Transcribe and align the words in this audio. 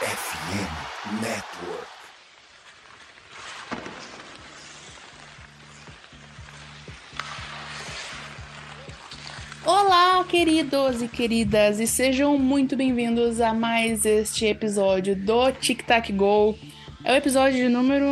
FM 0.00 0.68
Network. 1.22 1.86
Olá, 9.64 10.22
queridos 10.24 11.02
e 11.02 11.08
queridas, 11.08 11.80
e 11.80 11.86
sejam 11.86 12.38
muito 12.38 12.76
bem-vindos 12.76 13.40
a 13.40 13.52
mais 13.52 14.04
este 14.06 14.46
episódio 14.46 15.16
do 15.16 15.50
Tic 15.52 15.82
Tac 15.82 16.12
Go. 16.12 16.56
É 17.04 17.12
o 17.12 17.16
episódio 17.16 17.56
de 17.56 17.68
número. 17.68 18.06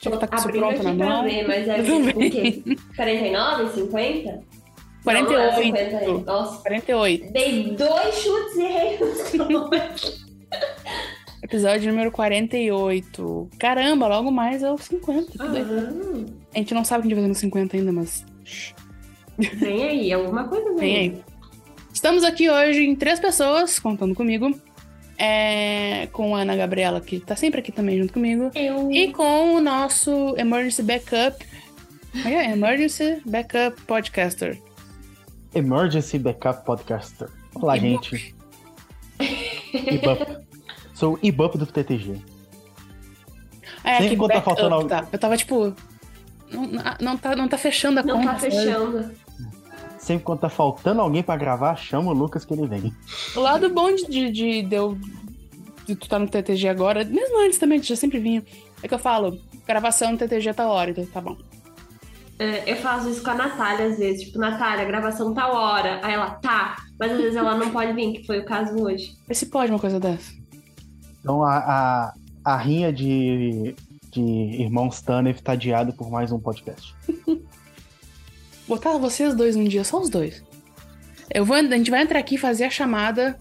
Tic 0.00 0.10
Tô 0.12 0.18
Tac 0.18 0.34
abrindo 0.34 0.58
pronto 0.60 0.82
na 0.82 0.92
mão. 0.94 1.24
ver, 1.24 1.46
mas 1.46 1.68
é 1.68 1.76
Tudo 1.82 2.08
o 2.08 2.30
quê? 2.30 2.62
49, 2.96 3.74
50? 3.74 4.40
48. 5.04 5.30
Não, 5.30 5.32
não 5.32 5.40
é 5.40 5.62
50, 5.62 6.24
Nossa, 6.24 6.58
48. 6.62 7.32
dei 7.32 7.76
dois 7.76 8.14
chutes 8.18 8.56
e 8.56 8.62
errei 8.62 8.98
os 9.02 9.32
dois. 9.36 10.25
Episódio 11.46 11.92
número 11.92 12.10
48. 12.10 13.50
Caramba, 13.56 14.08
logo 14.08 14.32
mais 14.32 14.64
é 14.64 14.70
o 14.72 14.76
50. 14.76 15.30
que 15.30 15.38
doido. 15.38 16.26
Ah, 16.28 16.48
A 16.54 16.58
gente 16.58 16.74
não 16.74 16.84
sabe 16.84 17.00
o 17.00 17.02
que 17.06 17.14
a 17.14 17.16
gente 17.16 17.22
vai 17.22 17.32
fazer 17.32 17.46
no 17.46 17.52
50 17.52 17.76
ainda, 17.76 17.92
mas. 17.92 18.26
vem 19.54 19.84
aí, 19.84 20.12
alguma 20.12 20.48
coisa 20.48 20.64
vem. 20.70 20.76
Vem 20.76 20.96
aí. 20.96 21.24
Estamos 21.94 22.24
aqui 22.24 22.50
hoje 22.50 22.84
em 22.84 22.96
três 22.96 23.20
pessoas, 23.20 23.78
contando 23.78 24.12
comigo. 24.12 24.58
É, 25.16 26.08
com 26.12 26.34
a 26.34 26.40
Ana 26.40 26.56
Gabriela, 26.56 27.00
que 27.00 27.20
tá 27.20 27.36
sempre 27.36 27.60
aqui 27.60 27.70
também 27.70 27.96
junto 27.96 28.12
comigo. 28.12 28.50
Eu... 28.52 28.90
E 28.90 29.12
com 29.12 29.54
o 29.54 29.60
nosso 29.60 30.34
Emergency 30.36 30.82
Backup. 30.82 31.46
Como 32.10 32.28
é? 32.34 32.50
Emergency 32.50 33.22
Backup 33.24 33.80
Podcaster. 33.82 34.58
Emergency 35.54 36.18
Backup 36.18 36.66
Podcaster. 36.66 37.28
Olá, 37.54 37.76
Ibup. 37.78 38.04
gente. 38.10 38.34
Ibup. 39.72 40.44
Sou 40.96 41.14
o 41.14 41.18
Ibup 41.22 41.58
do 41.58 41.66
TTG. 41.66 42.16
É 43.84 43.94
Sempre 43.98 44.08
que 44.10 44.16
quando 44.16 44.32
tá 44.32 44.40
faltando 44.42 44.74
algo- 44.74 44.88
tá. 44.88 45.06
Eu 45.12 45.18
tava 45.18 45.36
tipo. 45.36 45.74
Não, 46.50 46.70
não, 47.00 47.16
tá, 47.18 47.36
não 47.36 47.46
tá 47.48 47.58
fechando 47.58 48.00
a 48.00 48.02
Não 48.02 48.16
conta. 48.16 48.32
tá 48.32 48.38
sabe? 48.38 48.52
fechando. 48.56 49.10
Sempre 49.98 50.24
quando 50.24 50.40
tá 50.40 50.48
faltando 50.48 51.00
alguém 51.02 51.22
pra 51.22 51.36
gravar, 51.36 51.76
chama 51.76 52.10
o 52.10 52.14
Lucas 52.14 52.44
que 52.46 52.54
ele 52.54 52.66
vem. 52.66 52.94
O 53.36 53.40
lado 53.40 53.68
bom 53.68 53.94
de, 53.94 54.06
de, 54.06 54.30
de, 54.30 54.62
de 54.62 54.74
eu- 54.74 54.96
de 55.86 55.94
tu 55.94 56.08
tá 56.08 56.18
no 56.18 56.26
TTG 56.28 56.68
agora, 56.68 57.04
mesmo 57.04 57.44
antes 57.44 57.58
também, 57.58 57.82
já 57.82 57.94
sempre 57.94 58.18
vinha, 58.18 58.42
é 58.82 58.88
que 58.88 58.94
eu 58.94 58.98
falo, 58.98 59.38
gravação 59.66 60.12
no 60.12 60.18
TTG 60.18 60.54
tá 60.54 60.66
hora, 60.68 60.90
então 60.92 61.04
tá 61.06 61.20
bom. 61.20 61.36
É, 62.38 62.70
eu 62.70 62.76
faço 62.76 63.08
isso 63.10 63.22
com 63.22 63.30
a 63.30 63.34
Natália 63.34 63.86
às 63.86 63.98
vezes. 63.98 64.22
Tipo, 64.24 64.38
Natália, 64.38 64.84
gravação 64.84 65.32
tal 65.34 65.54
hora. 65.54 66.00
Aí 66.02 66.14
ela, 66.14 66.30
tá. 66.30 66.76
Mas 66.98 67.12
às 67.12 67.18
vezes 67.18 67.36
ela 67.36 67.54
não 67.56 67.70
pode 67.70 67.92
vir, 67.92 68.12
que 68.12 68.26
foi 68.26 68.38
o 68.40 68.44
caso 68.44 68.74
hoje. 68.82 69.14
Vê 69.28 69.34
se 69.34 69.46
pode 69.46 69.70
uma 69.72 69.78
coisa 69.78 69.98
dessa. 70.00 70.32
Então 71.26 71.42
a, 71.42 71.56
a, 71.58 72.14
a 72.44 72.56
rinha 72.56 72.92
de, 72.92 73.74
de 74.12 74.20
irmãos 74.22 75.02
Tanev 75.02 75.40
tá 75.40 75.54
adiada 75.54 75.92
por 75.92 76.08
mais 76.08 76.30
um 76.30 76.38
podcast. 76.38 76.94
Botar 78.68 78.96
vocês 78.96 79.34
dois 79.34 79.56
um 79.56 79.64
dia, 79.64 79.82
só 79.82 80.00
os 80.00 80.08
dois. 80.08 80.44
Eu 81.34 81.44
vou, 81.44 81.56
a 81.56 81.62
gente 81.64 81.90
vai 81.90 82.02
entrar 82.02 82.20
aqui 82.20 82.38
fazer 82.38 82.62
a 82.62 82.70
chamada, 82.70 83.36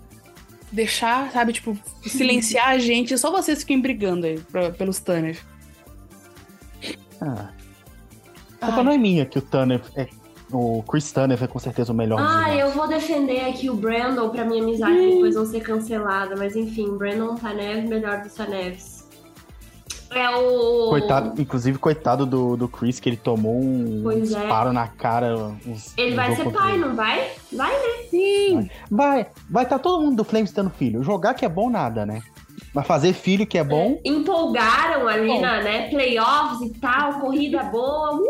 deixar, 0.72 1.31
sabe, 1.31 1.53
tipo, 1.53 1.78
silenciar 2.02 2.69
a 2.69 2.80
gente, 2.80 3.16
só 3.19 3.30
vocês 3.30 3.59
fiquem 3.59 3.80
brigando 3.80 4.25
aí 4.25 4.39
pra- 4.39 4.72
pelos 4.72 5.00
Tanners. 5.00 5.38
Ah, 7.22 7.52
a 8.59 8.66
culpa 8.66 8.83
não 8.83 8.94
é 8.94 8.97
minha 8.97 9.28
que 9.28 9.38
o 9.38 9.44
Tanev 9.44 9.83
é. 9.95 10.08
O 10.52 10.84
Chris 10.84 11.12
Tanev 11.12 11.44
é 11.44 11.48
com 11.48 11.58
certeza 11.60 11.92
o 11.92 11.96
melhor 11.96 12.20
Ah, 12.22 12.56
eu 12.56 12.70
vou 12.72 12.88
defender 12.88 13.42
aqui 13.50 13.70
o 13.70 13.76
Brandon 13.76 14.30
pra 14.30 14.46
minha 14.46 14.62
amizade 14.62 14.96
depois 14.96 15.36
não 15.36 15.46
ser 15.46 15.62
cancelada. 15.62 16.36
Mas 16.38 16.56
enfim, 16.56 16.96
Brandon 16.98 17.36
Tanev, 17.36 17.88
melhor 17.88 18.22
dos 18.22 18.34
Taneves. 18.34 18.96
É 20.12 20.30
o. 20.30 20.90
Coitado, 20.90 21.42
inclusive, 21.42 21.78
coitado 21.78 22.26
do, 22.26 22.56
do 22.56 22.70
Chris, 22.70 23.00
que 23.02 23.10
ele 23.10 23.18
tomou 23.18 23.60
um 23.60 24.02
Pois 24.04 24.32
é. 24.32 24.40
disparo 24.40 24.72
na 24.72 24.88
cara. 24.88 25.36
uns- 25.68 25.94
Ele 25.97 26.14
um 26.14 26.16
vai 26.16 26.36
ser 26.36 26.52
pai, 26.52 26.74
ele. 26.75 26.86
não 26.86 26.96
vai? 26.96 27.31
Vai, 27.52 27.72
né? 27.74 28.08
Sim! 28.09 28.69
Vai, 28.90 29.28
vai 29.50 29.64
estar 29.64 29.80
todo 29.80 30.02
mundo 30.03 30.16
do 30.18 30.24
Flames 30.24 30.52
tendo 30.53 30.69
filho. 30.69 31.03
Jogar 31.03 31.34
que 31.34 31.44
é 31.44 31.50
bom 31.50 31.69
nada, 31.69 32.06
né? 32.06 32.22
Mas 32.75 32.86
fazer 32.86 33.13
filho 33.13 33.47
que 33.47 33.58
é 33.58 33.63
bom, 33.63 34.00
Empolgaram 34.03 35.08
ali 35.08 35.28
Bom. 35.28 35.40
na 35.40 35.62
né, 35.63 35.90
playoffs 35.90 36.62
e 36.62 36.78
tal, 36.80 37.22
corrida 37.22 37.63
boa. 37.63 38.12
Uhul! 38.16 38.28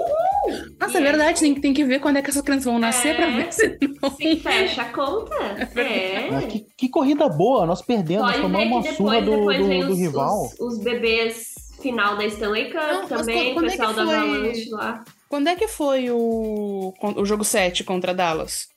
Nossa, 0.79 0.99
é 0.99 1.01
E 1.01 1.03
verdade, 1.03 1.39
tem, 1.39 1.55
que- 1.55 1.61
tem 1.61 1.73
que 1.73 1.83
ver 1.83 1.99
quando 1.99 2.17
é 2.17 2.21
que 2.21 2.29
essas 2.29 2.43
crianças 2.43 2.65
vão 2.65 2.77
nascer 2.77 3.09
É. 3.09 3.13
pra 3.15 3.25
ver 3.31 3.51
se 3.51 3.77
não. 4.01 4.11
Se 4.15 4.35
fecha 4.37 4.83
a 4.83 4.85
conta. 4.93 5.35
né? 5.39 5.69
É. 5.75 6.41
que, 6.47 6.59
que 6.77 6.89
corrida 6.89 7.27
boa, 7.27 7.65
nós 7.65 7.81
perdemos, 7.81 8.23
Pode 8.27 8.37
ver 8.37 8.41
tomamos 8.43 8.85
uma 8.85 8.93
surra 8.93 9.19
depois, 9.21 9.25
do, 9.25 9.31
depois 9.39 9.57
do, 9.57 9.67
vem 9.67 9.79
do 9.83 9.91
os, 9.93 9.97
rival. 9.97 10.45
os, 10.45 10.59
os 10.59 10.77
bebês 10.83 11.53
final 11.81 12.15
da 12.15 12.25
Stanley 12.25 12.65
Cup 12.65 12.75
Não, 12.75 13.07
também, 13.07 13.53
quando- 13.53 13.53
quando 13.55 13.65
o 13.65 13.67
é 13.67 13.71
que 13.71 13.77
pessoal 13.77 13.93
da 13.95 14.05
foi? 14.05 14.15
Avalanche 14.15 14.69
lá. 14.69 15.03
Quando 15.27 15.47
é 15.49 15.55
que 15.55 15.67
foi 15.67 16.11
o, 16.11 16.93
o 17.01 17.25
jogo 17.25 17.43
7 17.43 17.83
contra 17.83 18.13
Dallas? 18.13 18.67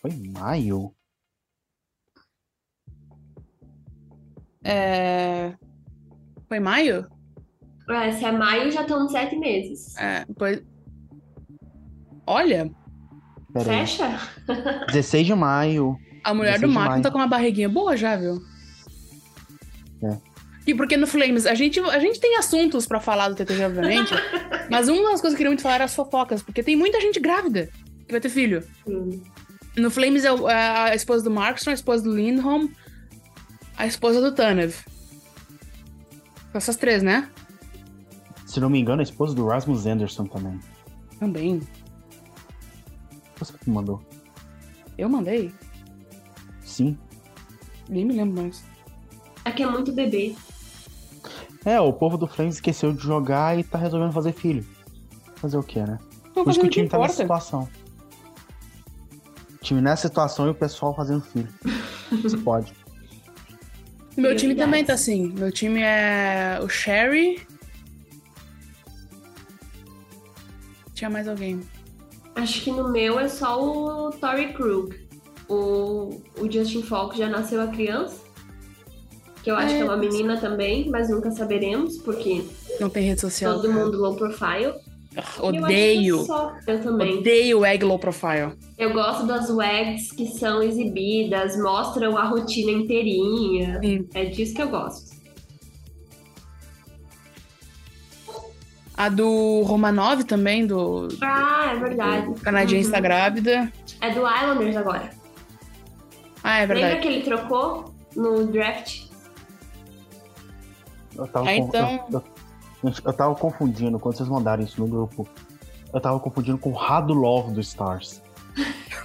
Foi 0.00 0.12
em 0.12 0.30
maio? 0.30 0.92
É... 4.64 5.52
Foi 6.48 6.58
maio? 6.58 7.06
É, 7.90 8.12
se 8.12 8.24
é 8.24 8.32
maio, 8.32 8.70
já 8.70 8.82
estão 8.82 9.08
sete 9.08 9.36
meses. 9.36 9.96
É, 9.98 10.24
pois... 10.36 10.62
Olha, 12.26 12.70
Pera 13.52 13.70
aí. 13.70 13.86
Fecha? 13.86 14.20
16 14.90 15.26
de 15.26 15.34
maio. 15.34 15.96
a 16.24 16.34
mulher 16.34 16.58
16 16.58 16.60
do 16.60 16.74
Marco 16.74 17.02
tá 17.02 17.10
com 17.10 17.18
uma 17.18 17.28
barriguinha 17.28 17.68
boa 17.68 17.96
já, 17.96 18.16
viu? 18.16 18.40
É. 20.02 20.18
E 20.66 20.74
porque 20.74 20.96
no 20.96 21.06
Flames, 21.06 21.46
a 21.46 21.54
gente, 21.54 21.78
a 21.78 21.98
gente 21.98 22.18
tem 22.18 22.36
assuntos 22.36 22.86
pra 22.86 22.98
falar 22.98 23.28
do 23.28 23.34
TTG, 23.34 23.64
obviamente, 23.64 24.12
mas 24.70 24.88
uma 24.88 25.10
das 25.10 25.20
coisas 25.20 25.20
que 25.20 25.26
eu 25.26 25.36
queria 25.36 25.50
muito 25.50 25.62
falar 25.62 25.76
era 25.76 25.84
as 25.84 25.94
fofocas, 25.94 26.42
porque 26.42 26.62
tem 26.62 26.74
muita 26.74 27.00
gente 27.00 27.20
grávida 27.20 27.68
que 28.06 28.12
vai 28.12 28.20
ter 28.20 28.30
filho. 28.30 28.64
Hum. 28.88 29.22
No 29.76 29.90
Flames 29.90 30.24
é 30.24 30.28
é 30.28 30.90
a 30.90 30.94
esposa 30.94 31.22
do 31.22 31.30
Markstrom, 31.30 31.70
a 31.70 31.74
esposa 31.74 32.04
do 32.04 32.16
Lindholm, 32.16 32.68
a 33.76 33.86
esposa 33.86 34.20
do 34.20 34.32
Tanev. 34.32 34.74
Essas 36.52 36.76
três, 36.76 37.02
né? 37.02 37.30
Se 38.46 38.60
não 38.60 38.70
me 38.70 38.80
engano, 38.80 39.00
a 39.00 39.02
esposa 39.02 39.34
do 39.34 39.46
Rasmus 39.46 39.86
Anderson 39.86 40.24
também. 40.24 40.60
Também. 41.18 41.60
Você 43.36 43.52
que 43.58 43.68
mandou. 43.68 44.00
Eu 44.96 45.08
mandei. 45.08 45.52
Sim. 46.62 46.96
Nem 47.88 48.04
me 48.04 48.14
lembro 48.14 48.42
mais. 48.42 48.64
Aqui 49.44 49.62
é 49.62 49.70
muito 49.70 49.92
bebê. 49.92 50.34
É, 51.64 51.80
o 51.80 51.92
povo 51.92 52.16
do 52.16 52.26
Flames 52.26 52.56
esqueceu 52.56 52.92
de 52.92 53.02
jogar 53.02 53.58
e 53.58 53.64
tá 53.64 53.78
resolvendo 53.78 54.12
fazer 54.12 54.32
filho. 54.32 54.64
Fazer 55.36 55.56
o 55.56 55.62
quê, 55.62 55.82
né? 55.82 55.98
Por 56.32 56.48
isso 56.48 56.60
que 56.60 56.66
o 56.66 56.70
time 56.70 56.88
tá 56.88 56.98
nessa 56.98 57.22
situação. 57.22 57.68
O 59.54 59.64
time 59.64 59.80
nessa 59.80 60.08
situação 60.08 60.46
e 60.46 60.50
o 60.50 60.54
pessoal 60.54 60.94
fazendo 60.94 61.22
filho. 61.22 61.48
Isso 62.24 62.38
pode. 62.38 62.72
Meu 64.16 64.36
time 64.36 64.54
também 64.54 64.84
tá 64.84 64.94
assim. 64.94 65.28
Meu 65.36 65.50
time 65.50 65.80
é 65.82 66.58
o 66.62 66.68
Sherry. 66.68 67.40
Tinha 70.94 71.10
mais 71.10 71.26
alguém. 71.28 71.60
Acho 72.36 72.62
que 72.62 72.70
no 72.70 72.90
meu 72.90 73.18
é 73.18 73.28
só 73.28 73.60
o 73.62 74.10
Tory 74.12 74.52
Krug. 74.52 74.94
O, 75.48 76.20
o 76.38 76.50
Justin 76.50 76.82
Falk 76.82 77.16
já 77.18 77.28
nasceu 77.28 77.60
a 77.60 77.66
criança. 77.68 78.22
Que 79.42 79.50
eu 79.50 79.56
acho 79.56 79.74
É, 79.74 79.76
que 79.76 79.82
é 79.82 79.84
uma 79.84 79.96
menina 79.96 80.40
também, 80.40 80.88
mas 80.88 81.10
nunca 81.10 81.30
saberemos, 81.30 81.98
porque 81.98 82.44
Não 82.80 82.88
tem 82.88 83.04
rede 83.08 83.20
social. 83.20 83.54
todo 83.60 83.70
mundo 83.72 83.98
low 83.98 84.16
profile. 84.16 84.72
Ah, 85.16 85.20
E 85.20 85.22
eu 85.22 85.46
acho 85.46 85.52
que 85.52 85.58
Odeio. 85.62 86.24
só- 86.24 86.56
Eu 86.66 86.82
também. 86.82 87.18
Odeio 87.18 87.58
o 87.60 87.64
Egg 87.66 87.84
Low 87.84 87.98
Profile. 87.98 88.52
Eu 88.76 88.92
gosto 88.92 89.26
das 89.26 89.48
wags 89.48 90.10
que 90.12 90.26
são 90.26 90.62
exibidas, 90.62 91.56
mostram 91.56 92.16
a 92.18 92.24
rotina 92.24 92.72
inteirinha. 92.72 93.78
Sim. 93.80 94.08
É 94.14 94.24
disso 94.24 94.54
que 94.54 94.62
eu 94.62 94.68
gosto. 94.68 95.14
A 98.96 99.08
do 99.08 99.62
Romanov 99.62 100.22
também, 100.24 100.66
do 100.66 101.08
Ah, 101.20 101.72
é 101.74 101.78
verdade. 101.78 102.40
canadense 102.40 102.86
Uhum. 102.86 102.92
tá 102.94 103.00
grávida. 103.00 103.72
É 104.00 104.10
do 104.10 104.20
Islanders 104.20 104.76
agora. 104.76 105.10
Ah, 106.42 106.58
é 106.58 106.60
Lembra 106.60 106.76
verdade. 106.76 107.00
que 107.00 107.08
ele 107.08 107.22
trocou 107.22 107.92
no 108.14 108.46
draft? 108.46 109.04
Eu 111.16 111.26
tava, 111.26 111.48
Ah, 111.48 111.54
então- 111.56 112.06
eu, 112.12 112.22
eu 113.04 113.12
tava 113.12 113.34
confundindo, 113.34 113.98
quando 113.98 114.16
vocês 114.16 114.28
mandaram 114.28 114.62
isso 114.64 114.80
no 114.80 114.86
grupo, 114.86 115.26
eu 115.92 116.00
tava 116.00 116.18
confundindo 116.20 116.58
com 116.58 116.70
o 116.70 116.74
Radulov 116.74 117.52
do 117.52 117.60
Stars. 117.60 118.20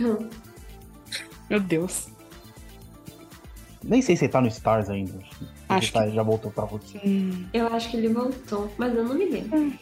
Meu 1.49 1.59
Deus. 1.59 2.07
Nem 3.83 4.01
sei 4.01 4.15
se 4.17 4.25
ele 4.25 4.31
tá 4.31 4.41
no 4.41 4.47
Stars 4.47 4.89
ainda. 4.89 5.13
Acho 5.69 5.85
Ele 5.97 6.05
tá- 6.05 6.09
já 6.09 6.23
voltou 6.23 6.51
pra 6.51 6.65
você. 6.65 6.99
Hum, 7.05 7.45
Eu 7.53 7.67
acho 7.67 7.89
que 7.89 7.97
ele 7.97 8.09
voltou, 8.09 8.69
mas 8.77 8.93
eu 8.93 9.03
não 9.03 9.15
me 9.15 9.25
lembro. 9.25 9.57
Hum. 9.57 9.73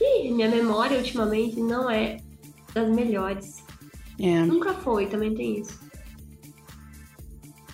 Ih, 0.00 0.30
minha 0.32 0.48
memória 0.50 0.98
ultimamente 0.98 1.58
não 1.60 1.88
é 1.90 2.18
das 2.74 2.88
melhores. 2.88 3.62
é. 4.20 4.40
Nunca 4.42 4.74
foi, 4.74 5.06
também 5.06 5.34
tem 5.34 5.60
isso. 5.60 5.80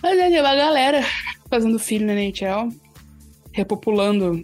Mas 0.01 0.17
é, 0.17 0.39
uma 0.41 0.55
galera 0.55 1.01
fazendo 1.49 1.77
filho 1.79 2.05
na 2.05 2.13
NHL, 2.13 2.69
repopulando 3.51 4.43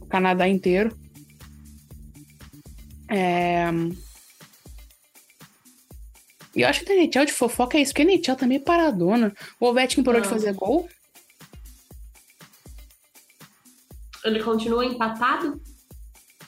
o 0.00 0.06
Canadá 0.06 0.48
inteiro. 0.48 0.96
É... 3.10 3.66
E 6.54 6.62
eu 6.62 6.68
acho 6.68 6.84
que 6.84 6.92
a 6.92 6.94
NHL 6.96 7.24
de 7.26 7.32
fofoca 7.32 7.78
é 7.78 7.82
isso, 7.82 7.92
porque 7.92 8.02
a 8.02 8.04
NHL 8.04 8.36
também 8.36 8.56
é 8.58 8.60
paradona. 8.60 9.32
O 9.60 9.66
Ovechkin 9.66 10.02
parou 10.02 10.20
de 10.20 10.26
Ah. 10.26 10.30
fazer 10.30 10.52
gol. 10.54 10.88
Ele 14.24 14.42
continua 14.42 14.84
empatado? 14.84 15.60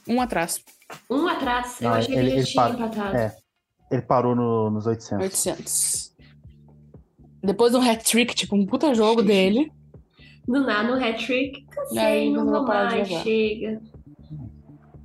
Um 0.09 0.21
atrás. 0.21 0.63
Um 1.09 1.29
atrás. 1.29 1.81
Eu 1.81 1.91
Não, 1.91 1.97
achei 1.97 2.15
ele- 2.15 2.23
que 2.23 2.29
ele, 2.31 2.41
ele 2.41 2.47
tinha 2.47 2.63
para- 2.65 2.75
empatado. 2.75 3.17
é. 3.17 3.37
Ele 3.91 4.03
parou 4.03 4.35
no- 4.35 4.71
nos 4.71 4.87
800. 4.87 5.25
800. 5.25 6.13
Depois 7.43 7.73
de 7.73 7.79
um 7.79 7.83
hat-trick, 7.91 8.35
tipo, 8.35 8.55
um 8.57 8.67
puta 8.67 8.93
jogo 8.95 9.23
dele. 9.23 9.73
Do 10.51 10.61
nada, 10.67 10.89
no 10.89 10.95
hat-trick. 11.05 11.65
Cansei, 11.71 12.33
não 12.33 12.45
vou 12.45 12.65
mais, 12.65 13.09
jogar. 13.09 13.23
chega. 13.23 13.81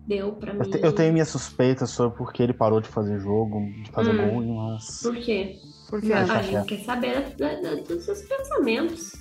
Deu 0.07 0.33
pra 0.33 0.53
mim. 0.53 0.59
Eu, 0.63 0.69
te- 0.71 0.79
eu 0.83 0.93
tenho 0.93 1.13
minhas 1.13 1.29
suspeitas 1.29 1.89
sobre 1.89 2.17
por 2.17 2.31
que 2.31 2.41
ele 2.43 2.53
parou 2.53 2.79
de 2.79 2.87
fazer 2.87 3.19
jogo, 3.19 3.59
de 3.83 3.91
fazer 3.91 4.11
Hum. 4.11 4.29
gol, 4.43 4.55
mas. 4.71 5.01
Por 5.01 5.15
quê? 5.17 5.55
Porque 5.89 6.11
Ah, 6.13 6.23
A 6.23 6.27
tá 6.27 6.41
gente 6.41 6.65
quer 6.67 6.79
saber 6.83 7.35
da- 7.37 7.55
da- 7.61 7.75
dos 7.75 8.05
seus 8.05 8.21
pensamentos. 8.23 9.11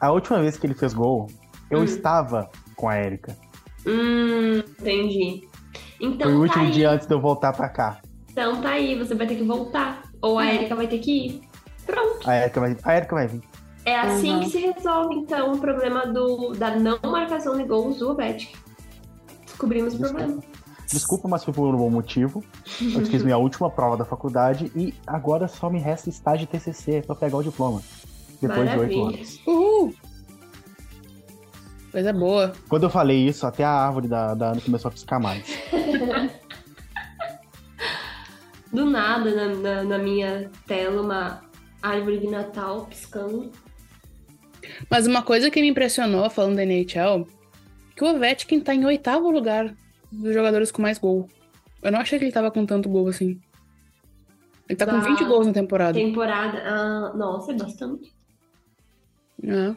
A 0.00 0.12
última 0.12 0.40
vez 0.40 0.56
que 0.56 0.66
ele 0.66 0.74
fez 0.74 0.94
gol, 0.94 1.26
eu 1.70 1.80
Hum. 1.80 1.84
estava 1.84 2.48
com 2.76 2.88
a 2.88 2.96
Erika. 2.98 3.36
Hum, 3.86 4.58
entendi. 4.58 5.48
Então 6.00 6.28
Foi 6.28 6.32
o 6.34 6.36
tá 6.38 6.42
último 6.42 6.64
aí. 6.66 6.70
dia 6.70 6.90
antes 6.90 7.06
de 7.06 7.14
eu 7.14 7.20
voltar 7.20 7.52
pra 7.52 7.68
cá. 7.68 8.00
Então 8.30 8.60
tá 8.60 8.70
aí, 8.70 8.96
você 8.98 9.14
vai 9.14 9.26
ter 9.26 9.36
que 9.36 9.44
voltar. 9.44 10.02
Ou 10.22 10.38
a 10.38 10.52
Erika 10.52 10.74
vai 10.74 10.86
ter 10.88 10.98
que 10.98 11.26
ir. 11.26 11.40
Pronto. 11.86 12.28
A 12.28 12.36
Erika 12.36 12.60
vai, 12.60 12.76
a 12.84 12.96
Erika 12.96 13.14
vai 13.14 13.26
vir. 13.26 13.42
É 13.90 13.98
assim 13.98 14.34
Uhum. 14.34 14.40
que 14.40 14.50
se 14.50 14.58
resolve, 14.58 15.16
então, 15.16 15.50
o 15.52 15.58
problema 15.58 16.06
do, 16.06 16.52
da 16.52 16.76
não 16.76 16.98
marcação 17.02 17.56
de 17.56 17.64
gols 17.64 17.98
do 17.98 18.10
Ovechkin. 18.10 18.54
Descobrimos 19.44 19.94
o 19.94 19.98
Desculpa. 19.98 20.18
problema. 20.24 20.42
Desculpa, 20.86 21.28
mas 21.28 21.42
foi 21.44 21.52
por 21.54 21.74
um 21.74 21.76
bom 21.76 21.90
motivo. 21.90 22.42
Eu 22.80 23.04
fiz 23.06 23.22
minha 23.24 23.36
última 23.36 23.68
prova 23.68 23.96
da 23.96 24.04
faculdade 24.04 24.70
e 24.76 24.94
agora 25.06 25.48
só 25.48 25.68
me 25.68 25.78
resta 25.80 26.08
estágio 26.08 26.46
TCC 26.46 27.02
pra 27.04 27.16
pegar 27.16 27.38
o 27.38 27.42
diploma. 27.42 27.82
Depois 28.40 28.70
de 28.70 28.78
oito 28.78 28.96
Maravilha. 28.96 29.18
anos. 29.18 29.40
Uhul! 29.46 29.94
Coisa 31.90 32.12
boa. 32.12 32.52
Quando 32.68 32.84
eu 32.84 32.90
falei 32.90 33.26
isso, 33.26 33.44
até 33.46 33.64
a 33.64 33.70
árvore 33.70 34.06
da, 34.06 34.34
da 34.34 34.52
Ana 34.52 34.60
começou 34.60 34.88
a 34.88 34.92
piscar 34.92 35.18
mais. 35.18 35.44
Do 38.72 38.84
nada, 38.84 39.34
na, 39.34 39.46
na, 39.54 39.82
na 39.82 39.98
minha 39.98 40.48
tela, 40.66 41.02
uma 41.02 41.40
árvore 41.82 42.18
de 42.20 42.28
Natal 42.28 42.86
piscando. 42.86 43.50
Mas 44.90 45.06
uma 45.06 45.22
coisa 45.22 45.50
que 45.50 45.60
me 45.60 45.68
impressionou 45.68 46.28
falando 46.30 46.56
da 46.56 46.62
NHL, 46.64 47.26
que 47.96 48.04
o 48.04 48.08
Ovechkin 48.08 48.60
tá 48.60 48.74
em 48.74 48.84
oitavo 48.84 49.30
lugar 49.30 49.74
dos 50.10 50.32
jogadores 50.34 50.70
com 50.70 50.82
mais 50.82 50.98
gol. 50.98 51.28
Eu 51.82 51.90
não 51.92 52.00
achei 52.00 52.18
que 52.18 52.24
ele 52.24 52.32
tava 52.32 52.50
com 52.50 52.66
tanto 52.66 52.88
gol 52.88 53.08
assim. 53.08 53.40
Ele 54.68 54.76
tá 54.76 54.86
com 54.86 54.92
Da 54.92 55.00
20 55.00 55.24
gols 55.24 55.46
na 55.46 55.52
temporada. 55.52 55.98
Temporada. 55.98 56.58
Ah, 56.64 57.12
nossa, 57.16 57.52
é 57.52 57.56
bastante. 57.56 58.12
É. 59.42 59.74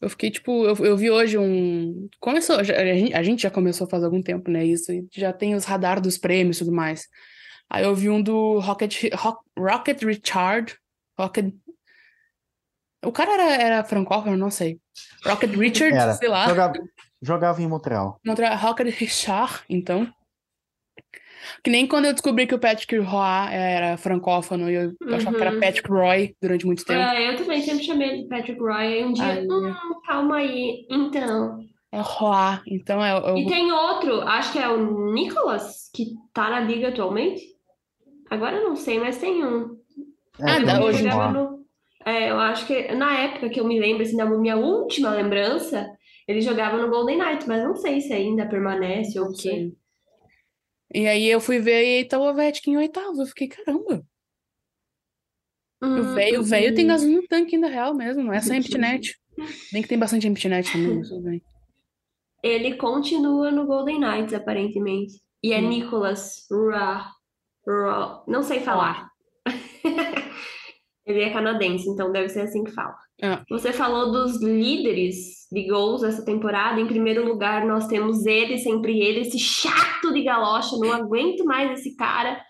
Eu 0.00 0.10
fiquei, 0.10 0.30
tipo, 0.30 0.64
eu, 0.64 0.74
eu 0.84 0.96
vi 0.96 1.10
hoje 1.10 1.38
um. 1.38 2.08
Começou, 2.20 2.62
já- 2.64 2.74
a 2.76 3.22
gente- 3.22 3.42
já 3.42 3.50
começou 3.50 3.86
faz 3.88 4.02
algum 4.02 4.20
tempo, 4.20 4.50
né? 4.50 4.64
Isso, 4.64 4.92
já 5.12 5.32
tem 5.32 5.54
os 5.54 5.64
radar 5.64 6.00
dos 6.00 6.18
prêmios 6.18 6.56
e 6.56 6.64
tudo 6.64 6.72
mais. 6.74 7.06
Aí 7.70 7.84
eu 7.84 7.94
vi 7.94 8.10
um 8.10 8.20
do 8.20 8.58
Rocket, 8.58 9.04
Ro- 9.14 9.38
Rocket 9.58 10.02
Richard. 10.02 10.74
Rocket. 11.18 11.54
O 13.04 13.10
cara 13.12 13.32
era, 13.32 13.62
era 13.62 13.84
francófono, 13.84 14.36
não 14.36 14.50
sei. 14.50 14.78
Rocket 15.26 15.50
Richard, 15.56 15.94
Era. 15.96 16.12
sei 16.14 16.28
lá. 16.28 16.46
Jogava, 16.48 16.74
jogava 17.20 17.62
em 17.62 17.66
Montreal. 17.68 18.18
Contra 18.24 18.54
Rocket 18.54 18.94
Richard, 18.94 19.60
então. 19.68 20.06
Que 21.64 21.70
nem 21.70 21.86
quando 21.88 22.04
eu 22.04 22.12
descobri 22.12 22.46
que 22.46 22.54
o 22.54 22.58
Patrick 22.58 22.96
Roy 22.98 23.52
era 23.52 23.96
francófono 23.96 24.70
e 24.70 24.74
eu 24.74 24.92
achava 25.14 25.36
que 25.36 25.42
era 25.42 25.52
Uhum. 25.54 25.60
Patrick 25.60 25.90
Roy 25.90 26.36
durante 26.40 26.64
muito 26.66 26.84
tempo. 26.84 27.00
É, 27.00 27.30
eu 27.32 27.36
também 27.36 27.60
sempre 27.62 27.84
chamei 27.84 28.08
ele 28.10 28.22
de 28.22 28.28
Patrick 28.28 28.60
Roy. 28.60 28.72
Aí 28.72 29.04
um 29.04 29.12
dia, 29.12 29.24
Ai, 29.24 29.46
hum, 29.46 29.74
calma 30.06 30.36
aí. 30.36 30.86
Então. 30.88 31.58
É 31.90 32.00
Roy, 32.00 32.58
então 32.68 33.04
é, 33.04 33.10
é 33.10 33.32
o 33.32 33.36
E 33.38 33.46
tem 33.46 33.70
outro, 33.72 34.20
acho 34.22 34.52
que 34.52 34.58
é 34.58 34.68
o 34.68 35.12
Nicholas, 35.12 35.90
que 35.94 36.06
tá 36.32 36.48
na 36.48 36.60
liga 36.60 36.88
atualmente. 36.88 37.42
Agora 38.30 38.56
eu 38.56 38.68
não 38.68 38.76
sei, 38.76 38.98
mas 38.98 39.18
tem 39.18 39.44
um. 39.44 39.76
É, 40.40 40.52
Ah, 40.70 40.80
hoje 40.82 41.02
jogava 41.02 41.32
no- 41.32 41.51
É, 42.04 42.30
eu 42.30 42.38
acho 42.38 42.66
que 42.66 42.92
na 42.94 43.20
época 43.20 43.48
que 43.48 43.60
eu 43.60 43.64
me 43.66 43.78
lembro, 43.78 44.02
assim, 44.02 44.16
da 44.16 44.26
minha 44.26 44.56
última 44.56 45.10
lembrança, 45.10 45.88
ele 46.26 46.40
jogava 46.40 46.76
no 46.76 46.88
Golden 46.90 47.18
Knights, 47.18 47.46
mas 47.46 47.62
não 47.62 47.76
sei 47.76 48.00
se 48.00 48.12
ainda 48.12 48.48
permanece 48.48 49.18
ou 49.18 49.26
o 49.26 49.36
quê. 49.36 49.72
E 50.94 51.06
aí 51.06 51.26
eu 51.26 51.40
fui 51.40 51.58
ver 51.58 52.00
e 52.00 52.04
tá 52.04 52.18
o 52.18 52.28
Ovechkin 52.28 52.72
em 52.72 52.76
oitavo. 52.76 53.22
Eu 53.22 53.26
fiquei, 53.26 53.48
caramba, 53.48 54.04
o 55.82 55.84
Hum, 55.84 56.14
velho 56.14 56.40
o 56.40 56.44
velho 56.44 56.74
tem 56.74 56.84
hum. 56.84 56.88
gasolina 56.88 57.20
no 57.20 57.26
tanque 57.26 57.56
ainda 57.56 57.66
real 57.68 57.94
mesmo, 57.94 58.22
não 58.22 58.32
é 58.32 58.40
só 58.40 58.54
empty 58.54 58.78
net. 58.78 59.14
Bem 59.72 59.82
que 59.82 59.88
tem 59.88 59.98
bastante 59.98 60.28
empty 60.28 60.48
net 60.48 60.70
também, 60.70 60.98
mas 60.98 61.08
tudo 61.08 61.22
bem. 61.22 61.42
Ele 62.42 62.76
continua 62.76 63.50
no 63.50 63.66
Golden 63.66 63.98
Knights, 64.00 64.34
aparentemente. 64.34 65.14
E 65.42 65.52
é 65.52 65.60
Hum. 65.60 65.68
Nicholas 65.68 66.46
Ra, 66.50 67.10
Ra, 67.66 68.22
não 68.28 68.42
sei 68.42 68.60
falar. 68.60 69.10
Ele 71.06 71.20
é 71.22 71.30
canadense, 71.30 71.88
então 71.88 72.12
deve 72.12 72.28
ser 72.28 72.42
assim 72.42 72.62
que 72.62 72.70
fala. 72.72 72.94
É. 73.22 73.40
Você 73.50 73.72
falou 73.72 74.12
dos 74.12 74.40
líderes 74.40 75.46
de 75.50 75.66
gols 75.68 76.02
essa 76.02 76.24
temporada. 76.24 76.80
Em 76.80 76.86
primeiro 76.86 77.26
lugar, 77.26 77.66
nós 77.66 77.86
temos 77.88 78.24
ele, 78.24 78.58
sempre 78.58 79.00
ele, 79.00 79.20
esse 79.20 79.38
chato 79.38 80.12
de 80.12 80.22
galocha. 80.22 80.76
Não 80.78 80.92
aguento 80.92 81.44
mais 81.44 81.78
esse 81.80 81.96
cara. 81.96 82.40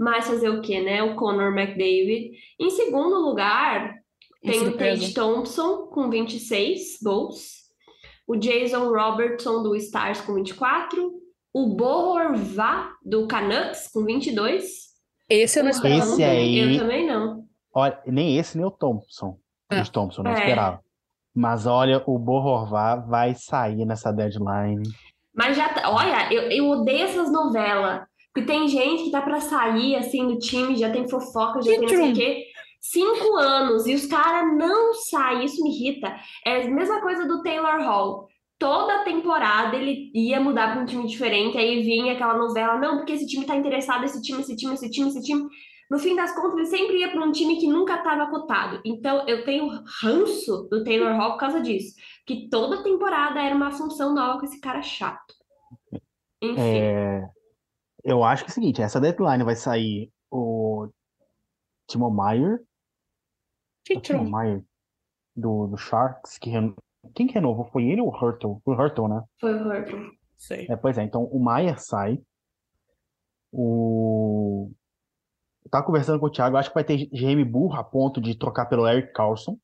Mas 0.00 0.26
fazer 0.26 0.48
o 0.48 0.62
quê, 0.62 0.80
né? 0.80 1.02
O 1.02 1.16
Conor 1.16 1.52
McDavid. 1.58 2.30
Em 2.60 2.70
segundo 2.70 3.16
lugar, 3.16 3.94
tem 4.42 4.60
o. 4.68 4.72
Tate 4.76 5.12
Thompson 5.14 5.88
com 5.88 6.08
26 6.08 6.98
gols. 7.02 7.58
O 8.26 8.36
Jason 8.36 8.88
Robertson 8.90 9.62
do 9.62 9.74
Stars 9.74 10.20
com 10.20 10.34
24. 10.34 11.12
O 11.52 11.74
Bo 11.74 11.84
Horvat 12.14 12.90
do 13.04 13.26
Canucks 13.26 13.88
com 13.92 14.04
22. 14.04 14.66
Esse 15.28 15.58
eu 15.58 15.64
não 15.64 15.70
esperava. 15.70 16.04
Esse 16.12 16.22
aí- 16.22 16.74
Eu 16.74 16.78
também 16.80 17.06
não. 17.06 17.47
Olha, 17.74 17.98
nem 18.06 18.38
esse, 18.38 18.56
nem 18.56 18.66
o 18.66 18.70
Thompson. 18.70 19.38
É. 19.70 19.80
O 19.80 19.90
Thompson, 19.90 20.22
não 20.22 20.30
É. 20.30 20.34
esperava. 20.38 20.80
Mas 21.34 21.66
olha, 21.66 22.02
o 22.06 22.18
Borrová 22.18 22.96
vai 22.96 23.34
sair 23.34 23.84
nessa 23.84 24.10
deadline. 24.12 24.82
Mas 25.34 25.56
já 25.56 25.68
tá. 25.68 25.88
Olha, 25.90 26.32
eu, 26.32 26.50
eu 26.50 26.68
odeio 26.70 27.04
essas 27.04 27.30
novelas. 27.30 28.02
Porque 28.32 28.46
tem 28.46 28.68
gente 28.68 29.04
que 29.04 29.10
tá 29.10 29.22
pra 29.22 29.40
sair 29.40 29.96
assim 29.96 30.26
do 30.26 30.38
time, 30.38 30.76
já 30.76 30.90
tem 30.90 31.08
fofoca, 31.08 31.62
já 31.62 31.70
tem 31.70 31.80
não 31.80 31.88
sei 31.88 32.12
o 32.12 32.14
quê. 32.14 32.44
Cinco 32.80 33.36
anos 33.36 33.86
e 33.86 33.94
os 33.94 34.06
caras 34.06 34.56
não 34.56 34.94
saem, 34.94 35.44
isso 35.44 35.62
me 35.62 35.70
irrita. 35.70 36.14
É 36.44 36.62
a 36.62 36.70
mesma 36.70 37.00
coisa 37.00 37.26
do 37.26 37.42
Taylor 37.42 37.80
Hall. 37.82 38.28
Toda 38.58 39.04
temporada 39.04 39.76
ele 39.76 40.10
ia 40.14 40.40
mudar 40.40 40.72
pra 40.72 40.82
um 40.82 40.86
time 40.86 41.06
diferente, 41.06 41.56
aí 41.56 41.82
vinha 41.82 42.12
aquela 42.14 42.36
novela, 42.36 42.76
não, 42.76 42.98
porque 42.98 43.12
esse 43.12 43.26
time 43.26 43.44
tá 43.46 43.54
interessado, 43.54 44.04
esse 44.04 44.20
time, 44.20 44.40
esse 44.40 44.56
time, 44.56 44.74
esse 44.74 44.90
time, 44.90 45.08
esse 45.08 45.22
time. 45.22 45.48
No 45.90 45.98
fim 45.98 46.14
das 46.14 46.34
contas, 46.34 46.54
ele 46.58 46.66
sempre 46.66 46.98
ia 46.98 47.10
pra 47.10 47.24
um 47.24 47.32
time 47.32 47.58
que 47.58 47.66
nunca 47.66 47.94
estava 47.96 48.28
cotado. 48.30 48.80
Então, 48.84 49.26
eu 49.26 49.44
tenho 49.44 49.68
ranço 50.02 50.68
do 50.70 50.84
Taylor 50.84 51.16
Hall 51.16 51.32
por 51.32 51.38
causa 51.38 51.60
disso. 51.62 51.94
Que 52.26 52.48
toda 52.50 52.82
temporada 52.82 53.40
era 53.40 53.54
uma 53.54 53.70
função 53.70 54.14
nova 54.14 54.38
com 54.38 54.44
esse 54.44 54.60
cara 54.60 54.82
chato. 54.82 55.34
Enfim. 56.42 56.60
É, 56.60 57.28
eu 58.04 58.22
acho 58.22 58.44
que 58.44 58.50
é 58.50 58.52
o 58.52 58.54
seguinte, 58.54 58.82
essa 58.82 59.00
deadline 59.00 59.42
vai 59.44 59.56
sair 59.56 60.12
o 60.30 60.88
Timo 61.86 62.10
Meyer, 62.10 62.62
o 63.90 64.00
Timo. 64.00 64.24
Meyer 64.24 64.62
do, 65.34 65.68
do 65.68 65.76
Sharks, 65.78 66.36
que 66.38 66.50
reno- 66.50 66.76
quem 67.14 67.26
que 67.26 67.32
renovou? 67.34 67.64
Foi 67.72 67.84
ele 67.84 68.02
ou 68.02 68.08
o 68.08 68.10
Hurtle? 68.14 68.60
Foi 68.62 68.74
o 68.74 68.78
Hurtle, 68.78 69.08
né? 69.08 69.22
Foi 69.40 69.54
o 69.54 69.66
Hurtle. 69.66 70.10
Sei. 70.36 70.66
É, 70.68 70.76
pois 70.76 70.98
é, 70.98 71.02
então 71.02 71.24
o 71.24 71.42
Maier 71.42 71.78
sai. 71.80 72.20
O. 73.50 74.70
Tava 75.70 75.84
conversando 75.84 76.18
com 76.20 76.26
o 76.26 76.30
Thiago, 76.30 76.56
acho 76.56 76.70
que 76.70 76.74
vai 76.74 76.84
ter 76.84 77.06
GM 77.12 77.44
burro 77.44 77.74
a 77.76 77.84
ponto 77.84 78.20
de 78.20 78.36
trocar 78.36 78.66
pelo 78.66 78.86
Eric 78.88 79.12
Carlson. 79.12 79.58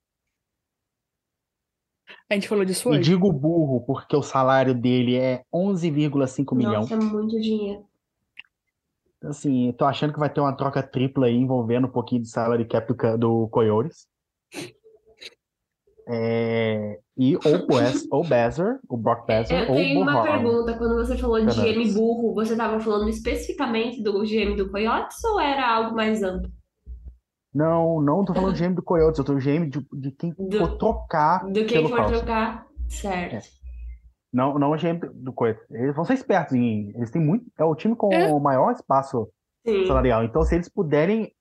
A 2.31 2.35
gente 2.35 2.49
falou 2.49 2.65
disso 2.65 2.89
E 2.89 2.93
hoje. 2.99 3.11
digo 3.11 3.33
burro 3.33 3.81
porque 3.87 4.15
o 4.17 4.23
salário 4.23 4.75
dele 4.75 5.17
é 5.17 5.43
11,5 5.55 6.55
milhão. 6.55 6.81
Nossa, 6.83 6.95
é 6.95 6.99
muito 6.99 7.41
dinheiro. 7.41 7.87
Assim, 9.23 9.73
tô 9.73 9.87
achando 9.87 10.13
que 10.13 10.19
vai 10.19 10.29
ter 10.31 10.41
uma 10.41 10.55
troca 10.55 10.83
tripla 10.83 11.27
aí 11.27 11.35
envolvendo 11.35 11.87
um 11.87 11.91
pouquinho 11.91 12.21
de 12.23 12.29
salary 12.29 12.67
cap 12.67 12.87
do, 12.87 12.95
Ca- 12.95 13.17
do 13.17 13.49
Coyotes. 13.49 14.07
É, 16.07 16.99
e 17.17 17.35
ou 17.37 17.77
Wes, 17.77 18.07
ou 18.11 18.23
Bezer, 18.27 18.79
o 18.89 18.97
Brock 18.97 19.27
Bezer, 19.27 19.63
Eu 19.63 19.69
ou 19.69 19.75
o 19.75 19.77
tenho 19.77 20.01
uma 20.03 20.23
pergunta. 20.23 20.77
Quando 20.77 20.97
você 20.97 21.17
falou 21.17 21.45
de. 21.45 21.55
GM 21.55 21.95
burro, 21.95 22.35
você 22.35 22.53
estava 22.53 22.79
falando 22.81 23.09
especificamente 23.09 24.03
do 24.03 24.21
GM 24.23 24.55
do 24.57 24.71
Coyotes 24.71 25.23
ou 25.25 25.41
era 25.41 25.67
algo 25.77 25.97
mais 25.97 26.23
amplo? 26.23 26.51
Não, 27.55 28.03
não 28.03 28.25
tô 28.25 28.35
falando 28.35 28.53
de 28.55 28.63
GM 28.63 28.75
do 28.75 28.83
Coyotes, 28.83 29.19
eu 29.19 29.25
tô 29.25 29.35
GM 29.37 29.69
de, 29.71 29.87
de 29.93 30.11
quem 30.11 30.35
Do- 30.39 30.59
for 30.59 30.77
trocar 30.77 31.45
Do 31.47 31.53
quem 31.65 31.69
pelo 31.79 31.89
for 31.89 31.97
Carlson. 31.97 32.17
trocar. 32.17 32.67
Certo. 32.89 33.35
É. 33.37 33.41
Não, 34.33 34.59
não 34.59 34.75
é 34.75 34.79
GM 34.79 34.99
do 35.15 35.33
Coyotes. 35.33 35.63
Eles 35.71 35.95
vão 35.95 36.05
ser 36.05 36.15
espertos 36.15 36.53
em. 36.55 36.91
Eles 36.97 37.11
têm 37.11 37.23
muito. 37.25 37.47
É 37.59 37.65
o 37.65 37.75
time 37.75 37.95
com 37.97 38.13
É. 38.13 38.31
o 38.33 38.41
maior 38.41 38.73
espaço 38.73 39.29
Sim. 39.67 39.87
salarial. 39.87 40.25
Então, 40.25 40.43
se 40.43 40.57
eles 40.57 40.69
puderem 40.69 41.33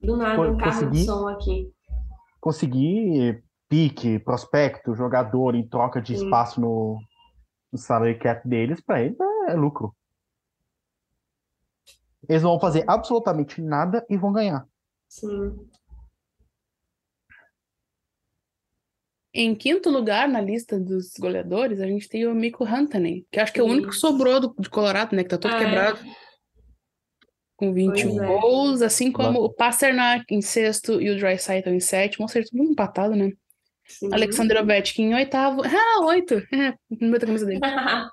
Do 0.00 0.16
nada, 0.16 0.40
um 0.42 0.56
carro 0.58 0.90
de 0.90 1.04
som 1.04 1.26
aqui. 1.28 1.72
conseguir 2.40 3.42
pique, 3.72 4.18
prospecto, 4.18 4.94
jogador 4.94 5.54
em 5.54 5.66
troca 5.66 5.98
de 5.98 6.14
Sim. 6.14 6.24
espaço 6.24 6.60
no, 6.60 7.00
no 7.72 7.78
salary 7.78 8.18
cap 8.18 8.46
deles, 8.46 8.82
pra 8.82 9.00
eles 9.00 9.18
é, 9.18 9.52
é 9.52 9.54
lucro. 9.54 9.96
Eles 12.28 12.42
não 12.42 12.50
vão 12.50 12.60
fazer 12.60 12.84
absolutamente 12.86 13.62
nada 13.62 14.04
e 14.10 14.16
vão 14.18 14.30
ganhar. 14.30 14.68
Sim. 15.08 15.58
Em 19.32 19.54
quinto 19.54 19.88
lugar 19.88 20.28
na 20.28 20.42
lista 20.42 20.78
dos 20.78 21.14
goleadores, 21.18 21.80
a 21.80 21.86
gente 21.86 22.06
tem 22.10 22.26
o 22.26 22.34
Mikko 22.34 22.64
Rantanen, 22.64 23.26
que 23.30 23.40
acho 23.40 23.54
que 23.54 23.58
é 23.58 23.62
o 23.62 23.66
único 23.66 23.88
que 23.88 23.94
Isso. 23.94 24.06
sobrou 24.06 24.38
do, 24.38 24.54
de 24.58 24.68
Colorado, 24.68 25.16
né? 25.16 25.22
Que 25.22 25.30
tá 25.30 25.38
todo 25.38 25.54
É. 25.54 25.58
quebrado. 25.58 25.98
Com 27.56 27.72
21 27.72 28.10
Pois 28.10 28.22
é. 28.22 28.26
gols, 28.26 28.82
assim 28.82 29.10
como 29.10 29.42
o 29.42 29.50
Pasternak 29.50 30.26
em 30.28 30.42
sexto 30.42 31.00
e 31.00 31.08
o 31.08 31.18
Draisaitl 31.18 31.70
em 31.70 31.80
sétimo, 31.80 32.24
ou 32.24 32.28
seja, 32.28 32.48
tudo 32.50 32.64
empatado, 32.64 33.16
né? 33.16 33.32
Sim. 33.86 34.08
Alexander 34.12 34.62
Ovechkin 34.62 35.02
em 35.10 35.14
oitavo. 35.14 35.62
Ah, 35.66 36.04
oito! 36.06 36.34
É, 36.52 36.74
no 36.90 37.08
meio 37.08 37.18
da 37.18 37.26
camisa 37.26 37.46
dele. 37.46 37.60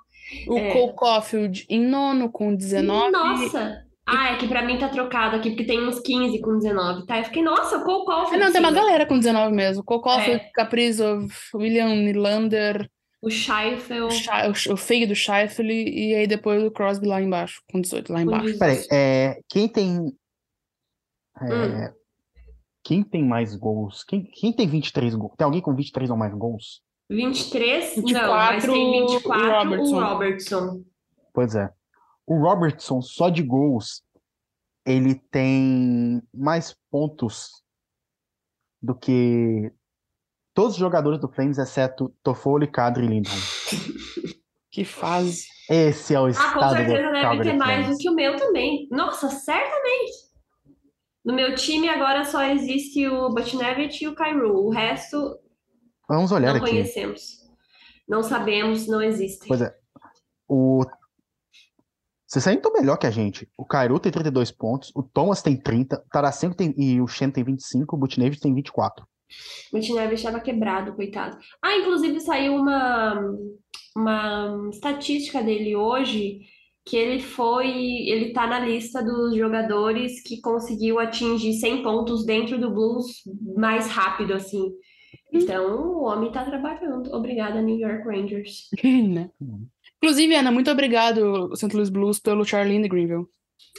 O 0.47 0.57
É. 0.59 0.73
Cole 0.73 0.93
Caulfield 0.95 1.65
em 1.67 1.83
nono 1.83 2.31
com 2.31 2.55
19. 2.55 3.11
Nossa! 3.11 3.83
Ah, 4.05 4.33
é 4.33 4.37
que 4.37 4.47
pra 4.47 4.61
mim 4.63 4.77
tá 4.77 4.87
trocado 4.87 5.35
aqui, 5.35 5.49
porque 5.49 5.63
tem 5.65 5.79
uns 5.87 5.99
15 5.99 6.39
com 6.41 6.57
19, 6.59 7.05
tá? 7.07 7.17
Eu 7.17 7.23
fiquei, 7.25 7.41
nossa, 7.41 7.79
qual 7.83 8.05
qual 8.05 8.27
Ah, 8.31 8.37
não, 8.37 8.51
tem 8.51 8.59
uma 8.61 8.71
galera 8.71 9.07
com 9.07 9.17
19 9.17 9.51
mesmo. 9.55 9.83
Cole 9.83 10.01
Caulfield, 10.03 10.41
É. 10.43 10.51
Kaprizov, 10.53 11.27
William 11.55 11.89
Nylander, 11.95 12.87
O 13.23 13.29
Scheifel 13.31 14.07
o, 14.07 14.09
o, 14.69 14.73
o 14.73 14.77
feio 14.77 15.07
do 15.07 15.15
Scheifele 15.15 15.89
e 15.89 16.13
aí 16.15 16.27
depois 16.27 16.63
o 16.63 16.69
Crosby 16.71 17.07
lá 17.07 17.19
embaixo, 17.21 17.61
com 17.71 17.81
18 17.81 18.13
lá 18.13 18.21
embaixo. 18.21 18.45
18. 18.53 18.59
Peraí, 18.59 18.85
é, 18.91 19.39
quem 19.49 19.67
tem. 19.67 20.13
é, 21.41 21.45
Hum. 21.53 21.93
Quem 22.89 23.03
tem 23.03 23.23
mais 23.23 23.55
gols? 23.55 24.03
Quem, 24.03 24.23
quem 24.23 24.51
tem 24.51 24.67
23 24.67 25.13
gols? 25.13 25.35
Tem 25.37 25.45
alguém 25.45 25.61
com 25.61 25.75
23 25.75 26.09
ou 26.09 26.17
mais 26.17 26.33
gols? 26.33 26.81
23? 27.07 27.97
não, 27.97 28.03
24, 28.03 28.33
mas 28.33 28.65
tem 28.65 29.05
24 29.05 29.43
o 29.43 29.47
o 29.47 29.63
Robertson. 29.63 29.99
Robertson. 29.99 30.83
Pois 31.31 31.53
é. 31.53 31.69
O 32.25 32.39
Robertson, 32.39 32.99
só 33.03 33.29
de 33.29 33.43
gols, 33.43 34.01
ele 34.83 35.13
tem 35.13 36.19
mais 36.33 36.75
pontos 36.89 37.63
do 38.81 38.95
que 38.95 39.71
todos 40.55 40.71
os 40.73 40.79
jogadores 40.79 41.19
do 41.19 41.29
Flames, 41.29 41.59
exceto 41.59 42.11
Toffoli, 42.23 42.65
Kadri 42.65 43.05
e 43.05 43.07
Lindholm. 43.07 43.37
Que 44.71 44.85
fase. 44.85 45.47
Esse 45.67 46.13
é 46.13 46.19
o 46.19 46.25
Ah, 46.25 46.25
com 46.25 46.29
estado 46.29 46.69
do 46.69 46.91
certeza 46.91 47.11
deve 47.11 47.43
ter 47.43 47.57
mais 47.57 47.87
do 47.87 47.97
que 47.97 48.07
o 48.07 48.13
meu 48.13 48.35
também. 48.35 48.87
Nossa, 48.91 49.27
certamente. 49.27 50.28
No 51.29 51.35
meu 51.35 51.53
time 51.53 51.87
agora 51.87 52.25
só 52.25 52.43
existe 52.43 53.07
o 53.07 53.29
Butchnevich 53.29 54.03
e 54.03 54.07
o 54.07 54.15
Kairu. 54.15 54.65
O 54.65 54.71
resto 54.71 55.37
Vamos 56.09 56.31
olhar 56.31 56.55
não 56.55 56.61
aqui. 56.63 56.71
conhecemos. 56.71 57.47
Não 58.07 58.23
sabemos, 58.23 58.87
não 58.87 58.99
existem. 58.99 59.47
Pois 59.47 59.61
é. 59.61 59.71
O... 60.47 60.83
Vocês 62.25 62.47
ainda 62.47 62.61
estão 62.61 62.73
melhor 62.73 62.97
que 62.97 63.05
a 63.05 63.11
gente. 63.11 63.47
O 63.55 63.63
Kairu 63.63 63.99
tem 63.99 64.11
32 64.11 64.49
pontos, 64.49 64.91
o 64.95 65.03
Thomas 65.03 65.43
tem 65.43 65.55
30, 65.55 65.97
o 65.97 66.09
Tarasenko 66.09 66.55
tem... 66.55 66.73
e 66.75 66.99
o 66.99 67.07
Shen 67.07 67.29
tem 67.29 67.43
25, 67.43 67.95
o 67.95 67.99
Butnevich 67.99 68.41
tem 68.41 68.51
24. 68.51 69.05
O 69.71 69.77
Butchnevich 69.77 70.15
estava 70.15 70.39
quebrado, 70.39 70.95
coitado. 70.95 71.37
Ah, 71.63 71.75
inclusive 71.77 72.19
saiu 72.21 72.55
uma, 72.55 73.23
uma 73.95 74.69
estatística 74.71 75.43
dele 75.43 75.75
hoje 75.75 76.39
que 76.89 76.97
ele 76.97 77.19
foi, 77.19 77.67
ele 78.07 78.33
tá 78.33 78.47
na 78.47 78.59
lista 78.59 79.03
dos 79.03 79.35
jogadores 79.35 80.23
que 80.23 80.41
conseguiu 80.41 80.99
atingir 80.99 81.53
100 81.53 81.83
pontos 81.83 82.25
dentro 82.25 82.59
do 82.59 82.71
Blues 82.71 83.05
mais 83.55 83.87
rápido, 83.87 84.33
assim. 84.33 84.71
Então, 85.31 85.99
o 85.99 86.03
homem 86.05 86.31
tá 86.31 86.43
trabalhando. 86.43 87.13
Obrigada, 87.13 87.61
New 87.61 87.77
York 87.77 88.03
Rangers. 88.07 88.69
né? 88.83 89.29
Hum. 89.39 89.67
Inclusive, 90.01 90.33
Ana, 90.33 90.51
muito 90.51 90.71
obrigado, 90.71 91.55
St. 91.55 91.75
Louis 91.75 91.89
Blues, 91.89 92.19
pelo 92.19 92.43
Charlie 92.43 92.87
Greenville. 92.87 93.27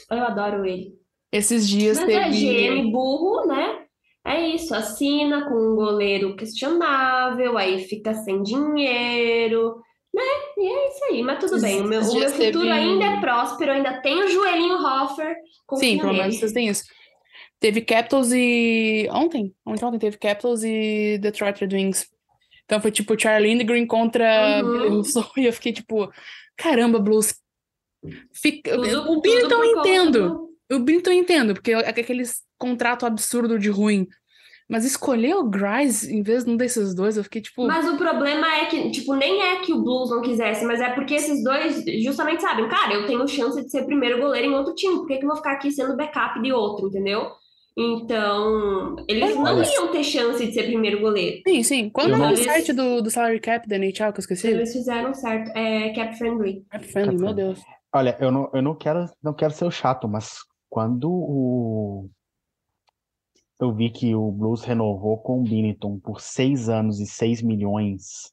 Eu 0.08 0.18
adoro 0.18 0.64
ele. 0.64 0.94
Esses 1.32 1.68
dias 1.68 1.98
Mas 1.98 2.08
é 2.08 2.24
teve. 2.24 2.80
GM 2.80 2.92
burro, 2.92 3.46
né? 3.46 3.86
É 4.24 4.48
isso, 4.48 4.74
assina 4.74 5.48
com 5.48 5.54
um 5.54 5.74
goleiro 5.74 6.36
questionável, 6.36 7.56
aí 7.56 7.80
fica 7.80 8.12
sem 8.14 8.42
dinheiro, 8.42 9.80
né? 10.14 10.22
E 10.58 10.66
é 10.66 10.88
isso 10.88 11.04
aí, 11.10 11.22
mas 11.22 11.38
tudo 11.38 11.60
bem. 11.60 11.80
O 11.80 11.84
meu, 11.84 12.00
o 12.00 12.14
meu 12.14 12.28
futuro 12.28 12.36
teve- 12.60 12.70
ainda 12.70 13.04
é 13.04 13.20
próspero, 13.20 13.72
ainda 13.72 14.00
tem 14.00 14.22
o 14.22 14.28
joelhinho 14.28 14.74
Hoffer, 14.76 15.34
Sim, 15.76 15.98
pelo 15.98 16.12
menos 16.12 16.38
vocês 16.38 16.52
têm 16.52 16.68
isso. 16.68 16.84
Teve 17.60 17.82
Capitals 17.82 18.32
e. 18.32 19.06
Ontem? 19.12 19.54
Ontem, 19.66 19.84
ontem 19.84 19.98
teve 19.98 20.16
Capitals 20.18 20.62
e 20.64 21.18
Detroit 21.18 21.60
Red 21.60 21.74
Wings. 21.76 22.06
Então 22.64 22.80
foi 22.80 22.90
tipo 22.90 23.18
Charlie 23.20 23.52
Lindgren 23.54 23.86
contra 23.86 24.62
Uhum. 24.64 24.72
Billy 24.72 24.88
Russo. 24.88 25.30
E 25.36 25.44
eu 25.46 25.52
fiquei 25.52 25.72
tipo, 25.72 26.10
caramba, 26.56 26.98
Blues. 26.98 27.34
Fica... 28.32 28.72
Tudo- 28.76 29.10
O 29.12 29.20
Billington 29.20 29.62
eu 29.62 29.74
conta 29.74 29.88
entendo. 29.88 30.48
do- 30.68 30.76
O 30.76 30.78
Billington 30.80 31.10
eu 31.10 31.18
entendo, 31.18 31.54
porque 31.54 31.72
é 31.72 31.88
aqueles 31.88 32.42
contrato 32.58 33.04
absurdo 33.04 33.58
de 33.58 33.68
ruim. 33.70 34.06
Mas 34.70 34.84
escolher 34.84 35.34
o 35.34 35.50
Grice 35.50 36.14
em 36.14 36.22
vez 36.22 36.44
de 36.44 36.50
um 36.52 36.56
desses 36.56 36.94
dois, 36.94 37.16
eu 37.16 37.24
fiquei 37.24 37.42
tipo. 37.42 37.66
Mas 37.66 37.88
o 37.88 37.96
problema 37.96 38.46
é 38.54 38.66
que, 38.66 38.90
tipo, 38.92 39.16
nem 39.16 39.42
é 39.42 39.56
que 39.56 39.72
o 39.72 39.82
Blues 39.82 40.10
não 40.10 40.22
quisesse, 40.22 40.64
mas 40.64 40.80
é 40.80 40.90
porque 40.90 41.14
esses 41.14 41.42
dois 41.42 41.84
justamente 42.04 42.40
sabem, 42.40 42.68
cara, 42.68 42.94
eu 42.94 43.04
tenho 43.04 43.26
chance 43.26 43.60
de 43.60 43.68
ser 43.68 43.84
primeiro 43.84 44.20
goleiro 44.20 44.46
em 44.46 44.54
outro 44.54 44.72
time, 44.74 44.98
por 44.98 45.08
que 45.08 45.18
que 45.18 45.24
eu 45.24 45.28
vou 45.28 45.36
ficar 45.36 45.54
aqui 45.54 45.72
sendo 45.72 45.96
backup 45.96 46.40
de 46.40 46.52
outro, 46.52 46.86
entendeu? 46.86 47.32
Então, 47.76 48.94
eles 49.08 49.34
não 49.34 49.56
Olha. 49.56 49.74
iam 49.74 49.88
ter 49.88 50.04
chance 50.04 50.46
de 50.46 50.52
ser 50.52 50.64
primeiro 50.64 51.00
goleiro. 51.00 51.40
Sim, 51.48 51.62
sim. 51.62 51.90
Qual 51.90 52.06
é 52.06 52.12
o 52.12 52.16
nome 52.16 52.34
do 52.34 52.36
site 52.36 52.72
do, 52.72 53.00
do 53.00 53.10
salary 53.10 53.40
cap 53.40 53.68
da 53.68 53.76
NHL 53.76 54.12
que 54.12 54.18
eu 54.18 54.22
esqueci? 54.22 54.48
Eles 54.48 54.72
fizeram 54.72 55.12
certo. 55.14 55.50
É 55.56 55.92
cap 55.94 56.16
friendly. 56.16 56.64
Cap 56.70 56.84
friendly, 56.86 57.16
meu 57.16 57.34
Deus. 57.34 57.60
Olha, 57.92 58.16
eu 58.20 58.30
não, 58.30 58.50
eu 58.54 58.62
não 58.62 58.74
quero, 58.74 59.06
não 59.22 59.34
quero 59.34 59.52
ser 59.52 59.64
o 59.64 59.70
chato, 59.70 60.06
mas 60.06 60.38
quando 60.68 61.10
o... 61.10 62.08
eu 63.60 63.72
vi 63.74 63.90
que 63.90 64.14
o 64.14 64.30
Blues 64.32 64.62
renovou 64.62 65.18
com 65.18 65.40
o 65.40 65.44
Binnington 65.44 65.98
por 65.98 66.20
seis 66.20 66.68
anos 66.68 66.98
e 67.00 67.06
6 67.06 67.42
milhões 67.42 68.32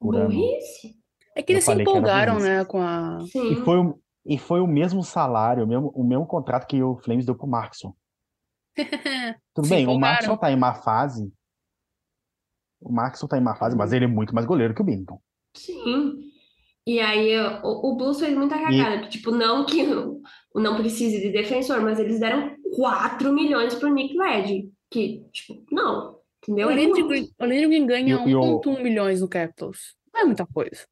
por 0.00 0.16
ano, 0.16 0.34
Burrice? 0.34 0.96
É 1.36 1.42
que 1.42 1.52
eles 1.52 1.64
se 1.64 1.72
empolgaram, 1.72 2.38
né, 2.38 2.64
com 2.64 2.80
a. 2.80 3.18
e 3.34 3.56
foi, 3.56 3.78
o- 3.78 4.00
e 4.26 4.38
foi 4.38 4.60
o 4.60 4.66
mesmo 4.66 5.02
salário, 5.02 5.64
o 5.64 5.66
mesmo, 5.66 5.88
o 5.94 6.04
mesmo 6.04 6.26
contrato 6.26 6.66
que 6.66 6.82
o 6.82 6.96
Flames 6.98 7.24
deu 7.26 7.34
pro 7.34 7.46
Markson. 7.46 7.94
Tudo 9.54 9.68
bem, 9.68 9.86
o. 9.86 9.98
Markson 9.98 10.36
tá 10.36 10.50
em 10.50 10.56
má 10.56 10.74
fase, 10.74 11.32
o 12.80 12.92
Markson 12.92 13.26
tá 13.26 13.38
em 13.38 13.40
má 13.42 13.54
fase, 13.56 13.76
mas 13.76 13.92
ele 13.92 14.04
é 14.04 14.08
muito 14.08 14.34
mais 14.34 14.46
goleiro 14.46 14.74
que 14.74 14.82
o 14.82 14.84
Binnington. 14.84 15.20
Sim. 15.56 16.20
E 16.86 17.00
aí 17.00 17.34
o, 17.62 17.92
o 17.92 17.96
Blues 17.96 18.20
fez 18.20 18.36
muita 18.36 18.56
cagada, 18.58 19.02
que, 19.02 19.08
tipo, 19.08 19.30
não 19.30 19.64
que 19.64 19.82
não 20.54 20.76
precise 20.76 21.20
de 21.20 21.30
defensor, 21.30 21.80
mas 21.80 21.98
eles 21.98 22.20
deram 22.20 22.53
4 22.74 23.32
milhões 23.32 23.74
pro 23.74 23.92
Nick 23.92 24.16
Led, 24.16 24.68
que, 24.90 25.24
tipo, 25.32 25.62
não, 25.70 26.18
entendeu? 26.42 26.68
O 26.68 26.70
É. 26.70 26.74
Lindgren, 26.74 27.28
o 27.40 27.44
Lindgren 27.44 27.86
ganha 27.86 28.14
E 28.14 28.24
o- 28.24 28.28
e 28.28 28.34
o- 28.34 28.40
1,1 28.60 28.82
milhões 28.82 29.20
no 29.20 29.28
Capitals. 29.28 29.94
Não 30.12 30.20
é 30.20 30.24
muita 30.24 30.46
coisa. 30.46 30.84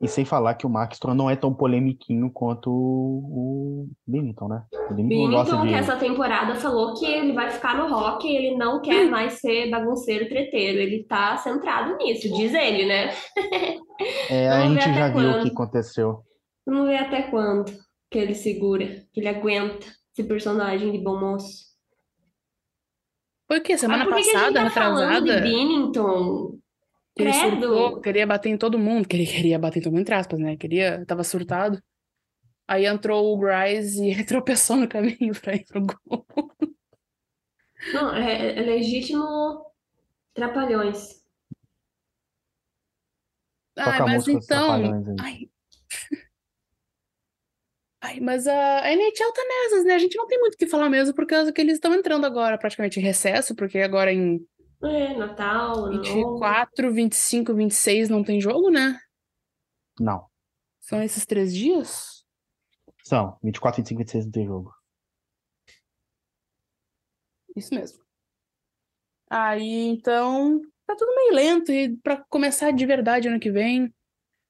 E 0.00 0.06
sem 0.06 0.24
falar 0.24 0.54
que 0.54 0.64
o 0.64 0.70
Markstrom 0.70 1.12
não 1.12 1.28
é 1.28 1.34
tão 1.34 1.52
polemiquinho 1.52 2.30
quanto 2.30 2.70
o, 2.70 3.88
Binnington, 4.06 4.46
né? 4.46 4.64
O 4.88 4.94
Binnington 4.94 5.24
não 5.24 5.30
gosta 5.32 5.56
Binnington, 5.56 5.66
de... 5.66 5.68
que 5.72 5.74
essa 5.90 5.96
temporada 5.96 6.54
falou 6.54 6.94
que 6.94 7.04
ele 7.04 7.32
vai 7.32 7.50
ficar 7.50 7.76
no 7.76 7.92
rock 7.92 8.28
e 8.28 8.36
ele 8.36 8.56
não 8.56 8.80
quer 8.80 9.10
mais 9.10 9.40
ser 9.40 9.68
bagunceiro 9.70 10.28
treteiro. 10.28 10.78
Ele 10.78 11.02
tá 11.02 11.36
centrado 11.38 11.96
nisso, 11.96 12.32
diz 12.32 12.54
ele, 12.54 12.86
né? 12.86 13.10
É, 14.30 14.48
a 14.48 14.60
gente 14.68 14.84
já 14.84 15.06
até 15.08 15.10
viu 15.18 15.28
o 15.28 15.32
quando. 15.32 15.42
que 15.42 15.48
aconteceu. 15.48 16.20
Vamos 16.64 16.86
ver 16.86 16.98
até 16.98 17.22
quando 17.22 17.72
que 18.08 18.16
ele 18.16 18.32
segura, 18.36 18.86
que 19.12 19.18
ele 19.18 19.28
aguenta 19.28 19.86
esse 20.18 20.24
personagem 20.24 20.90
de 20.90 20.98
bom 20.98 21.18
moço. 21.18 21.68
Foi 23.46 23.60
o 23.60 23.62
quê? 23.62 23.78
Semana 23.78 24.02
Ah, 24.02 24.06
por 24.06 24.16
que 24.16 24.22
que 24.24 24.30
a 24.30 24.32
gente 24.32 24.54
passada, 24.54 24.64
tá 24.64 24.70
falando 24.70 25.24
de? 25.24 25.40
Binnington? 25.40 26.58
Ele 27.16 27.30
Credo. 27.32 27.50
surtou, 27.50 28.00
queria 28.00 28.26
bater 28.26 28.48
em 28.50 28.58
todo 28.58 28.78
mundo. 28.78 29.08
Queria, 29.08 29.26
queria 29.26 29.58
bater 29.58 29.78
em 29.78 29.82
todo 29.82 29.92
mundo, 29.92 30.02
entre 30.02 30.14
aspas, 30.14 30.38
né? 30.38 30.56
Queria, 30.56 31.04
tava 31.06 31.24
surtado. 31.24 31.82
Aí 32.66 32.84
entrou 32.84 33.32
o 33.32 33.38
Grice 33.38 34.04
e 34.04 34.10
ele 34.10 34.24
tropeçou 34.26 34.76
no 34.76 34.88
caminho 34.88 35.32
pra 35.40 35.54
ir 35.54 35.64
pro 35.64 35.80
gol. 35.80 36.26
Não, 37.92 38.14
é, 38.14 38.58
é 38.58 38.62
legítimo 38.62 39.64
trapalhões. 40.34 41.22
Ah, 43.76 44.00
mas 44.04 44.26
então. 44.28 45.16
Ai. 45.20 45.48
Ai, 48.00 48.20
mas 48.20 48.46
a, 48.46 48.92
NHL 48.92 49.32
tá 49.32 49.42
nessas, 49.44 49.84
né? 49.84 49.94
A 49.94 49.98
gente 49.98 50.16
não 50.16 50.26
tem 50.26 50.38
muito 50.38 50.54
o 50.54 50.56
que 50.56 50.66
falar 50.66 50.88
mesmo, 50.88 51.14
por 51.14 51.26
causa 51.26 51.52
que 51.52 51.60
eles 51.60 51.74
estão 51.74 51.92
entrando 51.94 52.24
agora 52.24 52.56
praticamente 52.56 53.00
em 53.00 53.02
recesso, 53.02 53.54
porque 53.56 53.78
agora 53.78 54.12
em 54.12 54.46
É, 54.82 55.16
Natal, 55.16 55.84
Ano 55.86 55.96
Novo. 55.96 56.02
24, 56.02 56.92
25, 56.92 57.54
26 57.54 58.08
não 58.08 58.22
tem 58.22 58.40
jogo, 58.40 58.70
né? 58.70 58.98
Não. 59.98 60.26
São 60.80 61.02
esses 61.02 61.26
três 61.26 61.52
dias? 61.52 62.24
São 63.02 63.36
24, 63.42 63.82
25, 63.82 63.98
26 63.98 64.24
não 64.26 64.32
tem 64.32 64.46
jogo. 64.46 64.72
Isso 67.56 67.74
mesmo. 67.74 67.98
Aí, 69.28 69.88
então, 69.88 70.60
tá 70.86 70.94
tudo 70.94 71.14
meio 71.14 71.34
lento. 71.34 71.72
E 71.72 71.96
pra 71.98 72.24
começar 72.28 72.70
de 72.70 72.86
verdade 72.86 73.28
ano 73.28 73.40
que 73.40 73.50
vem, 73.50 73.92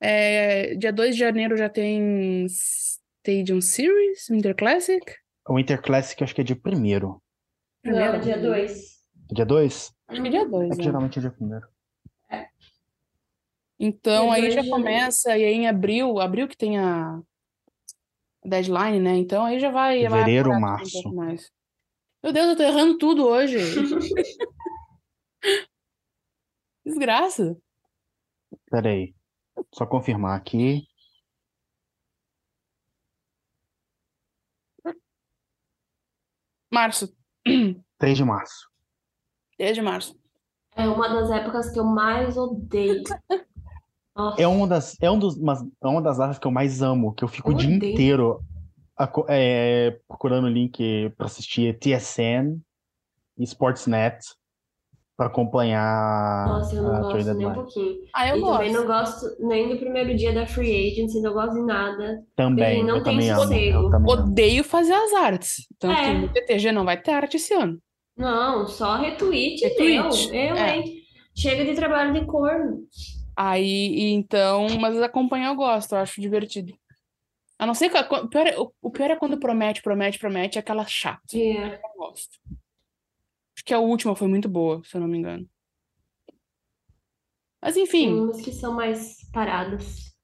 é, 0.00 0.74
dia 0.76 0.92
2 0.92 1.14
de 1.14 1.20
janeiro 1.20 1.56
já 1.56 1.68
tem 1.68 2.46
Stadium 3.28 3.60
Series, 3.60 4.26
Winter 4.30 4.56
Classic. 4.56 5.04
O 5.46 5.56
Winter 5.56 5.82
Classic 5.82 6.24
acho 6.24 6.34
que 6.34 6.40
é 6.40 6.44
dia 6.44 6.56
primeiro. 6.56 7.22
Primeiro, 7.82 8.14
Não, 8.14 8.20
dia 8.20 8.38
2. 8.38 9.04
Dia 9.30 9.44
2? 9.44 9.92
Acho 10.08 10.22
que 10.22 10.28
é 10.28 10.30
dia 10.30 10.48
2, 10.48 10.70
É 10.70 10.76
que 10.76 10.82
geralmente 10.82 11.18
é 11.18 11.20
dia 11.20 11.30
primeiro. 11.30 11.68
Então 13.78 14.28
Dia 14.28 14.34
aí 14.34 14.40
dois 14.40 14.54
já 14.54 14.64
começa, 14.64 15.36
e 15.36 15.44
aí 15.44 15.54
em 15.54 15.68
abril, 15.68 16.18
abril 16.18 16.48
que 16.48 16.56
tem 16.56 16.78
a 16.78 17.20
deadline, 18.42 18.98
né? 18.98 19.18
Então 19.18 19.44
aí 19.44 19.60
já 19.60 19.70
vai, 19.70 20.08
vai 20.08 20.20
Fevereiro, 20.20 20.50
um 20.50 20.58
março. 20.58 21.02
pouco 21.02 21.14
mais. 21.14 21.52
Meu 22.22 22.32
Deus, 22.32 22.48
eu 22.48 22.56
tô 22.56 22.62
errando 22.62 22.96
tudo 22.96 23.26
hoje. 23.26 23.58
Desgraça. 26.84 27.56
Pera 28.70 28.88
aí. 28.88 29.14
Só 29.74 29.86
confirmar 29.86 30.36
aqui. 30.36 30.87
Março. 36.70 37.12
3 37.98 38.16
de 38.16 38.24
março. 38.24 38.68
3 39.56 39.74
de 39.74 39.82
março. 39.82 40.18
É 40.76 40.86
uma 40.88 41.08
das 41.08 41.30
épocas 41.30 41.70
que 41.70 41.78
eu 41.78 41.84
mais 41.84 42.36
odeio. 42.36 43.02
Nossa, 44.14 44.40
É 44.42 44.46
uma 44.46 44.66
das, 44.66 44.96
é 45.00 45.10
um 45.10 45.18
dos, 45.18 45.38
mas 45.38 45.60
é 45.62 45.86
uma 45.86 46.02
das 46.02 46.18
datas 46.18 46.38
que 46.38 46.46
eu 46.46 46.50
mais 46.50 46.82
amo, 46.82 47.12
que 47.14 47.24
eu 47.24 47.28
fico 47.28 47.50
Eu 47.50 47.54
o 47.54 47.58
dia 47.58 47.76
odeio. 47.76 47.92
inteiro 47.92 48.40
aco- 48.96 49.26
é, 49.28 49.98
procurando 50.06 50.48
link 50.48 51.10
pra 51.16 51.26
assistir 51.26 51.78
TSN 51.78 52.60
e 53.36 53.44
Sportsnet 53.44 54.18
pra 55.18 55.26
acompanhar 55.26 56.46
Nossa, 56.46 56.76
eu 56.76 56.82
não 56.84 56.94
a 56.94 57.00
gosto 57.00 57.34
nem 57.34 57.46
um 57.46 57.52
pouquinho. 57.54 57.96
Ah, 58.14 58.28
eu 58.28 58.36
e 58.36 58.40
também 58.40 58.72
gosto. 58.72 58.72
não 58.72 58.86
gosto 58.86 59.26
nem 59.40 59.68
do 59.68 59.76
primeiro 59.76 60.16
dia 60.16 60.32
da 60.32 60.46
Free 60.46 60.92
Agency, 60.92 61.20
não 61.20 61.32
gosto 61.32 61.54
de 61.54 61.62
nada. 61.66 62.24
Também, 62.36 62.84
não 62.84 62.98
eu 62.98 63.02
tem 63.02 63.14
também 63.14 63.30
amo, 63.30 63.42
sossego. 63.42 63.78
eu 63.78 63.90
também 63.90 64.12
amo. 64.14 64.22
Odeio 64.22 64.62
fazer 64.64 64.92
as 64.94 65.12
artes. 65.12 65.66
Tanto 65.78 65.96
que 65.96 66.06
É. 66.06 66.14
no 66.14 66.28
TTG 66.32 66.70
não 66.72 66.84
vai 66.84 66.98
ter 67.02 67.10
arte 67.10 67.36
esse 67.36 67.52
ano. 67.52 67.78
Não, 68.16 68.66
só 68.68 68.96
retweet, 68.96 69.60
Retweet, 69.64 70.30
deu. 70.30 70.34
Eu, 70.40 70.56
é. 70.56 70.76
hein? 70.78 70.94
Chega 71.36 71.64
de 71.64 71.74
trabalho 71.74 72.12
de 72.14 72.24
corno. 72.24 72.78
Aí, 73.36 74.12
então, 74.12 74.66
mas 74.80 75.00
acompanhar 75.02 75.48
eu 75.50 75.56
gosto, 75.56 75.92
eu 75.94 75.98
acho 75.98 76.20
divertido. 76.20 76.72
A 77.58 77.66
não 77.66 77.74
ser 77.74 77.90
que. 77.90 77.96
a- 77.96 78.08
O 78.22 78.28
pior 78.28 78.46
é, 78.46 78.56
o- 78.58 78.72
o 78.80 78.90
pior 78.90 79.10
é 79.10 79.16
quando 79.16 79.36
promete, 79.38 79.82
promete, 79.82 80.16
promete, 80.18 80.58
é 80.58 80.60
aquela 80.60 80.84
chata. 80.86 81.20
É. 81.36 81.74
Eu 81.74 81.78
gosto. 81.96 82.38
Que 83.68 83.74
a 83.74 83.78
última 83.80 84.16
foi 84.16 84.26
muito 84.28 84.48
boa, 84.48 84.80
se 84.82 84.96
eu 84.96 85.00
não 85.02 85.06
me 85.08 85.18
engano. 85.18 85.46
Mas 87.60 87.74
Tem 87.74 87.82
enfim, 87.84 88.14
umas 88.14 88.40
que 88.40 88.50
são 88.50 88.72
mais 88.72 89.18
paradas. 89.30 90.14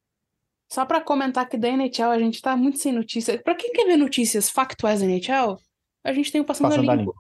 só 0.73 0.87
pra 0.87 0.99
comentar 1.03 1.47
que 1.47 1.59
da 1.59 1.69
NHL 1.69 2.11
a 2.11 2.19
gente 2.19 2.41
tá 2.41 2.57
muito 2.57 2.79
sem 2.79 2.91
notícias. 2.91 3.43
Pra 3.43 3.55
quem 3.55 3.71
quer 3.71 3.85
ver 3.85 3.99
notícias 3.99 4.49
factuais 4.49 5.01
da 5.01 5.07
NHL, 5.07 5.59
a 6.03 6.13
gente 6.15 6.33
tem 6.33 6.41
o 6.41 6.45
Passando 6.45 6.69
a 6.69 6.71
Passando 6.71 6.91
a 6.91 6.95
Limpo. 6.95 7.15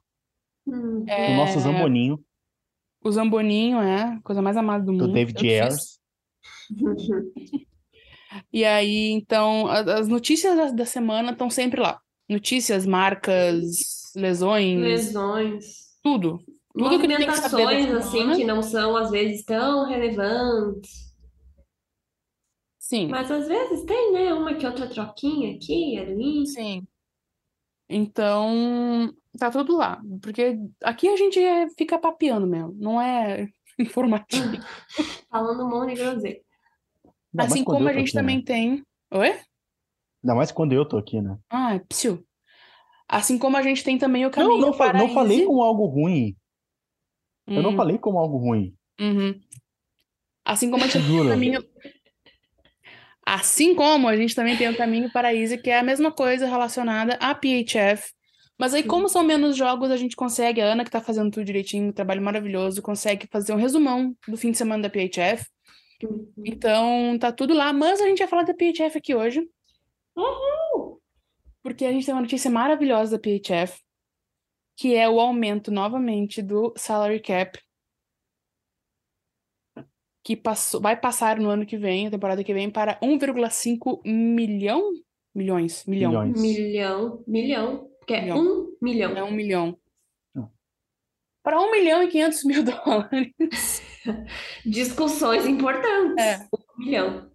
limpo. 0.66 0.80
Hum. 0.86 1.04
É, 1.06 1.34
O 1.34 1.36
nosso 1.36 1.60
Zamboninho, 1.60 2.24
O 3.02 3.12
Zamboninho, 3.12 3.78
é, 3.82 4.18
coisa 4.24 4.40
mais 4.40 4.56
amada 4.56 4.82
do 4.82 4.92
do 4.92 4.98
mundo. 5.04 5.12
David 5.12 5.34
que 5.38 5.42
fiz. 5.48 5.60
Ayers. 5.60 6.00
E 8.50 8.64
aí, 8.64 9.10
então, 9.10 9.66
as 9.68 10.08
notícias 10.08 10.56
da, 10.56 10.70
da 10.70 10.86
semana 10.86 11.32
estão 11.32 11.50
sempre 11.50 11.82
lá. 11.82 12.00
Notícias, 12.30 12.86
marcas, 12.86 14.10
lesões, 14.16 14.80
Lesões. 14.80 15.83
Tudo. 16.04 16.44
Tudo 16.76 17.00
que 17.00 17.08
tem 17.08 17.16
que 17.26 17.32
saber 17.36 17.96
assim, 17.96 18.32
que 18.34 18.44
não 18.44 18.62
são, 18.62 18.96
às 18.96 19.10
vezes, 19.10 19.44
tão 19.44 19.86
relevantes. 19.86 21.14
Sim, 22.78 23.08
Mas 23.08 23.30
às 23.30 23.48
vezes 23.48 23.82
tem, 23.86 24.12
né? 24.12 24.34
Uma 24.34 24.54
que 24.54 24.66
outra 24.66 24.86
troquinha 24.86 25.56
aqui, 25.56 25.98
ali. 25.98 26.46
sim. 26.46 26.86
Então, 27.88 29.14
tá 29.38 29.50
tudo 29.50 29.76
lá. 29.76 30.02
Porque 30.20 30.58
aqui 30.82 31.08
a 31.08 31.16
gente 31.16 31.38
é- 31.40 31.68
fica 31.70 31.98
papeando 31.98 32.46
mesmo, 32.46 32.74
não 32.78 33.00
é 33.00 33.48
informativo. 33.78 34.52
Falando 35.30 35.64
um 35.64 35.70
monte 35.70 35.94
de 35.94 36.02
groselha. 36.02 36.40
Assim 37.38 37.64
como 37.64 37.88
a 37.88 37.92
gente 37.92 38.08
aqui, 38.08 38.16
né? 38.16 38.20
também 38.20 38.42
tem. 38.44 38.84
Oi? 39.12 39.30
Ainda 40.22 40.34
mais 40.34 40.52
quando 40.52 40.72
eu 40.72 40.86
tô 40.86 40.98
aqui, 40.98 41.20
né? 41.20 41.38
Ah, 41.50 41.74
é 41.74 41.78
psiu. 41.78 42.24
Assim 43.08 43.38
como 43.38 43.56
a 43.56 43.62
gente 43.62 43.84
tem 43.84 43.98
também 43.98 44.24
o 44.24 44.28
Não, 44.28 44.32
caminho 44.32 44.60
não, 44.60 44.72
fa- 44.72 44.92
não 44.92 45.08
falei 45.12 45.38
Paraíso. 45.38 45.46
como 45.46 45.62
algo 45.62 45.86
ruim. 45.86 46.36
Eu 47.46 47.62
não 47.62 47.72
Hum, 47.72 47.76
falei 47.76 47.98
como 47.98 48.18
algo 48.18 48.38
ruim. 48.38 48.74
uhum. 49.00 49.38
Assim 50.44 50.70
como 50.70 50.84
a 50.84 50.86
gente 50.88 51.04
tem 51.06 51.20
o 51.20 51.28
caminho. 51.28 51.64
Assim 53.26 53.74
como 53.74 54.08
a 54.08 54.16
gente 54.16 54.34
também 54.34 54.56
tem 54.56 54.68
o 54.68 54.76
caminho 54.76 55.10
Paraíso, 55.12 55.56
que 55.58 55.70
é 55.70 55.78
a 55.78 55.82
mesma 55.82 56.12
coisa 56.12 56.46
relacionada 56.46 57.14
à 57.20 57.34
PHF. 57.34 58.12
Mas 58.58 58.72
aí, 58.72 58.82
como 58.84 59.08
são 59.08 59.24
menos 59.24 59.56
jogos, 59.56 59.90
a 59.90 59.96
gente 59.96 60.14
consegue, 60.14 60.60
a 60.60 60.66
Ana 60.66 60.84
que 60.84 60.90
tá 60.90 61.00
fazendo 61.00 61.30
tudo 61.30 61.44
direitinho, 61.44 61.88
um 61.88 61.92
trabalho 61.92 62.22
maravilhoso, 62.22 62.80
consegue 62.82 63.26
fazer 63.26 63.52
um 63.52 63.56
resumão 63.56 64.14
do 64.28 64.36
fim 64.36 64.50
de 64.52 64.58
semana 64.58 64.82
da 64.84 64.90
PHF. 64.90 65.44
Uhum. 66.04 66.32
Então, 66.44 67.18
tá 67.18 67.32
tudo 67.32 67.52
lá. 67.54 67.72
Mas 67.72 68.00
a 68.00 68.06
gente 68.06 68.18
vai 68.18 68.28
falar 68.28 68.42
da 68.44 68.54
PHF 68.54 68.96
aqui 68.98 69.14
hoje. 69.14 69.42
Porque 71.64 71.86
a 71.86 71.90
gente 71.90 72.04
tem 72.04 72.14
uma 72.14 72.20
notícia 72.20 72.50
maravilhosa 72.50 73.16
da 73.16 73.18
PHF, 73.18 73.80
que 74.76 74.94
é 74.94 75.08
o 75.08 75.18
aumento 75.18 75.70
novamente 75.70 76.42
do 76.42 76.74
salary 76.76 77.20
cap, 77.20 77.58
que 80.22 80.36
passou, 80.36 80.78
vai 80.78 80.94
passar 80.94 81.38
no 81.38 81.48
ano 81.48 81.64
que 81.64 81.78
vem, 81.78 82.06
a 82.06 82.10
temporada 82.10 82.44
que 82.44 82.52
vem, 82.52 82.70
para 82.70 83.00
1,5 83.00 84.02
milhão? 84.04 84.92
Milhões, 85.34 85.86
milhão. 85.86 86.10
Milhões. 86.10 86.40
Milhão, 86.40 87.24
milhão. 87.26 87.90
Porque 87.98 88.12
é 88.12 88.20
Milhão. 88.20 88.38
um 88.38 88.76
milhão. 88.82 89.16
É 89.16 89.24
um 89.24 89.30
milhão. 89.32 89.78
Hum. 90.36 90.46
Para 91.42 91.60
1 91.62 91.70
milhão 91.70 92.02
e 92.02 92.08
500 92.08 92.44
mil 92.44 92.62
dólares. 92.64 93.82
Discussões 94.66 95.46
importantes. 95.46 96.22
É. 96.22 96.46
Um 96.52 96.84
milhão. 96.84 97.30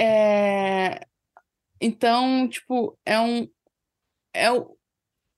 É, 0.00 1.07
Então, 1.80 2.48
tipo, 2.48 2.98
é 3.04 3.20
um. 3.20 3.48
É. 4.34 4.48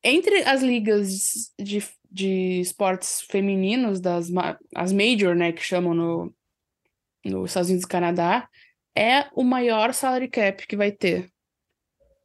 Entre 0.03 0.43
as 0.45 0.63
ligas 0.63 1.53
de, 1.59 1.87
de 2.11 2.61
esportes 2.61 3.21
femininos, 3.23 4.01
das 4.01 4.31
as 4.75 4.93
major, 4.93 5.35
né, 5.35 5.53
que 5.53 5.63
chamam 5.63 5.93
no, 5.93 6.35
nos 7.25 7.51
Estados 7.51 7.69
Unidos 7.69 7.85
e 7.85 7.89
Canadá, 7.89 8.49
é 8.97 9.29
o 9.35 9.45
maior 9.45 9.93
salary 9.93 10.29
cap 10.29 10.67
que 10.67 10.77
vai 10.77 10.91
ter. 10.91 11.31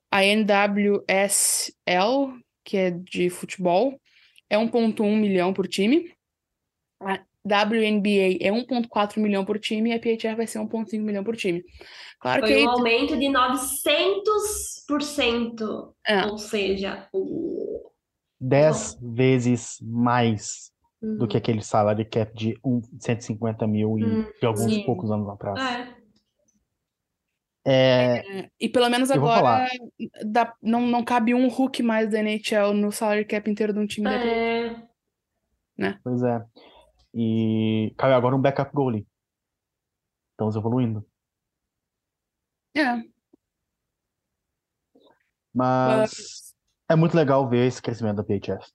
A 0.10 0.24
NWSL, 0.24 1.04
que 2.64 2.78
é 2.78 2.92
de 2.92 3.30
futebol, 3.30 4.00
é 4.50 4.56
1,1 4.58 5.18
milhão 5.18 5.54
por 5.54 5.68
time. 5.68 6.14
A 7.02 7.22
WNBA 7.46 8.38
é 8.42 8.50
1,4 8.52 9.20
milhão 9.20 9.46
por 9.46 9.60
time 9.60 9.92
e 9.92 9.94
a 9.94 10.00
PHF 10.00 10.36
vai 10.36 10.48
ser 10.48 10.60
1,5 10.60 11.00
milhão 11.02 11.24
por 11.24 11.36
time. 11.36 11.64
Claro 12.20 12.42
que 12.42 12.48
Foi 12.48 12.58
aí 12.58 12.66
um 12.66 12.70
aumento 12.72 13.16
de 13.18 13.26
900%. 13.28 15.94
É. 16.08 16.26
Ou 16.26 16.38
seja, 16.38 17.08
o... 17.14 17.92
Dez 18.40 18.98
vezes 19.02 19.78
mais 19.82 20.72
do 21.02 21.26
Hum. 21.26 21.28
que 21.28 21.38
aquele 21.38 21.62
salário 21.62 22.06
cap 22.10 22.34
de 22.36 22.58
um, 22.66 22.82
150 23.00 23.68
mil 23.68 23.98
e 24.00 24.04
Hum, 24.04 24.26
de 24.42 24.48
alguns 24.48 24.74
sim. 24.74 24.84
poucos 24.86 25.12
anos 25.12 25.30
atrás. 25.30 25.60
É. 25.62 25.94
É, 27.68 28.48
E 28.60 28.70
pelo 28.70 28.88
menos 28.90 29.10
agora 29.10 29.68
dá- 30.24 30.54
não, 30.62 30.82
não 30.82 31.04
cabe 31.04 31.34
um 31.34 31.48
Hulk 31.48 31.82
mais 31.82 32.12
da 32.12 32.20
NHL 32.20 32.74
no 32.74 32.92
salary 32.92 33.26
cap 33.26 33.50
inteiro 33.50 33.74
de 33.74 33.80
um 33.80 33.88
time 33.88 34.04
da 34.06 34.24
É. 34.24 34.76
pois 36.04 36.22
é. 36.24 36.44
E 37.16 37.94
caiu 37.98 38.16
agora 38.16 38.36
um 38.36 38.42
backup 38.42 38.72
goalie. 38.74 39.08
Estamos 40.34 40.56
evoluindo. 40.56 41.06
É, 42.76 43.06
Mas 45.54 46.54
é 46.90 46.96
muito 46.96 47.16
legal 47.16 47.48
ver 47.50 47.68
esse 47.68 47.82
crescimento 47.82 48.18
da 48.18 48.24
PHF. 48.24 48.70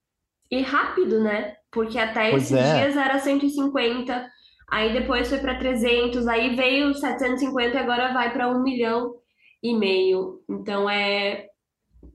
E 0.51 0.63
rápido, 0.63 1.23
né? 1.23 1.57
Porque 1.71 1.99
até 1.99 2.31
Pois 2.31 2.51
esses 2.51 2.57
é. 2.57 2.81
dias 2.85 2.97
era 2.97 3.19
150, 3.19 4.29
aí 4.71 4.93
depois 4.93 5.29
foi 5.29 5.39
para 5.39 5.59
300, 5.59 6.27
aí 6.27 6.57
veio 6.57 6.95
750 6.95 7.77
e 7.77 7.79
agora 7.79 8.13
vai 8.13 8.33
para 8.33 8.49
1 8.51 8.63
milhão. 8.63 9.15
e 9.63 9.75
meio. 9.77 10.43
Então 10.49 10.89
é 10.89 11.49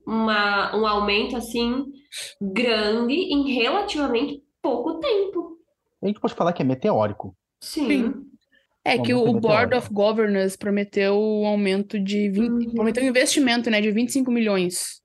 uma, 0.07 0.75
um 0.75 0.87
aumento 0.87 1.37
assim 1.37 1.85
grande 2.41 3.13
em 3.13 3.53
relativamente 3.53 4.43
pouco 4.61 4.99
tempo. 4.99 5.54
A 6.05 6.07
gente 6.07 6.19
pode 6.19 6.35
falar 6.35 6.53
que 6.53 6.61
é 6.61 6.65
meteórico. 6.65 7.35
Sim. 7.61 7.87
Sim. 7.87 8.13
É 8.83 8.99
Um 8.99 9.01
que 9.01 9.13
o 9.15 9.33
Board 9.39 9.75
of 9.75 9.91
Governors 9.91 10.55
prometeu 10.55 11.19
um 11.19 11.47
aumento 11.47 11.99
de 11.99 12.29
20, 12.29 12.67
Uhum. 12.67 12.73
prometeu 12.75 13.03
um 13.03 13.07
investimento, 13.07 13.67
né, 13.69 13.81
de 13.81 13.89
25 13.91 14.29
milhões 14.31 15.01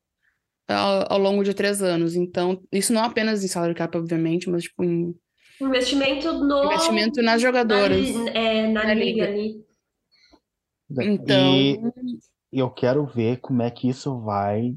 ao, 0.69 1.13
ao 1.15 1.19
longo 1.19 1.43
de 1.43 1.55
três 1.55 1.83
anos. 1.83 2.15
Então, 2.15 2.63
isso 2.71 2.93
não 2.93 3.03
apenas 3.03 3.43
em 3.43 3.49
salário 3.49 3.75
cap, 3.75 3.97
obviamente, 3.97 4.51
mas 4.51 4.65
tipo 4.65 4.85
em 4.85 5.15
Investimento 5.63 6.33
no 6.33 6.65
investimento 6.65 7.17
nas 7.23 7.27
na, 7.27 7.39
jogadoras. 7.39 7.99
li- 7.99 8.29
é, 8.35 8.67
na, 8.69 8.85
Na 8.85 8.95
liga 8.95 9.25
liga. 9.25 9.29
ali. 9.29 9.65
Então, 11.01 11.93
E 12.53 12.59
eu 12.59 12.71
quero 12.71 13.07
ver 13.07 13.39
como 13.39 13.63
é 13.63 13.71
que 13.71 13.89
isso 13.89 14.19
vai 14.21 14.75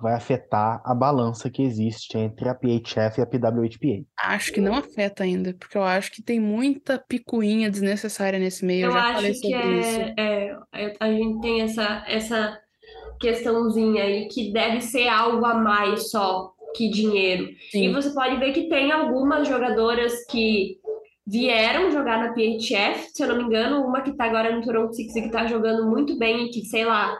vai 0.00 0.14
afetar 0.14 0.80
a 0.84 0.94
balança 0.94 1.50
que 1.50 1.62
existe 1.62 2.16
entre 2.16 2.48
a 2.48 2.54
PHF 2.54 3.18
e 3.18 3.22
a 3.22 3.26
PWHPA. 3.26 4.04
acho 4.18 4.52
que 4.52 4.60
não 4.60 4.74
afeta 4.74 5.22
ainda, 5.24 5.54
porque 5.58 5.76
eu 5.76 5.82
acho 5.82 6.10
que 6.12 6.22
tem 6.22 6.40
muita 6.40 6.98
picuinha 6.98 7.70
desnecessária 7.70 8.38
nesse 8.38 8.64
meio. 8.64 8.82
Eu 8.84 8.86
Eu 8.88 8.92
já 8.92 9.02
acho 9.02 9.12
falei 9.14 9.30
que 9.32 9.36
sobre 9.38 9.80
isso. 9.80 10.00
é, 10.00 10.14
é, 10.16 10.56
é- 10.74 10.96
a 11.00 11.10
gente 11.12 11.40
tem 11.40 11.60
essa, 11.62 12.04
essa 12.08 12.58
questãozinha 13.20 14.02
aí 14.04 14.28
que 14.28 14.52
deve 14.52 14.80
ser 14.80 15.08
algo 15.08 15.44
a 15.44 15.54
mais 15.54 16.10
só 16.10 16.52
que 16.74 16.88
dinheiro. 16.88 17.44
E 17.50 17.70
Sim. 17.72 17.92
você 17.92 18.10
pode 18.14 18.36
ver 18.36 18.52
que 18.52 18.68
tem 18.68 18.92
algumas 18.92 19.48
jogadoras 19.48 20.24
que 20.26 20.78
vieram 21.26 21.90
jogar 21.90 22.18
na 22.18 22.32
PHF, 22.32 23.10
se 23.12 23.22
eu 23.22 23.28
não 23.28 23.36
me 23.36 23.44
engano, 23.44 23.84
uma 23.84 24.00
que 24.02 24.12
tá 24.16 24.24
agora 24.24 24.54
no 24.54 24.62
Toronto 24.62 24.94
Six 24.94 25.14
e 25.16 25.22
que 25.22 25.30
tá 25.30 25.46
jogando 25.46 25.88
muito 25.88 26.16
bem 26.18 26.46
e 26.46 26.50
que, 26.50 26.64
sei 26.64 26.84
lá, 26.84 27.16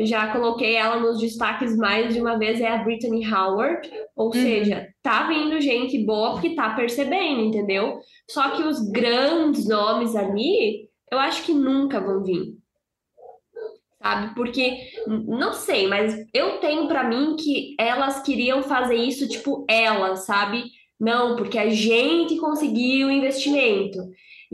já 0.00 0.28
coloquei 0.32 0.74
ela 0.74 0.98
nos 0.98 1.20
destaques 1.20 1.76
mais 1.76 2.12
de 2.14 2.20
uma 2.20 2.38
vez, 2.38 2.60
é 2.60 2.68
a 2.68 2.78
Brittany 2.78 3.24
Howard. 3.32 3.88
Ou 4.16 4.26
Uhum. 4.26 4.32
seja, 4.32 4.88
tá 5.02 5.28
vindo 5.28 5.60
gente 5.60 5.98
boa 6.04 6.32
porque 6.32 6.54
tá 6.54 6.70
percebendo, 6.70 7.40
entendeu? 7.42 8.00
Só 8.28 8.50
que 8.50 8.62
os 8.62 8.90
grandes 8.90 9.68
nomes 9.68 10.16
ali, 10.16 10.88
eu 11.10 11.18
acho 11.18 11.44
que 11.44 11.52
nunca 11.52 12.00
vão 12.00 12.22
vir. 12.24 12.54
Sabe? 14.02 14.34
Porque, 14.34 14.76
não 15.06 15.54
sei, 15.54 15.86
mas 15.86 16.14
eu 16.34 16.58
tenho 16.58 16.86
pra 16.86 17.04
mim 17.04 17.36
que 17.36 17.74
elas 17.78 18.22
queriam 18.22 18.62
fazer 18.62 18.96
isso, 18.96 19.26
tipo, 19.28 19.64
elas, 19.68 20.26
sabe? 20.26 20.64
Não, 21.00 21.36
porque 21.36 21.58
a 21.58 21.70
gente 21.70 22.36
conseguiu 22.36 23.08
o 23.08 23.10
investimento. 23.10 23.98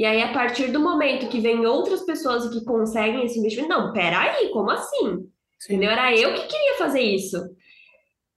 E 0.01 0.05
aí, 0.07 0.23
a 0.23 0.33
partir 0.33 0.69
do 0.69 0.81
momento 0.81 1.29
que 1.29 1.43
vem 1.43 1.67
outras 1.67 2.01
pessoas 2.07 2.49
que 2.49 2.65
conseguem 2.65 3.23
esse 3.23 3.39
investimento, 3.39 3.69
não, 3.69 3.93
peraí, 3.93 4.49
como 4.49 4.71
assim? 4.71 5.29
Sim. 5.59 5.75
Entendeu? 5.75 5.91
Era 5.91 6.17
eu 6.17 6.33
que 6.33 6.47
queria 6.47 6.79
fazer 6.79 7.03
isso. 7.03 7.37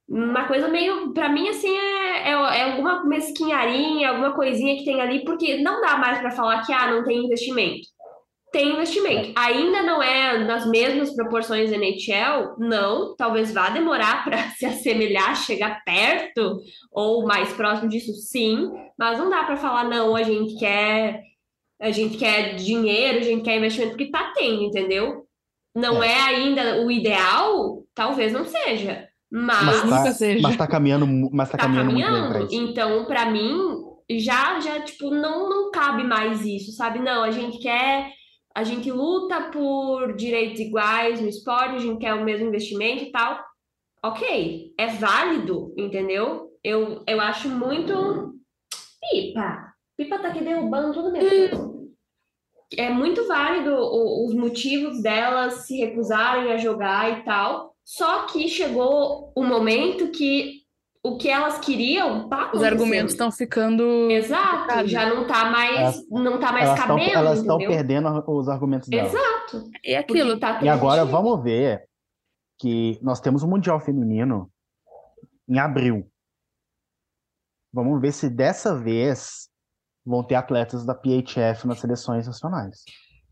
Uma 0.06 0.46
coisa 0.46 0.68
meio, 0.68 1.14
pra 1.14 1.30
mim, 1.30 1.48
assim, 1.48 1.74
é, 1.74 2.28
é, 2.28 2.32
é 2.32 2.62
alguma 2.64 3.02
mesquinharia, 3.06 4.10
alguma 4.10 4.34
coisinha 4.34 4.76
que 4.76 4.84
tem 4.84 5.00
ali, 5.00 5.24
porque 5.24 5.56
não 5.62 5.80
dá 5.80 5.96
mais 5.96 6.18
pra 6.18 6.32
falar 6.32 6.66
que, 6.66 6.70
ah, 6.70 6.90
não 6.90 7.02
tem 7.02 7.24
investimento. 7.24 7.88
Tem 8.52 8.74
investimento. 8.74 9.32
Ainda 9.34 9.82
não 9.82 10.02
é 10.02 10.44
nas 10.44 10.66
mesmas 10.66 11.16
proporções 11.16 11.70
da 11.70 11.78
NHL, 11.78 12.56
não. 12.58 13.16
Talvez 13.16 13.54
vá 13.54 13.70
demorar 13.70 14.22
para 14.28 14.50
se 14.50 14.66
assemelhar, 14.66 15.34
chegar 15.34 15.82
perto 15.82 16.58
ou 16.92 17.24
mais 17.26 17.54
próximo 17.54 17.88
disso, 17.88 18.12
sim. 18.12 18.70
Mas 18.98 19.18
não 19.18 19.30
dá 19.30 19.44
para 19.44 19.56
falar, 19.56 19.84
não, 19.84 20.14
a 20.14 20.22
gente 20.22 20.58
quer, 20.58 21.22
a 21.80 21.90
gente 21.90 22.16
quer 22.16 22.54
dinheiro, 22.56 23.18
a 23.18 23.22
gente 23.22 23.42
quer 23.44 23.56
investimento, 23.58 23.92
porque 23.96 24.10
tá 24.10 24.32
tendo, 24.34 24.62
entendeu? 24.62 25.26
Não 25.74 26.02
é, 26.02 26.20
ainda 26.22 26.82
o 26.84 26.90
ideal, 26.90 27.84
talvez 27.94 28.32
não 28.32 28.44
seja. 28.44 29.08
Mas, 29.30 29.64
Mas 29.64 29.84
nunca 29.84 30.04
tá, 30.04 30.12
seja. 30.12 30.40
mas 30.40 30.56
tá 30.56 30.66
caminhando, 30.66 31.06
mas 31.32 31.50
tá 31.50 31.58
tá 31.58 31.58
caminhando 31.58 31.90
muito 31.90 32.10
bem 32.12 32.28
pra 32.28 32.40
caminhando. 32.40 32.44
isso. 32.44 32.54
Então, 32.54 33.04
para 33.06 33.26
mim, 33.30 33.58
já, 34.10 34.60
já, 34.60 34.80
tipo, 34.82 35.10
não, 35.10 35.48
não 35.48 35.70
cabe 35.72 36.04
mais 36.04 36.42
isso, 36.44 36.72
sabe? 36.72 37.00
Não, 37.00 37.24
a 37.24 37.30
gente 37.32 37.58
quer, 37.58 38.12
a 38.54 38.62
gente 38.62 38.90
luta 38.92 39.50
por 39.50 40.14
direitos 40.14 40.60
iguais 40.60 41.20
no 41.20 41.28
esporte, 41.28 41.74
a 41.76 41.78
gente 41.80 41.98
quer 41.98 42.14
o 42.14 42.24
mesmo 42.24 42.46
investimento 42.46 43.02
e 43.04 43.10
tal. 43.10 43.42
Ok, 44.04 44.72
é 44.78 44.86
válido, 44.88 45.74
entendeu? 45.76 46.50
Eu, 46.62 47.02
eu 47.08 47.20
acho 47.20 47.48
muito. 47.48 48.34
Pipa! 49.00 49.73
Pipa 49.96 50.18
tá 50.18 50.28
aqui 50.28 50.42
derrubando 50.42 50.92
tudo 50.92 51.12
mesmo. 51.12 51.92
É 52.76 52.90
muito 52.90 53.26
válido 53.28 53.72
os 53.76 54.34
motivos 54.34 55.00
delas 55.02 55.66
se 55.66 55.76
recusarem 55.76 56.50
a 56.52 56.56
jogar 56.56 57.18
e 57.20 57.24
tal. 57.24 57.74
Só 57.84 58.26
que 58.26 58.48
chegou 58.48 59.32
o 59.36 59.44
momento 59.44 60.10
que 60.10 60.64
o 61.06 61.18
que 61.18 61.28
elas 61.28 61.58
queriam 61.58 62.28
tá 62.30 62.50
Os 62.54 62.62
argumentos 62.62 63.12
estão 63.12 63.30
ficando. 63.30 64.10
Exato, 64.10 64.88
já 64.88 65.06
não 65.14 65.26
tá 65.26 65.50
mais, 65.50 65.76
Elas- 65.78 66.08
não 66.10 66.40
tá 66.40 66.50
mais 66.50 66.64
Elas 66.64 66.78
estão 66.80 66.96
cabendo, 66.96 67.18
elas 67.18 67.38
estão 67.40 67.58
perdendo 67.58 68.24
os 68.26 68.48
argumentos 68.48 68.88
delas. 68.88 69.12
Exato. 69.12 69.70
É 69.84 70.02
Porque 70.02 70.20
aquilo. 70.20 70.40
tá 70.40 70.60
E 70.62 70.68
agora 70.68 71.02
gente- 71.02 71.10
vamos 71.12 71.42
ver 71.42 71.86
que 72.58 72.98
nós 73.02 73.20
temos 73.20 73.42
o 73.42 73.48
Mundial 73.48 73.78
Feminino 73.78 74.50
em 75.46 75.58
abril. 75.58 76.10
Vamos 77.72 78.00
ver 78.00 78.12
se 78.12 78.30
dessa 78.30 78.74
vez 78.74 79.50
vão 80.04 80.22
ter 80.22 80.34
atletas 80.34 80.84
da 80.84 80.94
PHF 80.94 81.66
nas 81.66 81.80
seleções 81.80 82.26
nacionais. 82.26 82.84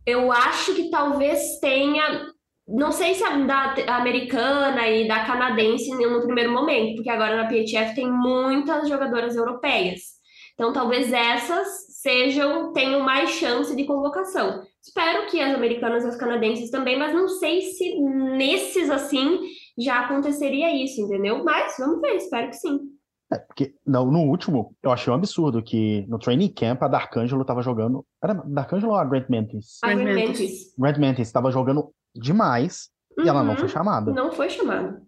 Eu 0.07 0.33
acho 0.33 0.75
que 0.75 0.91
talvez 0.91 1.59
tenha, 1.61 2.27
não 2.67 2.91
sei 2.91 3.15
se 3.15 3.23
a 3.23 3.37
da 3.39 3.75
a 3.87 3.97
americana 3.97 4.89
e 4.89 5.07
da 5.07 5.25
canadense 5.25 5.91
no 5.91 6.23
primeiro 6.23 6.53
momento, 6.53 6.97
porque 6.97 7.11
agora 7.11 7.37
na 7.37 7.49
PHF 7.49 7.95
tem 7.95 8.11
muitas 8.11 8.89
jogadoras 8.89 9.37
europeias. 9.37 10.01
Então 10.55 10.73
talvez 10.73 11.13
essas 11.13 11.99
sejam, 12.01 12.73
tenham 12.73 13.01
mais 13.01 13.31
chance 13.31 13.75
de 13.77 13.85
convocação. 13.85 14.63
Espero 14.83 15.27
que 15.27 15.41
as 15.41 15.55
americanas 15.55 16.05
e 16.05 16.09
as 16.09 16.17
canadenses 16.17 16.71
também, 16.71 16.99
mas 16.99 17.15
não 17.15 17.29
sei 17.29 17.61
se 17.63 17.95
nesses 18.01 18.91
assim 18.91 19.39
já 19.79 20.01
aconteceria 20.01 20.75
isso, 20.75 21.01
entendeu? 21.01 21.43
Mas 21.45 21.77
vamos 21.79 22.01
ver, 22.01 22.17
espero 22.17 22.49
que 22.49 22.57
sim. 22.57 22.81
Porque 23.39 23.75
no, 23.87 24.11
no 24.11 24.21
último, 24.29 24.75
eu 24.83 24.91
achei 24.91 25.13
um 25.13 25.17
absurdo 25.17 25.63
que 25.63 26.05
no 26.09 26.19
training 26.19 26.49
camp 26.53 26.83
a 26.83 26.89
Darkangelo 26.89 27.45
tava 27.45 27.63
jogando. 27.63 28.05
Era 28.23 28.35
Darkangelo 28.35 28.93
ou 28.93 28.99
a 28.99 29.05
Grant 29.05 29.29
Mantis? 29.29 29.79
A 29.83 29.95
Grant 29.95 30.27
Mantis. 30.29 30.75
Grant 30.79 30.99
Mantis 30.99 31.27
estava 31.29 31.51
jogando 31.51 31.93
demais 32.15 32.91
e 33.19 33.29
ela 33.29 33.43
não 33.43 33.53
Uhum. 33.53 33.59
foi 33.59 33.69
chamada. 33.69 34.11
Não 34.13 34.33
foi 34.33 34.51
chamado. 34.51 35.01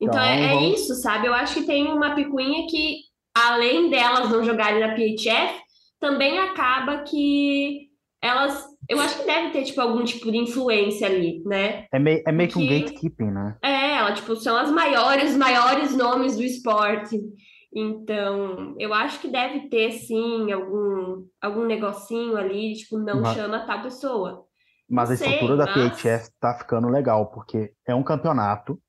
Então, 0.00 0.14
Então, 0.14 0.20
é, 0.22 0.44
é 0.52 0.54
vamos- 0.54 0.80
isso, 0.80 0.94
sabe? 0.94 1.26
Eu 1.26 1.34
acho 1.34 1.54
que 1.54 1.66
tem 1.66 1.90
uma 1.92 2.14
picuinha 2.14 2.66
que, 2.68 2.98
além 3.34 3.90
delas 3.90 4.30
não 4.30 4.44
jogarem 4.44 4.80
na 4.80 4.94
PHF, 4.94 5.60
também 5.98 6.38
acaba 6.38 6.98
que 7.02 7.88
elas. 8.22 8.64
Eu 8.88 8.98
acho 9.00 9.18
que 9.20 9.26
deve 9.26 9.50
ter, 9.50 9.64
tipo, 9.64 9.80
algum 9.80 10.02
tipo 10.02 10.30
de 10.32 10.38
influência 10.38 11.06
ali, 11.06 11.42
né? 11.44 11.86
É 11.92 11.98
meio, 11.98 12.22
é 12.26 12.32
meio 12.32 12.48
que 12.48 12.58
um 12.58 12.66
gatekeeping, 12.66 13.30
né? 13.30 13.56
É, 13.62 13.96
ela, 13.96 14.12
tipo, 14.14 14.34
são 14.36 14.56
as 14.56 14.70
maiores, 14.70 15.36
maiores 15.36 15.94
nomes 15.94 16.36
do 16.36 16.42
esporte. 16.42 17.20
Então, 17.74 18.74
eu 18.78 18.94
acho 18.94 19.20
que 19.20 19.28
deve 19.28 19.68
ter, 19.68 19.92
sim, 19.92 20.50
algum, 20.50 21.26
algum 21.40 21.64
negocinho 21.66 22.36
ali, 22.36 22.72
tipo, 22.74 22.98
não 22.98 23.20
Mas- 23.20 23.36
chama 23.36 23.66
tal 23.66 23.82
pessoa. 23.82 24.44
Mas 24.88 25.10
Não 25.10 25.14
a 25.14 25.18
sei, 25.18 25.26
estrutura 25.28 25.56
da 25.58 25.66
mas- 25.66 25.74
PHF 26.00 26.30
tá 26.40 26.54
ficando 26.58 26.88
legal, 26.88 27.26
porque 27.30 27.72
é 27.86 27.94
um 27.94 28.02
campeonato, 28.02 28.80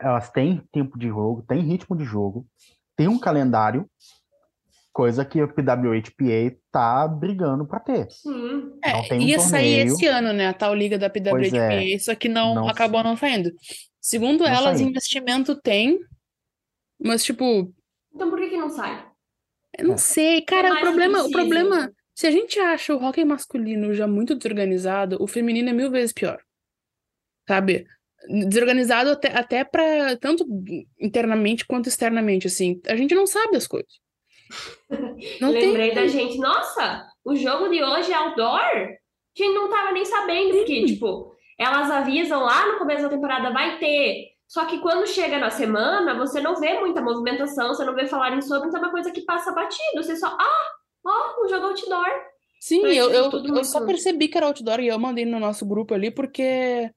elas 0.00 0.30
têm 0.30 0.62
tempo 0.72 0.96
de 0.96 1.08
jogo, 1.08 1.42
têm 1.42 1.60
ritmo 1.60 1.96
de 1.96 2.04
jogo, 2.04 2.46
tem 2.96 3.08
um 3.08 3.18
calendário, 3.18 3.84
coisa 4.94 5.26
que 5.26 5.40
a 5.42 5.48
PWHPA 5.48 6.56
tá 6.72 7.08
brigando 7.08 7.66
pra 7.66 7.80
ter. 7.80 8.08
Sim. 8.08 8.72
É, 8.84 8.92
Não 8.92 9.08
tem 9.08 9.20
um 9.20 9.22
ia 9.22 9.38
sair 9.40 9.84
torneio. 9.84 9.86
esse 9.86 10.06
ano, 10.06 10.32
né? 10.32 10.48
A 10.48 10.54
tal 10.54 10.74
liga 10.74 10.98
da 10.98 11.10
Pois 11.28 11.50
PWHPA, 11.50 11.94
é. 11.94 11.98
só 11.98 12.14
que 12.14 12.28
não, 12.28 12.54
Não 12.54 12.68
acabou 12.68 13.02
não 13.02 13.16
saindo. 13.16 13.52
Segundo 14.00 14.44
Não 14.44 14.54
elas, 14.54 14.78
saiu. 14.78 14.80
investimento 14.80 15.54
tem, 15.60 15.98
mas 16.98 17.24
tipo, 17.24 17.74
Então, 18.14 18.30
por 18.30 18.38
que 18.40 18.50
que 18.50 18.56
não 18.56 18.70
sai? 18.70 19.06
eu 19.78 19.86
não 19.88 19.94
É. 19.94 19.98
sei, 19.98 20.42
cara, 20.42 20.74
o 20.74 20.74
mais 20.74 20.82
problema, 20.82 21.24
o 21.24 21.30
problema, 21.30 21.92
se 22.14 22.26
a 22.26 22.30
gente 22.30 22.58
acha 22.60 22.94
o 22.94 23.02
hóquei 23.02 23.24
masculino 23.24 23.92
já 23.94 24.06
muito 24.06 24.34
desorganizado, 24.34 25.16
o 25.20 25.26
feminino 25.26 25.70
é 25.70 25.72
mil 25.72 25.90
vezes 25.90 26.12
pior. 26.12 26.40
Sabe? 27.48 27.86
Desorganizado 28.48 29.10
até, 29.10 29.28
até 29.36 29.64
para 29.64 30.16
tanto 30.16 30.46
internamente 30.98 31.66
quanto 31.66 31.88
externamente, 31.88 32.46
assim. 32.46 32.80
A 32.86 32.96
gente 32.96 33.14
não 33.14 33.26
sabe 33.26 33.56
as 33.56 33.66
coisas. 33.66 33.92
Não 35.40 35.50
Lembrei 35.50 35.90
tem. 35.90 35.94
da 35.94 36.06
gente, 36.06 36.38
nossa, 36.38 37.06
o 37.24 37.34
jogo 37.34 37.68
de 37.68 37.82
hoje 37.82 38.12
é 38.12 38.16
outdoor? 38.16 38.60
A 38.60 39.42
gente 39.42 39.54
não 39.54 39.68
tava 39.68 39.92
nem 39.92 40.04
sabendo, 40.04 40.54
porque, 40.54 40.84
tipo, 40.86 41.34
elas 41.58 41.90
avisam 41.90 42.42
lá 42.42 42.72
no 42.72 42.78
começo 42.78 43.02
da 43.02 43.08
temporada, 43.08 43.52
vai 43.52 43.78
ter. 43.78 44.34
Só 44.46 44.66
que 44.66 44.78
quando 44.78 45.06
chega 45.06 45.38
na 45.38 45.50
semana, 45.50 46.14
você 46.14 46.40
não 46.40 46.56
vê 46.56 46.78
muita 46.78 47.00
movimentação, 47.00 47.68
você 47.68 47.84
não 47.84 47.94
vê 47.94 48.06
falarem 48.06 48.40
sobre, 48.40 48.68
então 48.68 48.80
é 48.80 48.84
uma 48.84 48.92
coisa 48.92 49.10
que 49.10 49.22
passa 49.22 49.52
batido. 49.52 50.02
Você 50.02 50.16
só, 50.16 50.28
ah, 50.28 50.66
ó, 51.04 51.44
um 51.44 51.48
jogo 51.48 51.66
outdoor. 51.66 52.06
Sim, 52.60 52.82
Mas 52.82 52.96
eu, 52.96 53.10
eu, 53.10 53.30
eu 53.30 53.64
só 53.64 53.84
percebi 53.84 54.28
que 54.28 54.38
era 54.38 54.46
outdoor 54.46 54.80
e 54.80 54.88
eu 54.88 54.98
mandei 54.98 55.24
no 55.24 55.40
nosso 55.40 55.66
grupo 55.66 55.92
ali 55.92 56.10
porque 56.10 56.90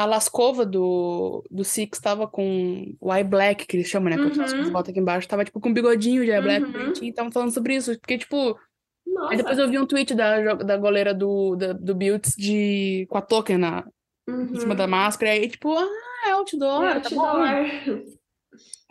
a 0.00 0.04
Lascova 0.06 0.64
do, 0.64 1.44
do 1.50 1.64
Six 1.64 1.98
tava 1.98 2.28
com 2.28 2.94
o 3.00 3.12
eye 3.12 3.24
black, 3.24 3.66
que 3.66 3.76
eles 3.76 3.88
chamam, 3.88 4.08
né? 4.10 4.16
Uhum. 4.16 4.30
coisas 4.30 4.70
botam 4.70 4.92
aqui 4.92 5.00
embaixo, 5.00 5.26
tava 5.26 5.44
tipo 5.44 5.58
com 5.60 5.70
um 5.70 5.74
bigodinho 5.74 6.24
de 6.24 6.30
eye 6.30 6.40
black 6.40 6.64
Uhum. 6.66 6.72
bonitinho 6.72 7.06
e 7.06 7.10
estavam 7.10 7.32
falando 7.32 7.50
sobre 7.52 7.74
isso. 7.74 7.98
Porque, 7.98 8.16
tipo, 8.16 8.56
Nossa. 9.04 9.32
aí 9.32 9.36
depois 9.36 9.58
eu 9.58 9.68
vi 9.68 9.76
um 9.76 9.86
tweet 9.86 10.14
da, 10.14 10.54
da 10.54 10.76
goleira 10.76 11.12
do, 11.12 11.56
da, 11.56 11.72
do 11.72 11.94
Builds 11.96 12.34
de, 12.36 13.06
com 13.10 13.18
a 13.18 13.22
token 13.22 13.58
na, 13.58 13.84
em 14.28 14.54
cima 14.56 14.72
Uhum. 14.72 14.76
da 14.76 14.86
máscara, 14.86 15.34
e 15.34 15.40
aí, 15.40 15.48
tipo, 15.48 15.76
ah, 15.76 15.88
é 16.28 16.30
outdoor, 16.30 16.84
É 16.84 17.00
tá 17.00 17.08
outdoor. 17.16 18.04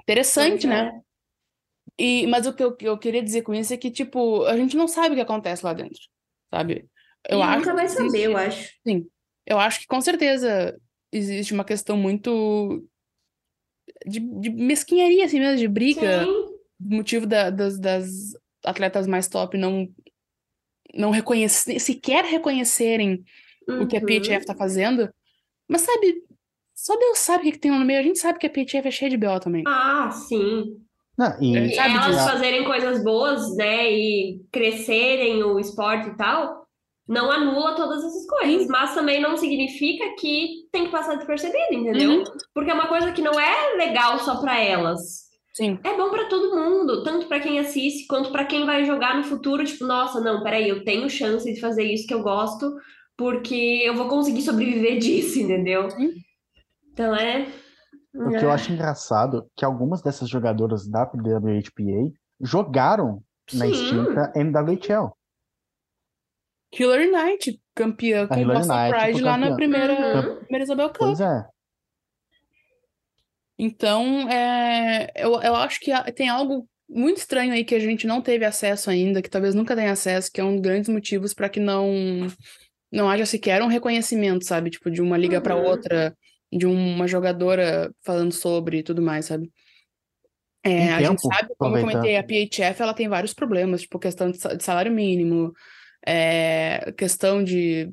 Interessante, 0.01 0.67
Pois 0.67 0.73
né? 0.73 0.91
é. 0.93 1.07
E, 1.99 2.27
mas 2.27 2.45
o 2.45 2.53
que 2.53 2.63
eu, 2.63 2.75
eu 2.81 2.97
queria 2.97 3.23
dizer 3.23 3.41
com 3.41 3.53
isso 3.53 3.73
é 3.73 3.77
que, 3.77 3.89
tipo, 3.89 4.43
a 4.45 4.55
gente 4.55 4.75
não 4.77 4.87
sabe 4.87 5.13
o 5.13 5.15
que 5.15 5.21
acontece 5.21 5.65
lá 5.65 5.73
dentro, 5.73 5.99
sabe? 6.53 6.85
Eu 7.27 7.39
e 7.39 7.41
acho 7.41 7.59
nunca 7.59 7.73
vai 7.73 7.87
saber, 7.87 8.05
existe- 8.07 8.21
eu 8.23 8.37
acho. 8.37 8.73
Eu 9.45 9.59
acho 9.59 9.79
que 9.79 9.87
com 9.87 9.99
certeza 10.01 10.77
existe 11.11 11.53
uma 11.53 11.63
questão 11.65 11.95
muito 11.97 12.83
de, 14.05 14.19
de 14.19 14.49
mesquinharia, 14.49 15.25
assim 15.25 15.39
mesmo, 15.39 15.57
de 15.57 15.67
briga, 15.67 16.25
Sim. 16.25 16.45
motivo 16.79 17.25
da- 17.25 17.49
das, 17.49 17.79
das 17.79 18.07
atletas 18.63 19.07
mais 19.07 19.27
top 19.27 19.57
não, 19.57 19.87
não 20.93 21.11
reconhecer, 21.11 21.79
sequer 21.79 22.23
reconhecerem 22.25 23.23
o 23.67 23.85
que 23.87 23.97
a 23.97 23.99
Uhum. 23.99 24.05
PHF 24.05 24.45
tá 24.45 24.55
fazendo. 24.55 25.09
Mas 25.67 25.81
sabe, 25.81 26.23
só 26.73 26.97
Deus 26.97 27.17
sabe 27.19 27.39
o 27.41 27.43
que, 27.43 27.51
que 27.53 27.59
tem 27.59 27.71
lá 27.71 27.79
no 27.79 27.85
meio. 27.85 27.99
A 27.99 28.03
gente 28.03 28.19
sabe 28.19 28.39
que 28.39 28.47
a 28.47 28.49
PHF 28.49 28.87
é 28.87 28.91
cheia 28.91 29.09
de 29.09 29.17
BO 29.17 29.39
também. 29.39 29.63
Ah, 29.67 30.09
sim. 30.11 30.77
Não, 31.17 31.41
e 31.41 31.57
É, 31.57 31.65
E 31.67 31.75
sabe 31.75 31.95
elas 31.95 32.23
fazerem 32.31 32.63
coisas 32.65 33.03
boas, 33.03 33.55
né, 33.55 33.91
e 33.91 34.39
crescerem 34.51 35.43
o 35.43 35.59
esporte 35.59 36.09
e 36.09 36.15
tal, 36.15 36.66
não 37.07 37.31
anula 37.31 37.75
todas 37.75 38.03
essas 38.03 38.25
coisas, 38.27 38.63
Sim. 38.63 38.67
mas 38.69 38.93
também 38.93 39.21
não 39.21 39.37
significa 39.37 40.15
que 40.19 40.67
tem 40.71 40.85
que 40.85 40.91
passar 40.91 41.15
despercebido, 41.15 41.73
entendeu? 41.73 42.11
Uhum. 42.11 42.23
Porque 42.53 42.69
é 42.69 42.73
uma 42.73 42.87
coisa 42.87 43.11
que 43.11 43.21
não 43.21 43.39
é 43.39 43.75
legal 43.77 44.19
só 44.19 44.41
pra 44.41 44.59
elas. 44.59 45.27
Sim. 45.53 45.79
É 45.83 45.95
bom 45.97 46.11
pra 46.11 46.25
todo 46.25 46.55
mundo, 46.55 47.03
tanto 47.03 47.27
pra 47.27 47.39
quem 47.39 47.59
assiste 47.59 48.05
quanto 48.05 48.31
pra 48.31 48.45
quem 48.45 48.65
vai 48.65 48.85
jogar 48.85 49.15
no 49.17 49.23
futuro, 49.23 49.63
tipo, 49.63 49.85
nossa, 49.85 50.19
não, 50.19 50.43
peraí, 50.43 50.69
eu 50.69 50.83
tenho 50.83 51.09
chance 51.09 51.51
de 51.51 51.59
fazer 51.59 51.83
isso 51.83 52.05
que 52.05 52.13
eu 52.13 52.21
gosto, 52.21 52.75
porque 53.17 53.81
eu 53.83 53.95
vou 53.95 54.07
conseguir 54.07 54.43
sobreviver 54.43 54.99
disso, 54.99 55.39
entendeu? 55.39 55.89
Sim. 55.89 56.13
Então 56.93 57.15
é. 57.15 57.47
o 58.13 58.29
que 58.29 58.45
eu 58.45 58.51
acho 58.51 58.71
engraçado 58.71 59.39
é 59.39 59.41
que 59.55 59.65
algumas 59.65 60.01
dessas 60.01 60.29
jogadoras 60.29 60.87
da 60.87 61.03
WHPA 61.03 62.13
jogaram 62.39 63.23
na 63.53 63.65
Sim. 63.65 63.71
extinta 63.71 64.31
NWHL. 64.35 65.16
Hillary 66.77 67.11
Knight, 67.11 67.59
campeã 67.75 68.27
com 68.27 68.35
Hillary 68.35 68.59
Boston 68.59 68.73
Knight 68.75 68.97
Pride 68.99 69.21
lá 69.21 69.37
na 69.37 69.47
campeã. 69.49 69.55
primeira, 69.55 69.93
Uhum. 70.29 70.35
primeira 70.39 70.63
Isabel 70.63 70.89
Cup. 70.89 70.97
Pois 70.99 71.19
é. 71.21 71.45
Então, 73.59 74.29
é, 74.29 75.11
eu, 75.15 75.41
eu 75.41 75.55
acho 75.55 75.79
que 75.79 75.91
tem 76.13 76.29
algo 76.29 76.67
muito 76.87 77.17
estranho 77.17 77.53
aí 77.53 77.65
que 77.65 77.75
a 77.75 77.79
gente 77.79 78.05
não 78.05 78.21
teve 78.21 78.45
acesso 78.45 78.89
ainda, 78.89 79.21
que 79.21 79.29
talvez 79.29 79.55
nunca 79.55 79.75
tenha 79.75 79.91
acesso, 79.91 80.31
que 80.31 80.39
é 80.39 80.43
um 80.43 80.53
dos 80.53 80.61
grandes 80.61 80.89
motivos 80.89 81.33
para 81.33 81.49
que 81.49 81.59
não 81.59 82.27
não 82.89 83.09
haja 83.09 83.25
sequer 83.25 83.61
um 83.61 83.67
reconhecimento, 83.67 84.45
sabe? 84.45 84.69
Tipo, 84.69 84.89
de 84.89 85.01
uma 85.01 85.17
liga 85.17 85.41
para 85.41 85.57
Uhum. 85.57 85.63
outra, 85.65 86.15
de 86.53 86.65
uma 86.65 87.05
jogadora 87.05 87.91
falando 88.05 88.31
sobre 88.31 88.77
e 88.77 88.83
tudo 88.83 89.01
mais, 89.01 89.25
sabe? 89.25 89.51
É, 90.63 90.93
a 90.93 91.01
gente 91.01 91.21
tempo, 91.21 91.35
sabe, 91.35 91.53
como 91.57 91.77
eu 91.77 91.81
comentei, 91.81 92.15
a 92.17 92.23
PHF 92.23 92.81
ela 92.81 92.93
tem 92.93 93.07
vários 93.09 93.33
problemas, 93.33 93.81
tipo 93.81 93.99
questão 93.99 94.31
de 94.31 94.37
salário 94.63 94.91
mínimo, 94.91 95.51
é, 96.07 96.93
questão 96.93 97.43
de 97.43 97.91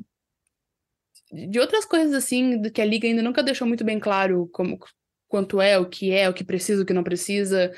de 1.32 1.58
outras 1.58 1.84
coisas 1.84 2.14
assim, 2.14 2.60
do 2.60 2.70
que 2.70 2.80
a 2.80 2.84
liga 2.84 3.08
ainda 3.08 3.20
nunca 3.20 3.42
deixou 3.42 3.66
muito 3.66 3.82
bem 3.82 3.98
claro 3.98 4.48
como 4.52 4.78
quanto 5.26 5.60
é, 5.60 5.76
o 5.76 5.88
que 5.88 6.12
é, 6.12 6.28
o 6.28 6.32
que 6.32 6.44
precisa, 6.44 6.82
o 6.82 6.86
que 6.86 6.92
não 6.92 7.02
precisa. 7.02 7.72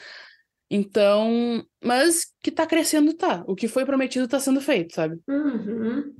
Então, 0.70 1.64
mas 1.82 2.34
que 2.42 2.50
tá 2.50 2.66
crescendo, 2.66 3.14
tá. 3.14 3.42
O 3.46 3.54
que 3.54 3.66
foi 3.66 3.86
prometido 3.86 4.28
tá 4.28 4.38
sendo 4.38 4.60
feito, 4.60 4.94
sabe? 4.94 5.18
Uhum. 5.26 6.14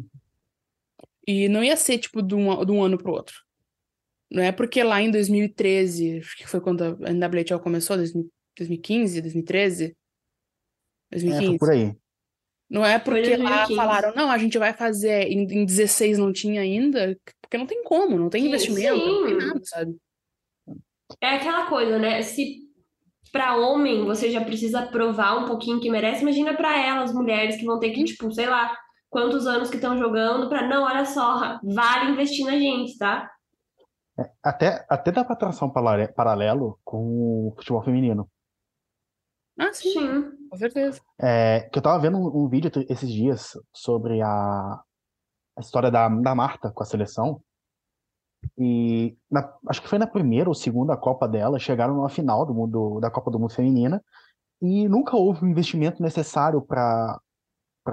E 1.26 1.46
não 1.48 1.62
ia 1.62 1.76
ser, 1.76 1.98
tipo, 1.98 2.22
de 2.22 2.34
um, 2.34 2.64
de 2.64 2.72
um 2.72 2.82
ano 2.82 2.96
pro 2.96 3.12
outro. 3.12 3.34
Não 4.30 4.42
é 4.42 4.50
porque 4.50 4.82
lá 4.82 5.02
em 5.02 5.10
2013, 5.10 6.20
acho 6.20 6.36
que 6.38 6.48
foi 6.48 6.60
quando 6.60 6.82
a 7.04 7.12
NWHL 7.12 7.58
começou, 7.60 7.96
2000 7.96 8.30
2015, 8.56 9.20
2013? 9.20 9.84
É, 9.84 9.94
2015. 11.10 11.46
foi 11.46 11.58
por 11.58 11.70
aí. 11.70 12.05
Não 12.68 12.84
é 12.84 12.98
porque 12.98 13.36
lá 13.36 13.66
2015. 13.66 13.76
falaram, 13.76 14.12
não, 14.14 14.30
a 14.30 14.38
gente 14.38 14.58
vai 14.58 14.72
fazer, 14.72 15.28
em, 15.28 15.42
em 15.42 15.64
16 15.64 16.18
não 16.18 16.32
tinha 16.32 16.60
ainda, 16.60 17.16
porque 17.40 17.56
não 17.56 17.66
tem 17.66 17.82
como, 17.84 18.18
não 18.18 18.28
tem 18.28 18.42
Sim, 18.42 18.48
investimento, 18.48 19.08
não 19.08 19.22
tem 19.22 19.36
sim. 19.36 19.46
nada, 19.46 19.60
sabe? 19.64 19.96
É 21.20 21.36
aquela 21.36 21.66
coisa, 21.66 21.98
né? 21.98 22.20
Se 22.22 22.66
pra 23.30 23.56
homem 23.56 24.04
você 24.04 24.30
já 24.30 24.44
precisa 24.44 24.82
provar 24.86 25.38
um 25.38 25.46
pouquinho 25.46 25.80
que 25.80 25.90
merece, 25.90 26.22
imagina 26.22 26.54
pra 26.54 26.76
elas, 26.76 27.12
mulheres 27.12 27.56
que 27.56 27.64
vão 27.64 27.78
ter 27.78 27.90
que, 27.90 27.98
Sim. 27.98 28.04
tipo, 28.06 28.32
sei 28.32 28.46
lá, 28.46 28.76
quantos 29.08 29.46
anos 29.46 29.70
que 29.70 29.76
estão 29.76 29.96
jogando 29.96 30.48
pra 30.48 30.66
não, 30.66 30.84
olha 30.84 31.04
só, 31.04 31.60
vale 31.62 32.10
investir 32.10 32.44
na 32.44 32.58
gente, 32.58 32.98
tá? 32.98 33.30
Até, 34.42 34.84
até 34.88 35.12
dá 35.12 35.24
pra 35.24 35.36
traçar 35.36 35.68
um 35.68 35.72
paralelo 35.72 36.78
com 36.82 37.48
o 37.48 37.54
futebol 37.56 37.82
feminino. 37.82 38.28
Ah, 39.58 39.72
sim, 39.72 39.92
Sim. 39.92 40.35
Com 40.56 40.60
certeza. 40.60 41.00
É, 41.20 41.68
que 41.72 41.78
eu 41.78 41.82
tava 41.82 41.98
vendo 42.00 42.18
um, 42.18 42.44
um 42.44 42.48
vídeo 42.48 42.70
esses 42.88 43.10
dias 43.10 43.52
sobre 43.72 44.20
a, 44.22 44.80
a 45.56 45.60
história 45.60 45.90
da, 45.90 46.08
da 46.08 46.34
Marta 46.34 46.70
com 46.70 46.82
a 46.82 46.86
seleção. 46.86 47.40
E 48.58 49.16
na- 49.30 49.52
acho 49.68 49.82
que 49.82 49.88
foi 49.88 49.98
na 49.98 50.06
primeira 50.06 50.48
ou 50.48 50.54
segunda 50.54 50.96
Copa 50.96 51.28
dela, 51.28 51.58
chegaram 51.58 51.94
numa 51.94 52.08
final 52.08 52.44
do 52.46 52.54
mundo, 52.54 53.00
da 53.00 53.10
Copa 53.10 53.30
do 53.30 53.38
Mundo 53.38 53.52
Feminina 53.52 54.02
e 54.60 54.88
nunca 54.88 55.16
houve 55.16 55.44
o 55.44 55.48
investimento 55.48 56.02
necessário 56.02 56.62
para 56.62 57.20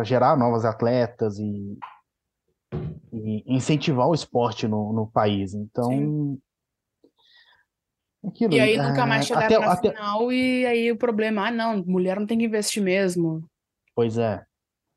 gerar 0.04 0.38
novas 0.38 0.64
atletas 0.64 1.38
e, 1.38 1.78
e 3.12 3.44
incentivar 3.48 4.08
o 4.08 4.14
esporte 4.14 4.68
no, 4.68 4.94
no 4.94 5.08
país. 5.08 5.54
Então, 5.54 6.38
aquilo, 8.28 8.56
E 8.56 8.60
aí 8.60 8.78
nunca 8.78 9.04
é, 9.04 9.06
mais 9.06 9.26
chegaram 9.26 9.46
até, 9.46 9.60
na 9.60 9.72
até, 9.74 9.90
final, 9.90 10.32
e 10.32 10.66
aí 10.66 10.92
o 10.92 10.98
problema, 10.98 11.48
ah, 11.48 11.52
não, 11.52 11.84
mulher 11.86 12.20
não 12.20 12.28
tem 12.28 12.38
que 12.38 12.46
investir 12.46 12.82
mesmo. 12.84 13.44
pois 13.96 14.18
é. 14.18 14.44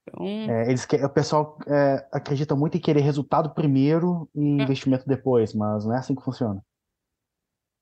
Então, 0.08 0.26
É, 0.26 0.68
eles 0.68 0.86
que- 0.86 0.96
o 1.04 1.10
pessoal 1.10 1.58
é, 1.66 2.06
acredita 2.12 2.54
muito 2.54 2.76
em 2.76 2.80
querer 2.80 3.00
resultado 3.00 3.52
primeiro 3.54 4.28
e 4.34 4.40
É. 4.60 4.62
investimento 4.62 5.04
depois, 5.06 5.52
mas 5.54 5.84
não 5.84 5.94
é 5.94 5.98
assim 5.98 6.14
que 6.14 6.22
funciona. 6.22 6.62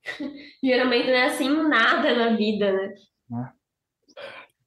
Geralmente 0.63 1.07
não 1.07 1.15
é 1.15 1.27
assim 1.27 1.49
nada 1.69 2.15
na 2.15 2.37
vida, 2.37 2.73
né? 2.73 2.95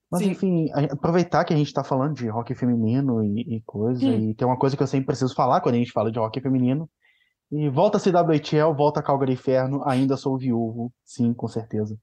Mas 0.09 0.21
Sim. 0.21 0.31
enfim, 0.31 0.71
aproveitar 0.91 1.43
que 1.43 1.53
a 1.53 1.57
gente 1.57 1.67
está 1.67 1.83
falando 1.83 2.15
de 2.15 2.29
hockey 2.29 2.55
feminino 2.55 3.23
e, 3.23 3.57
e 3.57 3.61
coisa, 3.65 4.05
Hum. 4.05 4.29
e 4.29 4.33
tem 4.35 4.47
uma 4.47 4.57
coisa 4.57 4.77
que 4.77 4.81
eu 4.83 4.87
sempre 4.87 5.07
preciso 5.07 5.35
falar 5.35 5.59
quando 5.61 5.75
a 5.75 5.77
gente 5.79 5.91
fala 5.91 6.11
de 6.11 6.17
hockey 6.19 6.39
feminino. 6.41 6.89
E 7.51 7.69
volta 7.69 7.97
a 7.97 7.99
CWHL, 7.99 8.75
volta 8.75 8.99
a 8.99 9.03
Calgary 9.03 9.33
Inferno, 9.33 9.81
ainda 9.85 10.17
sou 10.17 10.37
viúvo, 10.37 10.91
sim, 11.03 11.33
com 11.33 11.47
certeza. 11.47 11.97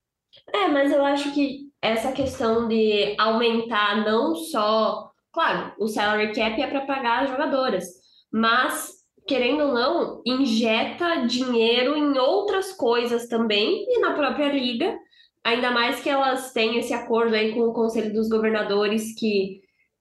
É, 0.52 0.68
mas 0.68 0.90
eu 0.90 1.04
acho 1.04 1.33
que 1.33 1.70
essa 1.83 2.12
questão 2.12 2.66
de 2.66 3.14
aumentar 3.18 4.04
não 4.04 4.35
só, 4.35 5.11
claro, 5.33 5.72
o 5.78 5.87
salary 5.87 6.33
cap 6.33 6.61
é 6.61 6.66
para 6.66 6.87
pagar 6.87 7.24
as 7.24 7.30
jogadoras, 7.30 7.85
mas 8.33 9.04
querendo 9.26 9.64
ou 9.64 9.74
não, 9.74 10.22
injeta 10.26 11.26
dinheiro 11.26 11.96
em 11.96 12.18
outras 12.18 12.72
coisas 12.72 13.26
também 13.26 13.85
e 13.88 14.00
na 14.00 14.14
própria 14.14 14.52
liga, 14.52 14.98
ainda 15.42 15.70
mais 15.70 16.00
que 16.00 16.11
elas 16.11 16.52
têm 16.52 16.78
esse 16.78 16.92
acordo 16.92 17.35
aí 17.35 17.52
com 17.52 17.61
o 17.61 17.72
Conselho 17.72 18.12
dos 18.12 18.28
Governadores 18.28 19.18
que 19.18 19.61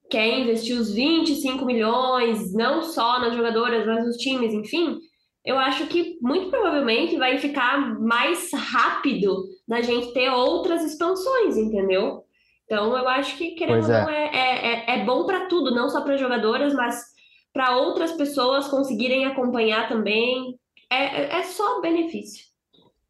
quer 0.10 0.40
investir 0.40 0.78
os 0.78 0.94
25 0.94 1.66
milhões, 1.66 2.54
não 2.54 2.84
só 2.84 3.20
nas 3.20 3.36
jogadoras, 3.36 3.86
mas 3.86 4.06
nos 4.06 4.18
times, 4.18 4.54
enfim. 4.54 5.00
Eu 5.46 5.58
acho 5.60 5.88
que 5.88 6.18
muito 6.22 6.50
provavelmente 6.50 7.18
vai 7.18 7.38
ficar 7.38 8.00
mais 8.00 8.50
rápido 8.54 9.44
da 9.68 9.82
gente 9.82 10.14
ter 10.14 10.30
outras 10.30 10.84
expansões, 10.84 11.58
entendeu? 11.58 12.24
Então 12.66 12.96
eu 12.98 13.08
acho 13.08 13.38
que, 13.38 13.52
querendo 13.56 13.84
ou 13.86 13.92
é. 13.92 14.02
não, 14.04 14.10
é, 14.10 14.26
é, 14.34 15.00
é 15.00 15.06
bom 15.06 15.26
para 15.26 15.48
tudo, 15.48 15.74
não 15.76 15.90
só 15.90 16.02
para 16.02 16.16
jogadoras, 16.18 16.74
mas 16.74 17.04
para 17.52 17.76
outras 17.78 18.14
pessoas 18.14 18.68
conseguirem 18.68 19.26
acompanhar 19.26 19.88
também. 19.90 20.58
É, 20.90 21.22
é- 21.24 21.40
é 21.40 21.44
só 21.44 21.82
benefício. 21.82 22.46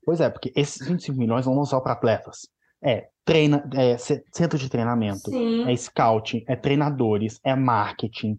Pois 0.06 0.19
é, 0.19 0.30
porque 0.30 0.52
esses 0.56 0.86
25 0.88 1.17
milhões 1.17 1.46
não 1.46 1.54
vão 1.56 1.65
só 1.65 1.80
para 1.80 1.93
atletas. 1.93 2.48
É, 2.84 3.08
treina, 3.24 3.69
é 3.76 3.98
ce- 3.98 4.24
centro 4.34 4.58
de 4.58 4.69
treinamento, 4.69 5.30
Sim. 5.30 5.69
é 5.69 5.76
scouting, 5.78 6.43
é 6.48 6.56
treinadores, 6.56 7.39
é 7.43 7.56
marketing, 7.56 8.38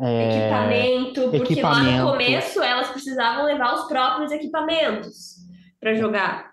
é, 0.00 0.38
Equipamento, 0.38 1.22
porque 1.30 1.36
lá 1.60 1.72
equipamento. 1.72 2.04
no 2.04 2.10
começo 2.12 2.62
elas 2.62 2.88
precisavam 2.90 3.44
levar 3.44 3.74
os 3.74 3.88
próprios 3.88 4.30
equipamentos 4.32 5.36
para 5.80 5.94
jogar. 5.94 6.50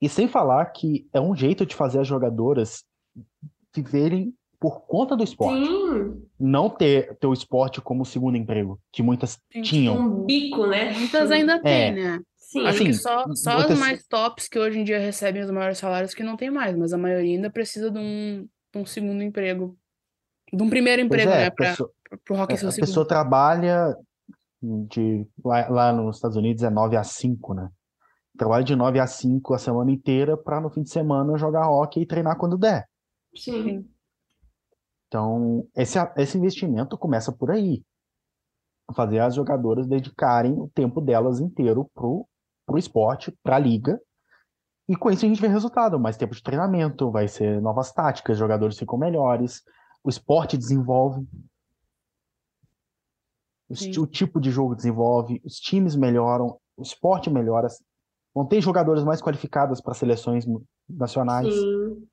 E 0.00 0.08
sem 0.08 0.28
falar 0.28 0.66
que 0.66 1.08
é 1.12 1.20
um 1.20 1.34
jeito 1.34 1.64
de 1.64 1.74
fazer 1.74 2.00
as 2.00 2.06
jogadoras 2.06 2.84
viverem 3.74 4.34
por 4.58 4.80
conta 4.86 5.14
do 5.16 5.22
esporte. 5.24 5.66
Sim. 5.66 6.22
Não 6.38 6.68
ter, 6.70 7.14
ter 7.16 7.26
o 7.26 7.32
esporte 7.32 7.80
como 7.80 8.04
segundo 8.04 8.36
emprego, 8.36 8.80
que 8.92 9.02
muitas 9.02 9.38
Sim. 9.52 9.62
tinham. 9.62 9.96
Um 9.98 10.24
bico, 10.24 10.66
né? 10.66 10.92
Muitas 10.92 11.30
ainda 11.30 11.60
tem, 11.62 11.72
É. 11.88 11.92
né? 11.92 12.20
Sim. 12.36 12.60
Acho 12.60 12.68
Assim, 12.76 12.84
que 12.86 12.92
só, 12.94 13.24
só 13.34 13.54
muitas- 13.56 13.72
os 13.72 13.78
mais 13.78 14.06
tops 14.06 14.48
que 14.48 14.58
hoje 14.58 14.78
em 14.78 14.84
dia 14.84 14.98
recebem 14.98 15.42
os 15.42 15.50
maiores 15.50 15.78
salários 15.78 16.14
que 16.14 16.22
não 16.22 16.36
tem 16.36 16.50
mais, 16.50 16.76
mas 16.76 16.92
a 16.92 16.98
maioria 16.98 17.34
ainda 17.36 17.50
precisa 17.50 17.90
de 17.90 17.98
um, 17.98 18.46
de 18.72 18.80
um 18.80 18.86
segundo 18.86 19.22
emprego. 19.22 19.76
De 20.52 20.62
um 20.62 20.70
primeiro 20.70 21.02
emprego, 21.02 21.30
é, 21.30 21.36
né? 21.44 21.50
Pra, 21.50 21.70
pessoa, 21.70 21.90
pro 22.24 22.36
ser 22.36 22.40
o 22.40 22.44
a 22.44 22.56
segundo. 22.56 22.80
pessoa 22.80 23.06
trabalha 23.06 23.96
de 24.62 25.26
lá, 25.44 25.68
lá 25.68 25.92
nos 25.92 26.16
Estados 26.16 26.36
Unidos 26.36 26.62
é 26.62 26.70
9 26.70 26.96
a 26.96 27.04
5, 27.04 27.54
né? 27.54 27.70
Trabalha 28.36 28.64
de 28.64 28.76
9 28.76 28.98
a 28.98 29.06
5 29.06 29.54
a 29.54 29.58
semana 29.58 29.90
inteira 29.90 30.36
para 30.36 30.60
no 30.60 30.70
fim 30.70 30.82
de 30.82 30.90
semana 30.90 31.38
jogar 31.38 31.68
hockey 31.68 32.02
e 32.02 32.06
treinar 32.06 32.36
quando 32.36 32.58
der. 32.58 32.86
Sim. 33.34 33.88
Então, 35.08 35.66
esse, 35.74 35.98
esse 36.16 36.36
investimento 36.36 36.98
começa 36.98 37.32
por 37.32 37.50
aí. 37.50 37.82
Fazer 38.94 39.20
as 39.20 39.34
jogadoras 39.34 39.86
dedicarem 39.86 40.52
o 40.52 40.70
tempo 40.74 41.00
delas 41.00 41.40
inteiro 41.40 41.90
pro, 41.94 42.26
pro 42.64 42.78
esporte, 42.78 43.36
pra 43.42 43.58
liga. 43.58 44.00
E 44.88 44.96
com 44.96 45.10
isso 45.10 45.24
a 45.24 45.28
gente 45.28 45.40
vê 45.40 45.48
resultado, 45.48 45.98
mais 45.98 46.16
tempo 46.16 46.34
de 46.34 46.42
treinamento, 46.42 47.10
vai 47.10 47.26
ser 47.26 47.60
novas 47.60 47.92
táticas, 47.92 48.38
jogadores 48.38 48.78
ficam 48.78 48.96
melhores, 48.96 49.62
o 50.04 50.08
esporte 50.08 50.56
desenvolve. 50.56 51.26
O, 53.68 54.02
o 54.02 54.06
tipo 54.06 54.40
de 54.40 54.50
jogo 54.50 54.74
desenvolve, 54.76 55.40
os 55.44 55.56
times 55.56 55.96
melhoram, 55.96 56.58
o 56.76 56.82
esporte 56.82 57.28
melhora. 57.30 57.66
Vão 58.34 58.46
ter 58.46 58.60
jogadores 58.60 59.02
mais 59.02 59.20
qualificados 59.20 59.80
para 59.80 59.94
seleções 59.94 60.44
nacionais. 60.88 61.52
Sim. 61.52 62.06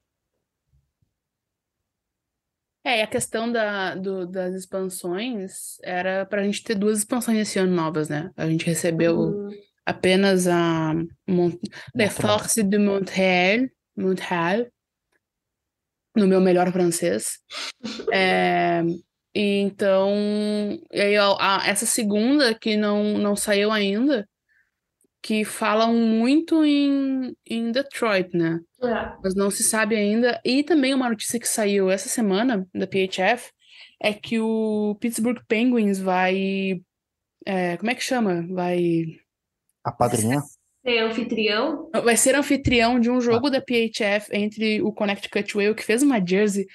É, 2.86 3.00
e 3.00 3.02
a 3.02 3.08
questão 3.08 3.50
da, 3.52 3.96
do- 3.96 4.26
das 4.28 4.54
expansões 4.56 5.78
era 5.84 6.26
pra 6.26 6.44
gente 6.44 6.64
ter 6.64 6.76
duas 6.76 6.98
expansões 7.00 7.38
esse 7.38 7.58
ano 7.58 7.74
novas, 7.74 8.10
né? 8.10 8.30
A 8.36 8.46
gente 8.50 8.66
recebeu 8.66 9.20
Hum, 9.20 9.50
apenas 9.86 10.48
a 10.48 10.94
Mon 11.28 11.48
Les 11.96 12.14
Montreal. 12.14 12.40
Forces 12.40 12.64
de 12.64 12.78
Montréal, 12.78 13.70
Montréal, 13.96 14.68
no 16.16 16.28
meu 16.28 16.42
melhor 16.42 16.72
francês. 16.74 17.40
É, 18.12 18.82
e 19.36 19.60
então, 19.60 20.10
e 20.92 21.02
aí, 21.02 21.18
ó, 21.18 21.38
a- 21.40 21.64
essa 21.68 21.86
segunda 21.86 22.54
que 22.54 22.76
não, 22.78 23.18
não 23.18 23.36
saiu 23.36 23.72
ainda, 23.72 24.28
que 25.22 25.46
falam 25.46 25.94
muito 25.96 26.64
em, 26.66 27.36
em 27.50 27.72
Detroit, 27.72 28.36
né? 28.36 28.60
é. 28.84 29.14
Mas 29.24 29.34
não 29.36 29.50
se 29.50 29.64
sabe 29.64 29.96
ainda. 29.96 30.40
E 30.44 30.64
também 30.64 30.94
uma 30.94 31.10
notícia 31.10 31.40
que 31.40 31.48
saiu 31.48 31.90
essa 31.90 32.10
semana 32.10 32.68
da 32.76 32.86
PHF 32.86 33.50
é 34.02 34.14
que 34.14 34.38
o 34.40 34.98
Pittsburgh 35.00 35.40
Penguins 35.48 35.98
vai. 36.00 36.82
é, 37.46 37.78
como 37.78 37.90
é 37.90 37.96
que 37.96 38.04
chama? 38.04 38.46
Vai. 38.50 39.06
A 39.86 39.92
padrinha. 39.94 40.42
Ser 40.86 41.00
anfitrião. 41.00 41.90
Vai 42.04 42.18
ser 42.18 42.36
anfitrião 42.36 43.00
de 43.00 43.10
um 43.10 43.22
jogo 43.22 43.50
da 43.50 43.62
PHF 43.62 44.28
entre 44.34 44.82
o 44.82 44.92
Connecticut 44.92 45.58
Whale, 45.58 45.74
que 45.76 45.84
fez 45.86 46.04
uma 46.04 46.20
jersey 46.26 46.66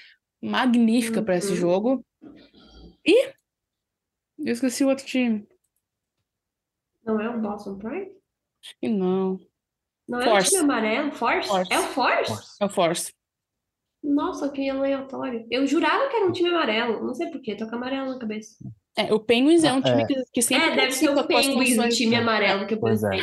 magnífica 0.42 1.23
para 1.23 1.37
esse 1.37 1.51
Uhum. 1.51 1.57
jogo. 1.57 2.05
E. 3.09 3.33
Eu 4.38 4.53
esqueci 4.53 4.85
o 4.85 4.88
outro 4.88 5.07
time. 5.07 5.49
Não 7.03 7.18
é 7.18 7.31
o 7.31 7.40
Boston 7.40 7.79
Pride? 7.79 8.11
Acho 8.62 8.75
que 8.79 8.88
não. 8.88 9.40
Não 10.07 10.21
é 10.21 10.25
Force. 10.25 10.49
o 10.49 10.51
time 10.51 10.62
amarelo? 10.62 11.12
Force? 11.12 11.49
Force. 11.49 11.73
É 11.73 11.79
o 11.79 11.83
Force? 11.85 12.33
Force. 12.33 12.57
É 12.61 12.64
o 12.66 12.68
Force. 12.68 13.12
Nossa, 14.03 14.51
que 14.51 14.68
aleatório. 14.68 15.47
Eu 15.51 15.66
jurava 15.66 16.09
que 16.09 16.16
era 16.16 16.27
um 16.27 16.33
time 16.33 16.51
amarelo. 16.51 17.05
Não 17.05 17.14
sei 17.14 17.29
por 17.29 17.40
quê, 17.40 17.57
tô 17.57 17.66
com 17.66 17.77
amarelo 17.77 18.12
na 18.12 18.18
cabeça. 18.18 18.57
É, 18.97 19.12
o 19.12 19.18
Penguins 19.18 19.64
é 19.64 19.73
um 19.73 19.81
time 19.81 20.03
é. 20.03 20.07
que, 20.07 20.14
que 20.35 20.42
sempre 20.42 20.71
É, 20.71 20.77
deve 20.77 20.92
ser 20.92 21.09
o 21.09 21.27
Penguins, 21.27 21.79
o 21.79 21.88
time 21.88 22.14
amarelo 22.16 22.66
que 22.66 22.75
eu 22.75 22.81
Pois 22.81 23.03
é. 23.03 23.16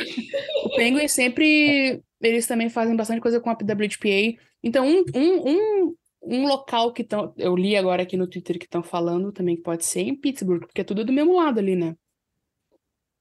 O 0.65 0.75
Penguin 0.75 1.07
sempre. 1.07 2.01
Eles 2.21 2.47
também 2.47 2.69
fazem 2.69 2.95
bastante 2.95 3.21
coisa 3.21 3.39
com 3.39 3.49
a 3.49 3.55
PWHPA. 3.55 4.41
Então, 4.63 4.87
um, 4.87 5.03
um, 5.13 5.49
um, 5.51 5.95
um 6.25 6.47
local 6.47 6.91
que 6.91 7.01
estão. 7.01 7.33
Eu 7.37 7.55
li 7.55 7.75
agora 7.77 8.03
aqui 8.03 8.17
no 8.17 8.27
Twitter 8.27 8.57
que 8.57 8.65
estão 8.65 8.81
falando 8.83 9.31
também 9.31 9.55
que 9.55 9.61
pode 9.61 9.85
ser 9.85 10.01
em 10.01 10.15
Pittsburgh, 10.15 10.61
porque 10.65 10.81
é 10.81 10.83
tudo 10.83 11.05
do 11.05 11.13
mesmo 11.13 11.35
lado 11.35 11.59
ali, 11.59 11.75
né? 11.75 11.95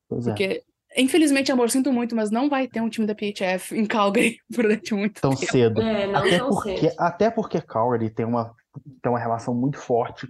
Pois 0.08 0.26
é. 0.26 0.30
Porque, 0.30 0.62
infelizmente, 0.96 1.50
amor, 1.52 1.70
sinto 1.70 1.92
muito, 1.92 2.14
mas 2.14 2.30
não 2.30 2.48
vai 2.48 2.66
ter 2.68 2.80
um 2.80 2.88
time 2.88 3.06
da 3.06 3.14
PHF 3.14 3.76
em 3.76 3.86
Calgary 3.86 4.38
durante 4.48 4.94
muito 4.94 5.20
Tão 5.20 5.34
tempo. 5.34 5.50
cedo. 5.52 5.80
É, 5.80 6.06
não 6.06 6.20
Até 6.20 6.38
tão 6.38 6.48
porque, 6.50 6.76
cedo. 6.78 6.94
até 6.98 7.30
porque 7.30 7.60
Calgary 7.60 8.10
tem 8.10 8.26
uma, 8.26 8.54
tem 9.02 9.10
uma 9.12 9.18
relação 9.18 9.54
muito 9.54 9.78
forte 9.78 10.28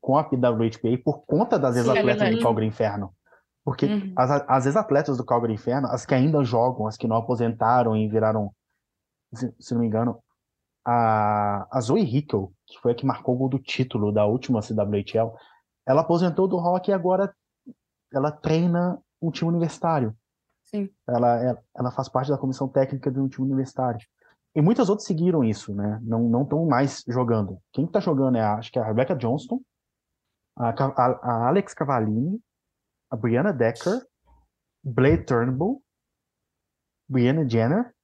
com 0.00 0.16
a 0.16 0.24
PWHPA 0.24 0.98
por 1.04 1.24
conta 1.26 1.58
das 1.58 1.76
é 1.76 1.80
ex-atletas 1.80 2.06
verdade. 2.06 2.36
do 2.36 2.42
Calgary 2.42 2.66
Inferno. 2.66 3.14
Porque 3.62 3.84
Uhum. 3.86 4.12
as, 4.16 4.30
as 4.48 4.66
ex-atletas 4.66 5.18
do 5.18 5.24
Calgary 5.24 5.52
Inferno, 5.52 5.86
as 5.88 6.06
que 6.06 6.14
ainda 6.14 6.42
jogam, 6.42 6.86
as 6.86 6.96
que 6.96 7.06
não 7.06 7.16
aposentaram 7.16 7.94
e 7.94 8.08
viraram, 8.08 8.50
se, 9.34 9.52
se 9.60 9.74
não 9.74 9.82
me 9.82 9.86
engano, 9.86 10.18
a, 10.84 11.66
a 11.70 11.80
Zoe 11.80 12.02
Hickel, 12.02 12.52
que 12.66 12.78
foi 12.80 12.92
a 12.92 12.94
que 12.94 13.06
marcou 13.06 13.34
o 13.34 13.38
gol 13.38 13.48
do 13.48 13.58
título 13.58 14.12
da 14.12 14.24
última 14.26 14.60
CWHL, 14.62 15.34
ela 15.86 16.00
aposentou 16.02 16.46
do 16.48 16.56
hockey 16.56 16.90
e 16.90 16.94
agora 16.94 17.34
ela 18.12 18.30
treina 18.32 19.00
um 19.20 19.30
time 19.30 19.50
universitário. 19.50 20.16
Sim. 20.64 20.88
Ela, 21.08 21.42
ela, 21.42 21.62
ela 21.76 21.90
faz 21.90 22.08
parte 22.08 22.30
da 22.30 22.38
comissão 22.38 22.68
técnica 22.68 23.10
de 23.10 23.18
um 23.20 23.28
time 23.28 23.46
universitário. 23.46 24.00
E 24.54 24.60
muitas 24.60 24.88
outras 24.88 25.06
seguiram 25.06 25.44
isso, 25.44 25.74
né? 25.74 26.00
Não 26.02 26.28
não 26.28 26.42
estão 26.42 26.66
mais 26.66 27.04
jogando. 27.06 27.60
Quem 27.72 27.84
está 27.84 28.00
jogando 28.00 28.36
é, 28.36 28.40
a- 28.40 28.54
acho 28.54 28.70
que 28.72 28.78
é 28.78 28.82
a 28.82 28.86
Rebecca 28.86 29.14
Johnston, 29.14 29.60
a, 30.56 30.70
a, 30.70 31.06
a 31.22 31.48
Alex 31.48 31.72
Cavallini, 31.74 32.40
a 33.10 33.16
Brianna 33.16 33.52
Decker, 33.52 34.04
Blake 34.82 35.24
Turnbull, 35.24 35.82
Brianna 37.08 37.48
Jenner. 37.48 37.94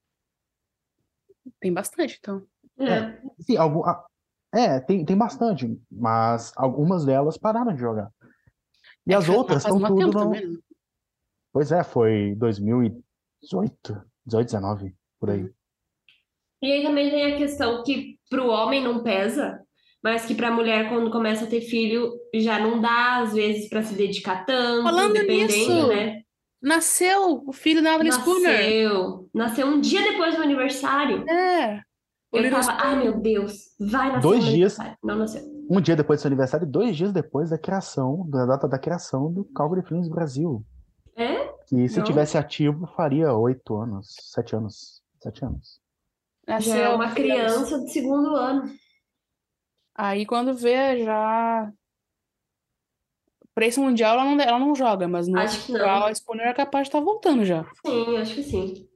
Tem 1.59 1.73
bastante, 1.73 2.17
então. 2.19 2.45
É. 2.79 3.19
Sim, 3.39 3.57
algum, 3.57 3.83
a- 3.85 4.05
é, 4.53 4.79
tem, 4.79 5.03
tem 5.03 5.17
bastante, 5.17 5.79
mas 5.91 6.51
algumas 6.55 7.05
delas 7.05 7.37
pararam 7.37 7.73
de 7.73 7.79
jogar. 7.79 8.09
E 9.05 9.13
É 9.13 9.15
as 9.15 9.27
outras 9.29 9.63
estão 9.63 9.79
tudo 9.79 10.07
no... 10.07 10.11
também, 10.11 10.47
né? 10.47 10.57
Pois 11.53 11.71
é, 11.71 11.83
foi 11.83 12.35
2018, 12.35 14.03
18, 14.25 14.45
19, 14.45 14.95
por 15.19 15.29
aí. 15.29 15.49
E 16.61 16.71
aí 16.71 16.83
também 16.83 17.09
tem 17.09 17.33
a 17.33 17.37
questão 17.37 17.83
que 17.83 18.19
pro 18.29 18.47
homem 18.47 18.83
não 18.83 19.03
pesa, 19.03 19.61
mas 20.03 20.25
que 20.25 20.35
pra 20.35 20.51
mulher, 20.51 20.89
quando 20.89 21.11
começa 21.11 21.45
a 21.45 21.47
ter 21.47 21.61
filho, 21.61 22.11
já 22.35 22.59
não 22.59 22.81
dá, 22.81 23.17
às 23.21 23.33
vezes, 23.33 23.69
pra 23.69 23.83
se 23.83 23.93
dedicar 23.95 24.45
tanto, 24.45 24.83
Falando 24.83 25.13
dependendo, 25.13 25.53
nisso, 25.53 25.87
né? 25.87 26.21
Nasceu 26.61 27.43
o 27.45 27.53
filho 27.53 27.83
da 27.83 27.91
Natalie 27.91 28.11
Spooner. 28.11 28.51
Nasceu. 28.59 29.29
Nasceu 29.33 29.67
um 29.67 29.79
dia 29.79 30.01
depois 30.01 30.35
do 30.35 30.41
aniversário. 30.41 31.23
É. 31.29 31.81
O 32.31 32.37
Eu 32.37 32.51
tava, 32.51 32.71
ai 32.73 32.99
meu 32.99 33.19
Deus, 33.19 33.73
vai 33.79 34.09
nascer 34.09 34.21
Dois 34.21 34.43
dias. 34.43 34.77
Não 35.01 35.15
nasceu. 35.15 35.41
Um 35.69 35.79
dia 35.79 35.95
depois 35.95 36.19
do 36.19 36.21
seu 36.21 36.29
aniversário 36.29 36.65
e 36.65 36.69
dois 36.69 36.95
dias 36.95 37.11
depois 37.13 37.49
da 37.49 37.57
criação, 37.57 38.29
da 38.29 38.45
data 38.45 38.67
da 38.67 38.77
criação 38.77 39.31
do 39.31 39.45
Calgary 39.45 39.85
Flames 39.85 40.09
Brasil. 40.09 40.63
É? 41.15 41.47
Que 41.67 41.87
se 41.87 41.97
Não. 41.97 42.05
tivesse 42.05 42.37
ativo, 42.37 42.87
faria 42.95 43.33
oito 43.33 43.75
anos, 43.75 44.13
sete 44.33 44.55
anos, 44.55 45.01
sete 45.21 45.43
anos. 45.43 45.79
Nasceu 46.47 46.73
Já 46.73 46.79
é 46.79 46.89
uma 46.95 47.11
criança 47.11 47.79
de 47.79 47.91
segundo 47.91 48.35
ano. 48.35 48.71
Aí 49.95 50.25
quando 50.25 50.53
vê, 50.53 51.03
já. 51.03 51.71
Pra 53.53 53.65
esse 53.65 53.79
Mundial 53.79 54.13
ela 54.19 54.25
não, 54.25 54.39
ela 54.39 54.59
não 54.59 54.75
joga, 54.75 55.07
mas 55.07 55.27
no 55.27 55.39
Acho 55.39 55.65
que 55.65 55.71
não. 55.71 56.05
A 56.05 56.11
Spooner 56.13 56.47
é 56.47 56.53
capaz 56.53 56.83
de 56.83 56.89
estar 56.89 56.99
voltando 56.99 57.43
já. 57.43 57.65
Sim, 57.85 58.17
acho 58.17 58.35
que 58.35 58.43
sim. 58.43 58.87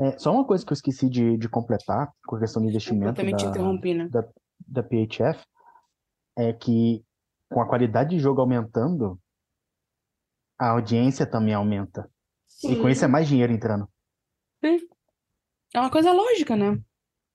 É, 0.00 0.16
só 0.18 0.32
uma 0.32 0.44
coisa 0.44 0.64
que 0.64 0.72
eu 0.72 0.74
esqueci 0.74 1.08
de, 1.08 1.36
de 1.36 1.48
completar 1.48 2.12
com 2.26 2.36
a 2.36 2.38
questão 2.38 2.62
do 2.62 2.66
Eu 2.66 2.70
investimento 2.70 3.20
da, 3.20 3.28
interrompi, 3.28 3.94
né? 3.94 4.08
da 4.66 4.82
PHF 4.82 5.44
é 6.36 6.52
que 6.52 7.04
com 7.48 7.60
a 7.60 7.66
qualidade 7.66 8.10
de 8.10 8.18
jogo 8.18 8.40
aumentando, 8.40 9.18
a 10.58 10.70
audiência 10.70 11.26
também 11.26 11.54
aumenta. 11.54 12.10
E 12.62 12.76
com 12.76 12.82
Sim. 12.82 12.90
isso 12.90 13.04
é 13.04 13.08
mais 13.08 13.26
dinheiro 13.26 13.52
entrando. 13.52 13.88
É 14.62 15.80
uma 15.80 15.90
coisa 15.90 16.12
lógica, 16.12 16.56
né? 16.56 16.80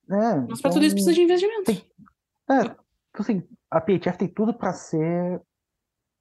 É, 0.10 0.36
Mas 0.50 0.62
pra 0.62 0.72
tudo 0.72 0.86
isso 0.86 0.96
precisa 0.96 1.14
de 1.14 1.22
investimento. 1.22 1.72
É, 2.50 2.76
assim, 3.14 3.44
a 3.72 3.80
PHF 3.80 4.18
tem 4.18 4.28
tudo 4.28 4.54
para 4.54 4.74
ser 4.74 5.42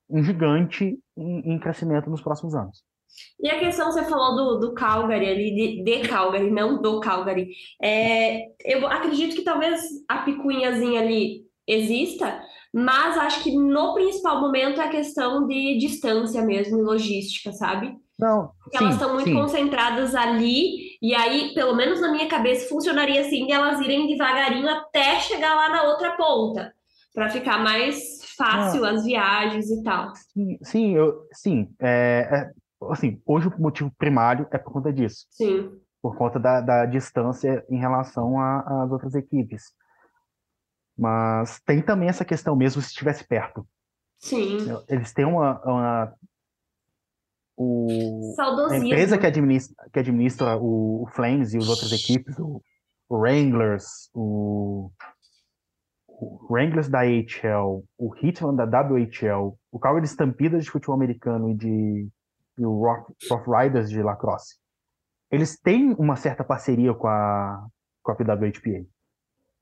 um 0.09 0.23
gigante 0.23 0.99
em, 1.17 1.53
em 1.53 1.59
crescimento 1.59 2.09
nos 2.09 2.23
próximos 2.23 2.55
anos. 2.55 2.85
E 3.41 3.49
a 3.51 3.59
questão, 3.59 3.91
você 3.91 4.05
falou 4.05 4.37
do, 4.37 4.69
do 4.69 4.75
Calgary 4.75 5.29
ali, 5.29 5.55
de, 5.55 5.83
de 5.85 6.09
Calgary, 6.09 6.51
não 6.51 6.81
do 6.81 7.01
Calgary. 7.01 7.49
É, 7.83 8.43
eu 8.65 8.87
acredito 8.87 9.35
que 9.37 9.43
talvez 9.43 9.81
a 10.09 10.19
picuinhazinha 10.19 11.01
ali 11.01 11.43
exista, 11.67 12.41
mas 12.73 13.17
acho 13.19 13.43
que 13.43 13.53
no 13.57 13.95
principal 13.95 14.41
momento 14.41 14.81
é 14.81 14.85
a 14.85 14.91
questão 14.91 15.47
de 15.47 15.79
distância 15.79 16.43
mesmo 16.43 16.79
e 16.79 16.83
logística, 16.83 17.53
sabe? 17.53 17.95
Não, 18.19 18.53
Porque 18.63 18.77
elas 18.77 18.95
sim, 18.95 18.95
estão 18.95 19.15
muito 19.15 19.29
sim. 19.29 19.35
concentradas 19.35 20.15
ali, 20.15 20.97
e 21.03 21.15
aí, 21.15 21.53
pelo 21.55 21.75
menos 21.75 22.01
na 22.01 22.11
minha 22.13 22.29
cabeça, 22.29 22.69
funcionaria 22.69 23.21
assim 23.21 23.47
de 23.47 23.53
elas 23.53 23.81
irem 23.81 24.07
devagarinho 24.07 24.69
até 24.69 25.19
chegar 25.21 25.55
lá 25.55 25.69
na 25.71 25.83
outra 25.85 26.13
ponta. 26.17 26.73
para 27.15 27.29
ficar 27.31 27.59
mais 27.63 28.21
fácil 28.37 28.85
as 28.85 29.05
viagens 29.05 29.71
e 29.71 29.83
tal. 29.83 30.13
Sim, 30.15 30.59
sim, 30.63 30.97
eu, 30.97 31.27
sim 31.33 31.69
é, 31.81 32.29
é, 32.31 32.51
assim, 32.91 33.21
hoje 33.27 33.49
o 33.49 33.61
motivo 33.61 33.93
primário 33.97 34.47
é 34.51 34.59
por 34.59 34.73
conta 34.73 34.93
disso. 34.93 35.27
Sim. 35.31 35.81
Por 36.01 36.17
conta 36.17 36.39
da, 36.39 36.61
da 36.61 36.87
distância 36.87 37.65
em 37.71 37.79
relação 37.79 38.41
às 38.41 38.91
outras 38.91 39.15
equipes. 39.15 39.73
Mas 40.97 41.61
tem 41.61 41.81
também 41.83 42.09
essa 42.09 42.25
questão 42.25 42.57
mesmo 42.57 42.83
se 42.83 42.89
estivesse 42.89 43.27
perto. 43.27 43.67
Sim. 44.19 44.59
Eles 44.89 45.13
têm 45.13 45.25
uma, 45.25 45.61
uma 45.65 46.15
o, 47.57 48.35
a 48.71 48.77
empresa 48.77 49.19
que 49.19 49.27
administra, 49.27 49.75
que 49.93 49.99
administra 49.99 50.57
o, 50.57 51.03
o 51.03 51.07
Flames 51.09 51.53
e 51.55 51.59
as 51.59 51.69
outras 51.69 51.93
equipes, 51.93 52.39
o, 52.39 52.63
o 53.09 53.17
Wranglers, 53.17 54.11
o, 54.15 54.91
o 56.09 56.47
Wranglers 56.51 56.89
da 56.89 57.01
AHL, 57.01 57.85
o 57.99 58.15
Hitman 58.17 58.55
da 58.55 58.65
WHL, 58.65 59.57
o 59.71 59.79
Calgary 59.79 60.07
Stampidas 60.07 60.65
de 60.65 60.71
futebol 60.71 60.95
americano 60.95 61.51
e, 61.51 61.55
de, 61.55 62.09
e 62.59 62.65
o 62.65 62.73
Rough, 62.73 63.07
Rough 63.31 63.47
Riders 63.49 63.91
de 63.91 64.03
lacrosse, 64.03 64.57
eles 65.31 65.59
têm 65.59 65.95
uma 65.99 66.17
certa 66.17 66.45
parceria 66.45 66.93
com 66.95 67.09
a, 67.09 67.67
com 68.03 68.13
a 68.13 68.15
PWHPA. 68.15 68.87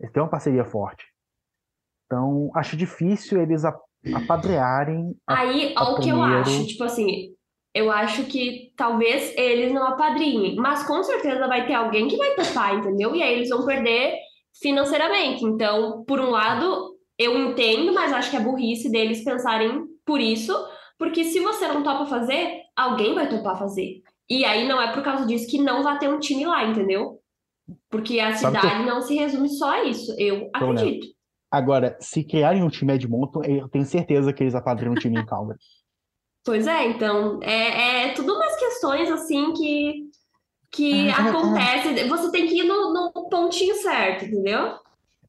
Eles 0.00 0.12
têm 0.12 0.22
uma 0.22 0.28
parceria 0.28 0.64
forte. 0.64 1.04
Então, 2.06 2.50
acho 2.54 2.76
difícil 2.76 3.40
eles 3.40 3.62
apadrearem. 3.64 5.14
Aí, 5.28 5.74
o 5.76 6.00
que 6.00 6.08
eu 6.08 6.20
acho, 6.20 6.66
tipo 6.66 6.82
assim, 6.82 7.34
eu 7.72 7.90
acho 7.90 8.24
que 8.24 8.72
talvez 8.76 9.32
eles 9.36 9.72
não 9.72 9.86
apadrinhem, 9.86 10.56
mas 10.56 10.84
com 10.84 11.02
certeza 11.04 11.46
vai 11.46 11.66
ter 11.66 11.74
alguém 11.74 12.08
que 12.08 12.16
vai 12.16 12.34
topar, 12.34 12.74
entendeu? 12.74 13.14
E 13.14 13.22
aí 13.22 13.34
eles 13.34 13.50
vão 13.50 13.64
perder 13.64 14.16
financeiramente. 14.60 15.44
Então, 15.44 16.04
por 16.04 16.18
um 16.18 16.30
lado, 16.30 16.96
eu 17.16 17.38
entendo, 17.38 17.92
mas 17.92 18.12
acho 18.12 18.30
que 18.30 18.36
é 18.36 18.40
burrice 18.40 18.90
deles 18.90 19.22
pensarem 19.22 19.84
por 20.04 20.20
isso, 20.20 20.52
porque 20.98 21.24
se 21.24 21.38
você 21.38 21.68
não 21.68 21.82
topa 21.82 22.06
fazer, 22.06 22.62
alguém 22.80 23.14
vai 23.14 23.28
topar 23.28 23.58
fazer. 23.58 24.02
E 24.28 24.44
aí 24.44 24.66
não 24.66 24.80
é 24.80 24.92
por 24.92 25.02
causa 25.02 25.26
disso 25.26 25.50
que 25.50 25.60
não 25.60 25.82
vai 25.82 25.98
ter 25.98 26.08
um 26.08 26.20
time 26.20 26.46
lá, 26.46 26.64
entendeu? 26.64 27.20
Porque 27.88 28.20
a 28.20 28.34
cidade 28.34 28.78
que... 28.78 28.84
não 28.84 29.02
se 29.02 29.14
resume 29.14 29.48
só 29.48 29.70
a 29.70 29.84
isso, 29.84 30.14
eu 30.18 30.48
acredito. 30.54 31.06
Agora, 31.50 31.96
se 32.00 32.22
criarem 32.22 32.62
um 32.62 32.68
time 32.68 32.94
Edmonton, 32.94 33.42
eu 33.42 33.68
tenho 33.68 33.84
certeza 33.84 34.32
que 34.32 34.42
eles 34.42 34.54
apadrinham 34.54 34.92
um 34.92 34.98
time 34.98 35.20
em 35.20 35.26
Calgary. 35.26 35.58
Pois 36.42 36.66
é, 36.66 36.88
então, 36.88 37.38
é, 37.42 38.06
é 38.06 38.14
tudo 38.14 38.32
umas 38.34 38.56
questões 38.58 39.10
assim 39.10 39.52
que, 39.52 40.10
que 40.70 41.08
é, 41.08 41.10
acontece. 41.10 42.08
Você 42.08 42.32
tem 42.32 42.46
que 42.46 42.60
ir 42.60 42.64
no, 42.64 42.94
no 42.94 43.28
pontinho 43.28 43.74
certo, 43.74 44.24
entendeu? 44.24 44.78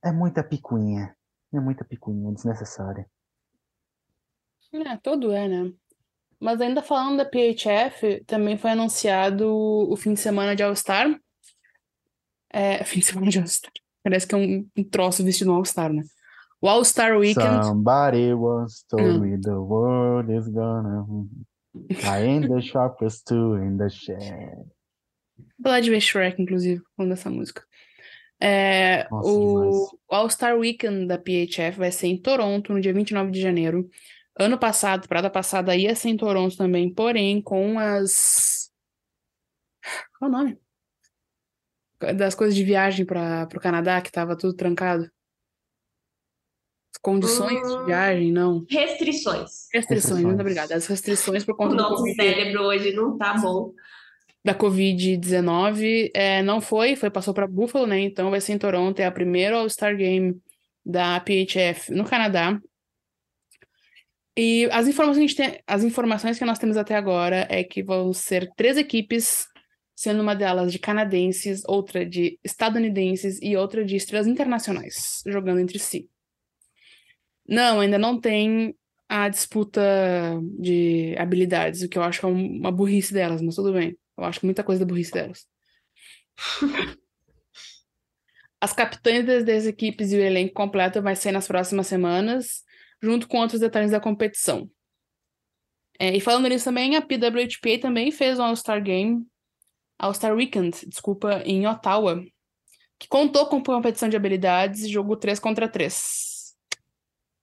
É 0.01 0.09
muita 0.09 0.41
picuinha. 0.41 1.13
É 1.53 1.59
muita 1.59 1.83
picuinha, 1.83 2.31
desnecessária. 2.31 3.05
É, 4.73 4.97
tudo 5.03 5.33
é, 5.33 5.49
né? 5.49 5.73
Mas 6.41 6.59
ainda 6.59 6.81
falando 6.81 7.17
da 7.17 7.25
PHF, 7.25 8.23
também 8.25 8.57
foi 8.57 8.71
anunciado 8.71 9.47
o 9.47 9.95
fim 9.95 10.15
de 10.15 10.19
semana 10.19 10.55
de 10.55 10.63
All-Star. 10.63 11.15
É, 12.51 12.83
fim 12.83 12.99
de 12.99 13.05
semana 13.05 13.29
de 13.29 13.37
All-Star. 13.37 13.71
Parece 14.03 14.25
que 14.25 14.33
é 14.33 14.37
um, 14.39 14.67
um 14.75 14.83
troço 14.83 15.23
vestido 15.23 15.51
no 15.51 15.57
All-Star, 15.57 15.93
né? 15.93 16.01
O 16.59 16.67
All-Star 16.67 17.15
Weekend. 17.15 17.65
Somebody 17.65 18.33
once 18.33 18.83
told 18.89 19.03
hum. 19.03 19.19
me 19.19 19.39
the 19.39 19.51
world 19.51 20.33
is 20.33 20.47
gonna. 20.47 21.05
I 21.75 22.47
the 22.47 22.59
sharpest 22.59 23.25
tool 23.27 23.57
in 23.57 23.77
the 23.77 23.89
shed. 23.89 24.65
Vou 25.59 25.71
lá 25.71 25.79
de 25.79 25.91
ver 25.91 26.01
Shrek, 26.01 26.41
inclusive, 26.41 26.81
falando 26.97 27.11
dessa 27.11 27.29
música. 27.29 27.63
É, 28.39 29.07
Nossa, 29.11 29.29
o, 29.29 29.85
o 29.85 30.15
All-Star 30.15 30.57
Weekend 30.57 31.05
da 31.05 31.19
PHF 31.19 31.77
vai 31.77 31.91
ser 31.91 32.07
em 32.07 32.17
Toronto, 32.17 32.73
no 32.73 32.81
dia 32.81 32.93
29 32.93 33.29
de 33.29 33.39
janeiro. 33.39 33.87
Ano 34.41 34.57
passado, 34.57 35.07
parada 35.07 35.29
passada, 35.29 35.75
ia 35.75 35.95
ser 35.95 36.09
em 36.09 36.17
Toronto 36.17 36.57
também, 36.57 36.91
porém, 36.91 37.41
com 37.41 37.77
as. 37.77 38.71
Qual 40.17 40.31
é 40.31 40.33
o 40.33 40.37
nome? 40.37 40.57
Das 42.15 42.33
coisas 42.33 42.55
de 42.55 42.63
viagem 42.63 43.05
para 43.05 43.47
o 43.55 43.59
Canadá, 43.59 44.01
que 44.01 44.11
tava 44.11 44.35
tudo 44.35 44.55
trancado 44.55 45.11
condições 47.01 47.67
hum, 47.67 47.79
de 47.79 47.85
viagem, 47.85 48.31
não? 48.31 48.65
Restrições. 48.69 49.67
Restrições, 49.73 50.23
muito 50.23 50.39
obrigada. 50.39 50.75
As 50.75 50.85
restrições 50.85 51.43
por 51.43 51.55
conta 51.55 51.73
o 51.73 51.77
nosso 51.77 51.97
COVID, 51.97 52.15
cérebro 52.15 52.63
hoje 52.63 52.93
não 52.93 53.17
tá 53.17 53.33
bom. 53.35 53.73
Da 54.43 54.55
Covid-19 54.55 56.11
é, 56.13 56.41
não 56.41 56.61
foi, 56.61 56.95
foi 56.95 57.09
passou 57.09 57.33
para 57.33 57.47
Buffalo, 57.47 57.85
né? 57.85 57.99
Então 57.99 58.29
vai 58.29 58.41
ser 58.41 58.53
em 58.53 58.57
Toronto, 58.57 58.99
é 58.99 59.05
a 59.05 59.11
primeira 59.11 59.57
All-Star 59.57 59.95
Game 59.95 60.39
da 60.85 61.19
PHF 61.19 61.91
no 61.91 62.05
Canadá. 62.05 62.59
E 64.37 64.69
as 64.71 64.87
informações, 64.87 65.33
que 65.33 65.37
tem, 65.37 65.61
as 65.67 65.83
informações 65.83 66.39
que 66.39 66.45
nós 66.45 66.57
temos 66.57 66.77
até 66.77 66.95
agora 66.95 67.45
é 67.49 67.63
que 67.63 67.83
vão 67.83 68.13
ser 68.13 68.49
três 68.55 68.77
equipes, 68.77 69.45
sendo 69.95 70.21
uma 70.21 70.35
delas 70.35 70.71
de 70.71 70.79
canadenses, 70.79 71.63
outra 71.67 72.05
de 72.05 72.39
estadunidenses 72.43 73.39
e 73.41 73.57
outra 73.57 73.83
de 73.83 73.95
estrelas 73.95 74.27
internacionais, 74.27 75.21
jogando 75.27 75.59
entre 75.59 75.77
si. 75.79 76.09
Não, 77.47 77.81
ainda 77.81 77.97
não 77.97 78.19
tem 78.19 78.73
a 79.09 79.27
disputa 79.27 79.81
de 80.57 81.13
habilidades, 81.17 81.81
o 81.81 81.89
que 81.89 81.97
eu 81.97 82.03
acho 82.03 82.21
que 82.21 82.25
é 82.25 82.29
uma 82.29 82.71
burrice 82.71 83.13
delas, 83.13 83.41
mas 83.41 83.55
tudo 83.55 83.73
bem. 83.73 83.97
Eu 84.17 84.23
acho 84.23 84.39
que 84.39 84.45
muita 84.45 84.63
coisa 84.63 84.85
da 84.85 84.85
burrice 84.85 85.11
delas. 85.11 85.45
As 88.61 88.71
capitães 88.71 89.25
das 89.43 89.65
equipes 89.65 90.13
e 90.13 90.15
o 90.15 90.21
elenco 90.21 90.53
completo 90.53 91.01
vai 91.01 91.15
ser 91.15 91.31
nas 91.31 91.47
próximas 91.47 91.87
semanas, 91.87 92.63
junto 93.01 93.27
com 93.27 93.37
outros 93.39 93.59
detalhes 93.59 93.91
da 93.91 93.99
competição. 93.99 94.69
É, 95.99 96.15
e 96.15 96.21
falando 96.21 96.47
nisso 96.47 96.65
também, 96.65 96.95
a 96.95 97.01
PWHPA 97.01 97.79
também 97.79 98.11
fez 98.11 98.39
um 98.39 98.43
All-Star 98.43 98.81
Game, 98.81 99.25
All-Star 99.99 100.33
Weekend, 100.33 100.87
desculpa, 100.87 101.41
em 101.45 101.67
Ottawa, 101.67 102.23
que 102.97 103.07
contou 103.07 103.45
com 103.47 103.61
competição 103.61 104.09
de 104.09 104.17
habilidades 104.17 104.83
e 104.83 104.89
jogo 104.89 105.15
3 105.15 105.39
contra 105.39 105.67
3 105.67 106.31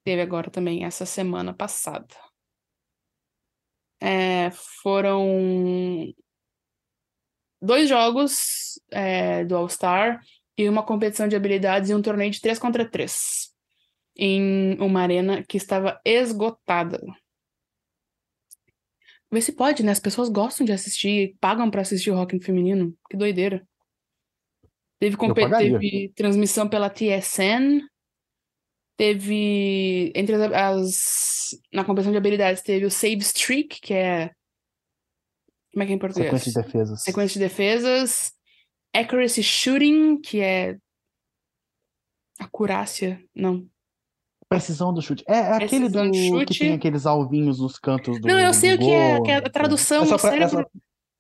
teve 0.08 0.22
agora 0.22 0.50
também 0.50 0.84
essa 0.84 1.04
semana 1.04 1.52
passada. 1.52 2.08
É, 4.00 4.50
foram 4.82 6.14
dois 7.60 7.90
jogos 7.90 8.80
é, 8.90 9.44
do 9.44 9.54
All-Star 9.54 10.20
e 10.56 10.66
uma 10.66 10.82
competição 10.82 11.28
de 11.28 11.36
habilidades 11.36 11.90
e 11.90 11.94
um 11.94 12.00
torneio 12.00 12.30
de 12.30 12.40
3 12.40 12.58
contra 12.58 12.88
3 12.88 13.47
em 14.18 14.74
uma 14.80 15.00
arena 15.00 15.42
que 15.42 15.56
estava 15.56 16.00
esgotada. 16.04 17.00
Vê 19.30 19.40
se 19.40 19.52
pode, 19.52 19.82
né? 19.82 19.92
As 19.92 20.00
pessoas 20.00 20.28
gostam 20.28 20.66
de 20.66 20.72
assistir, 20.72 21.36
pagam 21.40 21.70
para 21.70 21.82
assistir 21.82 22.10
o 22.10 22.14
rock 22.14 22.38
feminino. 22.40 22.94
Que 23.10 23.16
doideira. 23.16 23.66
Teve, 24.98 25.16
teve 25.16 26.12
transmissão 26.16 26.68
pela 26.68 26.90
TSN, 26.90 27.86
Teve, 28.98 30.12
entre 30.12 30.34
as, 30.34 30.52
as, 30.52 31.50
Na 31.72 31.84
competição 31.84 32.10
de 32.10 32.18
habilidades, 32.18 32.64
teve 32.64 32.84
o 32.84 32.90
Save 32.90 33.18
Streak, 33.18 33.80
que 33.80 33.94
é. 33.94 34.32
Como 35.72 35.84
é 35.84 35.86
que 35.86 35.92
é 35.92 35.94
em 35.94 35.98
português? 36.00 36.42
Sequência 36.42 36.50
de 36.50 36.66
defesas. 36.66 37.02
Sequência 37.04 37.34
de 37.34 37.46
defesas. 37.46 38.32
Accuracy 38.92 39.42
Shooting, 39.44 40.20
que 40.20 40.40
é. 40.40 40.76
Acurácia, 42.40 43.22
não. 43.32 43.68
Precisão 44.48 44.92
do 44.94 45.02
chute. 45.02 45.24
É, 45.28 45.36
é 45.36 45.64
aquele 45.64 45.88
do, 45.88 46.14
chute. 46.14 46.52
que 46.54 46.58
tem 46.58 46.74
aqueles 46.74 47.04
alvinhos 47.04 47.60
nos 47.60 47.78
cantos 47.78 48.20
do 48.20 48.26
Não, 48.26 48.38
eu 48.38 48.54
sei 48.54 48.74
o 48.74 48.78
que 48.78 48.90
é, 48.90 49.20
que 49.20 49.30
é 49.30 49.36
a 49.36 49.50
tradução. 49.50 50.04
É 50.04 50.06
pra, 50.06 50.16
o 50.16 50.18
cérebro, 50.18 50.60
é 50.60 50.62
só, 50.62 50.68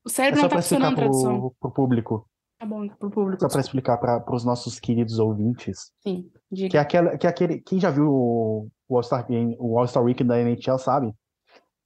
o 0.04 0.08
cérebro 0.08 0.40
é 0.40 0.42
não 0.42 0.48
tá 0.48 0.56
funcionando 0.56 0.92
a 0.92 0.96
tradução. 0.96 1.54
Pro, 1.60 1.70
público. 1.70 2.28
Tá 2.58 2.66
bom, 2.66 2.88
pro 2.88 3.10
público. 3.10 3.42
Só 3.42 3.48
para 3.48 3.60
explicar 3.60 3.98
para 3.98 4.34
os 4.34 4.44
nossos 4.44 4.80
queridos 4.80 5.18
ouvintes. 5.18 5.92
Sim, 6.02 6.30
diga. 6.50 6.70
Que 6.70 6.76
é, 6.78 6.80
aquela, 6.80 7.18
que 7.18 7.26
é 7.26 7.30
aquele. 7.30 7.60
Quem 7.60 7.78
já 7.78 7.90
viu 7.90 8.08
o, 8.08 8.68
o 8.88 8.96
All-Star 8.96 9.26
o 9.58 9.78
All-Star 9.78 10.02
Weekend 10.02 10.28
da 10.28 10.40
NHL 10.40 10.78
sabe 10.78 11.14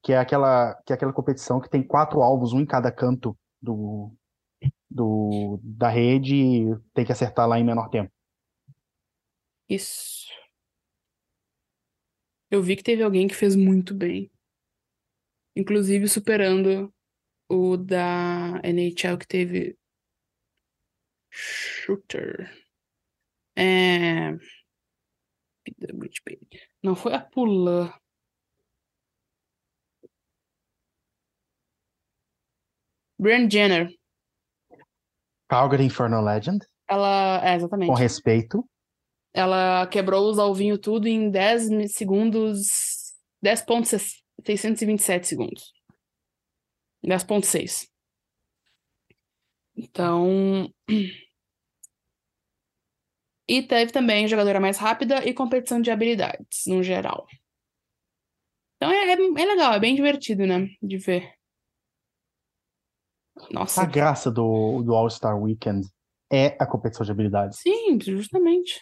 que 0.03 0.12
é 0.12 0.18
aquela 0.18 0.74
que 0.84 0.93
é 0.93 0.97
aquela 0.97 1.12
competição 1.12 1.61
que 1.61 1.70
tem 1.70 1.82
quatro 1.82 2.22
alvos, 2.22 2.53
um 2.53 2.61
em 2.61 2.66
cada 2.66 2.90
canto 2.90 3.36
do, 3.61 4.12
do 4.90 5.61
da 5.62 5.88
rede 5.88 6.34
e 6.34 6.76
tem 6.93 7.05
que 7.05 7.12
acertar 7.12 7.49
lá 7.49 7.59
em 7.59 7.64
menor 7.64 7.88
tempo. 7.88 8.11
Isso. 9.68 10.22
Eu 12.53 12.63
vi 12.63 12.77
que 12.77 12.83
teve 12.83 13.03
alguém 13.03 13.27
que 13.27 13.35
fez 13.35 13.57
muito 13.57 13.95
bem. 13.95 14.31
Inclusive 15.57 16.07
superando 16.07 16.93
o 17.49 17.79
da 17.79 18.61
NHL 18.63 19.17
que 19.19 19.27
teve 19.27 19.79
Shooter. 21.31 22.55
É... 23.57 24.33
Não 26.83 26.95
foi 26.95 27.15
a 27.15 27.21
Pula. 27.23 27.99
Brian 33.19 33.49
Jenner. 33.49 33.89
Calgary 35.49 35.85
Inferno 35.85 36.21
Legend. 36.23 36.67
Ela, 36.87 37.41
é, 37.49 37.55
exatamente. 37.55 37.89
Com 37.89 37.95
respeito. 37.95 38.69
Ela 39.35 39.87
quebrou 39.87 40.30
os 40.30 40.39
alvinhos 40.39 40.78
tudo 40.78 41.07
em 41.09 41.30
10 41.30 41.93
segundos, 41.93 43.14
10.627 43.45 45.24
segundos. 45.24 45.72
10.6. 47.05 47.89
Então. 49.76 50.72
E 53.49 53.62
teve 53.62 53.91
também 53.91 54.28
jogadora 54.28 54.61
mais 54.61 54.78
rápida 54.78 55.28
e 55.28 55.35
competição 55.35 55.80
de 55.80 55.91
habilidades, 55.91 56.62
no 56.66 56.83
geral. 56.83 57.26
Então 58.76 58.91
é, 58.91 59.12
é, 59.12 59.12
é 59.12 59.45
legal, 59.47 59.74
é 59.74 59.80
bem 59.80 59.95
divertido, 59.95 60.47
né? 60.47 60.68
De 60.80 60.97
ver. 60.97 61.35
Nossa. 63.51 63.83
A 63.83 63.87
graça 63.87 64.30
do, 64.30 64.83
do 64.83 64.95
All-Star 64.95 65.39
Weekend 65.41 65.89
é 66.33 66.57
a 66.59 66.66
competição 66.66 67.05
de 67.05 67.11
habilidades. 67.11 67.59
Sim, 67.59 67.99
justamente. 68.01 68.80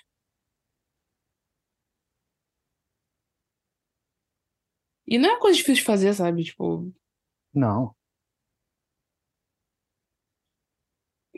E 5.10 5.18
não 5.18 5.28
é 5.28 5.32
uma 5.32 5.40
coisa 5.40 5.56
difícil 5.56 5.82
de 5.82 5.84
fazer, 5.84 6.14
sabe? 6.14 6.44
Tipo. 6.44 6.92
Não. 7.52 7.92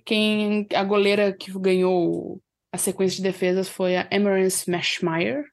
Quem. 0.04 0.68
A 0.74 0.84
goleira 0.84 1.34
que 1.34 1.50
ganhou 1.58 2.42
a 2.70 2.76
sequência 2.76 3.16
de 3.16 3.22
defesas 3.22 3.70
foi 3.70 3.96
a 3.96 4.06
Emerence 4.12 4.70
Mashmeyer. 4.70 5.50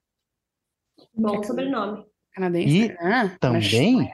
Bom 1.14 1.42
sobrenome. 1.44 2.06
Canadense. 2.34 2.76
E 2.76 2.88
né? 2.90 2.98
Ah, 3.00 3.38
também 3.40 4.12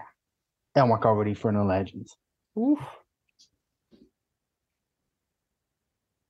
é 0.76 0.84
uma 0.84 1.00
Calgary 1.00 1.32
Inferno 1.32 1.66
Legends. 1.66 2.16
Uh. 2.56 2.78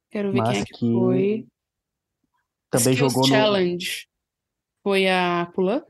Quero 0.09 0.31
ver 0.31 0.43
quem 0.43 0.47
Mas 0.47 0.57
é 0.57 0.63
que, 0.63 0.73
que 0.73 0.93
foi. 0.93 1.47
Também 2.69 2.93
Skills 2.93 3.13
jogou 3.13 3.27
no. 3.27 3.27
Challenge. 3.27 4.07
Foi 4.81 5.09
a 5.09 5.51
Pulan. 5.53 5.83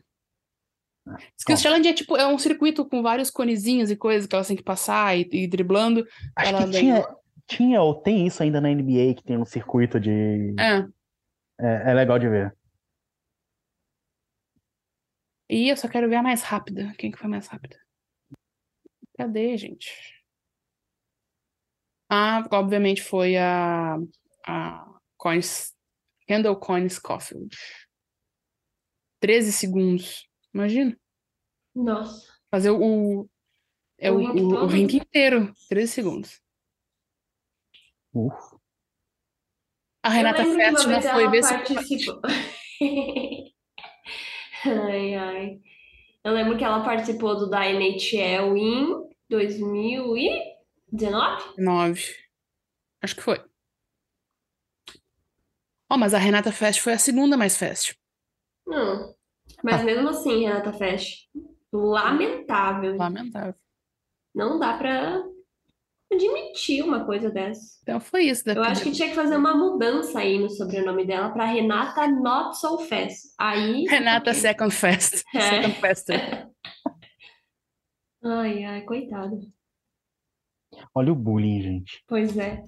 Skills. 1.37 1.61
Challenge 1.61 1.87
é 1.87 1.93
tipo, 1.93 2.17
é 2.17 2.27
um 2.27 2.37
circuito 2.37 2.85
com 2.85 3.01
vários 3.01 3.29
conezinhos 3.29 3.91
e 3.91 3.95
coisas 3.95 4.27
que 4.27 4.35
elas 4.35 4.47
têm 4.47 4.57
que 4.57 4.63
passar 4.63 5.17
e, 5.17 5.27
e 5.31 5.47
driblando. 5.47 6.05
Acho 6.35 6.57
que 6.57 6.71
tinha, 6.71 6.93
ganhou. 6.95 7.21
tinha 7.47 7.81
ou 7.81 7.95
tem 7.95 8.25
isso 8.25 8.41
ainda 8.41 8.59
na 8.59 8.69
NBA, 8.69 9.13
que 9.15 9.23
tem 9.23 9.37
um 9.37 9.45
circuito 9.45 9.99
de. 9.99 10.55
É. 10.59 10.87
É, 11.59 11.91
é 11.91 11.93
legal 11.93 12.17
de 12.17 12.27
ver. 12.27 12.55
E 15.47 15.69
eu 15.69 15.77
só 15.77 15.87
quero 15.87 16.09
ver 16.09 16.15
a 16.15 16.23
mais 16.23 16.41
rápida. 16.41 16.91
Quem 16.97 17.11
que 17.11 17.19
foi 17.19 17.29
mais 17.29 17.47
rápida? 17.47 17.79
Cadê, 19.15 19.55
gente? 19.55 20.15
Ah, 22.09 22.43
obviamente 22.51 23.01
foi 23.01 23.37
a, 23.37 23.97
a 24.45 24.99
Coins, 25.17 25.73
Kendall 26.27 26.59
Coyne 26.59 26.89
Scofield. 26.89 27.55
13 29.19 29.51
segundos. 29.51 30.27
Imagina. 30.55 30.97
Nossa. 31.75 32.33
Fazer 32.49 32.71
o. 32.71 32.77
o- 33.21 33.29
é 33.97 34.11
O 34.11 34.15
o, 34.15 34.17
rink 34.19 34.41
o, 34.41 34.65
rink 34.67 34.97
inteiro. 34.97 35.53
13 35.69 35.91
segundos. 35.91 36.41
Uf. 38.13 38.35
A 40.03 40.09
Renata 40.09 40.43
Fest 40.45 40.85
não 40.87 41.01
foi 41.01 41.29
ver 41.29 41.41
participou. 41.41 42.21
Ai, 44.65 45.13
ai. 45.15 45.61
Eu 46.23 46.33
lembro 46.33 46.57
que 46.57 46.63
ela 46.63 46.83
participou 46.83 47.35
do 47.37 47.47
da 47.49 47.65
NHL 47.69 48.57
em 48.57 48.87
2019? 49.29 51.53
9. 51.57 52.15
Acho 53.01 53.15
que 53.15 53.21
foi. 53.21 53.43
Ó, 55.89 55.97
mas 55.97 56.13
a 56.15 56.17
Renata 56.17 56.51
Fest 56.51 56.79
foi 56.81 56.93
a 56.93 56.97
segunda 56.99 57.37
mais 57.37 57.55
fest. 57.57 57.95
Não. 58.65 59.15
Mas 59.65 59.83
mesmo 59.83 60.09
assim, 60.09 60.45
Renata 60.45 60.71
Fesch, 60.71 61.27
lamentável. 61.73 62.95
Lamentável. 62.97 63.55
Não 64.33 64.59
dá 64.59 64.77
pra 64.77 65.23
admitir 66.13 66.83
uma 66.83 67.03
coisa 67.03 67.31
dessa. 67.31 67.79
Então 67.81 67.99
foi 67.99 68.25
isso. 68.25 68.47
Eu 68.47 68.63
acho 68.63 68.83
que 68.83 68.91
tinha 68.91 69.09
que 69.09 69.15
fazer 69.15 69.35
uma 69.35 69.55
mudança 69.55 70.19
aí 70.19 70.37
no 70.37 70.51
sobrenome 70.51 71.03
dela 71.05 71.31
pra 71.31 71.45
Renata 71.45 72.07
Not 72.07 72.59
So 72.59 72.77
Fast. 72.77 73.29
Aí. 73.39 73.85
Renata. 73.89 74.33
Second 74.35 74.71
Fest. 74.71 75.23
É. 75.33 75.41
Second 75.41 75.75
Fester. 75.81 76.49
Ai, 78.23 78.63
ai, 78.63 78.81
coitada. 78.81 79.37
Olha 80.95 81.11
o 81.11 81.15
bullying, 81.15 81.61
gente. 81.61 82.03
Pois 82.07 82.35
é. 82.35 82.63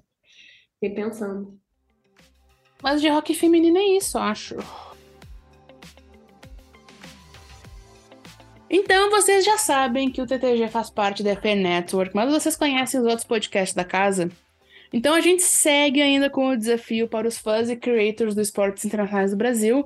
Fiquei 0.74 0.96
pensando. 0.96 1.60
Mas 2.84 3.02
de 3.02 3.10
rock 3.10 3.34
feminino 3.34 3.76
é 3.80 3.98
isso, 3.98 4.20
eu 4.20 4.22
acho. 4.22 4.56
Então 8.70 9.10
vocês 9.10 9.46
já 9.46 9.58
sabem 9.58 10.12
que 10.12 10.22
o 10.22 10.28
TTG 10.28 10.68
faz 10.68 10.90
parte 10.90 11.24
da 11.24 11.36
FN 11.36 11.62
Network, 11.62 12.14
mas 12.14 12.30
vocês 12.30 12.56
conhecem 12.58 13.00
os 13.00 13.06
outros 13.06 13.26
podcasts 13.26 13.74
da 13.74 13.86
casa? 13.86 14.30
Então 14.92 15.16
a 15.16 15.22
gente 15.22 15.42
segue 15.44 16.02
ainda 16.02 16.30
com 16.30 16.50
o 16.50 16.58
desafio 16.58 17.08
para 17.08 17.28
os 17.28 17.38
fãs 17.38 17.70
e 17.70 17.78
creators 17.78 18.36
dos 18.36 18.48
esportes 18.48 18.84
internacionais 18.84 19.32
do 19.32 19.38
Brasil, 19.38 19.86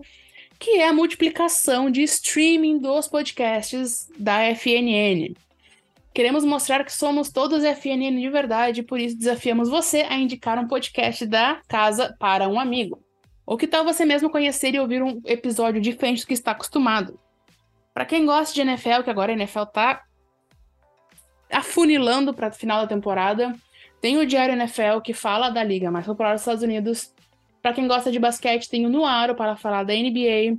que 0.60 0.80
é 0.80 0.88
a 0.88 0.94
multiplicação 0.94 1.92
de 1.92 2.02
streaming 2.04 2.80
dos 2.80 3.08
podcasts 3.08 4.08
da 4.18 4.44
FNN. 4.56 5.36
Queremos 6.14 6.44
mostrar 6.44 6.84
que 6.84 6.92
somos 6.92 7.30
todos 7.30 7.64
FNN 7.64 8.20
de 8.20 8.30
verdade, 8.30 8.84
por 8.84 9.00
isso 9.00 9.18
desafiamos 9.18 9.70
você 9.70 10.02
a 10.02 10.18
indicar 10.18 10.60
um 10.60 10.68
podcast 10.68 11.26
da 11.26 11.62
casa 11.68 12.16
para 12.20 12.50
um 12.50 12.60
amigo. 12.60 13.00
Ou 13.46 13.58
que 13.58 13.68
tal 13.68 13.84
você 13.84 14.06
mesmo 14.06 14.30
conhecer 14.30 14.74
e 14.74 14.80
ouvir 14.80 15.04
um 15.04 15.22
episódio 15.26 15.80
diferente 15.80 16.22
do 16.22 16.28
que 16.28 16.34
está 16.34 16.52
acostumado? 16.52 17.20
Para 17.94 18.06
quem 18.06 18.26
gosta 18.26 18.54
de 18.54 18.62
NFL, 18.62 19.04
que 19.04 19.10
agora 19.10 19.32
a 19.32 19.36
NFL 19.36 19.64
tá 19.66 20.04
afunilando 21.52 22.34
para 22.34 22.50
o 22.50 22.54
final 22.54 22.82
da 22.82 22.88
temporada, 22.88 23.54
tem 24.00 24.18
o 24.18 24.26
Diário 24.26 24.54
NFL 24.56 25.02
que 25.04 25.14
fala 25.14 25.50
da 25.50 25.64
liga 25.64 25.92
mais 25.92 26.06
popular 26.06 26.34
dos 26.34 26.42
Estados 26.42 26.64
Unidos. 26.64 27.14
Para 27.62 27.74
quem 27.74 27.88
gosta 27.88 28.12
de 28.12 28.18
basquete, 28.20 28.70
tem 28.70 28.86
o 28.86 28.90
Nuaro 28.90 29.36
para 29.36 29.56
falar 29.56 29.84
da 29.84 29.94
NBA. 29.94 30.58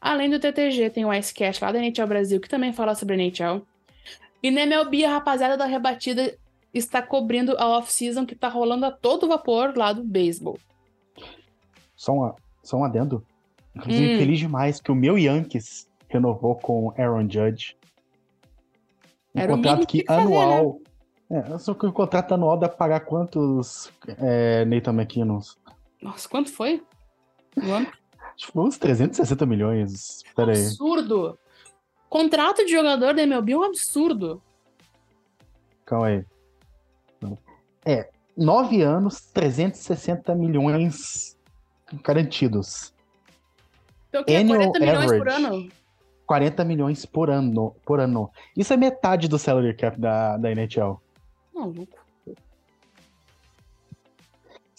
Além 0.00 0.28
do 0.28 0.38
TTG, 0.38 0.90
tem 0.90 1.04
o 1.04 1.12
Icecast 1.12 1.64
lá 1.64 1.72
da 1.72 1.78
NHL 1.78 2.06
Brasil, 2.06 2.40
que 2.40 2.48
também 2.48 2.72
fala 2.72 2.94
sobre 2.94 3.14
a 3.14 3.18
NHL. 3.18 3.66
E 4.42 4.50
na 4.50 4.62
MLB, 4.62 5.04
a 5.06 5.12
rapaziada 5.12 5.56
da 5.56 5.64
Rebatida 5.64 6.36
está 6.74 7.00
cobrindo 7.00 7.56
a 7.56 7.66
off-season 7.78 8.26
que 8.26 8.34
tá 8.34 8.48
rolando 8.48 8.84
a 8.84 8.90
todo 8.90 9.28
vapor 9.28 9.72
lá 9.74 9.92
do 9.92 10.02
beisebol. 10.04 10.58
Só, 11.96 12.12
uma, 12.12 12.34
só 12.62 12.76
um 12.76 12.84
adendo. 12.84 13.24
Inclusive, 13.74 14.14
Hum. 14.14 14.18
feliz 14.18 14.38
demais 14.38 14.80
que 14.80 14.92
o 14.92 14.94
meu 14.94 15.16
Yankees 15.16 15.88
renovou 16.14 16.56
com 16.56 16.92
Aaron 16.96 17.28
Judge. 17.28 17.76
Um 19.34 19.40
Era 19.40 19.54
contrato 19.54 19.86
que 19.86 20.02
que 20.02 20.06
fazer, 20.06 20.28
né? 20.28 20.36
anual. 20.36 20.80
É, 21.30 21.58
só 21.58 21.74
que 21.74 21.86
o 21.86 21.92
contrato 21.92 22.34
anual 22.34 22.56
dá 22.56 22.68
pra 22.68 22.76
pagar 22.76 23.00
quantos 23.00 23.90
é, 24.18 24.64
Nathan 24.64 24.92
McKinnons? 24.92 25.58
Nossa, 26.00 26.28
quanto 26.28 26.52
foi? 26.52 26.82
No 27.56 27.72
ano? 27.72 27.86
Acho 28.34 28.46
que 28.46 28.52
foi 28.52 28.64
uns 28.64 28.78
360 28.78 29.46
milhões. 29.46 30.22
Pera 30.36 30.52
aí. 30.52 30.66
Absurdo! 30.66 31.38
Contrato 32.08 32.64
de 32.64 32.70
jogador 32.70 33.14
da 33.14 33.22
MLB 33.22 33.52
é 33.52 33.56
um 33.56 33.64
absurdo. 33.64 34.42
Calma 35.84 36.06
aí. 36.06 36.24
É, 37.84 38.10
nove 38.36 38.82
anos, 38.82 39.20
360 39.32 40.34
milhões 40.34 41.36
garantidos. 42.02 42.94
Então, 44.08 44.24
que 44.24 44.32
é 44.32 44.38
Annual 44.38 44.72
40 44.72 44.80
milhões 44.80 45.06
por 45.06 45.28
average. 45.28 45.46
ano? 45.46 45.72
40 46.26 46.64
milhões 46.64 47.04
por 47.04 47.30
ano, 47.30 47.74
por 47.84 48.00
ano. 48.00 48.30
Isso 48.56 48.72
é 48.72 48.76
metade 48.76 49.28
do 49.28 49.38
salary 49.38 49.74
cap 49.74 49.98
da, 49.98 50.36
da 50.36 50.50
NHL. 50.50 51.00
Maluco. 51.54 52.04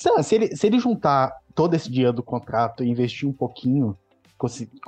Lá, 0.06 0.22
se 0.22 0.36
ele, 0.36 0.56
se 0.56 0.68
ele 0.68 0.80
juntar 0.80 1.36
todo 1.56 1.74
esse 1.74 1.90
dinheiro 1.90 2.14
do 2.14 2.22
contrato 2.22 2.84
e 2.84 2.90
investir 2.90 3.28
um 3.28 3.34
pouquinho, 3.34 3.98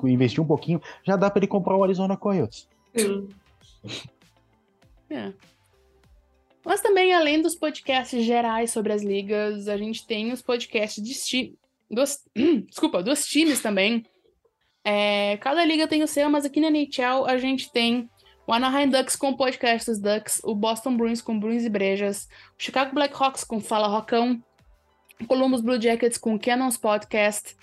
investir 0.03 0.43
um 0.43 0.45
pouquinho, 0.45 0.81
já 1.03 1.15
dá 1.15 1.29
pra 1.29 1.39
ele 1.39 1.47
comprar 1.47 1.75
o 1.75 1.83
Arizona 1.83 2.15
Coyotes. 2.15 2.67
Sim. 2.95 3.27
É. 5.09 5.33
Mas 6.63 6.81
também, 6.81 7.13
além 7.13 7.41
dos 7.41 7.55
podcasts 7.55 8.25
gerais 8.25 8.71
sobre 8.71 8.91
as 8.91 9.01
ligas, 9.01 9.67
a 9.67 9.77
gente 9.77 10.05
tem 10.05 10.33
os 10.33 10.41
podcasts 10.41 11.01
de 11.01 11.55
dos, 11.89 12.21
desculpa, 12.67 13.01
dos 13.01 13.25
times 13.25 13.61
também. 13.61 14.05
É, 14.89 15.35
cada 15.41 15.65
liga 15.65 15.85
tem 15.85 16.01
o 16.01 16.07
seu, 16.07 16.29
mas 16.29 16.45
aqui 16.45 16.61
na 16.61 16.69
NHL 16.69 17.25
a 17.25 17.37
gente 17.37 17.69
tem 17.69 18.09
o 18.47 18.53
Anaheim 18.53 18.87
Ducks 18.87 19.17
com 19.17 19.31
o 19.31 19.35
podcast 19.35 19.91
dos 19.91 19.99
Ducks, 19.99 20.39
o 20.45 20.55
Boston 20.55 20.95
Bruins 20.95 21.21
com 21.21 21.37
Bruins 21.37 21.65
e 21.65 21.69
Brejas, 21.69 22.29
o 22.57 22.63
Chicago 22.63 22.95
Blackhawks 22.95 23.43
com 23.43 23.59
Fala 23.59 23.89
Rocão, 23.89 24.41
o 25.21 25.27
Columbus 25.27 25.59
Blue 25.59 25.81
Jackets 25.81 26.17
com 26.17 26.39
Cannons 26.39 26.77
Podcast, 26.77 27.53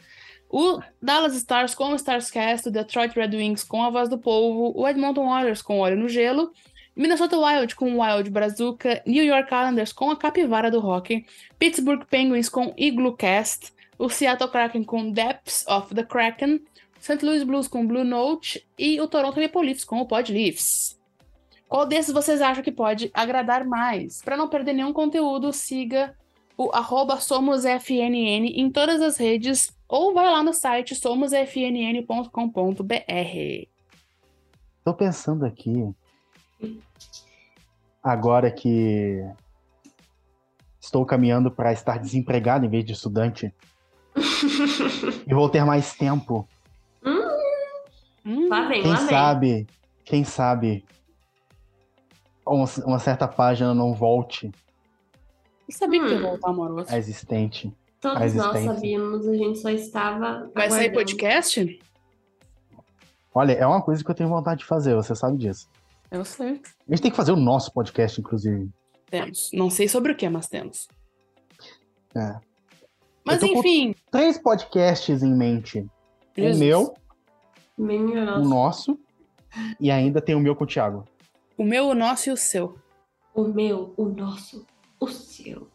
o 0.51 0.83
Dallas 1.01 1.35
Stars 1.35 1.75
com 1.75 1.93
o 1.93 1.95
Starscast, 1.95 2.69
o 2.69 2.71
Detroit 2.71 3.15
Red 3.17 3.35
Wings 3.35 3.65
com 3.65 3.83
a 3.83 3.89
Voz 3.89 4.11
do 4.11 4.19
Povo, 4.19 4.79
o 4.79 4.87
Edmonton 4.87 5.27
Oilers 5.27 5.63
com 5.63 5.81
Olho 5.81 5.97
no 5.97 6.11
Gelo, 6.11 6.53
Minnesota 6.95 7.39
Wild 7.39 7.75
com 7.75 8.03
Wild 8.03 8.29
Brazuca, 8.29 9.03
New 9.07 9.25
York 9.25 9.47
Islanders 9.47 9.95
com 9.95 10.11
a 10.11 10.17
Capivara 10.19 10.71
do 10.71 10.79
Rock, 10.79 11.25
Pittsburgh 11.59 12.05
Penguins 12.05 12.51
com 12.51 12.75
Igloo 12.77 13.17
Cast, 13.17 13.73
o 13.99 14.11
Seattle 14.11 14.51
Kraken 14.51 14.85
com 14.85 15.11
Depths 15.11 15.65
of 15.67 15.95
the 15.95 16.05
Kraken, 16.05 16.61
St. 17.05 17.23
Louis 17.23 17.43
Blues 17.43 17.69
com 17.69 17.87
Blue 17.87 18.03
Note 18.03 18.67
e 18.79 18.99
o 18.99 19.07
Toronto 19.07 19.39
Maple 19.39 19.61
Leafs 19.61 19.85
com 19.85 20.01
o 20.01 20.07
Pod 20.07 20.33
Leafs. 20.33 20.99
Qual 21.69 21.85
desses 21.85 22.15
vocês 22.15 22.41
acham 22.41 22.65
que 22.65 22.73
pode 22.73 23.11
agradar 23.13 23.63
mais? 23.63 24.23
Para 24.23 24.39
não 24.39 24.49
perder 24.49 24.73
nenhum 24.73 24.91
conteúdo, 24.91 25.53
siga 25.53 26.17
o 26.57 26.71
arroba 26.73 27.21
SomosFNN 27.21 28.59
em 28.59 28.71
todas 28.71 29.03
as 29.03 29.19
redes 29.19 29.71
ou 29.87 30.15
vai 30.15 30.25
lá 30.25 30.43
no 30.43 30.55
site 30.55 30.95
somosfnn.com.br. 30.95 33.69
Tô 34.83 34.95
pensando 34.95 35.45
aqui, 35.45 35.95
agora 38.03 38.51
que 38.51 39.23
estou 40.81 41.05
caminhando 41.05 41.51
para 41.51 41.71
estar 41.71 41.99
desempregado 41.99 42.65
em 42.65 42.71
vez 42.71 42.83
de 42.83 42.95
estudante, 42.95 43.53
e 45.29 45.35
vou 45.35 45.51
ter 45.51 45.67
mais 45.67 45.93
tempo. 45.93 46.49
Hum, 48.25 48.49
lá 48.49 48.67
vem, 48.69 48.83
quem 48.83 48.91
lá 48.91 48.99
vem. 48.99 49.09
sabe, 49.09 49.67
quem 50.05 50.25
sabe, 50.25 50.85
uma, 52.47 52.65
uma 52.87 52.99
certa 52.99 53.27
página 53.29 53.75
não 53.75 53.93
volte 53.95 54.51
Eu 55.69 55.75
sabia 55.75 56.01
que 56.03 56.11
ia 56.11 56.19
Hum. 56.19 56.23
voltar 56.23 56.51
amoroso. 56.51 56.93
a 56.93 56.99
existente. 56.99 57.69
a 57.69 58.01
Todos 58.01 58.35
nós 58.35 58.65
sabíamos, 58.65 59.27
a 59.29 59.35
gente 59.37 59.59
só 59.59 59.71
estava. 59.71 60.51
Vai 60.55 60.71
sair 60.71 60.93
podcast? 60.93 61.79
Olha, 63.35 63.53
é 63.53 63.67
uma 63.67 63.83
coisa 63.83 64.05
que 64.05 64.11
eu 64.11 64.15
tenho 64.15 64.29
vontade 64.29 64.61
de 64.61 64.67
fazer, 64.67 64.95
você 64.95 65.15
sabe 65.15 65.39
disso. 65.39 65.69
Eu 66.11 66.25
sei. 66.25 66.61
A 66.87 66.91
gente 66.91 67.03
tem 67.03 67.11
que 67.11 67.17
fazer 67.17 67.33
o 67.33 67.37
nosso 67.37 67.73
podcast, 67.73 68.21
inclusive. 68.21 68.71
Temos. 69.11 69.51
Não 69.53 69.69
sei 69.71 69.89
sobre 69.89 70.13
o 70.13 70.17
que, 70.17 70.29
mas 70.29 70.49
temos. 70.49 70.87
É. 72.15 72.37
Mas 73.25 73.43
enfim. 73.43 73.95
Três 74.11 74.39
podcasts 74.39 75.23
em 75.23 75.35
mente. 75.35 75.85
Jesus. 76.37 76.57
O 76.57 76.61
meu, 76.61 76.95
Menino, 77.77 78.37
o 78.37 78.45
nosso, 78.49 78.99
e 79.81 79.91
ainda 79.91 80.21
tem 80.21 80.35
o 80.35 80.41
meu 80.41 80.55
com 80.55 80.65
o 80.65 80.67
Thiago. 80.67 81.05
O 81.59 81.65
meu, 81.65 81.89
o 81.89 81.95
nosso 81.95 82.29
e 82.29 82.33
o 82.33 82.37
seu. 82.37 82.79
o 83.35 83.45
meu, 83.45 83.93
o 83.97 84.05
nosso, 84.05 84.67
o 85.01 85.09
seu. 85.09 85.69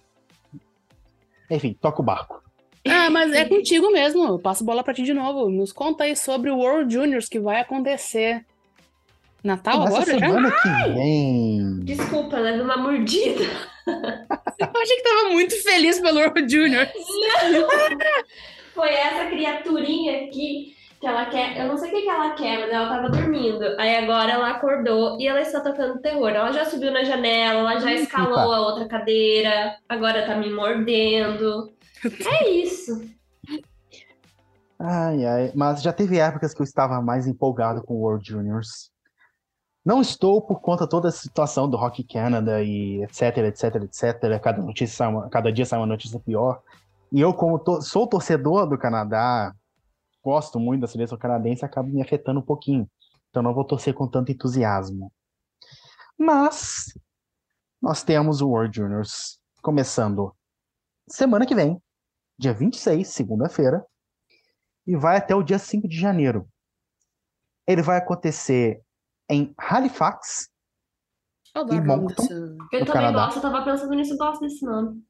Enfim, 1.49 1.75
toca 1.79 2.01
o 2.01 2.05
barco. 2.05 2.43
Ah, 2.87 3.09
mas 3.09 3.33
é 3.33 3.43
contigo 3.45 3.91
mesmo. 3.91 4.25
Eu 4.25 4.39
passo 4.39 4.63
a 4.63 4.65
bola 4.65 4.83
pra 4.83 4.93
ti 4.93 5.03
de 5.03 5.13
novo. 5.13 5.49
Nos 5.49 5.71
conta 5.73 6.05
aí 6.05 6.15
sobre 6.15 6.49
o 6.49 6.57
World 6.57 6.93
Juniors 6.93 7.27
que 7.27 7.39
vai 7.39 7.59
acontecer. 7.59 8.45
Natal 9.43 9.79
Nessa 9.79 9.97
agora 9.97 10.11
já? 10.11 10.19
semana 10.19 10.51
que 10.51 10.93
vem. 10.93 11.79
Desculpa, 11.83 12.37
leve 12.37 12.61
uma 12.61 12.77
mordida. 12.77 13.43
Eu 13.87 14.81
achei 14.81 14.97
que 14.97 15.03
tava 15.03 15.29
muito 15.29 15.61
feliz 15.63 15.99
pelo 15.99 16.19
World 16.19 16.51
Junior. 16.53 16.87
Foi 18.73 18.89
essa 18.89 19.25
criaturinha 19.29 20.25
aqui 20.25 20.75
que 20.99 21.07
ela 21.07 21.25
quer. 21.25 21.57
Eu 21.57 21.67
não 21.67 21.77
sei 21.77 21.89
o 21.89 21.93
que, 21.93 22.01
que 22.01 22.09
ela 22.09 22.31
quer, 22.33 22.59
mas 22.59 22.69
ela 22.71 22.89
tava 22.89 23.09
dormindo. 23.09 23.63
Aí 23.79 23.97
agora 23.97 24.31
ela 24.33 24.49
acordou 24.51 25.19
e 25.19 25.27
ela 25.27 25.39
está 25.41 25.61
tocando 25.61 25.99
terror. 26.01 26.29
Ela 26.29 26.51
já 26.51 26.65
subiu 26.65 26.91
na 26.91 27.03
janela, 27.03 27.59
ela 27.59 27.79
já 27.79 27.93
escalou 27.93 28.53
a 28.53 28.59
outra 28.61 28.87
cadeira, 28.87 29.77
agora 29.87 30.25
tá 30.25 30.35
me 30.35 30.49
mordendo. 30.51 31.71
É 32.41 32.49
isso. 32.49 33.01
Ai, 34.77 35.25
ai. 35.25 35.51
Mas 35.55 35.81
já 35.81 35.91
teve 35.91 36.17
épocas 36.19 36.53
que 36.53 36.61
eu 36.61 36.65
estava 36.65 37.01
mais 37.01 37.27
empolgado 37.27 37.81
com 37.83 37.95
o 37.95 38.01
World 38.01 38.27
Juniors. 38.27 38.91
Não 39.85 40.01
estou 40.01 40.41
por 40.41 40.61
conta 40.61 40.85
toda 40.87 41.07
a 41.07 41.11
situação 41.11 41.69
do 41.69 41.77
Rock 41.77 42.03
Canada 42.03 42.61
e 42.61 43.01
etc, 43.03 43.37
etc, 43.37 43.75
etc. 43.83 44.39
Cada, 44.41 44.61
notícia 44.61 45.05
cada 45.31 45.51
dia 45.51 45.65
sai 45.65 45.79
uma 45.79 45.85
notícia 45.85 46.19
pior. 46.19 46.61
E 47.11 47.19
eu, 47.19 47.33
como 47.33 47.57
to- 47.57 47.81
sou 47.81 48.05
torcedor 48.05 48.67
do 48.67 48.77
Canadá, 48.77 49.53
gosto 50.23 50.59
muito 50.59 50.81
da 50.81 50.87
seleção 50.87 51.17
canadense, 51.17 51.63
acaba 51.65 51.87
me 51.87 52.01
afetando 52.01 52.39
um 52.39 52.45
pouquinho. 52.45 52.89
Então 53.29 53.43
não 53.43 53.53
vou 53.53 53.63
torcer 53.63 53.93
com 53.93 54.07
tanto 54.07 54.31
entusiasmo. 54.31 55.11
Mas 56.17 56.93
nós 57.81 58.03
temos 58.03 58.41
o 58.41 58.49
World 58.49 58.75
Juniors 58.75 59.39
começando 59.61 60.35
semana 61.07 61.45
que 61.45 61.55
vem, 61.55 61.81
dia 62.37 62.53
26, 62.53 63.07
segunda-feira, 63.07 63.85
e 64.85 64.95
vai 64.95 65.17
até 65.17 65.35
o 65.35 65.43
dia 65.43 65.59
5 65.59 65.87
de 65.87 65.97
janeiro. 65.97 66.49
Ele 67.67 67.81
vai 67.81 67.97
acontecer 67.97 68.81
em 69.29 69.53
Halifax, 69.57 70.49
Eu 71.53 71.61
adoro 71.61 71.77
E 71.77 71.85
Moncton? 71.85 72.23
Eu 72.23 72.85
também 72.85 72.85
Canadá. 72.85 73.25
gosto, 73.25 73.37
eu 73.37 73.41
tava 73.41 73.63
pensando 73.63 73.93
nisso, 73.93 74.13
eu 74.13 74.17
gosto 74.17 74.41
desse 74.41 74.65
nome. 74.65 75.03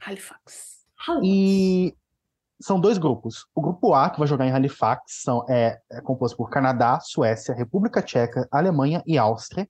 Halifax. 0.00 0.84
e 1.22 1.96
são 2.60 2.78
dois 2.78 2.98
grupos. 2.98 3.46
O 3.54 3.60
grupo 3.60 3.94
A, 3.94 4.10
que 4.10 4.18
vai 4.18 4.28
jogar 4.28 4.46
em 4.46 4.52
Halifax, 4.52 5.22
são, 5.22 5.44
é, 5.48 5.80
é 5.90 6.00
composto 6.00 6.36
por 6.36 6.50
Canadá, 6.50 7.00
Suécia, 7.00 7.54
República 7.54 8.02
Tcheca, 8.02 8.46
Alemanha 8.50 9.02
e 9.06 9.16
Áustria. 9.16 9.68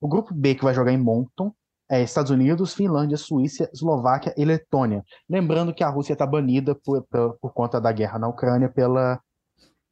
O 0.00 0.08
grupo 0.08 0.34
B, 0.34 0.54
que 0.54 0.64
vai 0.64 0.74
jogar 0.74 0.92
em 0.92 0.98
Moncton, 0.98 1.52
é 1.90 2.02
Estados 2.02 2.30
Unidos, 2.30 2.72
Finlândia, 2.74 3.16
Suíça, 3.16 3.68
Eslováquia 3.72 4.32
e 4.36 4.44
Letônia. 4.44 5.02
Lembrando 5.28 5.74
que 5.74 5.82
a 5.82 5.88
Rússia 5.88 6.12
está 6.12 6.24
banida 6.24 6.74
por, 6.74 7.02
por, 7.10 7.36
por 7.40 7.52
conta 7.52 7.80
da 7.80 7.90
guerra 7.90 8.18
na 8.18 8.28
Ucrânia 8.28 8.68
pela, 8.68 9.20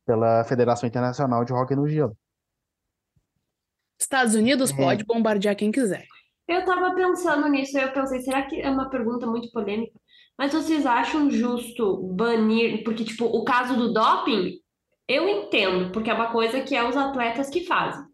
pela 0.07 0.45
Federação 0.45 0.87
Internacional 0.87 1.45
de 1.45 1.53
Hóquei 1.53 1.77
no 1.77 1.89
Gelo. 1.89 2.17
Estados 3.99 4.35
Unidos 4.35 4.71
É. 4.71 4.77
pode 4.77 5.05
bombardear 5.05 5.57
quem 5.57 5.73
quiser. 5.73 6.07
Eu 6.47 6.65
tava 6.65 6.95
pensando 6.95 7.49
nisso, 7.49 7.77
aí 7.77 7.85
eu 7.85 7.93
pensei, 7.93 8.21
será 8.21 8.43
que 8.47 8.61
é 8.61 8.71
uma 8.71 8.89
pergunta 8.89 9.27
muito 9.27 9.51
polêmica? 9.51 9.99
Mas 10.39 10.53
vocês 10.53 10.87
acham 10.87 11.29
justo 11.29 11.97
banir? 12.15 12.85
Porque, 12.85 13.05
tipo, 13.05 13.25
o 13.25 13.45
caso 13.45 13.77
do 13.77 13.93
doping, 13.93 14.53
eu 15.09 15.29
entendo, 15.29 15.91
porque 15.91 16.11
é 16.11 16.15
uma 16.15 16.31
coisa 16.31 16.61
que 16.61 16.77
é 16.77 16.89
os 16.89 16.97
atletas 16.97 17.51
que 17.51 17.65
fazem. 17.65 18.05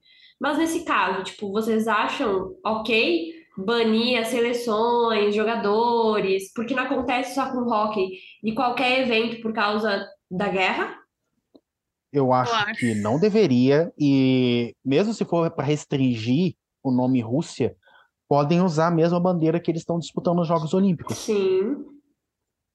Mas 0.41 0.57
nesse 0.57 0.85
caso, 0.85 1.23
tipo, 1.23 1.53
vocês 1.53 1.87
acham 1.87 2.55
ok 2.65 3.33
banir 3.57 4.19
as 4.19 4.29
seleções, 4.29 5.35
jogadores, 5.35 6.53
porque 6.53 6.75
não 6.75 6.85
acontece 6.85 7.35
só 7.35 7.53
com 7.53 7.59
o 7.59 7.71
hockey, 7.71 8.19
de 8.43 8.53
qualquer 8.55 9.03
evento 9.03 9.41
por 9.41 9.53
causa 9.53 10.07
da 10.31 10.49
guerra? 10.49 10.97
Eu 12.13 12.33
acho 12.33 12.55
acho. 12.55 12.81
que 12.81 12.95
não 12.95 13.19
deveria, 13.19 13.93
e 13.99 14.75
mesmo 14.85 15.13
se 15.13 15.25
for 15.25 15.51
para 15.51 15.65
restringir 15.65 16.55
o 16.83 16.91
nome 16.91 17.21
Rússia, 17.21 17.77
podem 18.29 18.61
usar 18.61 18.89
a 18.89 18.91
mesma 18.91 19.21
bandeira 19.21 19.61
que 19.61 19.71
eles 19.71 19.83
estão 19.83 19.99
disputando 19.99 20.37
nos 20.37 20.49
Jogos 20.49 20.75
Olímpicos, 20.75 21.17
Sim. 21.19 21.94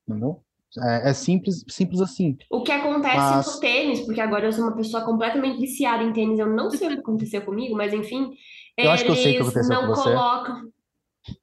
Entendeu? 0.10 0.41
É, 0.84 1.10
é 1.10 1.14
simples, 1.14 1.64
simples 1.68 1.99
assim. 2.01 2.38
O 2.49 2.62
que 2.62 2.72
acontece 2.72 3.16
Mas- 3.18 3.55
no 3.55 3.60
tênis, 3.60 4.01
porque 4.01 4.22
agora 4.22 4.45
eu 4.45 4.51
sou 4.53 4.66
uma 4.66 4.76
pessoa 4.76 5.03
completamente 5.03 5.60
viciada 5.60 6.03
em 6.03 6.14
tênis, 6.14 6.38
eu 6.39 6.47
não 6.47 6.70
sei 6.70 6.88
o 6.88 6.91
que 6.91 6.99
aconteceu 6.99 7.41
comigo, 7.41 7.76
mas 7.76 7.93
enfim, 7.93 8.30
Eu 8.78 8.91
acho 8.91 9.03
que 9.03 9.12
eu 9.12 9.16
sei 9.16 9.32
o 9.32 9.36
que 9.38 9.41
eles 9.41 9.47
aconteceu 9.49 9.76
não 9.82 9.88
com 9.88 9.95
você. 9.95 10.10
colocam. 10.14 10.70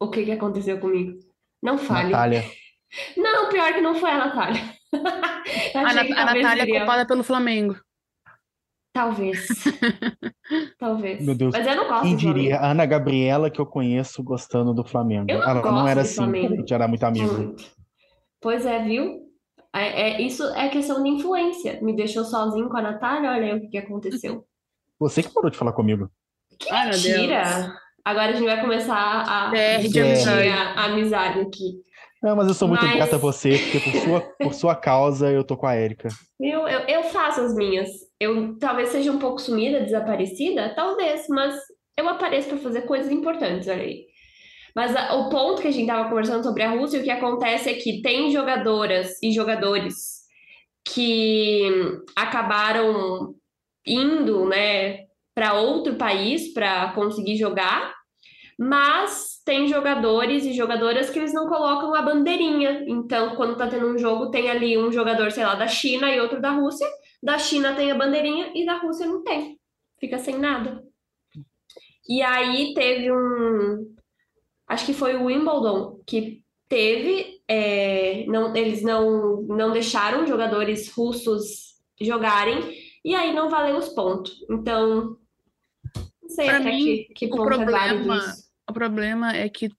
O 0.00 0.10
que 0.10 0.24
que 0.24 0.32
aconteceu 0.32 0.78
comigo? 0.78 1.18
Não 1.62 1.76
fale. 1.76 2.10
Natália, 2.10 2.44
Não, 3.16 3.48
pior 3.48 3.72
que 3.74 3.80
não 3.80 3.94
foi 3.94 4.10
a 4.10 4.18
Natália. 4.26 4.60
A, 5.74 5.82
Na- 5.82 6.00
a 6.00 6.34
Natália 6.34 6.62
é 6.62 6.66
culpada 6.78 7.06
pelo 7.06 7.22
Flamengo. 7.24 7.76
Talvez. 8.92 9.46
Talvez. 10.78 11.22
Meu 11.24 11.34
Deus, 11.34 11.52
Mas 11.54 11.66
eu 11.66 11.76
não 11.76 11.86
gosto 11.88 12.02
quem 12.02 12.16
diria? 12.16 12.58
A 12.58 12.70
Ana 12.70 12.86
Gabriela 12.86 13.50
que 13.50 13.60
eu 13.60 13.66
conheço 13.66 14.22
gostando 14.22 14.72
do 14.72 14.84
Flamengo. 14.84 15.26
Eu 15.28 15.40
não 15.40 15.48
Ela 15.48 15.62
não 15.72 15.86
era 15.88 16.00
do 16.02 16.06
assim, 16.06 16.14
Flamengo. 16.16 16.54
a 16.54 16.56
gente 16.56 16.72
era 16.74 16.88
muito 16.88 17.04
amigo. 17.04 17.32
Muito. 17.34 17.75
Pois 18.46 18.64
é, 18.64 18.78
viu? 18.78 19.22
É, 19.74 20.02
é- 20.02 20.22
isso 20.22 20.44
é 20.54 20.68
questão 20.68 21.02
de 21.02 21.08
influência. 21.08 21.80
Me 21.82 21.96
deixou 21.96 22.22
sozinho 22.24 22.68
com 22.68 22.76
a 22.76 22.80
Natália, 22.80 23.32
olha 23.32 23.44
aí 23.46 23.58
o 23.58 23.60
que 23.60 23.66
que 23.66 23.78
aconteceu. 23.78 24.44
Você 25.00 25.20
que 25.20 25.34
parou 25.34 25.50
de 25.50 25.58
falar 25.58 25.72
comigo. 25.72 26.08
Que 26.56 26.70
Ai, 26.70 26.90
mentira! 26.90 27.74
Agora 28.04 28.28
a 28.30 28.32
gente 28.34 28.46
vai 28.46 28.60
começar 28.60 29.24
a 29.26 29.50
discutir 29.78 30.00
amizade. 30.00 30.48
a, 30.48 30.62
a 30.74 30.84
amizade 30.84 31.40
aqui. 31.40 31.82
Não, 32.22 32.36
mas 32.36 32.46
eu 32.46 32.54
sou 32.54 32.68
muito 32.68 32.84
Mas- 32.84 32.94
grato 32.94 33.16
a 33.16 33.18
você, 33.18 33.58
porque 33.58 33.80
por 33.80 34.00
sua, 34.00 34.20
por 34.20 34.54
sua 34.54 34.76
causa 34.76 35.28
eu 35.28 35.42
tô 35.42 35.56
com 35.56 35.66
a 35.66 35.76
Erika. 35.76 36.06
Eu, 36.38 36.68
eu, 36.68 36.80
eu 36.86 37.02
faço 37.02 37.40
as 37.40 37.52
minhas. 37.52 37.88
Eu 38.20 38.56
talvez 38.60 38.90
seja 38.90 39.10
um 39.10 39.18
pouco 39.18 39.40
sumida, 39.40 39.80
desaparecida, 39.80 40.72
talvez, 40.76 41.26
mas 41.28 41.58
eu 41.98 42.08
apareço 42.08 42.48
para 42.48 42.58
fazer 42.58 42.82
coisas 42.82 43.10
importantes, 43.10 43.66
olha 43.66 43.82
aí. 43.82 44.06
Mas 44.76 44.94
a- 44.94 45.14
o 45.16 45.30
ponto 45.30 45.62
que 45.62 45.68
a 45.68 45.72
gente 45.72 45.86
tava 45.88 46.08
conversando 46.08 46.44
sobre 46.44 46.62
a 46.62 46.70
Rússia, 46.70 47.00
o 47.00 47.04
que 47.04 47.10
acontece 47.10 47.70
é 47.70 47.74
que 47.74 48.02
tem 48.02 48.30
jogadoras 48.30 49.20
e 49.22 49.32
jogadores 49.32 50.24
que 50.84 51.68
acabaram 52.14 53.34
indo, 53.86 54.46
né, 54.46 55.06
para 55.34 55.54
outro 55.54 55.96
país 55.96 56.52
para 56.52 56.92
conseguir 56.92 57.36
jogar, 57.36 57.94
mas 58.58 59.40
tem 59.44 59.68
jogadores 59.68 60.44
e 60.46 60.52
jogadoras 60.52 61.10
que 61.10 61.18
eles 61.18 61.34
não 61.34 61.48
colocam 61.48 61.94
a 61.94 62.02
bandeirinha. 62.02 62.84
Então, 62.88 63.36
quando 63.36 63.56
tá 63.56 63.68
tendo 63.68 63.88
um 63.88 63.98
jogo, 63.98 64.30
tem 64.30 64.50
ali 64.50 64.78
um 64.78 64.92
jogador, 64.92 65.30
sei 65.32 65.44
lá, 65.44 65.54
da 65.54 65.68
China 65.68 66.10
e 66.10 66.20
outro 66.20 66.40
da 66.40 66.50
Rússia. 66.52 66.88
Da 67.22 67.38
China 67.38 67.74
tem 67.74 67.90
a 67.92 67.94
bandeirinha 67.96 68.52
e 68.54 68.64
da 68.66 68.78
Rússia 68.78 69.06
não 69.06 69.22
tem. 69.24 69.58
Fica 70.00 70.18
sem 70.18 70.38
nada. 70.38 70.82
E 72.08 72.22
aí 72.22 72.72
teve 72.74 73.10
um. 73.12 73.94
Acho 74.66 74.86
que 74.86 74.92
foi 74.94 75.14
o 75.16 75.24
Wimbledon 75.26 76.00
que 76.06 76.42
teve, 76.68 77.40
é, 77.46 78.26
não, 78.26 78.54
eles 78.56 78.82
não, 78.82 79.42
não 79.42 79.72
deixaram 79.72 80.26
jogadores 80.26 80.90
russos 80.92 81.76
jogarem, 82.00 82.58
e 83.04 83.14
aí 83.14 83.32
não 83.32 83.48
valeu 83.48 83.76
os 83.76 83.88
pontos. 83.90 84.44
Então, 84.50 85.16
não 86.22 86.28
sei 86.28 86.46
Pra 86.46 86.56
até 86.58 86.70
mim, 86.70 86.84
que, 86.84 87.14
que 87.14 87.26
o 87.26 87.30
ponto 87.30 87.52
é 87.60 87.64
válido 87.64 88.00
problema, 88.04 88.18
isso. 88.18 88.50
o 88.68 88.72
problema 88.72 89.36
é 89.36 89.48
que 89.48 89.70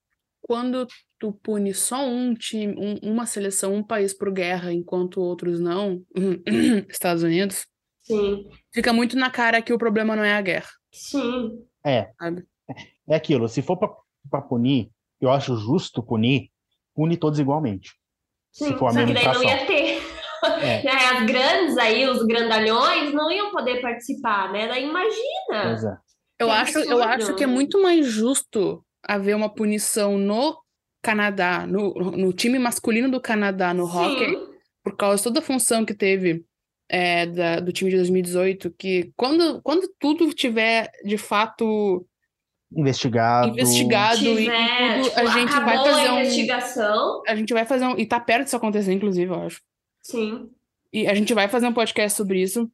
quando 0.42 0.88
tu 1.20 1.34
pune 1.34 1.74
só 1.74 2.06
um 2.08 2.34
time, 2.34 2.74
um- 2.78 3.12
uma 3.12 3.26
seleção, 3.26 3.74
um 3.74 3.84
país 3.84 4.14
por 4.14 4.32
guerra, 4.32 4.72
enquanto 4.72 5.20
outros 5.20 5.60
não, 5.60 6.02
Estados 6.90 7.22
Unidos, 7.24 7.68
Sim, 8.02 8.50
fica 8.74 8.94
muito 8.94 9.18
na 9.18 9.30
cara 9.30 9.62
que 9.62 9.74
o 9.74 9.78
problema 9.78 10.16
não 10.16 10.24
é 10.24 10.34
a 10.34 10.42
guerra, 10.42 10.70
sim, 10.94 11.62
É, 11.86 12.10
sabe? 12.18 12.46
é 13.10 13.16
aquilo. 13.16 13.50
Se 13.50 13.62
for 13.62 13.76
pra, 13.78 13.90
pra 14.30 14.42
punir, 14.42 14.90
eu 15.22 15.30
acho 15.32 15.56
justo 15.58 16.04
punir, 16.04 16.50
pune 16.96 17.18
todos 17.18 17.40
igualmente. 17.40 17.92
Se 18.52 18.66
sim. 18.66 18.78
for 18.78 18.88
a 18.88 18.92
Só 18.92 18.98
mesma 19.00 19.16
que 19.16 19.26
daí 19.26 19.34
não 19.34 19.44
ia 19.44 19.66
ter. 19.66 19.98
É. 19.98 19.98
Né, 20.84 20.92
As 20.92 21.26
grandes 21.26 21.78
aí, 21.80 22.08
os 22.08 22.24
grandalhões, 22.26 23.12
não 23.12 23.32
iam 23.32 23.52
poder 23.52 23.82
participar, 23.82 24.52
né? 24.52 24.68
Daí 24.68 24.84
imagina. 24.88 25.64
Pois 25.64 25.84
é. 25.84 25.98
Eu 26.40 26.52
acho, 26.52 26.78
eu 26.78 27.02
acho 27.02 27.34
que 27.36 27.44
é 27.44 27.48
muito 27.48 27.82
mais 27.82 28.06
justo 28.06 28.84
haver 29.04 29.36
uma 29.36 29.50
punição 29.50 30.16
no 30.18 30.56
Canadá, 31.02 31.66
no, 31.66 31.92
no 31.96 32.32
time 32.34 32.60
masculino 32.60 33.10
do 33.10 33.20
Canadá 33.20 33.74
no 33.74 33.86
hockey, 33.86 34.38
por 34.84 34.96
causa 34.96 35.18
de 35.18 35.24
toda 35.24 35.40
a 35.40 35.44
função 35.44 35.84
que 35.84 35.96
teve 35.96 36.46
é, 36.88 37.26
da- 37.26 37.60
do 37.60 37.72
time 37.72 37.90
de 37.90 37.98
2018, 37.98 38.70
que 38.78 39.12
quando, 39.18 39.60
quando 39.64 39.90
tudo 40.00 40.32
tiver 40.34 40.92
de 41.04 41.18
fato 41.18 42.06
Investigado. 42.76 43.49
investigado 43.49 44.18
e, 44.26 44.34
e 44.34 44.38
tiver, 44.43 44.93
tudo, 44.95 45.03
tipo, 45.09 45.20
a 45.20 45.26
gente 45.28 45.51
vai 45.61 45.78
fazer 45.78 46.07
a 46.07 46.13
um. 46.13 46.20
investigação. 46.20 47.22
A 47.28 47.36
gente 47.36 47.53
vai 47.53 47.65
fazer 47.65 47.86
um. 47.86 47.97
E 47.97 48.05
tá 48.05 48.20
perto 48.20 48.43
disso 48.45 48.55
acontecer, 48.57 48.91
inclusive, 48.93 49.32
eu 49.32 49.41
acho. 49.41 49.61
Sim, 50.03 50.49
E 50.93 51.07
a 51.07 51.13
gente 51.13 51.34
vai 51.34 51.47
fazer 51.47 51.68
um 51.68 51.74
podcast 51.74 52.18
sobre 52.18 52.41
isso. 52.41 52.70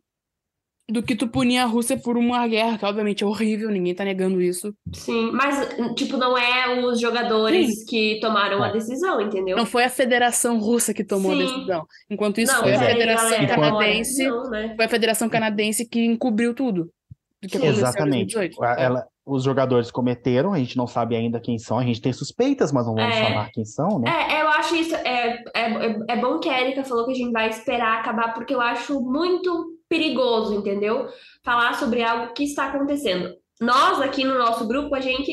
Do 0.92 1.02
que 1.02 1.16
tu 1.16 1.30
punir 1.30 1.60
a 1.60 1.66
Rússia 1.66 1.98
por 1.98 2.18
uma 2.18 2.46
guerra, 2.46 2.78
que 2.78 2.84
obviamente 2.86 3.24
é 3.24 3.28
horrível, 3.28 3.70
ninguém 3.72 3.96
tá 3.96 4.04
negando 4.04 4.42
isso. 4.42 4.76
sim. 4.94 5.32
Mas, 5.32 5.70
tipo, 5.96 6.18
não 6.18 6.38
é 6.38 6.86
os 6.86 7.00
jogadores 7.00 7.86
que 7.86 8.20
tomaram 8.20 8.62
a 8.62 8.68
É. 8.68 8.74
decisão, 8.74 9.22
entendeu? 9.22 9.56
Não 9.56 9.66
foi 9.66 9.86
a 9.86 9.90
Federação 9.90 10.60
Russa 10.60 10.94
que 10.94 11.04
tomou 11.06 11.32
a 11.32 11.36
Sim. 11.38 11.46
decisão. 11.46 11.86
Enquanto 12.10 12.42
isso, 12.42 12.52
Não, 12.52 12.64
foi 12.64 12.74
a 12.74 12.80
Federação 12.80 13.30
galera, 13.30 13.48
Canadense. 13.56 14.28
Não, 14.28 14.50
né? 14.50 14.74
Foi 14.76 14.86
a 14.86 14.90
Federação 14.90 15.30
Canadense 15.30 15.88
que 15.88 16.04
encobriu 16.04 16.54
tudo. 16.54 16.90
Do 17.42 17.48
que 17.48 17.58
Sim. 17.58 17.58
aconteceu 17.60 17.86
em 17.86 17.88
Exatamente. 17.90 18.34
2018. 18.36 18.64
A- 18.64 18.82
ela- 18.82 19.08
os 19.26 19.44
jogadores 19.44 19.90
cometeram, 19.90 20.52
a 20.54 20.58
gente 20.60 20.76
não 20.76 20.86
sabe 20.86 21.16
ainda 21.16 21.40
quem 21.40 21.58
são, 21.58 21.80
a 21.80 21.84
gente 21.84 22.02
tem 22.02 22.12
suspeitas, 22.12 22.72
mas 22.72 22.86
não 22.86 22.94
vamos 22.96 23.16
É. 23.16 23.24
falar 23.24 23.50
quem 23.52 23.64
são, 23.64 24.00
né? 24.00 24.12
É, 24.30 24.42
eu 24.42 24.50
acho 24.50 24.76
isso. 24.76 24.94
É, 24.96 25.44
é, 25.56 25.96
é- 26.10 26.18
bom 26.18 26.40
que 26.40 26.50
a 26.50 26.62
Erika 26.62 26.84
falou 26.84 27.06
que 27.06 27.12
a 27.14 27.16
gente 27.16 27.32
vai 27.32 27.48
esperar 27.50 28.00
acabar, 28.00 28.34
porque 28.34 28.54
eu 28.54 28.60
acho 28.60 29.00
muito 29.02 29.78
perigoso, 29.88 30.54
entendeu? 30.56 31.08
Falar 31.44 31.76
sobre 31.76 32.04
algo 32.04 32.34
que 32.34 32.44
está 32.44 32.66
acontecendo. 32.66 33.34
Nós, 33.62 34.02
aqui 34.02 34.24
no 34.26 34.38
nosso 34.38 34.68
grupo, 34.68 34.94
a 34.96 35.00
gente 35.00 35.32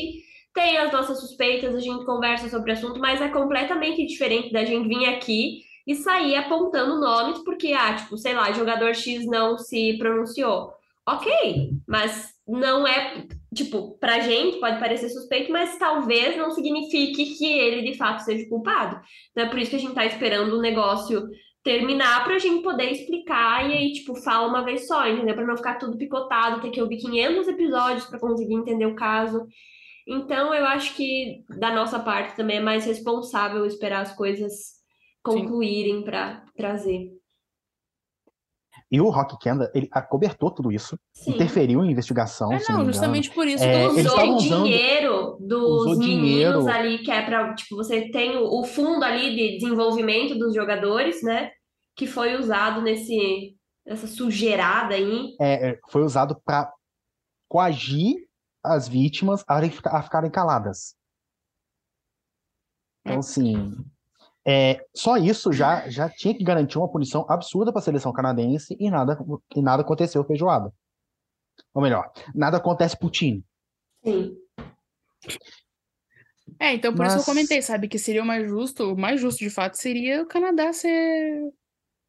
tem 0.53 0.77
as 0.77 0.91
nossas 0.91 1.19
suspeitas, 1.19 1.75
a 1.75 1.79
gente 1.79 2.05
conversa 2.05 2.47
sobre 2.49 2.71
o 2.71 2.73
assunto, 2.73 2.99
mas 2.99 3.19
é 3.21 3.27
completamente 3.29 4.05
diferente 4.05 4.51
da 4.53 4.63
gente 4.63 4.87
vir 4.87 5.05
aqui 5.05 5.61
e 5.87 5.95
sair 5.95 6.35
apontando 6.35 6.99
nomes, 6.99 7.39
porque, 7.39 7.73
ah, 7.73 7.93
tipo, 7.95 8.17
sei 8.17 8.33
lá, 8.35 8.51
jogador 8.51 8.93
X 8.93 9.25
não 9.25 9.57
se 9.57 9.97
pronunciou. 9.97 10.71
Ok, 11.07 11.71
mas 11.87 12.29
não 12.47 12.85
é 12.87 13.25
tipo, 13.53 13.97
pra 13.99 14.19
gente 14.19 14.59
pode 14.59 14.79
parecer 14.79 15.09
suspeito, 15.09 15.51
mas 15.51 15.77
talvez 15.77 16.37
não 16.37 16.51
signifique 16.51 17.37
que 17.37 17.45
ele 17.45 17.91
de 17.91 17.97
fato 17.97 18.19
seja 18.19 18.47
culpado. 18.47 18.99
Então 19.31 19.45
é 19.45 19.49
por 19.49 19.59
isso 19.59 19.71
que 19.71 19.75
a 19.75 19.79
gente 19.79 19.93
tá 19.93 20.05
esperando 20.05 20.57
o 20.57 20.61
negócio 20.61 21.27
terminar 21.63 22.23
pra 22.23 22.39
gente 22.39 22.63
poder 22.63 22.91
explicar 22.91 23.69
e 23.69 23.73
aí, 23.73 23.93
tipo, 23.93 24.15
fala 24.15 24.47
uma 24.47 24.63
vez 24.63 24.87
só, 24.87 25.07
entendeu? 25.07 25.35
Pra 25.35 25.45
não 25.45 25.57
ficar 25.57 25.75
tudo 25.75 25.97
picotado, 25.97 26.61
ter 26.61 26.71
que 26.71 26.81
ouvir 26.81 26.97
500 26.97 27.47
episódios 27.47 28.05
pra 28.05 28.19
conseguir 28.19 28.55
entender 28.55 28.85
o 28.85 28.95
caso. 28.95 29.45
Então 30.07 30.53
eu 30.53 30.65
acho 30.65 30.95
que 30.95 31.43
da 31.59 31.71
nossa 31.73 31.99
parte 31.99 32.35
também 32.35 32.57
é 32.57 32.61
mais 32.61 32.85
responsável 32.85 33.65
esperar 33.65 34.01
as 34.01 34.15
coisas 34.15 34.81
concluírem 35.23 36.03
pra 36.03 36.43
trazer. 36.55 37.20
E 38.91 38.99
o 38.99 39.09
Rock 39.09 39.37
Canada, 39.39 39.71
ele 39.73 39.87
acobertou 39.89 40.51
tudo 40.51 40.69
isso, 40.71 40.99
Sim. 41.13 41.31
interferiu 41.35 41.81
em 41.85 41.91
investigação, 41.91 42.51
É, 42.51 42.59
não, 42.67 42.79
não 42.79 42.85
justamente 42.85 43.31
por 43.31 43.47
isso. 43.47 43.63
É, 43.63 43.87
que 43.87 44.01
usou 44.01 44.35
usando- 44.35 44.63
dinheiro 44.65 45.37
dos 45.39 45.61
usou 45.85 45.97
meninos 45.97 46.19
dinheiro. 46.25 46.67
ali, 46.67 46.97
que 46.99 47.09
é 47.09 47.25
pra, 47.25 47.55
tipo, 47.55 47.77
você 47.77 48.09
tem 48.11 48.35
o, 48.37 48.43
o 48.59 48.63
fundo 48.65 49.03
ali 49.05 49.33
de 49.33 49.57
desenvolvimento 49.59 50.37
dos 50.37 50.53
jogadores, 50.53 51.23
né? 51.23 51.51
Que 51.95 52.05
foi 52.05 52.35
usado 52.35 52.81
nesse, 52.81 53.55
nessa 53.85 54.07
sujeirada 54.07 54.93
aí. 54.93 55.35
É, 55.39 55.69
é, 55.69 55.79
foi 55.89 56.03
usado 56.03 56.39
para 56.43 56.69
coagir 57.49 58.15
as 58.61 58.89
vítimas 58.89 59.41
a, 59.47 59.57
a 59.97 60.03
ficarem 60.03 60.29
caladas. 60.29 60.95
Então, 63.05 63.19
assim, 63.19 63.73
é, 64.45 64.83
só 64.95 65.17
isso 65.17 65.51
já, 65.53 65.87
já 65.89 66.09
tinha 66.09 66.35
que 66.35 66.43
garantir 66.43 66.77
uma 66.77 66.89
punição 66.91 67.25
absurda 67.29 67.71
para 67.71 67.79
a 67.79 67.83
seleção 67.83 68.11
canadense 68.13 68.75
e 68.79 68.89
nada, 68.89 69.17
e 69.55 69.61
nada 69.61 69.81
aconteceu 69.83 70.23
feijoada. 70.23 70.73
Ou 71.73 71.81
melhor, 71.81 72.11
nada 72.33 72.57
acontece 72.57 72.97
pro 72.97 73.09
time. 73.09 73.43
Sim. 74.03 74.35
É, 76.59 76.73
então 76.73 76.93
por 76.93 77.05
isso 77.05 77.15
que 77.15 77.19
Mas- 77.19 77.27
eu 77.27 77.33
comentei, 77.33 77.61
sabe? 77.61 77.87
Que 77.87 77.97
seria 77.97 78.23
o 78.23 78.25
mais 78.25 78.47
justo, 78.47 78.93
o 78.93 78.97
mais 78.97 79.19
justo 79.21 79.39
de 79.39 79.49
fato 79.49 79.75
seria 79.75 80.21
o 80.21 80.27
Canadá 80.27 80.71
ser, 80.73 81.51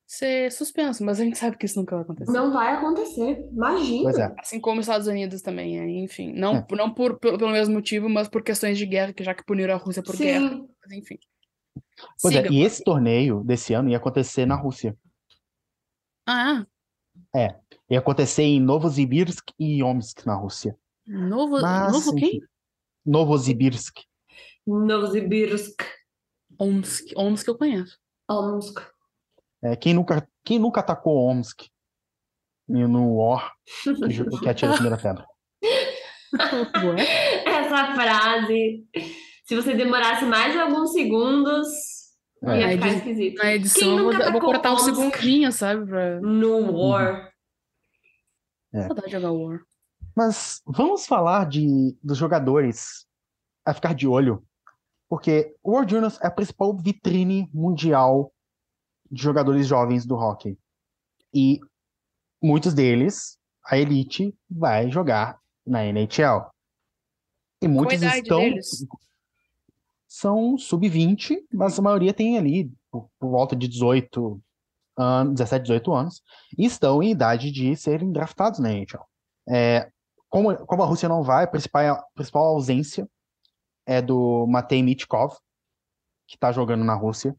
ser 0.07 0.51
suspenso, 0.53 1.05
mas 1.05 1.21
a 1.21 1.25
gente 1.25 1.39
sabe 1.39 1.57
que 1.57 1.65
isso 1.67 1.79
nunca 1.79 1.95
vai 1.97 2.05
acontecer. 2.05 2.33
Não 2.33 2.53
vai 2.53 2.75
acontecer. 2.75 3.49
Imagina. 3.53 4.03
Pois 4.03 4.19
é. 4.19 4.35
Assim 4.39 4.61
como 4.61 4.81
os 4.81 4.87
Estados 4.87 5.07
Unidos 5.07 5.41
também, 5.43 5.79
é, 5.79 6.03
enfim. 6.03 6.33
Não, 6.33 6.57
É. 6.57 6.67
não 6.73 6.93
por, 6.93 7.19
pelo 7.19 7.39
pelo 7.39 7.51
mesmo 7.53 7.75
motivo, 7.75 8.09
mas 8.09 8.29
por 8.29 8.43
questões 8.43 8.77
de 8.79 8.85
guerra, 8.87 9.13
que 9.13 9.23
já 9.25 9.35
que 9.35 9.45
puniram 9.45 9.75
a 9.75 9.79
Rússia 9.79 10.03
por 10.03 10.17
guerra. 10.17 10.49
Sim. 10.51 10.69
Mas 10.83 10.93
enfim. 10.99 11.19
Pois 12.21 12.35
é, 12.35 12.43
Siga. 12.43 12.53
e 12.55 12.63
esse 12.63 12.83
torneio 12.85 13.43
desse 13.45 13.75
ano 13.75 13.89
ia 13.91 13.97
acontecer 13.97 14.47
na 14.47 14.55
Rússia. 14.55 14.97
Ah, 16.27 16.65
Ia 17.91 17.99
acontecer 17.99 18.43
em 18.45 18.61
Novosibirsk 18.61 19.51
e 19.59 19.83
Omsk, 19.83 20.25
na 20.25 20.35
Rússia. 20.35 20.77
novo, 21.07 21.61
Mas, 21.61 21.93
novo 21.93 22.15
quem? 22.17 22.41
Novosibirsk. 23.05 23.99
Novosibirsk. 24.67 25.83
Omsk. 26.59 27.13
Omsk 27.17 27.49
eu 27.49 27.59
conheço. 27.59 27.99
Omsk. 28.31 28.81
É, 29.63 29.77
quem 29.77 29.95
nunca, 29.95 30.27
quem 30.45 30.59
nunca 30.59 30.81
atacou 30.81 31.29
Omsk 31.29 31.67
no 32.67 33.17
War, 33.17 33.53
que, 33.85 34.39
que 34.41 34.49
atira 34.49 34.71
a 34.71 34.75
primeira 34.75 34.97
pedra? 34.97 35.27
Essa 37.45 37.95
frase. 37.95 38.87
Se 39.45 39.55
você 39.55 39.75
demorasse 39.75 40.25
mais 40.25 40.57
alguns 40.59 40.93
segundos, 40.93 41.69
É. 42.45 42.61
ia 42.61 42.67
Aí 42.67 42.77
ficar 42.77 42.89
esquisito. 42.95 43.39
Na 43.39 43.55
edição 43.55 43.99
eu 43.99 44.05
vou, 44.05 44.13
nunca 44.13 44.25
eu 44.25 44.33
vou 44.33 44.41
cortar 44.41 44.73
um 44.73 44.79
segundinho, 44.79 45.53
sabe? 45.53 45.87
Pra 45.87 46.21
No 46.21 46.73
War. 46.73 47.33
saudade 48.73 49.07
de 49.07 49.13
jogar 49.13 49.33
War. 49.33 49.61
Mas 50.17 50.61
vamos 50.67 51.07
falar 51.07 51.49
de, 51.49 51.97
dos 52.03 52.19
jogadores 52.19 53.07
a 53.65 53.73
ficar 53.73 53.95
de 53.95 54.07
olho, 54.07 54.45
porque 55.09 55.55
o 55.63 55.73
World 55.73 55.91
Juniors 55.93 56.21
é 56.21 56.27
a 56.27 56.31
principal 56.31 56.77
vitrine 56.77 57.49
mundial 57.55 58.33
de 59.11 59.23
jogadores 59.23 59.67
jovens 59.67 60.05
do 60.05 60.17
hockey. 60.17 60.59
E 61.33 61.61
muitos 62.43 62.75
deles, 62.75 63.39
a 63.65 63.79
elite, 63.79 64.35
vai 64.51 64.91
jogar 64.91 65.39
na 65.67 65.85
NHL. 65.85 66.51
E 67.63 67.69
muitos 67.69 68.03
estão. 68.03 68.41
deles? 68.41 68.85
São 70.15 70.59
sub-20, 70.59 71.39
mas 71.55 71.79
a 71.79 71.83
maioria 71.83 72.13
tem 72.13 72.37
ali 72.37 72.71
por, 72.91 73.09
por 73.19 73.31
volta 73.31 73.57
de 73.57 73.67
18 73.67 74.39
anos, 74.95 75.33
17, 75.33 75.63
18 75.63 75.95
anos, 75.95 76.23
e 76.59 76.67
estão 76.67 77.03
em 77.03 77.13
idade 77.13 77.51
de 77.51 77.75
serem 77.77 78.13
draftados 78.13 78.59
na 78.59 78.71
NHL. 78.71 79.09
É, 79.49 79.91
como, 80.29 80.55
como 80.67 80.83
a 80.83 80.87
Rússia 80.87 81.09
não 81.09 81.23
vai, 81.23 81.45
a 81.45 81.47
principal, 81.47 81.95
a 81.95 82.05
principal 82.15 82.45
ausência 82.45 83.09
é 83.87 84.03
do 84.03 84.47
Matei 84.47 84.83
Mitkov, 84.83 85.35
que 86.29 86.37
está 86.37 86.53
jogando 86.53 86.85
na 86.85 86.95
Rússia. 86.95 87.35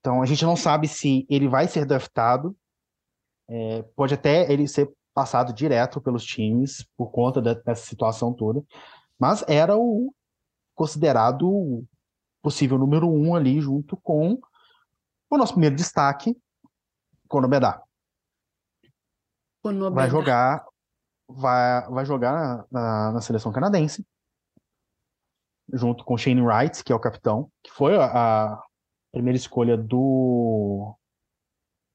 Então 0.00 0.20
a 0.20 0.26
gente 0.26 0.44
não 0.44 0.56
sabe 0.56 0.88
se 0.88 1.24
ele 1.30 1.46
vai 1.46 1.68
ser 1.68 1.86
draftado. 1.86 2.56
É, 3.48 3.82
pode 3.94 4.14
até 4.14 4.52
ele 4.52 4.66
ser 4.66 4.92
passado 5.14 5.52
direto 5.52 6.00
pelos 6.00 6.24
times 6.24 6.84
por 6.96 7.12
conta 7.12 7.40
da- 7.40 7.54
dessa 7.54 7.86
situação 7.86 8.32
toda. 8.34 8.64
Mas 9.16 9.44
era 9.46 9.76
o 9.76 10.12
considerado 10.74 11.48
o 11.48 11.84
possível 12.42 12.78
número 12.78 13.08
um 13.08 13.34
ali, 13.34 13.60
junto 13.60 13.96
com 13.96 14.40
o 15.30 15.36
nosso 15.36 15.52
primeiro 15.52 15.76
destaque, 15.76 16.36
Konobedá. 17.28 17.82
Vai 19.94 20.10
jogar, 20.10 20.66
vai, 21.28 21.88
vai 21.88 22.04
jogar 22.04 22.32
na, 22.32 22.66
na, 22.70 23.12
na 23.12 23.20
seleção 23.20 23.52
canadense. 23.52 24.04
junto 25.72 26.04
com 26.04 26.16
Shane 26.18 26.42
Wright, 26.42 26.84
que 26.84 26.92
é 26.92 26.94
o 26.94 27.00
capitão, 27.00 27.50
que 27.62 27.70
foi 27.70 27.96
a, 27.96 28.04
a 28.54 28.62
primeira 29.10 29.36
escolha 29.36 29.76
do 29.76 30.94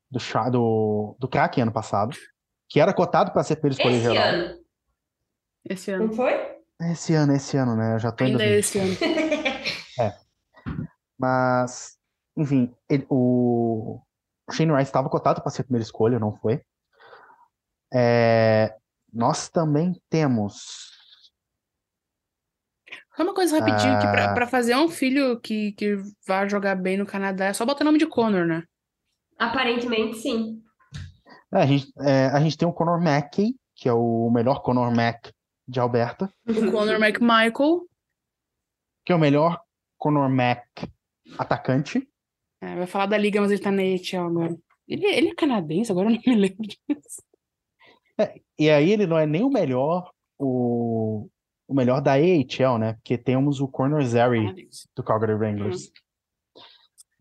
do 0.09 0.19
do, 0.51 1.15
do 1.19 1.27
Kraken 1.27 1.63
ano 1.63 1.73
passado, 1.73 2.15
que 2.69 2.79
era 2.79 2.93
cotado 2.93 3.31
para 3.31 3.43
ser 3.43 3.53
a 3.53 3.57
primeira 3.57 3.75
escolha 3.77 3.95
esse 3.95 4.03
geral. 4.03 4.27
Ano. 4.33 4.63
Esse 5.65 5.91
ano. 5.91 6.07
Não 6.07 6.13
foi? 6.13 6.56
Esse 6.79 7.13
ano, 7.15 7.33
esse 7.33 7.57
ano, 7.57 7.75
né? 7.75 7.95
Eu 7.95 7.99
já 7.99 8.11
tô 8.11 8.23
Ainda 8.23 8.43
em 8.45 8.47
é 8.49 8.59
esse 8.59 8.77
ano. 8.77 8.93
é. 9.99 10.13
Mas, 11.17 11.97
enfim, 12.37 12.73
ele, 12.87 13.05
o 13.09 13.99
Shane 14.51 14.71
Wright 14.71 14.87
estava 14.87 15.09
cotado 15.09 15.41
para 15.41 15.49
ser 15.49 15.61
a 15.61 15.65
primeira 15.65 15.83
escolha, 15.83 16.19
não 16.19 16.35
foi. 16.37 16.61
É, 17.91 18.75
nós 19.11 19.49
também 19.49 19.99
temos. 20.09 20.95
Só 23.15 23.23
uma 23.23 23.33
coisa 23.33 23.59
rapidinho, 23.59 23.97
que 23.99 24.07
pra, 24.07 24.31
Ah. 24.31 24.33
pra 24.35 24.45
fazer 24.45 24.75
um 24.75 24.89
filho 24.89 25.39
que, 25.39 25.71
que 25.71 25.97
vá 26.27 26.47
jogar 26.47 26.75
bem 26.75 26.97
no 26.97 27.05
Canadá, 27.07 27.45
é 27.45 27.53
só 27.53 27.65
botar 27.65 27.81
o 27.81 27.85
nome 27.85 27.97
de 27.97 28.05
Connor, 28.05 28.45
né? 28.45 28.63
Aparentemente, 29.39 30.17
sim. 30.17 30.61
É, 31.51 31.57
a, 31.61 31.65
gente, 31.65 31.91
é, 32.01 32.25
a 32.27 32.39
gente 32.39 32.55
tem 32.55 32.67
o 32.67 32.73
Conor 32.73 33.01
Mackey, 33.01 33.55
que 33.75 33.89
é 33.89 33.93
o 33.93 34.29
melhor 34.29 34.61
Conor 34.61 34.91
Mack 34.93 35.31
de 35.67 35.79
Alberta, 35.79 36.31
O 36.47 36.71
Connor 36.71 36.95
McMichael. 36.95 37.87
que 39.05 39.11
é 39.11 39.15
o 39.15 39.19
melhor 39.19 39.59
Conor 39.97 40.29
Mack 40.29 40.87
atacante. 41.37 42.07
É, 42.61 42.75
vai 42.75 42.87
falar 42.87 43.07
da 43.07 43.17
liga, 43.17 43.41
mas 43.41 43.51
ele 43.51 43.61
tá 43.61 43.71
na 43.71 43.81
AHL 43.81 44.27
agora. 44.27 44.57
Ele, 44.87 45.05
ele 45.05 45.29
é 45.29 45.35
canadense, 45.35 45.91
agora 45.91 46.09
eu 46.09 46.13
não 46.15 46.21
me 46.25 46.35
lembro 46.35 46.61
disso. 46.63 47.21
E 48.57 48.69
aí 48.69 48.91
ele 48.91 49.05
não 49.05 49.17
é 49.17 49.25
nem 49.27 49.43
o 49.43 49.49
melhor, 49.49 50.11
o, 50.39 51.27
o 51.67 51.73
melhor 51.73 52.01
da 52.01 52.13
AHL, 52.13 52.77
né? 52.79 52.93
Porque 52.93 53.17
temos 53.17 53.59
o 53.59 53.67
Conor 53.67 54.03
Zary 54.03 54.39
Canadense. 54.43 54.87
do 54.95 55.03
Calgary 55.03 55.33
Wranglers. 55.33 55.91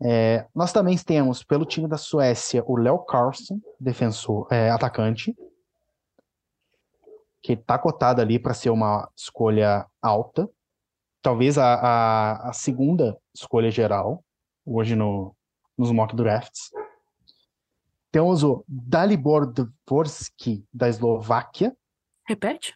É, 0.01 0.45
nós 0.55 0.71
também 0.71 0.95
temos, 0.97 1.43
pelo 1.43 1.65
time 1.65 1.87
da 1.87 1.97
Suécia, 1.97 2.63
o 2.65 2.77
Léo 2.77 2.99
Carlson, 2.99 3.59
defensor, 3.79 4.47
é, 4.51 4.69
atacante, 4.69 5.35
que 7.41 7.53
está 7.53 7.77
cotado 7.77 8.21
ali 8.21 8.39
para 8.39 8.53
ser 8.53 8.69
uma 8.69 9.09
escolha 9.15 9.85
alta. 10.01 10.49
Talvez 11.21 11.57
a, 11.57 11.73
a, 11.75 12.49
a 12.49 12.53
segunda 12.53 13.17
escolha 13.33 13.71
geral, 13.71 14.23
hoje 14.65 14.95
no, 14.95 15.35
nos 15.77 15.91
mock 15.91 16.15
drafts. 16.15 16.71
Temos 18.11 18.43
o 18.43 18.63
Dalibor 18.67 19.51
Dvorsky, 19.51 20.65
da 20.73 20.87
Eslováquia. 20.87 21.75
Repete? 22.25 22.75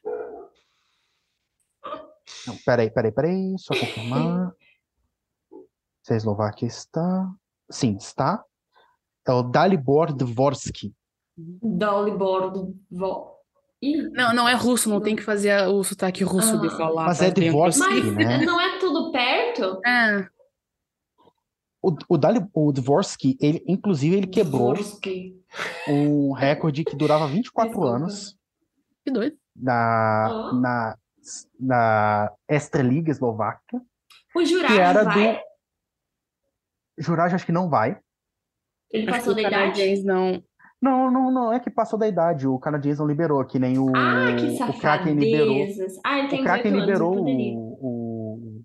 Não, 2.48 2.58
peraí, 2.66 2.90
peraí, 2.90 3.12
peraí, 3.12 3.56
só 3.58 3.74
confirmar. 3.74 4.54
Se 6.04 6.14
a 6.14 6.18
Eslováquia 6.18 6.68
está. 6.68 7.32
Sim, 7.70 7.96
está. 7.96 8.44
É 9.28 9.32
o 9.32 9.44
Dalibor 9.44 10.14
Dvorsky. 10.14 10.94
Dolly 11.38 12.12
Bordo. 12.12 12.76
Não, 14.12 14.34
não 14.34 14.48
é 14.48 14.54
russo, 14.54 14.90
não 14.90 15.02
tem 15.02 15.16
que 15.16 15.24
fazer 15.24 15.68
o 15.68 15.84
sotaque 15.84 16.24
russo 16.24 16.60
de 16.60 16.68
Ah. 16.68 16.78
falar. 16.78 17.06
Mas 17.08 17.18
faz 17.18 17.32
é 17.32 17.34
tempo. 17.34 17.50
Dvorsky, 17.58 17.80
Mas 17.84 18.16
né? 18.16 18.38
não 18.46 18.60
é 18.62 18.78
tudo 18.80 19.12
perto? 19.12 19.82
É, 19.86 20.28
O, 21.84 21.96
o, 22.10 22.18
Dali, 22.18 22.46
o 22.54 22.72
Dvorsky, 22.72 23.38
ele, 23.42 23.64
inclusive, 23.68 24.16
ele 24.16 24.28
quebrou 24.28 24.74
Dvorsky. 24.76 25.36
um 25.88 26.32
recorde 26.32 26.84
que 26.84 26.96
durava 26.96 27.26
24 27.28 27.72
Desculpa. 27.72 27.96
anos 27.96 28.38
que 29.04 29.12
doido. 29.12 29.36
na, 29.56 30.28
Ó. 30.30 30.54
na, 30.54 30.98
na 31.60 32.32
Extraliga 32.48 33.10
Eslováquia. 33.10 33.82
O 34.36 34.46
Juraj 34.46 34.74
Que 34.76 34.80
era 34.80 35.04
vai? 35.04 35.42
Juraj 37.00 37.34
acho 37.34 37.46
que 37.48 37.52
não 37.52 37.68
vai. 37.68 38.00
Ele 38.92 39.10
Acho 39.10 39.18
passou 39.20 39.34
da 39.34 39.42
idade? 39.42 40.04
não. 40.04 40.44
Não, 40.82 41.12
não, 41.12 41.30
não 41.32 41.54
é 41.54 41.60
que 41.60 41.70
passou 41.70 41.98
da 42.00 42.08
idade. 42.08 42.48
O 42.48 42.58
canadiense 42.58 43.00
não 43.00 43.08
liberou, 43.08 43.46
que 43.46 43.60
nem 43.60 43.78
o, 43.78 43.90
Ah, 43.96 44.36
que 44.36 44.64
o 44.64 44.80
Kraken 44.80 45.14
liberou. 45.14 45.56
safadezas. 45.68 46.00
Ah, 46.04 46.18
ele 46.20 46.28
tem 46.30 46.42
O 46.42 46.44
Kraken 46.44 46.72
18 46.72 46.76
anos, 46.76 46.88
liberou 46.88 47.16
o, 47.18 47.78
o, 47.82 48.62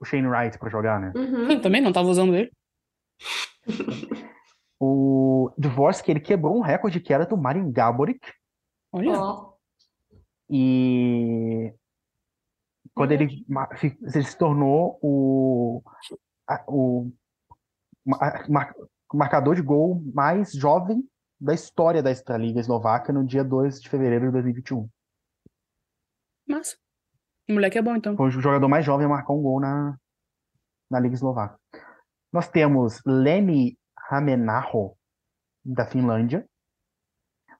o 0.00 0.04
Shane 0.04 0.28
Wright 0.28 0.58
para 0.58 0.70
jogar, 0.70 1.00
né? 1.00 1.12
Uhum. 1.16 1.60
Também 1.60 1.80
não 1.80 1.92
tava 1.92 2.08
usando 2.08 2.34
ele. 2.36 2.50
O 4.78 5.50
Dvorsky, 5.56 6.10
ele 6.10 6.20
quebrou 6.20 6.54
um 6.54 6.60
recorde 6.60 7.00
que 7.00 7.10
era 7.10 7.24
do 7.24 7.34
Marin 7.34 7.72
Gaborik. 7.72 8.20
Olha. 8.92 9.18
Ó. 9.18 9.54
E 10.50 11.72
quando 12.94 13.12
ele, 13.12 13.42
ele 14.14 14.22
se 14.22 14.36
tornou 14.36 14.98
o, 15.02 15.82
a- 16.46 16.62
o 16.68 17.10
ma- 18.04 18.44
mar- 18.50 18.74
marcador 19.14 19.54
de 19.54 19.62
gol 19.62 20.02
mais 20.14 20.52
jovem 20.52 21.02
da 21.40 21.54
história 21.54 22.02
da 22.02 22.10
Extraliga 22.10 22.60
Eslovaca 22.60 23.12
no 23.12 23.24
dia 23.24 23.44
2 23.44 23.80
de 23.80 23.88
fevereiro 23.88 24.26
de 24.26 24.32
2021. 24.32 24.88
Massa. 26.48 26.76
O 27.48 27.52
moleque 27.52 27.78
é 27.78 27.82
bom, 27.82 27.94
então. 27.94 28.16
Foi 28.16 28.28
o 28.28 28.30
jogador 28.30 28.68
mais 28.68 28.84
jovem 28.84 29.06
a 29.06 29.08
marcar 29.08 29.32
um 29.32 29.42
gol 29.42 29.60
na, 29.60 29.96
na 30.90 30.98
Liga 30.98 31.14
Eslovaca. 31.14 31.58
Nós 32.32 32.48
temos 32.48 33.00
Leni 33.04 33.78
Ramenaho, 33.98 34.96
da 35.64 35.84
Finlândia, 35.86 36.48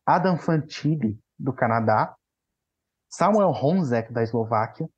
Adam 0.05 0.39
Fantilli, 0.39 1.19
do 1.39 1.53
Canadá, 1.53 2.17
Samuel 3.09 3.51
Honzek, 3.51 4.13
da 4.13 4.23
Eslováquia, 4.23 4.89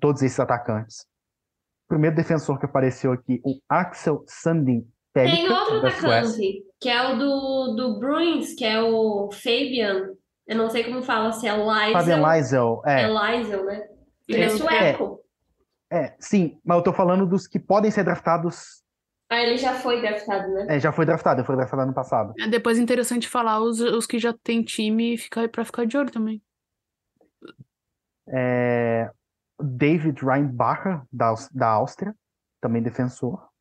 todos 0.00 0.22
esses 0.22 0.38
atacantes. 0.38 1.06
O 1.84 1.88
primeiro 1.88 2.16
defensor 2.16 2.58
que 2.58 2.66
apareceu 2.66 3.12
aqui, 3.12 3.40
o 3.44 3.58
Axel 3.68 4.24
Sandin 4.26 4.91
Tem 5.12 5.48
outro 5.50 5.76
atacante, 5.86 6.64
que 6.80 6.88
é 6.88 7.12
o 7.12 7.18
do, 7.18 7.74
do 7.76 7.98
Bruins, 7.98 8.54
que 8.54 8.64
é 8.64 8.80
o 8.82 9.30
Fabian. 9.30 10.10
Eu 10.46 10.56
não 10.56 10.70
sei 10.70 10.84
como 10.84 11.02
fala, 11.02 11.32
se 11.32 11.46
é 11.46 11.52
Liesel. 11.54 11.92
Fabian 11.92 12.32
Liesel, 12.34 12.82
É 12.86 13.02
é, 13.02 13.08
Liesel, 13.08 13.64
né? 13.64 13.88
Ele 14.28 14.42
é 14.42 14.46
Eu- 14.46 14.58
sueco. 14.58 15.20
é, 15.90 16.14
sim, 16.18 16.58
mas 16.64 16.78
eu 16.78 16.82
tô 16.84 16.92
falando 16.92 17.26
dos 17.26 17.46
que 17.46 17.58
podem 17.58 17.90
ser 17.90 18.04
draftados, 18.04 18.82
Ah, 19.28 19.40
ele 19.42 19.56
já 19.58 19.74
foi 19.74 20.00
draftado, 20.00 20.50
né? 20.52 20.66
é, 20.70 20.80
já 20.80 20.92
foi 20.92 21.04
draftado, 21.04 21.44
foi 21.44 21.56
draftado 21.56 21.82
ano 21.82 21.94
passado. 21.94 22.32
É 22.38 22.48
depois 22.48 22.78
interessante 22.78 23.28
falar 23.28 23.60
os, 23.60 23.80
os 23.80 24.06
que 24.06 24.18
já 24.18 24.32
tem 24.32 24.62
time 24.62 25.14
e 25.14 25.18
ficar, 25.18 25.48
pra 25.48 25.64
ficar 25.64 25.84
de 25.86 25.96
olho 25.96 26.10
também. 26.10 26.42
É, 28.28 29.10
David 29.60 30.24
Reinbacher, 30.24 31.02
da, 31.12 31.34
da 31.52 31.68
Áustria, 31.68 32.14
também 32.60 32.82
defensor. 32.82 33.51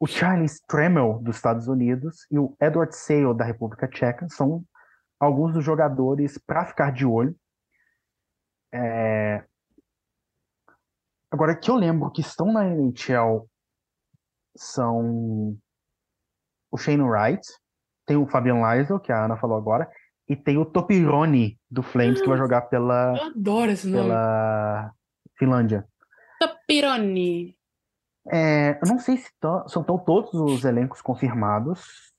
O 0.00 0.06
Charlie 0.06 0.46
Stremel, 0.46 1.18
dos 1.22 1.36
Estados 1.36 1.66
Unidos, 1.66 2.26
e 2.30 2.38
o 2.38 2.56
Edward 2.60 2.94
Sale, 2.94 3.34
da 3.34 3.44
República 3.44 3.88
Tcheca, 3.88 4.28
são 4.28 4.64
alguns 5.18 5.52
dos 5.52 5.64
jogadores 5.64 6.38
para 6.38 6.64
ficar 6.64 6.92
de 6.92 7.04
olho. 7.04 7.34
É, 8.72 9.44
Agora, 11.30 11.54
que 11.54 11.70
eu 11.70 11.76
lembro 11.76 12.10
que 12.10 12.22
estão 12.22 12.52
na 12.52 12.64
NHL 12.66 13.48
são 14.56 15.56
o 16.70 16.76
Shane 16.76 17.02
Wright, 17.02 17.46
tem 18.06 18.16
o 18.16 18.26
Fabian 18.26 18.56
Liesel, 18.56 18.98
que 18.98 19.12
a 19.12 19.24
Ana 19.24 19.36
falou 19.36 19.56
agora, 19.56 19.90
e 20.26 20.34
tem 20.34 20.56
o 20.58 20.64
Topironi, 20.64 21.58
do 21.70 21.82
Flames, 21.82 22.20
que 22.20 22.28
vai 22.28 22.38
jogar 22.38 22.62
pela 22.62 23.14
Eu 23.16 23.24
adoro 23.24 23.70
esse 23.70 23.86
nome. 23.86 24.04
pela 24.04 24.90
Finlândia. 25.38 25.86
Tapironi. 26.40 27.57
É, 28.30 28.78
eu 28.82 28.88
não 28.88 28.98
sei 28.98 29.16
se 29.16 29.30
são 29.68 29.82
tão 29.82 29.98
todos 29.98 30.34
os 30.34 30.64
elencos 30.64 31.00
confirmados. 31.00 32.12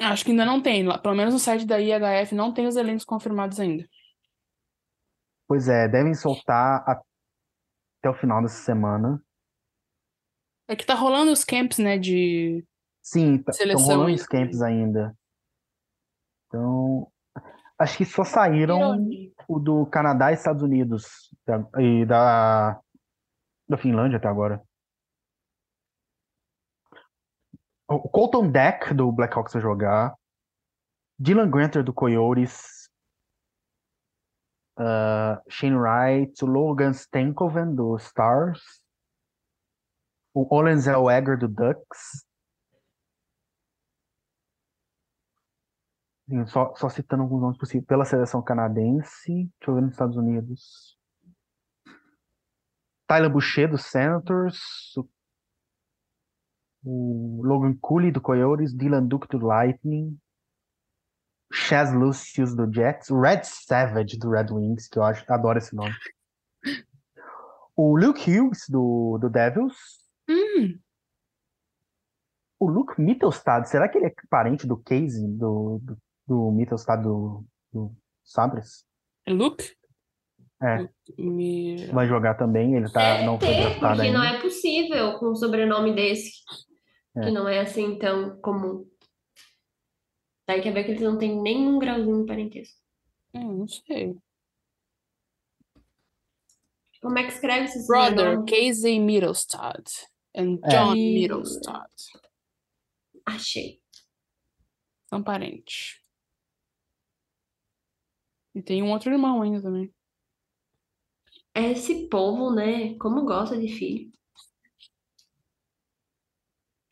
Acho 0.00 0.24
que 0.24 0.32
ainda 0.32 0.44
não 0.44 0.60
tem. 0.60 0.84
Pelo 1.00 1.14
menos 1.14 1.32
no 1.32 1.40
site 1.40 1.64
da 1.64 1.78
IHF 1.80 2.34
não 2.34 2.52
tem 2.52 2.66
os 2.66 2.76
elencos 2.76 3.04
confirmados 3.04 3.60
ainda. 3.60 3.88
Pois 5.46 5.68
é, 5.68 5.86
devem 5.86 6.14
soltar 6.14 6.82
até 6.86 8.10
o 8.10 8.14
final 8.14 8.42
dessa 8.42 8.62
semana. 8.62 9.22
É 10.66 10.74
que 10.74 10.86
tá 10.86 10.94
rolando 10.94 11.30
os 11.30 11.44
camps, 11.44 11.78
né, 11.78 11.98
de... 11.98 12.64
Sim, 13.02 13.36
estão 13.36 13.52
Seleção 13.52 13.84
rolando 13.84 14.08
ainda. 14.08 14.20
os 14.20 14.26
camps 14.26 14.62
ainda. 14.62 15.16
Então, 16.46 17.12
acho 17.78 17.98
que 17.98 18.04
só 18.06 18.24
saíram 18.24 19.06
o 19.46 19.58
do 19.58 19.84
Canadá 19.86 20.30
e 20.30 20.34
Estados 20.34 20.62
Unidos 20.62 21.30
e 21.78 22.06
da, 22.06 22.80
da 23.68 23.76
Finlândia 23.76 24.18
até 24.18 24.28
agora. 24.28 24.62
O 27.88 28.08
Colton 28.08 28.50
Deck 28.50 28.94
do 28.94 29.12
Blackhawks 29.12 29.52
vai 29.52 29.62
jogar. 29.62 30.14
Dylan 31.18 31.50
Granter 31.50 31.84
do 31.84 31.92
Coyotes. 31.92 32.88
ah, 34.76 35.42
Shane 35.48 35.76
Wright. 35.76 36.44
Logan 36.44 36.92
Stankoven 36.92 37.74
do 37.74 37.96
Stars. 37.96 38.82
O 40.34 40.52
Olen 40.52 40.78
Zellweger 40.78 41.38
do 41.38 41.46
Ducks. 41.46 42.26
Só, 46.46 46.74
só 46.74 46.88
citando 46.88 47.22
alguns 47.22 47.42
nomes 47.42 47.58
possíveis. 47.58 47.86
Pela 47.86 48.04
seleção 48.04 48.42
canadense. 48.42 49.30
Deixa 49.30 49.70
eu 49.70 49.74
ver 49.74 49.82
nos 49.82 49.92
Estados 49.92 50.16
Unidos. 50.16 50.98
Tyler 53.06 53.30
Boucher 53.30 53.70
do 53.70 53.78
Senators, 53.78 54.58
o, 54.96 55.08
o 56.84 57.42
Logan 57.44 57.76
Cooley 57.80 58.10
do 58.10 58.20
Coyotes, 58.20 58.74
Dylan 58.74 59.06
Duke 59.06 59.28
do 59.28 59.38
Lightning, 59.38 60.18
Chaz 61.52 61.92
Lucius 61.92 62.54
do 62.54 62.72
Jets, 62.72 63.10
Red 63.10 63.42
Savage 63.44 64.18
do 64.18 64.30
Red 64.30 64.46
Wings, 64.50 64.88
que 64.88 64.98
eu 64.98 65.04
acho, 65.04 65.24
adoro 65.32 65.58
esse 65.58 65.74
nome. 65.74 65.94
O 67.76 67.98
Luke 67.98 68.20
Hughes 68.30 68.68
do, 68.68 69.18
do 69.18 69.28
Devils. 69.28 69.74
Hum, 70.28 70.78
O 72.60 72.70
Luke 72.70 73.00
Mittelstadt, 73.00 73.68
será 73.68 73.88
que 73.88 73.98
ele 73.98 74.06
é 74.06 74.14
parente 74.30 74.64
do 74.64 74.76
Casey, 74.76 75.26
do, 75.26 75.80
do, 75.82 75.98
do 76.24 76.52
Mittelstadt 76.52 77.02
do, 77.02 77.44
do 77.72 77.92
Sabres? 78.22 78.86
Luke? 79.28 79.76
É, 80.66 80.88
Me... 81.18 81.86
vai 81.88 82.06
jogar 82.08 82.34
também, 82.36 82.74
ele 82.76 82.90
tá, 82.90 83.14
Deve 83.16 83.26
não 83.26 83.38
foi 83.38 83.54
draftado 83.54 83.96
porque 83.96 84.10
não 84.12 84.22
ainda. 84.22 84.38
é 84.38 84.40
possível 84.40 85.18
com 85.18 85.32
um 85.32 85.34
sobrenome 85.36 85.94
desse, 85.94 86.30
É. 87.16 87.20
que 87.24 87.30
não 87.30 87.46
é 87.48 87.60
assim 87.60 87.98
tão 87.98 88.40
comum. 88.40 88.88
Daí 90.48 90.62
quer 90.62 90.72
ver 90.72 90.84
que 90.84 90.90
eles 90.92 91.02
não 91.02 91.18
têm 91.18 91.40
nenhum 91.40 91.78
grauzinho 91.78 92.20
de 92.20 92.26
parentesco. 92.26 92.78
Hum, 93.34 93.58
não 93.58 93.68
sei. 93.68 94.16
Como 97.02 97.18
é 97.18 97.24
que 97.24 97.32
escreve 97.32 97.64
esse 97.66 97.86
Brother? 97.86 98.42
Casey 98.46 98.98
Middlestad. 99.00 99.84
And 100.36 100.58
É. 100.64 100.68
John 100.68 100.94
Ih. 100.96 101.14
Middlestad. 101.20 101.90
Achei. 103.26 103.80
São 105.08 105.22
parentes. 105.22 106.00
E 108.54 108.62
tem 108.62 108.82
um 108.82 108.90
outro 108.92 109.10
irmão 109.12 109.42
ainda 109.42 109.60
também. 109.60 109.92
Esse 111.54 112.08
povo, 112.08 112.52
né? 112.52 112.96
Como 112.98 113.24
gosta 113.24 113.56
de 113.56 113.68
filho. 113.68 114.10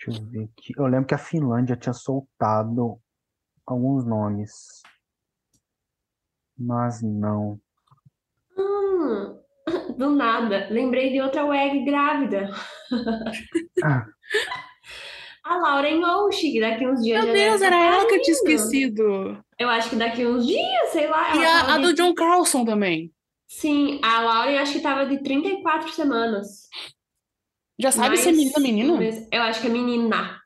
Deixa 0.04 0.20
eu 0.20 0.30
ver 0.30 0.44
aqui. 0.44 0.72
Eu 0.76 0.86
lembro 0.86 1.06
que 1.06 1.14
a 1.14 1.18
Finlândia 1.18 1.76
tinha 1.76 1.92
soltado 1.92 2.98
alguns 3.66 4.04
nomes. 4.06 4.82
Mas 6.56 7.02
não. 7.02 7.60
Hum, 8.56 9.40
do 9.98 10.10
nada. 10.10 10.68
Lembrei 10.70 11.10
de 11.12 11.20
outra 11.20 11.44
WEG 11.44 11.84
grávida. 11.84 12.50
Ah, 13.84 14.06
A 15.44 15.56
Lauren 15.56 16.04
Oshig, 16.04 16.60
daqui 16.60 16.86
uns 16.86 17.02
dias 17.02 17.24
Meu 17.24 17.34
já 17.34 17.40
Deus, 17.42 17.62
era 17.62 17.76
estar 17.76 17.94
ela 17.96 18.06
que 18.06 18.14
eu 18.14 18.22
tinha 18.22 18.32
esquecido. 18.34 19.44
Eu 19.58 19.68
acho 19.68 19.90
que 19.90 19.96
daqui 19.96 20.24
uns 20.24 20.46
dias, 20.46 20.90
sei 20.90 21.08
lá. 21.08 21.34
E 21.34 21.42
ela 21.42 21.72
a, 21.72 21.74
a 21.74 21.78
do 21.78 21.92
John 21.94 22.14
Carlson 22.14 22.64
também. 22.64 23.12
Sim, 23.58 24.00
a 24.02 24.22
Lauren 24.22 24.58
acho 24.58 24.72
que 24.72 24.80
tava 24.80 25.04
de 25.06 25.22
34 25.22 25.90
semanas. 25.92 26.68
Já 27.78 27.92
sabe 27.92 28.16
se 28.16 28.28
é 28.28 28.32
Mas- 28.32 28.36
menina 28.36 28.52
ou 28.56 28.62
menino? 28.62 28.96
mas 28.96 29.28
Eu 29.30 29.42
acho 29.42 29.60
que 29.60 29.66
é 29.66 29.70
menina. 29.70 30.40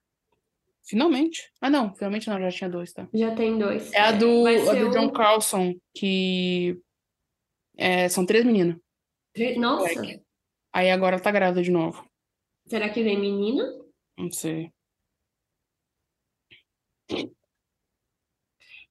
Finalmente. 0.84 1.50
Ah, 1.60 1.70
não. 1.70 1.94
Finalmente 1.94 2.28
não, 2.28 2.40
já 2.40 2.50
tinha 2.50 2.68
dois, 2.70 2.92
tá? 2.92 3.08
Já 3.14 3.34
tem 3.34 3.58
dois. 3.58 3.92
É 3.92 4.00
a 4.00 4.12
do, 4.12 4.46
a 4.46 4.74
do 4.74 4.90
John 4.90 5.10
Carlson, 5.12 5.74
que 5.96 6.78
é, 7.76 8.08
são 8.08 8.26
três 8.26 8.44
meninas. 8.44 8.76
Nossa, 9.56 9.94
Moleque. 9.94 10.22
Aí 10.72 10.90
agora 10.90 11.16
ela 11.16 11.22
tá 11.22 11.30
grávida 11.30 11.62
de 11.62 11.70
novo. 11.70 12.04
será 12.66 12.88
que 12.88 13.02
vem 13.02 13.18
menina? 13.20 13.64
Não 14.18 14.30
sei. 14.30 14.72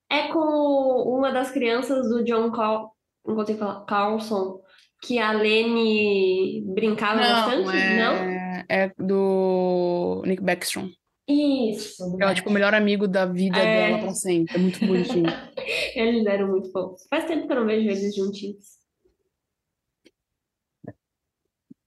É 0.10 0.28
com 0.32 0.40
uma 0.40 1.32
das 1.32 1.52
crianças 1.52 2.08
do 2.10 2.24
John 2.24 2.52
Cal... 2.52 2.95
não 3.26 3.36
consigo 3.36 3.60
falar, 3.60 3.86
Carlson, 3.86 4.62
que 5.02 5.20
a 5.20 5.32
Lene 5.32 6.64
brincava 6.74 7.20
bastante? 7.20 7.66
Não? 7.66 8.14
é, 8.14 8.66
é 8.70 8.92
do 8.98 10.24
Nick 10.26 10.42
Backstrom. 10.44 10.90
Isso. 11.28 12.18
Que 12.18 12.24
é 12.24 12.34
tipo 12.36 12.50
o 12.50 12.54
melhor 12.54 12.74
amigo 12.76 13.08
da 13.08 13.26
vida 13.26 13.58
É. 13.58 13.90
dela 13.90 14.04
pra 14.04 14.14
sempre. 14.14 14.56
É 14.56 14.60
muito 14.60 14.80
bonitinho. 14.86 15.26
Eles 15.96 16.26
eram 16.26 16.48
muito 16.50 16.72
fofos. 16.72 17.06
Faz 17.10 17.26
tempo 17.26 17.48
que 17.48 17.54
eu 17.54 17.58
não 17.62 17.66
vejo 17.66 17.88
eles 17.90 18.16
juntinhos. 18.16 18.76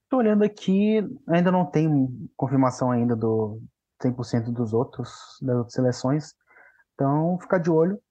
tô 0.09 0.17
olhando 0.17 0.43
aqui, 0.43 0.97
ainda 1.27 1.51
não 1.51 1.65
tem 1.65 1.87
confirmação 2.35 2.89
ainda 2.91 3.15
do 3.15 3.61
100% 4.03 4.51
dos 4.51 4.73
outros, 4.73 5.11
das 5.41 5.55
outras 5.55 5.73
seleções. 5.73 6.33
Então, 6.95 7.37
ficar 7.39 7.59
de 7.59 7.69
olho. 7.69 8.01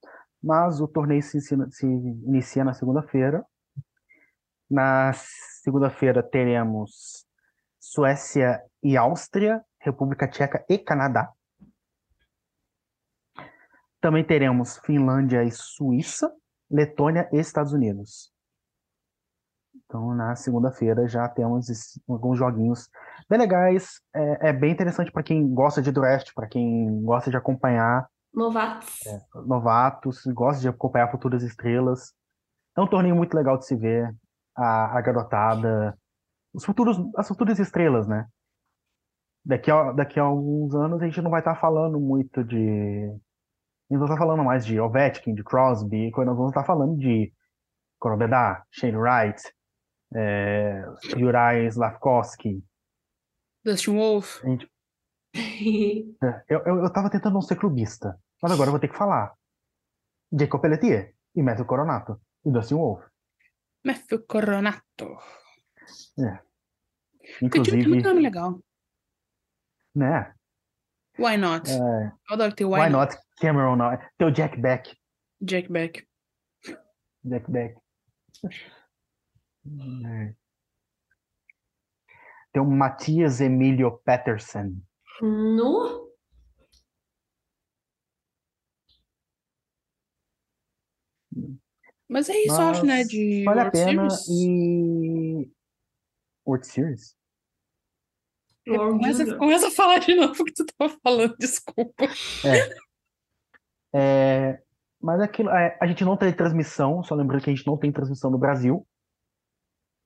Mas 0.42 0.80
o 0.80 0.88
torneio 0.88 1.22
se, 1.22 1.38
ensina- 1.38 1.70
se 1.70 1.86
inicia 1.86 2.64
na 2.64 2.74
segunda-feira. 2.74 3.44
Na 4.70 5.12
segunda-feira 5.12 6.22
teremos 6.22 7.26
Suécia 7.80 8.62
e 8.82 8.96
Áustria, 8.96 9.64
República 9.80 10.28
Tcheca 10.28 10.64
e 10.68 10.78
Canadá. 10.78 11.32
Também 14.00 14.24
teremos 14.24 14.78
Finlândia 14.78 15.42
e 15.42 15.50
Suíça, 15.50 16.32
Letônia 16.70 17.28
e 17.32 17.38
Estados 17.38 17.72
Unidos. 17.72 18.32
Então, 19.74 20.14
na 20.14 20.36
segunda-feira 20.36 21.08
já 21.08 21.26
temos 21.28 21.66
alguns 22.06 22.38
joguinhos 22.38 22.88
bem 23.28 23.38
legais. 23.38 24.00
É, 24.14 24.50
é 24.50 24.52
bem 24.52 24.70
interessante 24.70 25.10
para 25.10 25.22
quem 25.22 25.48
gosta 25.52 25.80
de 25.80 25.90
draft, 25.90 26.32
para 26.34 26.46
quem 26.46 27.02
gosta 27.02 27.30
de 27.30 27.36
acompanhar 27.36 28.06
Novatos. 28.32 29.00
novatos, 29.46 30.22
gosta 30.26 30.60
de 30.60 30.68
acompanhar 30.68 31.10
futuras 31.10 31.42
estrelas. 31.42 32.12
É 32.76 32.80
um 32.80 32.86
torneio 32.86 33.16
muito 33.16 33.34
legal 33.34 33.58
de 33.58 33.66
se 33.66 33.74
ver. 33.74 34.14
A, 34.56 34.98
a 34.98 35.00
garotada, 35.00 35.96
os 36.52 36.64
futuros, 36.64 36.98
as 37.16 37.28
futuras 37.28 37.58
estrelas, 37.58 38.08
né? 38.08 38.26
Daqui 39.44 39.70
a, 39.70 39.92
daqui 39.92 40.18
a 40.18 40.24
alguns 40.24 40.74
anos 40.74 41.00
a 41.00 41.04
gente 41.04 41.22
não 41.22 41.30
vai 41.30 41.40
estar 41.40 41.54
falando 41.56 42.00
muito 42.00 42.42
de. 42.42 42.56
A 42.58 43.94
gente 43.94 44.00
não 44.00 44.00
vai 44.00 44.08
estar 44.08 44.18
falando 44.18 44.44
mais 44.44 44.66
de 44.66 44.80
Ovechkin, 44.80 45.34
de 45.34 45.44
Crosby, 45.44 46.10
quando 46.10 46.28
nós 46.28 46.36
vamos 46.36 46.50
estar 46.50 46.64
falando 46.64 46.96
de 46.96 47.32
Korobedar, 47.98 48.64
Shane 48.70 48.96
Wright, 48.96 49.40
é, 50.14 50.84
Juraj 51.16 51.66
Slavkovsky. 51.68 52.62
Dustin 53.64 53.96
Wolf. 53.96 54.44
A 54.44 54.48
gente, 54.48 54.70
é, 55.34 56.44
eu, 56.48 56.60
eu, 56.64 56.76
eu 56.84 56.92
tava 56.92 57.10
tentando 57.10 57.34
não 57.34 57.42
ser 57.42 57.56
clubista, 57.56 58.18
mas 58.42 58.52
agora 58.52 58.68
eu 58.68 58.72
vou 58.72 58.80
ter 58.80 58.88
que 58.88 58.96
falar. 58.96 59.34
Jacob 60.32 60.60
Pelletier 60.60 61.14
e 61.34 61.42
Matthew 61.42 61.66
Coronato 61.66 62.20
e 62.44 62.50
Dustin 62.50 62.74
Wolf. 62.74 63.04
Matthew 63.84 64.22
Coronato. 64.26 65.18
Tem 66.16 66.38
Inclusive, 67.42 67.88
muito 67.88 68.08
nome 68.08 68.22
legal. 68.22 68.58
né? 69.94 70.34
Why 71.18 71.36
not? 71.36 71.68
É, 71.70 72.12
Eu 72.28 72.34
adoro 72.34 72.54
ter 72.54 72.64
Why, 72.64 72.80
why 72.82 72.90
not? 72.90 73.14
not 73.14 73.26
Cameron? 73.40 73.76
Não. 73.76 73.90
Tem 74.16 74.26
o 74.28 74.30
Jack 74.30 74.58
Beck. 74.60 74.96
Jack 75.40 75.70
Beck. 75.70 76.06
Jack 77.24 77.50
Beck. 77.50 77.76
É. 78.46 80.34
Tem 82.52 82.62
o 82.62 82.64
Matias 82.64 83.40
Emilio 83.40 83.98
Patterson. 84.04 84.80
Nu? 85.20 86.08
Mas 92.08 92.28
é 92.28 92.38
isso, 92.38 92.60
eu 92.60 92.68
acho, 92.68 92.86
né? 92.86 92.98
Mas 92.98 93.08
De 93.08 93.44
vale 93.44 93.60
a 93.60 93.62
World 93.64 93.78
pena 93.78 94.10
Series. 94.10 94.28
e. 94.28 95.52
World 96.46 96.66
Series? 96.66 97.16
World 98.66 98.98
Começa, 98.98 99.36
começa 99.36 99.68
a 99.68 99.70
falar 99.70 99.98
de 99.98 100.14
novo 100.14 100.42
o 100.42 100.44
que 100.44 100.52
tu 100.52 100.64
tava 100.66 100.96
falando, 101.02 101.36
desculpa. 101.38 102.04
É, 103.94 104.62
mas 105.00 105.20
aquilo, 105.20 105.50
é, 105.50 105.76
a 105.80 105.86
gente 105.86 106.04
não 106.04 106.16
tem 106.16 106.32
transmissão, 106.32 107.02
só 107.02 107.14
lembrando 107.14 107.42
que 107.42 107.50
a 107.50 107.54
gente 107.54 107.66
não 107.66 107.76
tem 107.76 107.92
transmissão 107.92 108.30
no 108.30 108.38
Brasil. 108.38 108.86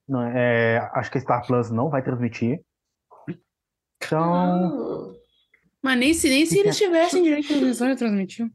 Não 0.08 0.22
é, 0.22 0.78
acho 0.94 1.10
que 1.10 1.18
a 1.18 1.20
Star 1.20 1.46
Plus 1.46 1.70
não 1.70 1.88
vai 1.88 2.02
transmitir. 2.02 2.60
Então. 4.16 5.14
Mas 5.82 5.98
nem 5.98 6.12
se, 6.14 6.28
nem 6.28 6.44
se 6.46 6.58
eles 6.58 6.76
tivessem 6.76 7.22
direito 7.22 7.42
de 7.42 7.48
transmissão, 7.54 7.88
eu 7.88 7.96
transmitiu. 7.96 8.48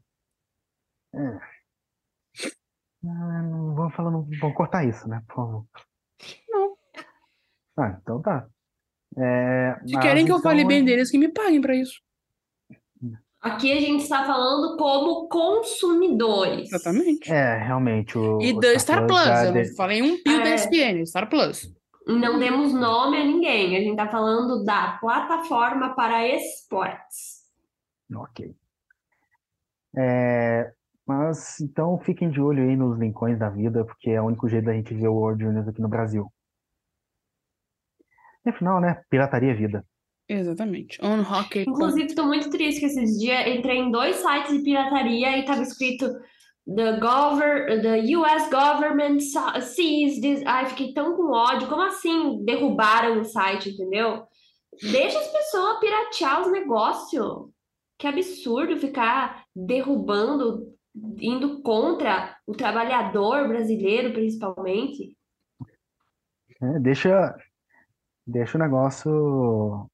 ah, 3.04 3.42
não 3.42 3.74
vamos 3.74 3.94
falar, 3.94 4.10
não, 4.10 4.26
vamos 4.40 4.56
cortar 4.56 4.84
isso, 4.86 5.08
né? 5.08 5.22
Por 5.26 5.34
favor. 5.36 5.64
Não. 6.48 6.76
Ah, 7.76 7.98
então 8.02 8.20
tá. 8.22 8.46
É, 9.16 9.76
Se 9.86 9.98
querem 10.00 10.24
que 10.24 10.32
eu 10.32 10.40
fale 10.40 10.60
então, 10.60 10.68
bem 10.68 10.80
é- 10.82 10.84
deles, 10.84 11.10
que 11.10 11.18
me 11.18 11.28
paguem 11.28 11.60
pra 11.60 11.74
isso. 11.74 12.00
Aqui 13.40 13.70
a 13.72 13.80
gente 13.80 14.02
está 14.02 14.24
falando 14.26 14.76
como 14.76 15.28
consumidores. 15.28 16.72
Exatamente. 16.72 17.30
É, 17.32 17.56
realmente. 17.58 18.18
O, 18.18 18.40
E 18.42 18.52
o 18.52 18.58
da 18.58 18.76
Star 18.78 19.06
Plus, 19.06 19.24
já 19.24 19.44
eu 19.46 19.54
não 19.54 19.74
falei 19.76 20.02
um 20.02 20.20
pio 20.22 20.38
da 20.42 20.48
É. 20.50 20.54
ESPN, 20.56 21.06
Star 21.06 21.28
Plus. 21.30 21.72
Não 22.08 22.38
demos 22.38 22.72
nome 22.72 23.18
a 23.18 23.24
ninguém. 23.24 23.76
A 23.76 23.80
gente 23.80 23.90
está 23.90 24.08
falando 24.08 24.64
da 24.64 24.96
plataforma 24.98 25.94
para 25.94 26.26
esportes. 26.26 27.42
Ok. 28.14 28.56
É, 29.94 30.72
mas 31.06 31.60
então 31.60 31.98
fiquem 31.98 32.30
de 32.30 32.40
olho 32.40 32.62
aí 32.62 32.76
nos 32.76 32.98
Lincolns 32.98 33.38
da 33.38 33.50
vida, 33.50 33.84
porque 33.84 34.10
é 34.10 34.22
o 34.22 34.24
único 34.24 34.48
jeito 34.48 34.64
da 34.64 34.72
gente 34.72 34.94
ver 34.94 35.08
o 35.08 35.14
World 35.14 35.44
Juniors 35.44 35.68
aqui 35.68 35.82
no 35.82 35.88
Brasil. 35.88 36.32
Afinal, 38.46 38.80
né? 38.80 39.02
Pirataria 39.10 39.50
é 39.50 39.54
vida. 39.54 39.84
Exatamente. 40.26 40.98
On 41.02 41.20
hockey. 41.20 41.64
Inclusive, 41.66 42.06
estou 42.06 42.26
muito 42.26 42.48
triste 42.50 42.80
que 42.80 42.86
esses 42.86 43.18
dias 43.18 43.46
entrei 43.46 43.78
em 43.78 43.90
dois 43.90 44.16
sites 44.16 44.56
de 44.56 44.62
pirataria 44.62 45.36
e 45.36 45.40
estava 45.40 45.62
escrito 45.62 46.06
The, 46.68 46.98
gover 47.00 47.80
the 47.80 48.14
US 48.14 48.50
government 48.50 49.20
sees 49.62 50.20
this. 50.20 50.42
Ai, 50.44 50.66
fiquei 50.66 50.92
tão 50.92 51.16
com 51.16 51.32
ódio. 51.32 51.66
Como 51.66 51.80
assim 51.80 52.44
derrubaram 52.44 53.20
o 53.20 53.24
site, 53.24 53.70
entendeu? 53.70 54.26
Deixa 54.82 55.18
as 55.18 55.32
pessoas 55.32 55.80
piratear 55.80 56.42
os 56.42 56.52
negócios. 56.52 57.48
Que 57.98 58.06
absurdo 58.06 58.76
ficar 58.76 59.44
derrubando, 59.56 60.72
indo 61.18 61.62
contra 61.62 62.36
o 62.46 62.52
trabalhador 62.52 63.48
brasileiro, 63.48 64.12
principalmente. 64.12 65.16
É, 66.60 66.78
deixa, 66.80 67.34
deixa 68.26 68.58
o 68.58 68.60
negócio 68.60 69.90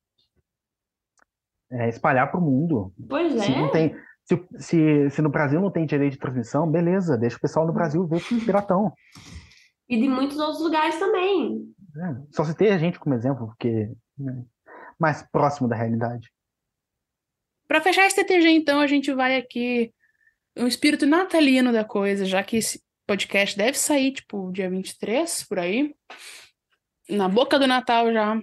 é, 1.70 1.88
espalhar 1.88 2.30
para 2.30 2.40
o 2.40 2.42
mundo. 2.42 2.92
Pois 3.08 3.32
Se 3.42 3.50
não 3.52 3.66
é. 3.66 3.70
tem, 3.70 3.96
se, 4.24 4.46
se, 4.58 5.10
se 5.10 5.22
no 5.22 5.28
Brasil 5.28 5.60
não 5.60 5.70
tem 5.70 5.84
direito 5.84 6.14
de 6.14 6.18
transmissão, 6.18 6.70
beleza, 6.70 7.16
deixa 7.16 7.36
o 7.36 7.40
pessoal 7.40 7.66
no 7.66 7.72
Brasil 7.72 8.06
ver 8.06 8.22
piratão. 8.44 8.92
E 9.88 10.00
de 10.00 10.08
muitos 10.08 10.38
outros 10.38 10.62
lugares 10.62 10.98
também. 10.98 11.62
né? 11.94 12.22
Só 12.30 12.44
citei 12.44 12.70
a 12.70 12.78
gente 12.78 12.98
como 12.98 13.14
exemplo, 13.14 13.46
porque 13.46 13.90
né, 14.18 14.44
mais 14.98 15.22
próximo 15.30 15.68
da 15.68 15.76
realidade. 15.76 16.32
Para 17.68 17.82
fechar 17.82 18.06
esse 18.06 18.16
TTG, 18.16 18.48
então, 18.50 18.80
a 18.80 18.86
gente 18.86 19.12
vai 19.12 19.36
aqui 19.36 19.92
um 20.56 20.66
espírito 20.66 21.06
natalino 21.06 21.72
da 21.72 21.84
coisa, 21.84 22.24
já 22.24 22.42
que 22.42 22.56
esse 22.56 22.82
podcast 23.06 23.56
deve 23.56 23.76
sair, 23.78 24.12
tipo, 24.12 24.50
dia 24.52 24.70
23, 24.70 25.44
por 25.44 25.58
aí. 25.58 25.94
Na 27.08 27.28
boca 27.28 27.58
do 27.58 27.66
Natal 27.66 28.12
já. 28.12 28.40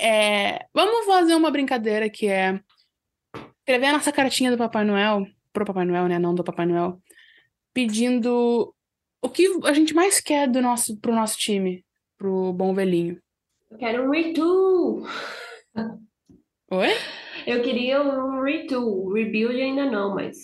É, 0.00 0.66
vamos 0.74 1.06
fazer 1.06 1.36
uma 1.36 1.52
brincadeira 1.52 2.10
que 2.10 2.26
é 2.26 2.60
escrever 3.64 3.86
a 3.86 3.92
nossa 3.92 4.12
cartinha 4.12 4.50
do 4.50 4.58
Papai 4.58 4.84
Noel, 4.84 5.26
pro 5.50 5.64
Papai 5.64 5.86
Noel, 5.86 6.06
né? 6.06 6.18
Não 6.18 6.34
do 6.34 6.44
Papai 6.44 6.66
Noel, 6.66 7.00
pedindo 7.72 8.74
o 9.22 9.28
que 9.30 9.48
a 9.64 9.72
gente 9.72 9.94
mais 9.94 10.20
quer 10.20 10.46
do 10.46 10.60
nosso, 10.60 11.00
pro 11.00 11.14
nosso 11.14 11.38
time, 11.38 11.82
pro 12.18 12.52
bom 12.52 12.74
velhinho. 12.74 13.18
Eu 13.70 13.78
quero 13.78 14.04
um 14.04 14.10
retool. 14.10 15.06
Oi? 16.70 16.90
Eu 17.46 17.62
queria 17.62 18.02
um 18.02 18.42
retool. 18.42 19.14
Rebuild 19.14 19.58
ainda 19.58 19.90
não, 19.90 20.14
mas 20.14 20.36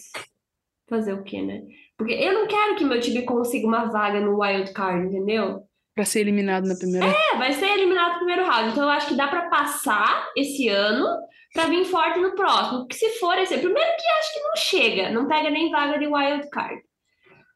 fazer 0.88 1.12
o 1.12 1.22
quê, 1.22 1.42
né? 1.42 1.60
Porque 1.98 2.14
eu 2.14 2.32
não 2.32 2.46
quero 2.46 2.76
que 2.76 2.84
meu 2.84 2.98
time 3.00 3.22
consiga 3.22 3.66
uma 3.66 3.84
vaga 3.84 4.18
no 4.20 4.40
wild 4.40 4.72
card, 4.72 5.06
entendeu? 5.06 5.60
Pra 5.94 6.06
ser 6.06 6.20
eliminado 6.20 6.66
na 6.66 6.74
primeira. 6.74 7.06
É, 7.06 7.36
vai 7.36 7.52
ser 7.52 7.66
eliminado 7.66 8.12
no 8.12 8.18
primeiro 8.18 8.46
round. 8.46 8.70
Então 8.70 8.84
eu 8.84 8.88
acho 8.88 9.08
que 9.08 9.14
dá 9.14 9.28
pra 9.28 9.50
passar 9.50 10.30
esse 10.34 10.68
ano 10.68 11.06
pra 11.52 11.66
vir 11.66 11.84
forte 11.84 12.18
no 12.20 12.34
próximo. 12.34 12.80
Porque 12.80 12.94
se 12.94 13.08
for 13.18 13.36
esse, 13.38 13.58
primeiro 13.58 13.90
que 13.96 14.06
acho 14.18 14.32
que 14.34 14.40
não 14.40 14.56
chega, 14.56 15.10
não 15.10 15.28
pega 15.28 15.50
nem 15.50 15.70
vaga 15.70 15.98
de 15.98 16.06
wild 16.06 16.48
card. 16.50 16.80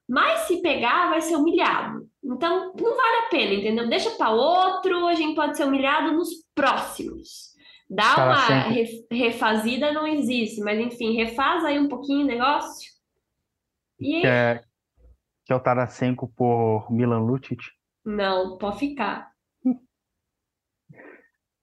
Mas 0.08 0.40
se 0.40 0.60
pegar, 0.60 1.08
vai 1.10 1.20
ser 1.22 1.36
humilhado. 1.36 2.06
Então 2.22 2.72
não 2.78 2.96
vale 2.96 3.16
a 3.26 3.28
pena, 3.30 3.54
entendeu? 3.54 3.88
Deixa 3.88 4.10
pra 4.12 4.30
outro, 4.30 5.06
a 5.06 5.14
gente 5.14 5.34
pode 5.34 5.56
ser 5.56 5.64
humilhado 5.64 6.12
nos 6.12 6.28
próximos. 6.54 7.54
Dá 7.88 8.02
Fala 8.14 8.32
uma 8.32 8.46
sempre. 8.46 8.82
re- 8.82 9.06
refazida 9.12 9.92
não 9.92 10.06
existe, 10.06 10.60
mas 10.62 10.78
enfim, 10.80 11.14
refaz 11.16 11.64
aí 11.64 11.78
um 11.78 11.88
pouquinho 11.88 12.24
o 12.24 12.26
negócio. 12.26 12.90
E 14.00 14.20
Que 14.22 14.26
é, 14.26 14.64
que 15.44 15.52
é 15.52 15.56
o 15.56 15.60
Tarasenko 15.60 16.28
por 16.34 16.90
Milan 16.90 17.20
Lucic. 17.20 17.62
não, 18.04 18.56
pode 18.58 18.78
ficar. 18.78 19.33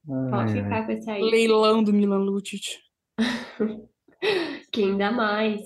Pode 0.05 0.53
ficar 0.53 0.85
com 0.85 0.91
esse 0.91 1.09
aí. 1.09 1.21
Leilão 1.21 1.83
do 1.83 1.93
Milan 1.93 2.19
Lucic. 2.19 2.79
Que 4.71 4.83
ainda 4.83 5.11
mais. 5.11 5.61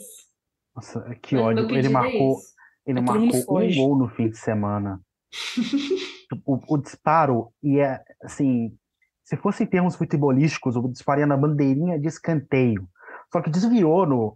Nossa, 0.76 1.02
que 1.22 1.36
Mas 1.36 1.44
meu 1.44 1.64
ódio. 1.64 1.78
Ele 1.78 1.88
é 1.88 1.90
marcou, 1.90 2.38
ele 2.86 3.00
mundo 3.00 3.12
marcou 3.12 3.40
um 3.40 3.44
foge. 3.44 3.76
gol 3.76 3.98
no 3.98 4.10
fim 4.10 4.30
de 4.30 4.38
semana. 4.38 5.00
O, 6.44 6.60
o 6.68 6.78
disparo 6.80 7.52
ia, 7.62 8.02
assim, 8.24 8.76
se 9.24 9.38
fosse 9.38 9.64
em 9.64 9.68
termos 9.68 9.96
futebolísticos, 9.96 10.76
o 10.76 10.88
disparo 10.88 11.20
ia 11.20 11.28
na 11.28 11.38
bandeirinha 11.38 12.00
de 12.00 12.08
escanteio. 12.08 12.90
Só 13.32 13.42
que 13.42 13.52
desviou 13.52 14.08
no, 14.08 14.36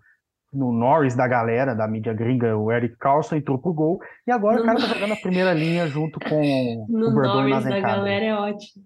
no 0.53 0.71
Norris 0.71 1.15
da 1.15 1.27
galera, 1.27 1.73
da 1.73 1.87
mídia 1.87 2.13
gringa, 2.13 2.55
o 2.55 2.71
Eric 2.71 2.95
Carlson 2.97 3.37
entrou 3.37 3.57
pro 3.57 3.73
gol, 3.73 3.99
e 4.25 4.31
agora 4.31 4.57
No 4.57 4.61
o 4.61 4.65
cara 4.65 4.79
tá 4.79 4.85
jogando 4.87 5.13
a 5.13 5.17
primeira 5.17 5.51
linha 5.51 5.87
junto 5.87 6.19
com 6.19 6.85
No 6.89 7.09
o 7.09 7.15
Verdun 7.15 7.49
Norris 7.49 7.63
da 7.63 7.79
galera 7.79 8.25
é 8.25 8.35
ótimo. 8.35 8.83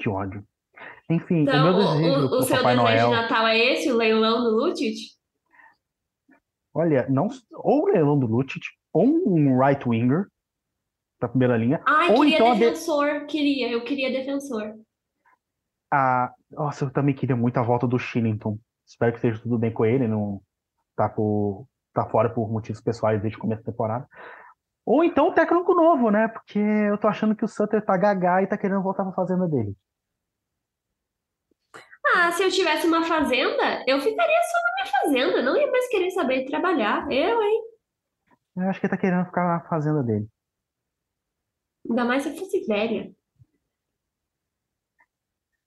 Que 0.00 0.08
ódio. 0.08 0.44
Enfim, 1.10 1.34
o 1.34 1.42
Então, 1.42 1.62
meu 1.64 1.74
o, 1.74 1.76
desejo 1.94 2.20
o- 2.26 2.38
o 2.38 2.42
seu 2.42 2.56
Papai 2.56 2.76
desejo 2.76 2.82
Noel, 2.96 3.08
de 3.10 3.14
Natal 3.16 3.46
é 3.46 3.58
esse, 3.58 3.92
o 3.92 3.96
leilão 3.96 4.42
do 4.42 4.50
Lutic? 4.56 4.96
olha, 6.74 7.06
não, 7.08 7.28
ou 7.52 7.82
o 7.82 7.86
leilão 7.86 8.18
do 8.18 8.26
Lucic, 8.26 8.64
ou 8.92 9.04
um 9.04 9.58
right 9.58 9.86
winger 9.88 10.26
pra 11.18 11.28
primeira 11.28 11.56
linha, 11.56 11.82
Ai, 11.86 12.10
Ou 12.10 12.20
queria 12.20 12.34
então 12.36 12.52
de- 12.54 12.60
defensor, 12.60 13.26
queria, 13.26 13.70
eu 13.70 13.84
queria 13.84 14.10
defensor. 14.10 14.74
a... 15.92 16.32
Nossa, 16.50 16.84
eu 16.86 16.90
também 16.92 17.14
queria 17.14 17.36
muito 17.36 17.56
a 17.58 17.62
volta 17.62 17.86
do 17.86 17.98
Shillington. 17.98 18.58
Espero 18.86 19.12
que 19.12 19.18
esteja 19.18 19.40
tudo 19.42 19.58
bem 19.58 19.72
com 19.72 19.84
ele, 19.84 20.08
não 20.08 20.40
tá, 20.96 21.08
por... 21.08 21.66
tá 21.92 22.06
fora 22.08 22.30
por 22.32 22.50
motivos 22.50 22.80
pessoais 22.80 23.20
desde 23.20 23.36
o 23.36 23.40
começo 23.40 23.62
da 23.62 23.70
temporada. 23.70 24.08
Ou 24.86 25.04
então 25.04 25.28
o 25.28 25.32
técnico 25.34 25.74
novo, 25.74 26.10
né? 26.10 26.26
Porque 26.28 26.58
eu 26.58 26.96
tô 26.98 27.06
achando 27.06 27.36
que 27.36 27.44
o 27.44 27.48
Sutter 27.48 27.84
tá 27.84 27.96
gagá 27.96 28.42
e 28.42 28.46
tá 28.46 28.56
querendo 28.56 28.82
voltar 28.82 29.04
pra 29.04 29.12
fazenda 29.12 29.46
dele. 29.46 29.74
Ah, 32.06 32.32
se 32.32 32.42
eu 32.42 32.50
tivesse 32.50 32.86
uma 32.86 33.04
fazenda, 33.04 33.84
eu 33.86 34.00
ficaria 34.00 34.40
só 34.42 34.58
na 34.58 34.74
minha 34.74 34.86
fazenda, 35.26 35.42
não 35.42 35.56
ia 35.56 35.70
mais 35.70 35.88
querer 35.88 36.10
saber 36.10 36.44
trabalhar. 36.46 37.06
Eu, 37.10 37.42
hein? 37.42 37.62
Eu 38.56 38.68
acho 38.68 38.80
que 38.80 38.86
ele 38.86 38.90
tá 38.90 38.96
querendo 38.96 39.26
ficar 39.26 39.44
na 39.46 39.68
fazenda 39.68 40.02
dele. 40.02 40.26
Ainda 41.88 42.04
mais 42.04 42.22
se 42.22 42.30
eu 42.30 42.36
fosse 42.36 42.64
velha. 42.66 43.12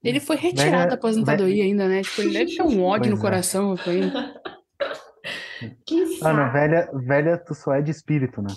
Ele 0.04 0.20
foi 0.20 0.36
retirado 0.36 0.72
Velha- 0.72 0.88
da 0.90 0.96
aposentadoria 0.96 1.64
ainda, 1.64 1.88
né? 1.88 2.02
Tipo, 2.02 2.22
ele 2.22 2.34
deve 2.34 2.56
ter 2.56 2.62
um 2.64 2.84
ódio 2.84 3.10
no 3.12 3.18
Pois 3.18 3.20
é. 3.20 3.22
coração 3.22 3.76
ele. 3.88 4.12
Que 5.86 6.02
Ana, 6.22 6.48
saco. 6.48 6.52
velha, 6.52 6.92
velha, 6.94 7.38
tu 7.38 7.56
só 7.56 7.74
é 7.74 7.82
de 7.82 7.90
espírito, 7.90 8.42
né? 8.42 8.50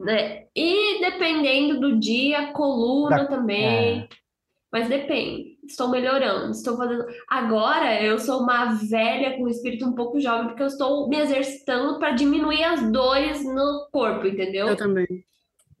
né? 0.00 0.46
E 0.56 0.98
dependendo 1.00 1.78
do 1.78 2.00
dia, 2.00 2.52
coluna 2.52 3.18
Da- 3.18 3.26
também. 3.26 4.04
é. 4.04 4.08
Mas 4.72 4.88
depende. 4.88 5.53
Estou 5.66 5.88
melhorando, 5.88 6.50
estou 6.50 6.76
fazendo. 6.76 7.04
Agora 7.28 8.02
eu 8.02 8.18
sou 8.18 8.40
uma 8.42 8.74
velha 8.74 9.36
com 9.36 9.48
espírito 9.48 9.86
um 9.86 9.94
pouco 9.94 10.20
jovem, 10.20 10.48
porque 10.48 10.62
eu 10.62 10.66
estou 10.66 11.08
me 11.08 11.18
exercitando 11.18 11.98
para 11.98 12.12
diminuir 12.12 12.62
as 12.64 12.90
dores 12.92 13.44
no 13.44 13.88
corpo, 13.90 14.26
entendeu? 14.26 14.68
Eu 14.68 14.76
também. 14.76 15.06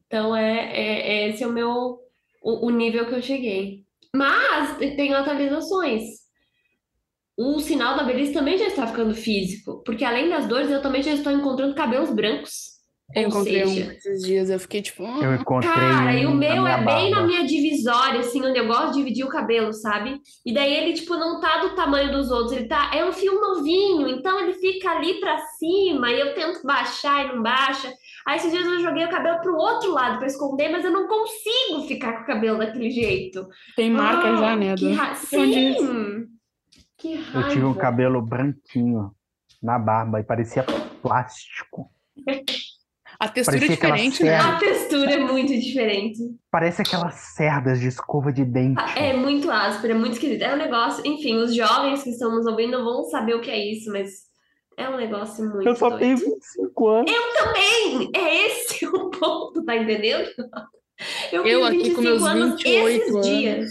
Então 0.06 0.34
é, 0.34 0.70
é- 0.72 1.12
é 1.24 1.28
esse 1.28 1.42
é 1.42 1.46
o 1.46 1.52
meu 1.52 1.98
o, 2.42 2.66
o 2.66 2.70
nível 2.70 3.06
que 3.06 3.14
eu 3.14 3.22
cheguei. 3.22 3.84
Mas 4.14 4.78
tem 4.78 5.12
atualizações. 5.12 6.02
O 7.36 7.58
sinal 7.58 7.96
da 7.96 8.04
velhice 8.04 8.32
também 8.32 8.56
já 8.56 8.66
está 8.68 8.86
ficando 8.86 9.12
físico, 9.14 9.82
porque 9.84 10.04
além 10.04 10.28
das 10.28 10.46
dores, 10.46 10.70
eu 10.70 10.80
também 10.80 11.02
já 11.02 11.12
estou 11.12 11.32
encontrando 11.32 11.74
cabelos 11.74 12.10
brancos. 12.10 12.73
Eu 13.14 13.28
encontrei 13.28 13.64
um 13.64 13.68
seja, 13.68 13.92
esses 13.94 14.22
dias, 14.22 14.50
eu 14.50 14.58
fiquei 14.58 14.82
tipo. 14.82 15.02
Eu 15.02 15.30
"Ah". 15.30 15.34
encontrei 15.36 15.70
Cara, 15.72 16.14
e 16.14 16.26
o 16.26 16.30
um 16.30 16.34
meu 16.34 16.66
é 16.66 16.84
bem 16.84 17.10
na 17.10 17.22
minha 17.22 17.44
divisória, 17.46 18.20
assim, 18.20 18.44
onde 18.44 18.58
eu 18.58 18.66
gosto 18.66 18.92
de 18.92 18.98
dividir 18.98 19.24
o 19.24 19.28
cabelo, 19.28 19.72
sabe? 19.72 20.20
E 20.44 20.52
daí 20.52 20.72
ele, 20.74 20.92
tipo, 20.94 21.14
não 21.14 21.40
tá 21.40 21.58
do 21.58 21.74
tamanho 21.74 22.10
dos 22.12 22.30
outros, 22.30 22.52
ele 22.52 22.66
tá, 22.66 22.90
é 22.94 23.04
um 23.04 23.12
fio 23.12 23.40
novinho, 23.40 24.08
então 24.08 24.40
ele 24.40 24.54
fica 24.54 24.90
ali 24.90 25.20
pra 25.20 25.38
cima, 25.58 26.10
e 26.10 26.18
eu 26.20 26.34
tento 26.34 26.62
baixar 26.66 27.24
e 27.24 27.28
não 27.34 27.42
baixa. 27.42 27.92
Aí 28.26 28.36
esses 28.38 28.50
dias 28.50 28.64
eu 28.66 28.80
joguei 28.80 29.04
o 29.04 29.10
cabelo 29.10 29.40
pro 29.42 29.54
outro 29.54 29.92
lado 29.92 30.18
pra 30.18 30.26
esconder, 30.26 30.70
mas 30.70 30.84
eu 30.84 30.90
não 30.90 31.06
consigo 31.06 31.86
ficar 31.86 32.14
com 32.16 32.22
o 32.22 32.26
cabelo 32.26 32.58
daquele 32.58 32.90
jeito. 32.90 33.46
Tem 33.76 33.90
marca 33.90 34.28
Ah, 34.30 34.36
já, 34.36 34.56
né? 34.56 34.74
Que 34.76 34.88
do- 34.88 34.94
ra... 34.94 35.14
Sim! 35.14 36.26
Que 36.96 37.14
Eu 37.34 37.48
tive 37.48 37.64
um 37.64 37.72
raiva. 37.72 37.80
cabelo 37.80 38.22
branquinho 38.22 39.10
na 39.62 39.78
barba 39.78 40.20
e 40.20 40.24
parecia 40.24 40.64
plástico. 41.02 41.90
A 43.24 43.28
textura 43.28 43.56
é 43.56 43.60
Parecia 43.60 43.76
diferente, 43.76 44.22
né? 44.22 44.36
A 44.36 44.58
textura 44.58 45.12
é 45.12 45.18
muito 45.18 45.48
diferente. 45.58 46.18
Parece 46.50 46.82
aquelas 46.82 47.14
cerdas 47.14 47.80
de 47.80 47.88
escova 47.88 48.30
de 48.30 48.44
dente. 48.44 48.82
É 48.96 49.14
muito 49.14 49.50
áspero, 49.50 49.94
é 49.94 49.96
muito 49.96 50.12
esquisito. 50.12 50.42
É 50.42 50.52
um 50.54 50.58
negócio, 50.58 51.04
enfim, 51.06 51.36
os 51.36 51.54
jovens 51.54 52.02
que 52.02 52.10
estão 52.10 52.30
nos 52.34 52.44
ouvindo 52.44 52.84
vão 52.84 53.02
saber 53.04 53.34
o 53.34 53.40
que 53.40 53.50
é 53.50 53.58
isso, 53.58 53.90
mas 53.90 54.10
é 54.76 54.86
um 54.90 54.98
negócio 54.98 55.42
muito 55.42 55.66
Eu 55.66 55.74
só 55.74 55.88
doido. 55.88 56.00
tenho 56.00 56.16
25 56.18 56.88
anos. 56.88 57.12
Também, 57.34 58.10
é 58.14 58.46
esse 58.46 58.84
o 58.86 59.08
ponto, 59.10 59.64
tá 59.64 59.74
entendendo? 59.74 60.28
Eu, 61.32 61.46
Eu 61.46 61.64
fiz 61.64 61.66
aqui 61.66 61.94
com 61.94 62.02
25 62.02 62.02
meus 62.02 62.22
anos 62.24 62.62
28 62.62 62.88
esses 62.88 63.14
anos. 63.14 63.26
dias. 63.26 63.70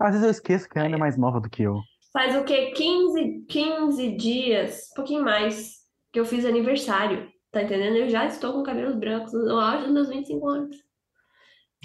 Às 0.00 0.10
vezes 0.10 0.24
eu 0.24 0.30
esqueço 0.32 0.68
que 0.68 0.78
a 0.80 0.82
Ana 0.82 0.96
é 0.96 0.98
mais 0.98 1.16
nova 1.16 1.40
do 1.40 1.48
que 1.48 1.62
eu. 1.62 1.80
Faz 2.12 2.34
o 2.34 2.42
quê? 2.42 2.72
15, 2.74 3.44
15 3.48 4.16
dias, 4.16 4.88
um 4.92 4.94
pouquinho 4.96 5.24
mais, 5.24 5.74
que 6.12 6.18
eu 6.18 6.24
fiz 6.24 6.44
aniversário. 6.44 7.28
Tá 7.50 7.62
entendendo? 7.62 7.96
Eu 7.96 8.08
já 8.08 8.26
estou 8.26 8.52
com 8.52 8.62
cabelos 8.62 8.96
brancos 8.96 9.32
no 9.32 9.58
auge 9.58 9.84
dos 9.84 9.92
meus 9.92 10.08
25 10.08 10.48
anos. 10.48 10.76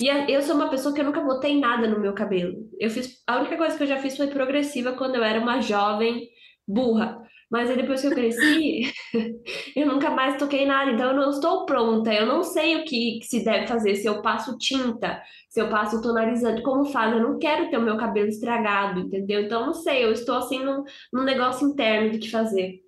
E 0.02 0.07
eu 0.31 0.41
sou 0.41 0.56
uma 0.56 0.69
pessoa 0.69 0.94
que 0.94 1.02
eu 1.02 1.06
nunca 1.06 1.22
botei 1.22 1.60
nada 1.60 1.88
no 1.88 1.99
meu 1.99 2.14
cabelo. 2.14 2.68
Eu 2.80 2.90
fiz, 2.90 3.22
a 3.27 3.40
única 3.40 3.57
coisa 3.57 3.77
que 3.77 3.84
eu 3.84 3.88
já 3.88 3.99
fiz 3.99 4.18
foi 4.18 4.27
progressiva 4.27 4.94
quando 4.94 5.15
eu 5.15 5.23
era 5.23 5.40
uma 5.40 5.61
jovem 5.61 6.27
burra. 6.68 7.22
Mas 7.49 7.69
aí 7.69 7.77
depois 7.77 8.02
que 8.02 8.07
eu 8.07 8.11
cresci, 8.11 8.91
eu 9.76 9.85
nunca 9.85 10.10
mais 10.10 10.38
toquei 10.38 10.65
nada, 10.65 10.90
então 10.91 11.11
eu 11.11 11.15
não 11.15 11.30
estou 11.30 11.68
pronta, 11.68 12.11
eu 12.11 12.26
não 12.26 12.41
sei 12.41 12.77
o 12.77 12.84
que, 12.84 13.19
se 13.22 13.44
deve 13.44 13.68
fazer, 13.68 13.95
se 13.95 14.07
eu 14.07 14.23
passo 14.23 14.57
tinta, 14.57 15.22
se 15.49 15.61
eu 15.61 15.69
passo 15.69 16.02
tonalizante, 16.02 16.64
como 16.64 16.85
faz, 16.85 17.14
eu 17.14 17.22
não 17.22 17.38
quero 17.38 17.69
ter 17.69 17.77
o 17.77 17.81
meu 17.84 17.95
cabelo 17.95 18.27
estragado, 18.27 19.02
entendeu? 19.02 19.41
Então 19.41 19.68
não 19.68 19.73
sei, 19.76 20.03
eu 20.03 20.11
estou 20.11 20.35
assim 20.35 20.64
num, 20.64 20.84
num 21.14 21.23
negócio 21.23 21.68
interno 21.68 22.10
de 22.10 22.18
que 22.18 22.31
fazer. 22.31 22.80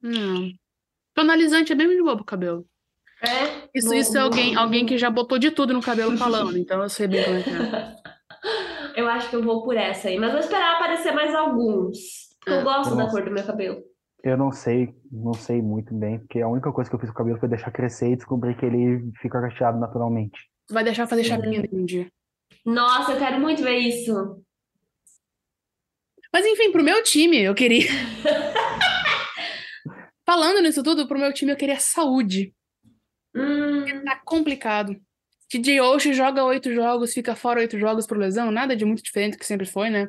Não. 0.00 0.59
Tonalizante 1.20 1.72
é 1.72 1.76
bem 1.76 1.86
de 1.86 2.02
boa 2.02 2.16
pro 2.16 2.24
cabelo. 2.24 2.64
É? 3.22 3.68
Isso, 3.74 3.88
no, 3.88 3.94
isso 3.94 4.16
é 4.16 4.20
alguém, 4.22 4.54
no... 4.54 4.60
alguém 4.60 4.86
que 4.86 4.96
já 4.96 5.10
botou 5.10 5.38
de 5.38 5.50
tudo 5.50 5.74
no 5.74 5.82
cabelo 5.82 6.16
falando, 6.16 6.56
então 6.56 6.82
eu 6.82 6.88
sei 6.88 7.06
bem 7.06 7.22
como 7.22 7.36
é 7.36 7.42
que 7.42 7.50
é. 7.50 8.96
eu 8.96 9.06
acho 9.06 9.28
que 9.28 9.36
eu 9.36 9.42
vou 9.42 9.62
por 9.62 9.76
essa 9.76 10.08
aí, 10.08 10.18
mas 10.18 10.30
vou 10.30 10.40
esperar 10.40 10.76
aparecer 10.76 11.12
mais 11.12 11.34
alguns. 11.34 11.98
Eu 12.46 12.54
é, 12.54 12.62
gosto 12.62 12.92
eu 12.92 12.96
da 12.96 13.10
cor 13.10 13.22
do 13.22 13.30
meu 13.30 13.44
cabelo. 13.44 13.82
Eu 14.24 14.38
não 14.38 14.50
sei, 14.50 14.94
não 15.12 15.34
sei 15.34 15.60
muito 15.60 15.92
bem, 15.92 16.20
porque 16.20 16.40
a 16.40 16.48
única 16.48 16.72
coisa 16.72 16.88
que 16.88 16.96
eu 16.96 17.00
fiz 17.00 17.10
com 17.10 17.14
o 17.16 17.18
cabelo 17.18 17.38
foi 17.38 17.50
deixar 17.50 17.70
crescer 17.70 18.12
e 18.12 18.16
descobrir 18.16 18.56
que 18.56 18.64
ele 18.64 19.12
fica 19.20 19.42
cacheado 19.42 19.78
naturalmente. 19.78 20.40
Tu 20.68 20.72
vai 20.72 20.84
deixar 20.84 21.06
fazer 21.06 21.24
chapinha 21.24 21.60
uhum. 21.60 21.80
um 21.80 21.84
dia. 21.84 22.10
Nossa, 22.64 23.12
eu 23.12 23.18
quero 23.18 23.38
muito 23.38 23.62
ver 23.62 23.76
isso. 23.76 24.42
Mas 26.32 26.46
enfim, 26.46 26.72
pro 26.72 26.82
meu 26.82 27.02
time, 27.02 27.42
eu 27.42 27.54
queria. 27.54 27.90
Falando 30.30 30.62
nisso 30.62 30.80
tudo, 30.84 31.08
pro 31.08 31.18
meu 31.18 31.32
time 31.32 31.50
eu 31.50 31.56
queria 31.56 31.80
saúde. 31.80 32.54
Hum. 33.34 34.04
Tá 34.04 34.20
complicado. 34.24 34.94
DJ 35.50 35.80
Osh 35.80 36.04
joga 36.14 36.44
oito 36.44 36.72
jogos, 36.72 37.12
fica 37.12 37.34
fora 37.34 37.58
oito 37.58 37.76
jogos 37.76 38.06
por 38.06 38.16
lesão, 38.16 38.52
nada 38.52 38.76
de 38.76 38.84
muito 38.84 39.02
diferente 39.02 39.32
do 39.32 39.38
que 39.40 39.44
sempre 39.44 39.66
foi, 39.66 39.90
né? 39.90 40.08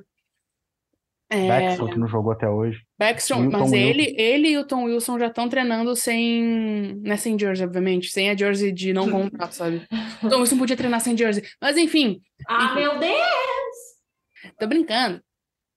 É... 1.27 1.47
Backstrom, 1.47 1.89
que 1.89 1.97
não 1.97 2.07
jogou 2.07 2.33
até 2.33 2.47
hoje. 2.47 2.83
Backstrom, 2.99 3.49
mas 3.49 3.73
ele, 3.73 4.13
ele 4.15 4.49
e 4.49 4.57
o 4.59 4.63
Tom 4.63 4.83
Wilson 4.83 5.17
já 5.17 5.25
estão 5.25 5.49
treinando 5.49 5.95
sem. 5.95 6.99
Né, 7.01 7.17
sem 7.17 7.39
jersey, 7.39 7.65
obviamente. 7.65 8.11
Sem 8.11 8.29
a 8.29 8.37
jersey 8.37 8.71
de 8.71 8.93
não 8.93 9.09
contrato, 9.09 9.53
sabe? 9.53 9.87
O 10.21 10.29
Tom 10.29 10.41
Wilson 10.41 10.59
podia 10.59 10.77
treinar 10.77 11.01
sem 11.01 11.17
jersey. 11.17 11.43
Mas 11.59 11.77
enfim. 11.77 12.21
Ah, 12.47 12.65
enfim. 12.65 12.75
meu 12.75 12.99
Deus! 12.99 14.55
Tô 14.59 14.67
brincando. 14.67 15.19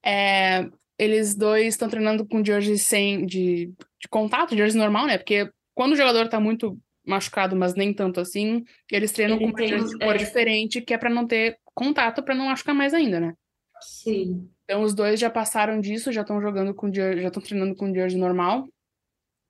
É, 0.04 0.68
eles 0.98 1.34
dois 1.34 1.74
estão 1.74 1.88
treinando 1.88 2.26
com 2.26 2.44
jersey 2.44 2.78
sem. 2.78 3.26
De, 3.26 3.66
de 4.00 4.08
contato, 4.08 4.56
jersey 4.56 4.78
normal, 4.78 5.06
né? 5.06 5.18
Porque 5.18 5.50
quando 5.74 5.92
o 5.92 5.96
jogador 5.96 6.28
tá 6.28 6.38
muito 6.38 6.78
machucado, 7.06 7.54
mas 7.54 7.74
nem 7.74 7.92
tanto 7.92 8.20
assim, 8.20 8.64
eles 8.90 9.12
treinam 9.12 9.36
ele 9.36 9.44
com 9.44 9.50
uma 9.50 9.66
jersey 9.66 9.98
de 9.98 10.04
cor 10.04 10.14
é. 10.14 10.18
diferente, 10.18 10.80
que 10.80 10.94
é 10.94 10.98
pra 10.98 11.10
não 11.10 11.26
ter 11.26 11.58
contato, 11.74 12.22
pra 12.22 12.34
não 12.34 12.46
machucar 12.46 12.74
mais 12.74 12.94
ainda, 12.94 13.20
né? 13.20 13.34
Sim. 13.80 14.48
Então 14.64 14.82
os 14.82 14.94
dois 14.94 15.20
já 15.20 15.28
passaram 15.28 15.80
disso, 15.80 16.12
já 16.12 16.22
estão 16.22 16.40
jogando 16.40 16.74
com 16.74 16.92
jersey, 16.92 17.22
já 17.22 17.28
estão 17.28 17.42
treinando 17.42 17.74
com 17.74 17.92
jersey 17.92 18.18
normal. 18.18 18.66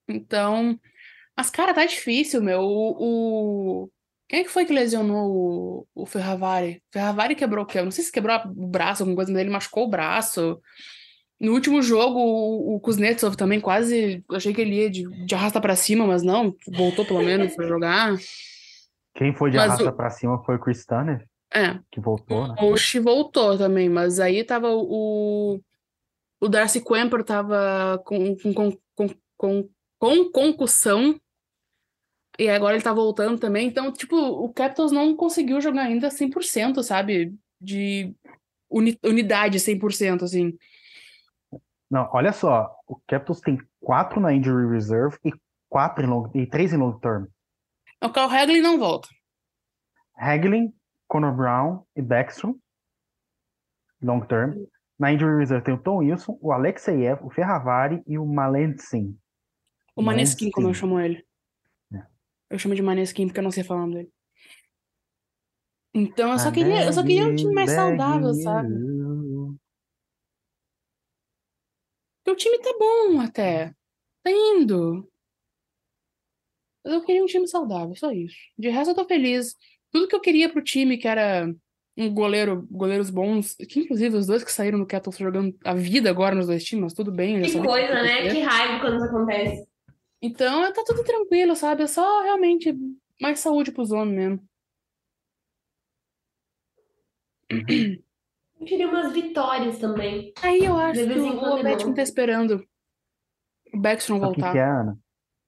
Então, 0.08 0.78
mas 1.36 1.50
cara, 1.50 1.72
tá 1.72 1.84
difícil, 1.84 2.42
meu. 2.42 2.60
O, 2.60 3.84
o... 3.84 3.90
quem 4.28 4.40
é 4.40 4.44
que 4.44 4.50
foi 4.50 4.64
que 4.64 4.72
lesionou 4.72 5.86
o, 5.94 6.02
o 6.02 6.06
Ferravari? 6.06 6.82
Ferravari 6.92 7.34
quebrou 7.34 7.64
o 7.64 7.66
quê? 7.66 7.78
Eu 7.78 7.84
não 7.84 7.92
sei 7.92 8.04
se 8.04 8.12
quebrou 8.12 8.36
o 8.44 8.66
braço, 8.66 9.02
alguma 9.02 9.16
coisa 9.16 9.32
dele, 9.32 9.50
machucou 9.50 9.84
o 9.84 9.90
braço. 9.90 10.60
No 11.44 11.52
último 11.52 11.82
jogo, 11.82 12.18
o, 12.18 12.76
o 12.76 12.80
Kuznetsov 12.80 13.36
também 13.36 13.60
quase. 13.60 14.24
Achei 14.30 14.54
que 14.54 14.62
ele 14.62 14.76
ia 14.76 14.90
de, 14.90 15.04
de 15.26 15.34
arrasta 15.34 15.60
para 15.60 15.76
cima, 15.76 16.06
mas 16.06 16.22
não, 16.22 16.56
voltou 16.66 17.04
pelo 17.04 17.22
menos 17.22 17.54
para 17.54 17.68
jogar. 17.68 18.16
Quem 19.14 19.34
foi 19.34 19.50
de 19.50 19.58
mas 19.58 19.66
arrasta 19.66 19.90
o... 19.90 19.92
para 19.92 20.08
cima 20.08 20.42
foi 20.42 20.56
o 20.56 20.58
Chris 20.58 20.86
Tanner? 20.86 21.28
É. 21.52 21.78
Que 21.90 22.00
voltou, 22.00 22.48
né? 22.48 22.54
O 22.60 22.72
Osh 22.72 22.94
voltou 22.94 23.58
também, 23.58 23.90
mas 23.90 24.18
aí 24.18 24.42
tava 24.42 24.70
o. 24.70 25.60
O 26.40 26.48
Darcy 26.48 26.82
Quemper 26.82 27.22
tava 27.22 28.02
com, 28.04 28.36
com, 28.36 28.54
com, 28.94 29.08
com, 29.36 29.68
com 29.98 30.30
concussão. 30.30 31.20
E 32.38 32.48
agora 32.48 32.74
ele 32.74 32.82
tá 32.82 32.92
voltando 32.92 33.38
também. 33.38 33.68
Então, 33.68 33.92
tipo, 33.92 34.16
o 34.16 34.52
Capitals 34.52 34.90
não 34.90 35.14
conseguiu 35.14 35.60
jogar 35.60 35.82
ainda 35.82 36.08
100%, 36.08 36.82
sabe? 36.82 37.34
De 37.60 38.14
uni 38.68 38.98
unidade 39.04 39.58
100%, 39.58 40.22
assim. 40.22 40.56
Não, 41.94 42.10
olha 42.12 42.32
só. 42.32 42.76
O 42.88 42.96
Capitals 43.06 43.40
tem 43.40 43.56
quatro 43.78 44.18
na 44.18 44.32
injury 44.32 44.68
reserve 44.68 45.16
e 45.24 45.32
quatro 45.68 46.04
em 46.04 46.08
long, 46.08 46.28
e 46.34 46.44
três 46.44 46.72
em 46.72 46.76
long 46.76 46.98
term. 46.98 47.26
O 48.02 48.10
Carl 48.10 48.28
Hagelin 48.28 48.60
não 48.60 48.80
volta. 48.80 49.08
Hagelin 50.16 50.74
Conor 51.06 51.36
Brown 51.36 51.84
e 51.94 52.02
Backstrom, 52.02 52.56
long 54.02 54.18
term. 54.22 54.66
Na 54.98 55.12
injury 55.12 55.38
reserve 55.38 55.64
tem 55.64 55.74
o 55.74 55.78
Tom 55.78 55.98
Wilson, 55.98 56.36
o 56.40 56.50
Alexeyev, 56.50 57.22
o 57.22 57.30
Ferravari 57.30 58.02
e 58.08 58.18
o 58.18 58.26
Malensin. 58.26 59.16
O 59.94 60.02
Maneskin, 60.02 60.50
como 60.50 60.68
eu 60.70 60.74
chamo 60.74 60.98
ele. 60.98 61.24
É. 61.94 62.02
Eu 62.50 62.58
chamo 62.58 62.74
de 62.74 62.82
Maneskin 62.82 63.28
porque 63.28 63.38
eu 63.38 63.44
não 63.44 63.52
sei 63.52 63.62
falar 63.62 63.86
dele. 63.86 64.10
Então 65.94 66.32
eu 66.32 66.40
só 66.40 66.50
queria, 66.50 66.86
eu 66.86 66.92
só 66.92 67.04
queria 67.04 67.28
um 67.28 67.36
time 67.36 67.54
mais 67.54 67.70
saudável, 67.70 68.34
sabe? 68.34 68.93
O 72.32 72.36
time 72.36 72.58
tá 72.58 72.74
bom 72.78 73.20
até. 73.20 73.74
Tá 74.22 74.30
indo. 74.30 75.08
Eu 76.84 77.02
queria 77.02 77.22
um 77.22 77.26
time 77.26 77.46
saudável, 77.46 77.94
só 77.94 78.12
isso. 78.12 78.36
De 78.58 78.68
resto 78.68 78.90
eu 78.90 78.94
tô 78.94 79.06
feliz 79.06 79.56
tudo 79.90 80.08
que 80.08 80.14
eu 80.14 80.20
queria 80.20 80.50
pro 80.50 80.62
time, 80.62 80.98
que 80.98 81.08
era 81.08 81.54
um 81.96 82.12
goleiro, 82.12 82.66
goleiros 82.70 83.10
bons, 83.10 83.54
que 83.54 83.80
inclusive 83.80 84.16
os 84.16 84.26
dois 84.26 84.42
que 84.42 84.52
saíram 84.52 84.78
do 84.78 84.86
Kettle 84.86 85.12
jogando 85.16 85.56
a 85.64 85.72
vida 85.74 86.10
agora 86.10 86.34
nos 86.34 86.46
dois 86.46 86.64
times, 86.64 86.84
mas 86.84 86.94
tudo 86.94 87.12
bem. 87.12 87.40
Que 87.42 87.58
coisa, 87.58 88.02
né? 88.02 88.28
Que 88.28 88.40
raiva 88.40 88.80
quando 88.80 88.96
isso 88.96 89.04
acontece. 89.04 89.68
Então, 90.20 90.72
tá 90.72 90.82
tudo 90.84 91.04
tranquilo, 91.04 91.54
sabe? 91.54 91.84
É 91.84 91.86
só 91.86 92.22
realmente 92.22 92.74
mais 93.20 93.38
saúde 93.38 93.70
pros 93.70 93.92
homens 93.92 94.16
mesmo. 94.16 94.48
Eu 98.64 98.66
queria 98.66 98.88
umas 98.88 99.12
vitórias 99.12 99.78
também. 99.78 100.32
Aí 100.42 100.64
eu 100.64 100.78
acho 100.78 100.98
que 100.98 101.20
o 101.20 101.62
Betinho 101.62 101.92
é 101.92 101.94
tá 101.96 102.02
esperando 102.02 102.64
o 103.74 103.78
Backstrom 103.78 104.18
voltar. 104.18 104.30
O 104.30 104.34
que, 104.46 104.52
que 104.52 104.58
é, 104.58 104.64
Ana? 104.64 104.98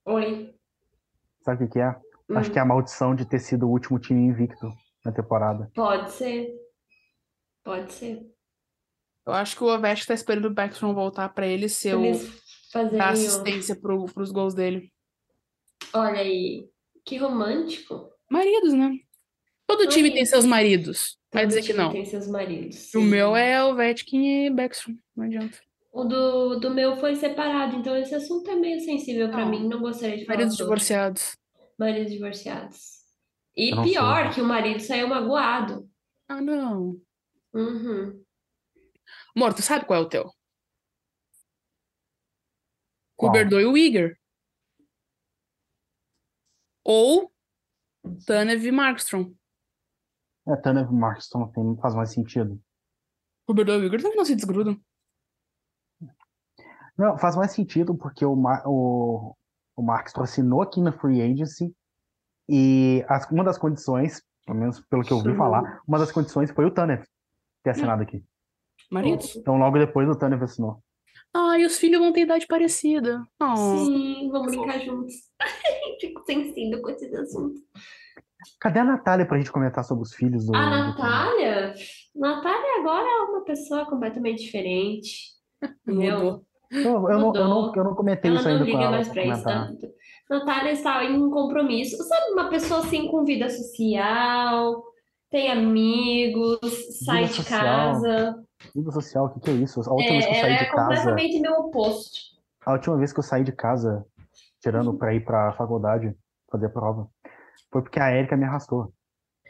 Oi. 0.04 0.54
Sabe 1.40 1.64
o 1.64 1.66
que, 1.66 1.72
que 1.72 1.80
é? 1.80 1.96
Hum. 2.28 2.36
Acho 2.36 2.52
que 2.52 2.58
é 2.58 2.60
a 2.60 2.66
maldição 2.66 3.14
de 3.14 3.24
ter 3.24 3.38
sido 3.38 3.66
o 3.66 3.70
último 3.70 3.98
time 3.98 4.20
invicto 4.20 4.70
na 5.02 5.12
temporada. 5.12 5.70
Pode 5.74 6.10
ser. 6.10 6.54
Pode 7.64 7.90
ser. 7.90 8.20
Eu 9.24 9.32
acho 9.32 9.56
que 9.56 9.64
o 9.64 9.74
Ovechkin 9.74 10.08
tá 10.08 10.14
esperando 10.14 10.48
o 10.48 10.54
Backstrom 10.54 10.92
voltar 10.92 11.30
para 11.30 11.46
ele 11.46 11.70
ser 11.70 11.98
Eles 11.98 12.28
o 12.74 13.00
a 13.00 13.08
assistência 13.08 13.74
pro, 13.74 14.04
pros 14.12 14.30
gols 14.30 14.52
dele. 14.52 14.92
Olha 15.94 16.20
aí, 16.20 16.68
que 17.02 17.16
romântico. 17.16 18.10
Maridos, 18.30 18.74
né? 18.74 18.92
Todo 19.66 19.88
time 19.88 20.12
tem 20.12 20.24
seus 20.24 20.44
maridos. 20.44 21.18
Todo 21.30 21.40
Vai 21.40 21.46
dizer 21.46 21.62
que 21.62 21.72
não. 21.72 21.92
tem 21.92 22.04
seus 22.04 22.28
maridos. 22.28 22.76
Sim. 22.76 22.98
O 22.98 23.02
meu 23.02 23.36
é 23.36 23.62
o 23.64 23.74
Vetkin 23.74 24.46
e 24.46 24.50
Backstrom. 24.50 24.96
Não 25.14 25.24
adianta. 25.24 25.58
O 25.92 26.04
do, 26.04 26.60
do 26.60 26.70
meu 26.74 26.96
foi 26.96 27.16
separado, 27.16 27.76
então 27.76 27.96
esse 27.96 28.14
assunto 28.14 28.50
é 28.50 28.54
meio 28.54 28.80
sensível 28.80 29.30
para 29.30 29.46
mim. 29.46 29.66
Não 29.66 29.80
gostaria 29.80 30.18
de 30.18 30.24
falar. 30.24 30.36
Maridos 30.38 30.56
sobre. 30.56 30.74
divorciados 30.74 31.36
maridos 31.78 32.12
divorciados. 32.12 32.96
E 33.54 33.70
pior, 33.70 34.24
sei. 34.24 34.34
que 34.34 34.40
o 34.40 34.44
marido 34.44 34.80
saiu 34.80 35.08
magoado. 35.08 35.88
Ah, 36.28 36.40
não. 36.40 37.00
Uhum. 37.52 38.24
Amor, 39.34 39.54
tu 39.54 39.62
sabe 39.62 39.86
qual 39.86 40.02
é 40.02 40.04
o 40.04 40.08
teu? 40.08 40.30
Kuberdo 43.16 43.60
e 43.60 43.64
o 43.64 43.72
Uyghur. 43.72 44.16
Ou 46.84 47.32
Tanev 48.26 48.64
e 48.66 48.72
Markstrom. 48.72 49.34
É, 50.48 50.56
Tanev 50.56 50.90
e 50.90 50.94
Markstrom 50.94 51.48
tem, 51.48 51.76
faz 51.78 51.94
mais 51.94 52.12
sentido. 52.12 52.60
Kuberdo 53.46 53.72
e 53.72 53.76
o 53.76 53.80
Uyghur 53.80 54.00
também 54.00 54.16
não 54.16 54.24
se 54.24 54.34
desgrudam. 54.34 54.80
Não, 56.98 57.18
faz 57.18 57.36
mais 57.36 57.52
sentido 57.52 57.94
porque 57.94 58.24
o, 58.24 58.34
o, 58.64 59.36
o 59.76 59.82
Marcos 59.82 60.14
assinou 60.16 60.62
aqui 60.62 60.80
na 60.80 60.92
Free 60.92 61.20
Agency 61.20 61.74
e 62.48 63.04
as, 63.08 63.30
uma 63.30 63.44
das 63.44 63.58
condições, 63.58 64.22
pelo 64.46 64.58
menos 64.58 64.80
pelo 64.88 65.02
que 65.02 65.12
eu 65.12 65.18
ouvi 65.18 65.30
Sim. 65.30 65.36
falar, 65.36 65.82
uma 65.86 65.98
das 65.98 66.10
condições 66.10 66.50
foi 66.50 66.64
o 66.64 66.70
Tanner 66.70 67.06
ter 67.62 67.70
assinado 67.70 68.02
aqui. 68.02 68.24
Maridos. 68.90 69.36
Então 69.36 69.58
logo 69.58 69.78
depois 69.78 70.08
o 70.08 70.16
Tanner 70.16 70.42
assinou. 70.42 70.82
Ah, 71.34 71.58
e 71.58 71.66
os 71.66 71.76
filhos 71.76 72.00
vão 72.00 72.12
ter 72.12 72.22
idade 72.22 72.46
parecida. 72.46 73.22
Oh. 73.40 73.56
Sim, 73.56 74.30
vamos 74.30 74.56
brincar 74.56 74.80
juntos. 74.80 75.14
Fico 76.00 76.24
sensível 76.24 76.80
com 76.80 76.90
esses 76.90 77.12
assuntos. 77.12 77.60
Cadê 78.60 78.78
a 78.80 78.84
Natália 78.84 79.26
pra 79.26 79.38
gente 79.38 79.50
comentar 79.50 79.84
sobre 79.84 80.02
os 80.04 80.14
filhos 80.14 80.46
do. 80.46 80.54
A 80.54 80.70
Natália? 80.70 81.74
Do... 82.14 82.20
Natália 82.20 82.80
agora 82.80 83.06
é 83.06 83.22
uma 83.30 83.44
pessoa 83.44 83.86
completamente 83.86 84.42
diferente. 84.44 85.34
Entendeu? 85.86 86.44
Eu, 86.70 86.82
eu, 87.08 87.18
não, 87.18 87.34
eu, 87.34 87.48
não, 87.48 87.72
eu 87.74 87.84
não 87.84 87.94
comentei 87.94 88.30
ela 88.30 88.40
isso 88.40 88.48
ainda 88.48 88.64
com 88.64 88.80
ela. 88.80 88.90
Mais 88.90 89.08
pra 89.08 89.24
isso, 89.24 89.44
Natália 90.28 90.72
está 90.72 91.04
em 91.04 91.16
um 91.22 91.30
compromisso. 91.30 91.96
Sabe, 92.02 92.32
uma 92.32 92.48
pessoa 92.50 92.80
assim 92.80 93.08
com 93.08 93.24
vida 93.24 93.48
social, 93.48 94.82
tem 95.30 95.50
amigos, 95.50 96.58
sai 97.04 97.22
Vida 97.22 97.28
de 97.28 97.34
social. 97.36 97.60
casa. 97.62 98.44
Vida 98.74 98.90
social, 98.90 99.26
o 99.26 99.28
que, 99.30 99.40
que 99.40 99.50
é 99.50 99.54
isso? 99.54 99.80
A 99.88 99.92
última 99.92 100.10
É, 100.16 100.18
vez 100.18 100.26
que 100.26 100.32
eu 100.32 100.34
ela 100.34 100.42
saí 100.42 100.52
é 100.54 100.58
de 100.58 100.70
casa. 100.70 100.88
completamente 100.88 101.40
meu 101.40 101.52
oposto. 101.52 102.18
A 102.64 102.72
última 102.72 102.96
vez 102.96 103.12
que 103.12 103.18
eu 103.20 103.22
saí 103.24 103.44
de 103.44 103.52
casa, 103.52 104.04
tirando 104.60 104.94
pra 104.94 105.14
ir 105.14 105.24
pra 105.24 105.52
faculdade, 105.52 106.12
fazer 106.50 106.68
prova, 106.70 107.08
foi 107.76 107.82
porque 107.82 108.00
a 108.00 108.10
Erika 108.10 108.36
me 108.36 108.44
arrastou. 108.44 108.92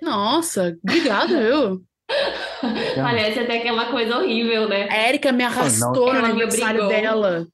Nossa, 0.03 0.77
obrigado, 0.83 1.33
eu. 1.35 1.81
Parece 2.97 3.41
até 3.41 3.59
aquela 3.59 3.91
coisa 3.91 4.17
horrível, 4.19 4.69
né? 4.69 4.89
A 4.91 5.09
Erika 5.09 5.31
me 5.33 5.45
arrastou 5.45 6.13
no 6.13 6.19
Ela 6.19 6.23
me 6.23 6.29
aniversário 6.43 6.83
obrigou. 6.85 6.89
dela. 6.89 7.47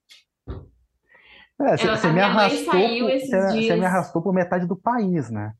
É, 1.60 1.76
você 1.76 1.86
Ela- 1.86 1.96
você 1.96 2.10
me 2.10 2.20
arrastou, 2.20 2.72
por- 2.98 3.10
você, 3.20 3.76
me 3.76 3.84
arrastou 3.86 4.22
por 4.22 4.32
metade 4.32 4.66
do 4.66 4.76
país, 4.76 5.30
né? 5.30 5.52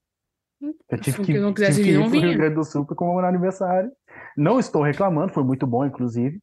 Eu 0.89 0.98
tive 1.01 1.22
que, 1.22 1.32
eu 1.32 1.43
não 1.43 1.52
quisesse 1.52 1.72
tive 1.82 1.84
que 1.84 1.90
vir, 1.93 1.98
ir 1.98 2.01
não 2.02 2.10
pro 2.10 2.18
Rio 2.20 2.28
vinha. 2.28 2.39
Grande 2.39 2.55
do 2.55 2.64
Sul 2.64 2.86
para 2.86 2.97
comemorar 2.97 3.28
aniversário. 3.28 3.90
Não 4.36 4.59
estou 4.59 4.82
reclamando, 4.82 5.32
foi 5.32 5.44
muito 5.44 5.66
bom, 5.66 5.84
inclusive. 5.84 6.40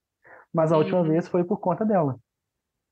Mas 0.53 0.71
a 0.71 0.77
última 0.77 1.01
Uhum. 1.01 1.07
vez 1.07 1.27
foi 1.27 1.43
por 1.43 1.59
conta 1.59 1.85
dela. 1.85 2.17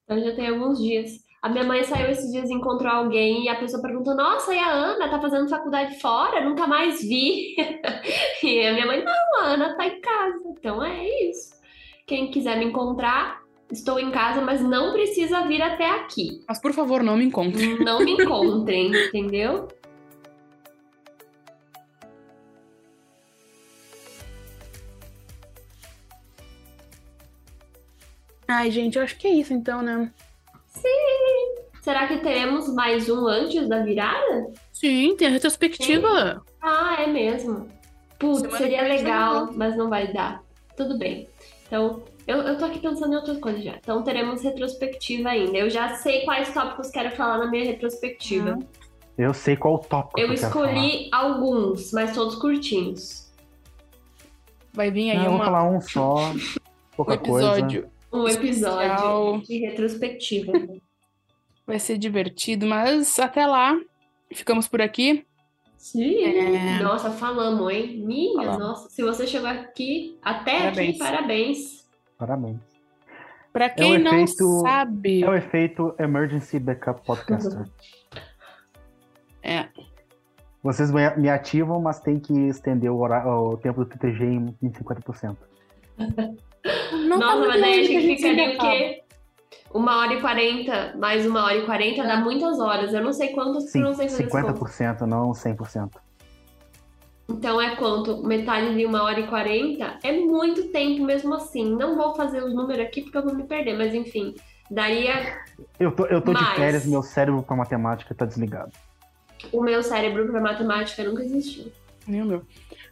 Então 0.03 0.19
já 0.23 0.35
tem 0.35 0.47
alguns 0.47 0.79
dias. 0.79 1.11
A 1.47 1.49
minha 1.49 1.63
mãe 1.63 1.81
saiu 1.85 2.09
esses 2.09 2.29
dias 2.29 2.49
e 2.49 2.53
encontrou 2.53 2.91
alguém 2.91 3.45
e 3.45 3.47
a 3.47 3.55
pessoa 3.55 3.81
perguntou: 3.81 4.13
Nossa, 4.13 4.53
e 4.53 4.59
a 4.59 4.69
Ana 4.69 5.07
tá 5.07 5.17
fazendo 5.17 5.47
faculdade 5.47 5.97
fora? 5.97 6.43
Nunca 6.43 6.67
mais 6.67 7.01
vi. 7.01 7.55
E 8.43 8.67
a 8.67 8.73
minha 8.73 8.85
mãe: 8.85 9.01
Não, 9.01 9.41
a 9.41 9.45
Ana 9.45 9.73
tá 9.77 9.87
em 9.87 10.01
casa. 10.01 10.43
Então 10.49 10.83
é 10.83 11.07
isso. 11.29 11.55
Quem 12.05 12.29
quiser 12.31 12.57
me 12.57 12.65
encontrar, 12.65 13.43
estou 13.71 13.97
em 13.97 14.11
casa, 14.11 14.41
mas 14.41 14.61
não 14.61 14.91
precisa 14.91 15.47
vir 15.47 15.61
até 15.61 15.89
aqui. 15.89 16.43
Mas 16.49 16.59
por 16.59 16.73
favor, 16.73 17.01
não 17.01 17.15
me 17.15 17.23
encontre. 17.23 17.75
Não 17.81 17.99
me 18.01 18.11
encontrem, 18.11 18.91
entendeu? 18.93 19.69
Ai, 28.45 28.69
gente, 28.69 28.97
eu 28.97 29.03
acho 29.03 29.17
que 29.17 29.27
é 29.27 29.31
isso 29.31 29.53
então, 29.53 29.81
né? 29.81 30.11
Será 31.81 32.07
que 32.07 32.17
teremos 32.17 32.67
mais 32.73 33.09
um 33.09 33.27
antes 33.27 33.67
da 33.69 33.81
virada? 33.81 34.51
Sim, 34.73 35.15
tem 35.15 35.27
a 35.27 35.31
retrospectiva. 35.31 36.43
Ah, 36.61 36.97
é 36.99 37.07
mesmo. 37.07 37.67
Putz, 38.19 38.39
Semana 38.41 38.57
seria 38.57 38.81
legal, 38.81 39.45
não. 39.47 39.53
mas 39.53 39.77
não 39.77 39.89
vai 39.89 40.11
dar. 40.11 40.43
Tudo 40.75 40.97
bem. 40.97 41.27
Então, 41.65 42.03
eu, 42.25 42.37
eu 42.39 42.57
tô 42.57 42.65
aqui 42.65 42.79
pensando 42.79 43.13
em 43.13 43.15
outras 43.15 43.37
coisas 43.39 43.63
já. 43.63 43.75
Então, 43.77 44.03
teremos 44.03 44.41
retrospectiva 44.41 45.29
ainda. 45.29 45.57
Eu 45.57 45.69
já 45.69 45.95
sei 45.95 46.23
quais 46.25 46.53
tópicos 46.53 46.89
quero 46.89 47.15
falar 47.15 47.37
na 47.37 47.47
minha 47.47 47.63
retrospectiva. 47.65 48.59
Eu 49.17 49.33
sei 49.33 49.55
qual 49.55 49.79
tópico 49.79 50.19
Eu 50.19 50.27
eu 50.27 50.35
quero 50.35 50.51
falar. 50.51 50.73
escolhi 50.73 51.09
alguns, 51.11 51.91
mas 51.93 52.13
todos 52.13 52.35
curtinhos. 52.35 53.31
Vai 54.73 54.91
vir 54.91 55.11
aí 55.11 55.17
Não, 55.17 55.23
eu 55.25 55.29
vou 55.31 55.39
uma- 55.39 55.45
falar 55.45 55.63
um 55.69 55.81
só, 55.81 56.31
um 56.33 56.39
pouca 56.95 57.17
coisa. 57.17 57.67
Episódio. 58.25 58.77
Um 58.77 58.81
Especial. 58.87 59.27
episódio 59.35 59.47
de 59.47 59.57
retrospectiva. 59.65 60.53
Vai 61.65 61.79
ser 61.79 61.97
divertido, 61.97 62.65
mas 62.65 63.19
até 63.19 63.45
lá, 63.45 63.77
ficamos 64.33 64.67
por 64.67 64.81
aqui. 64.81 65.25
Sim. 65.77 66.23
É. 66.23 66.79
Nossa, 66.81 67.11
falamos, 67.11 67.71
hein? 67.71 67.97
Minha 68.05 68.35
Falamos. 68.35 68.59
nossa. 68.59 68.89
Se 68.89 69.03
você 69.03 69.27
chegou 69.27 69.47
aqui, 69.49 70.17
até 70.23 70.59
Parabéns. 70.59 70.89
aqui, 70.89 70.97
parabéns. 70.99 71.87
Parabéns. 72.17 72.57
Pra 73.53 73.69
quem 73.69 73.95
o 73.95 73.99
não 73.99 74.13
efeito- 74.19 74.61
sabe, 74.61 75.23
É 75.23 75.29
o 75.29 75.33
efeito 75.35 75.95
Emergency 75.99 76.59
Backup 76.59 77.05
Podcaster. 77.05 77.65
é, 79.43 79.67
Vocês 80.63 80.91
me 80.91 81.29
ativam, 81.29 81.79
mas 81.81 81.99
tem 81.99 82.19
que 82.19 82.33
estender 82.47 82.91
o, 82.91 82.97
hora- 82.99 83.27
o 83.27 83.57
tempo 83.57 83.83
do 83.83 83.89
TTG 83.89 84.23
em, 84.25 84.55
em 84.61 84.69
50%. 84.71 85.35
não 87.07 87.19
tá 87.19 87.25
Nossa, 87.25 87.37
muito 87.37 87.59
mas 87.59 87.87
que 87.87 87.95
a 87.97 88.01
gente 88.01 88.21
sempre 88.21 88.45
ficaria 88.45 88.55
o 88.55 88.59
quê? 88.59 89.03
Uma 89.73 89.97
hora 89.97 90.13
e 90.13 90.21
quarenta, 90.21 90.95
mais 90.97 91.25
uma 91.25 91.43
hora 91.43 91.57
e 91.57 91.65
quarenta, 91.65 92.03
dá 92.03 92.17
muitas 92.17 92.59
horas. 92.59 92.93
Eu 92.93 93.03
não 93.03 93.11
sei 93.13 93.29
quantas, 93.29 93.69
Sim, 93.69 93.81
não 93.81 93.93
sei 93.93 94.07
fazer 94.09 94.23
esse 94.23 94.31
conto. 94.31 94.65
50%, 94.65 95.01
não 95.01 95.31
100%. 95.31 95.89
Então 97.29 97.61
é 97.61 97.75
quanto? 97.75 98.23
Metade 98.23 98.73
de 98.75 98.85
uma 98.85 99.03
hora 99.03 99.19
e 99.19 99.27
quarenta? 99.27 99.99
É 100.01 100.13
muito 100.13 100.69
tempo 100.69 101.03
mesmo 101.03 101.33
assim. 101.33 101.75
Não 101.75 101.97
vou 101.97 102.15
fazer 102.15 102.41
os 102.41 102.53
números 102.53 102.85
aqui 102.85 103.01
porque 103.01 103.17
eu 103.17 103.23
vou 103.23 103.35
me 103.35 103.43
perder, 103.43 103.77
mas 103.77 103.93
enfim. 103.93 104.33
Daria 104.71 105.37
Eu 105.79 105.91
tô, 105.91 106.05
eu 106.05 106.21
tô 106.21 106.33
de 106.33 106.41
Mas- 106.41 106.55
férias, 106.55 106.85
meu 106.85 107.03
cérebro 107.03 107.43
pra 107.43 107.55
matemática 107.55 108.15
tá 108.15 108.25
desligado. 108.25 108.71
o 109.51 109.61
meu 109.61 109.83
cérebro 109.83 110.25
para 110.31 110.39
matemática 110.41 111.03
nunca 111.03 111.23
existiu. 111.23 111.71
Nem 112.07 112.21
o 112.21 112.25
meu. 112.25 112.45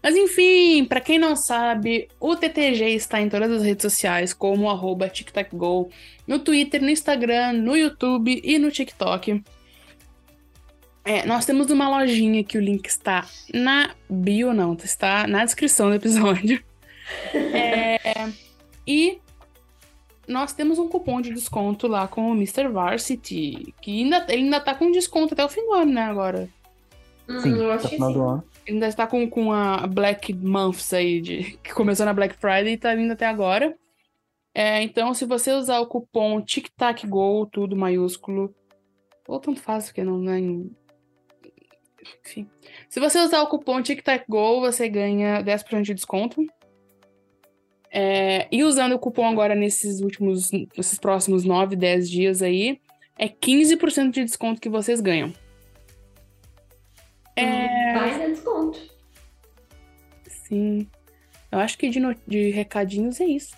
Mas 0.04 0.16
enfim, 0.16 0.86
pra 0.86 1.00
quem 1.00 1.18
não 1.18 1.36
sabe, 1.36 2.08
o 2.20 2.36
TTG 2.36 2.90
está 2.92 3.22
em 3.22 3.30
todas 3.30 3.52
as 3.52 3.64
redes 3.64 3.82
sociais, 3.82 4.34
como 4.34 4.70
arroba 4.70 5.10
TicTacGo, 5.10 5.90
no 6.28 6.40
Twitter, 6.40 6.82
no 6.82 6.90
Instagram, 6.90 7.54
no 7.54 7.76
YouTube 7.76 8.42
e 8.44 8.60
no 8.60 8.70
TikTok. 8.70 9.42
É, 11.04 11.26
nós 11.26 11.46
temos 11.46 11.70
uma 11.72 11.88
lojinha 11.88 12.44
que 12.44 12.58
o 12.58 12.62
link 12.62 12.88
está 12.88 13.26
na 13.54 13.92
bio, 14.10 14.54
não, 14.54 14.74
está 14.74 15.28
na 15.28 15.46
descrição 15.46 15.90
do 15.90 15.96
episódio. 15.96 16.62
É, 17.54 18.00
e 18.88 19.20
nós 20.28 20.54
temos 20.54 20.80
um 20.80 20.88
cupom 20.88 21.22
de 21.22 21.32
desconto 21.32 21.88
lá 21.88 22.08
com 22.08 22.32
o 22.32 22.34
Mr. 22.34 22.68
Varsity, 22.68 23.76
que 23.80 24.04
ainda, 24.04 24.26
ele 24.28 24.42
ainda 24.44 24.60
tá 24.60 24.74
com 24.74 24.92
desconto 24.92 25.36
até 25.36 25.46
o 25.46 25.50
fim 25.50 25.62
do 25.62 25.74
ano, 25.74 25.94
né, 25.94 26.02
agora. 26.02 26.50
Sim, 27.42 27.54
Hum, 27.54 27.58
eu 27.58 27.72
acho 27.72 27.86
até 27.86 27.88
o 27.88 27.90
que 27.90 27.96
final 27.96 28.10
sim. 28.10 28.18
do 28.18 28.24
ano. 28.24 28.44
Ainda 28.68 28.88
está 28.88 29.06
com, 29.06 29.30
com 29.30 29.52
a 29.54 29.86
Black 29.86 30.34
Months 30.34 30.92
aí, 30.94 31.22
de, 31.22 31.58
que 31.64 31.74
começou 31.74 32.06
na 32.06 32.14
Black 32.14 32.36
Friday 32.36 32.74
e 32.74 32.78
tá 32.78 32.96
vindo 32.96 33.12
até 33.12 33.26
agora. 33.26 33.78
É, 34.54 34.82
então, 34.82 35.14
se 35.14 35.26
você 35.26 35.52
usar 35.52 35.80
o 35.80 35.88
cupom 35.88 36.42
TicTacGO, 36.42 37.46
tudo 37.52 37.76
maiúsculo, 37.76 38.56
ou 39.28 39.40
tanto 39.40 39.62
faz, 39.62 39.86
porque 39.86 40.04
não 40.04 40.28
é. 40.32 40.40
em- 40.40 40.72
Enfim. 42.26 42.50
Se 42.90 43.00
você 43.00 43.20
usar 43.20 43.42
o 43.42 43.48
cupom 43.48 43.82
TicTacGO, 43.82 44.62
você 44.62 44.88
ganha 44.90 45.42
10% 45.44 45.84
de 45.84 45.94
desconto. 45.94 46.42
É, 47.92 48.48
e 48.52 48.64
usando 48.64 48.94
o 48.94 49.00
cupom 49.00 49.28
agora 49.28 49.56
nesses 49.56 50.02
últimos, 50.02 50.50
nesses 50.52 50.98
próximos 51.00 51.44
9, 51.46 51.76
10 51.76 52.10
dias 52.10 52.42
aí, 52.42 52.80
é 53.18 53.28
15% 53.30 54.12
de 54.12 54.24
desconto 54.24 54.60
que 54.60 54.70
vocês 54.70 55.00
ganham. 55.02 55.34
É, 57.36 57.94
Vai 58.00 58.20
dar 58.20 58.28
desconto. 58.30 58.80
Sim. 60.28 60.88
Eu 61.52 61.60
acho 61.60 61.78
que 61.78 61.90
de, 61.90 62.00
no- 62.00 62.16
de 62.28 62.50
recadinhos 62.52 63.20
é 63.20 63.26
isso. 63.26 63.56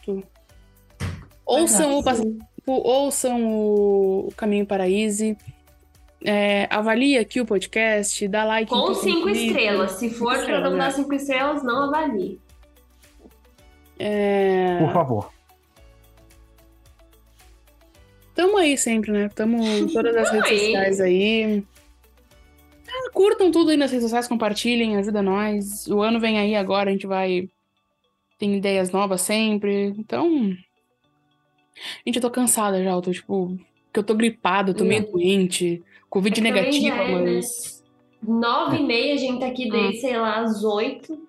Ouçam 1.46 1.98
o. 2.00 2.04
Passatempo, 2.04 2.42
ouçam 2.68 3.48
o 3.48 4.30
Caminho 4.36 4.66
para 4.66 4.90
Easy. 4.90 5.38
É, 6.26 6.68
avalie 6.72 7.18
aqui 7.18 7.40
o 7.40 7.46
podcast, 7.46 8.28
dá 8.28 8.44
like. 8.44 8.70
Com 8.70 8.94
cinco 8.96 9.30
estrelas. 9.30 9.92
Se 9.94 10.10
for 10.10 10.36
para 10.44 10.60
não 10.62 10.78
dar 10.78 10.92
cinco 10.92 11.14
estrelas, 11.14 11.64
não 11.64 11.86
avalie. 11.86 12.40
É, 14.00 14.78
Por 14.80 14.92
favor. 14.94 15.32
Tamo 18.36 18.58
aí 18.58 18.78
sempre, 18.78 19.12
né? 19.12 19.30
Tamo 19.34 19.64
em 19.64 19.88
todas 19.88 20.16
as 20.16 20.30
redes 20.32 20.50
sociais 20.62 21.02
aí. 21.02 21.64
Ah, 23.18 23.20
curtam 23.20 23.52
tudo 23.52 23.72
aí 23.72 23.78
nas 23.78 23.90
redes 23.92 24.04
sociais, 24.04 24.28
compartilhem, 24.28 24.96
ajuda 24.98 25.22
nós. 25.22 25.88
O 25.88 26.02
ano 26.02 26.20
vem 26.20 26.38
aí 26.38 26.56
agora, 26.56 26.90
a 26.90 26.94
gente 26.94 27.08
vai. 27.08 27.50
Tem 28.38 28.56
ideias 28.56 28.92
novas 28.92 29.22
sempre. 29.22 29.88
Então. 29.98 30.30
Gente, 32.06 32.16
eu 32.16 32.22
tô 32.22 32.30
cansada 32.30 32.84
já. 32.84 32.92
Eu 32.92 33.02
tô 33.02 33.12
tipo. 33.12 33.58
Que 33.92 34.00
eu 34.00 34.04
tô 34.04 34.14
gripada, 34.14 34.72
eu 34.72 34.76
tô 34.76 34.84
meio 34.84 35.04
Hum. 35.08 35.12
doente. 35.14 35.84
Covid 36.10 36.40
É 36.40 36.44
negativa, 36.44 36.96
é, 36.96 37.22
né? 37.22 37.34
mas. 37.36 37.84
Nove 38.22 38.78
e 38.78 38.84
meia, 38.84 39.14
a 39.14 39.18
gente 39.18 39.40
tá 39.40 39.48
aqui 39.48 39.70
desde, 39.70 40.02
sei 40.02 40.18
lá, 40.18 40.40
às 40.42 40.64
oito. 40.64 41.20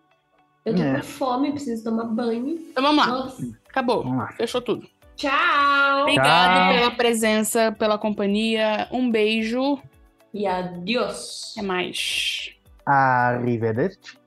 Eu 0.65 0.75
tô 0.75 0.83
É. 0.83 0.97
com 0.97 1.03
fome, 1.03 1.51
preciso 1.53 1.85
tomar 1.85 2.05
banho. 2.05 2.49
Então 2.71 2.83
vamos 2.83 3.07
lá. 3.07 3.07
Nossa. 3.13 3.59
Acabou. 3.69 4.03
Vamos 4.03 4.19
lá. 4.19 4.29
Fechou 4.33 4.61
tudo. 4.61 4.87
Tchau! 5.17 6.03
Obrigado 6.03 6.55
Tchau. 6.57 6.75
pela 6.75 6.91
presença, 6.93 7.73
pela 7.73 7.99
companhia. 7.99 8.87
Um 8.93 9.11
beijo. 9.11 9.79
E 10.33 10.47
adiós! 10.47 11.55
Até 11.57 11.67
mais. 11.67 12.51
Arrivederci. 12.85 14.18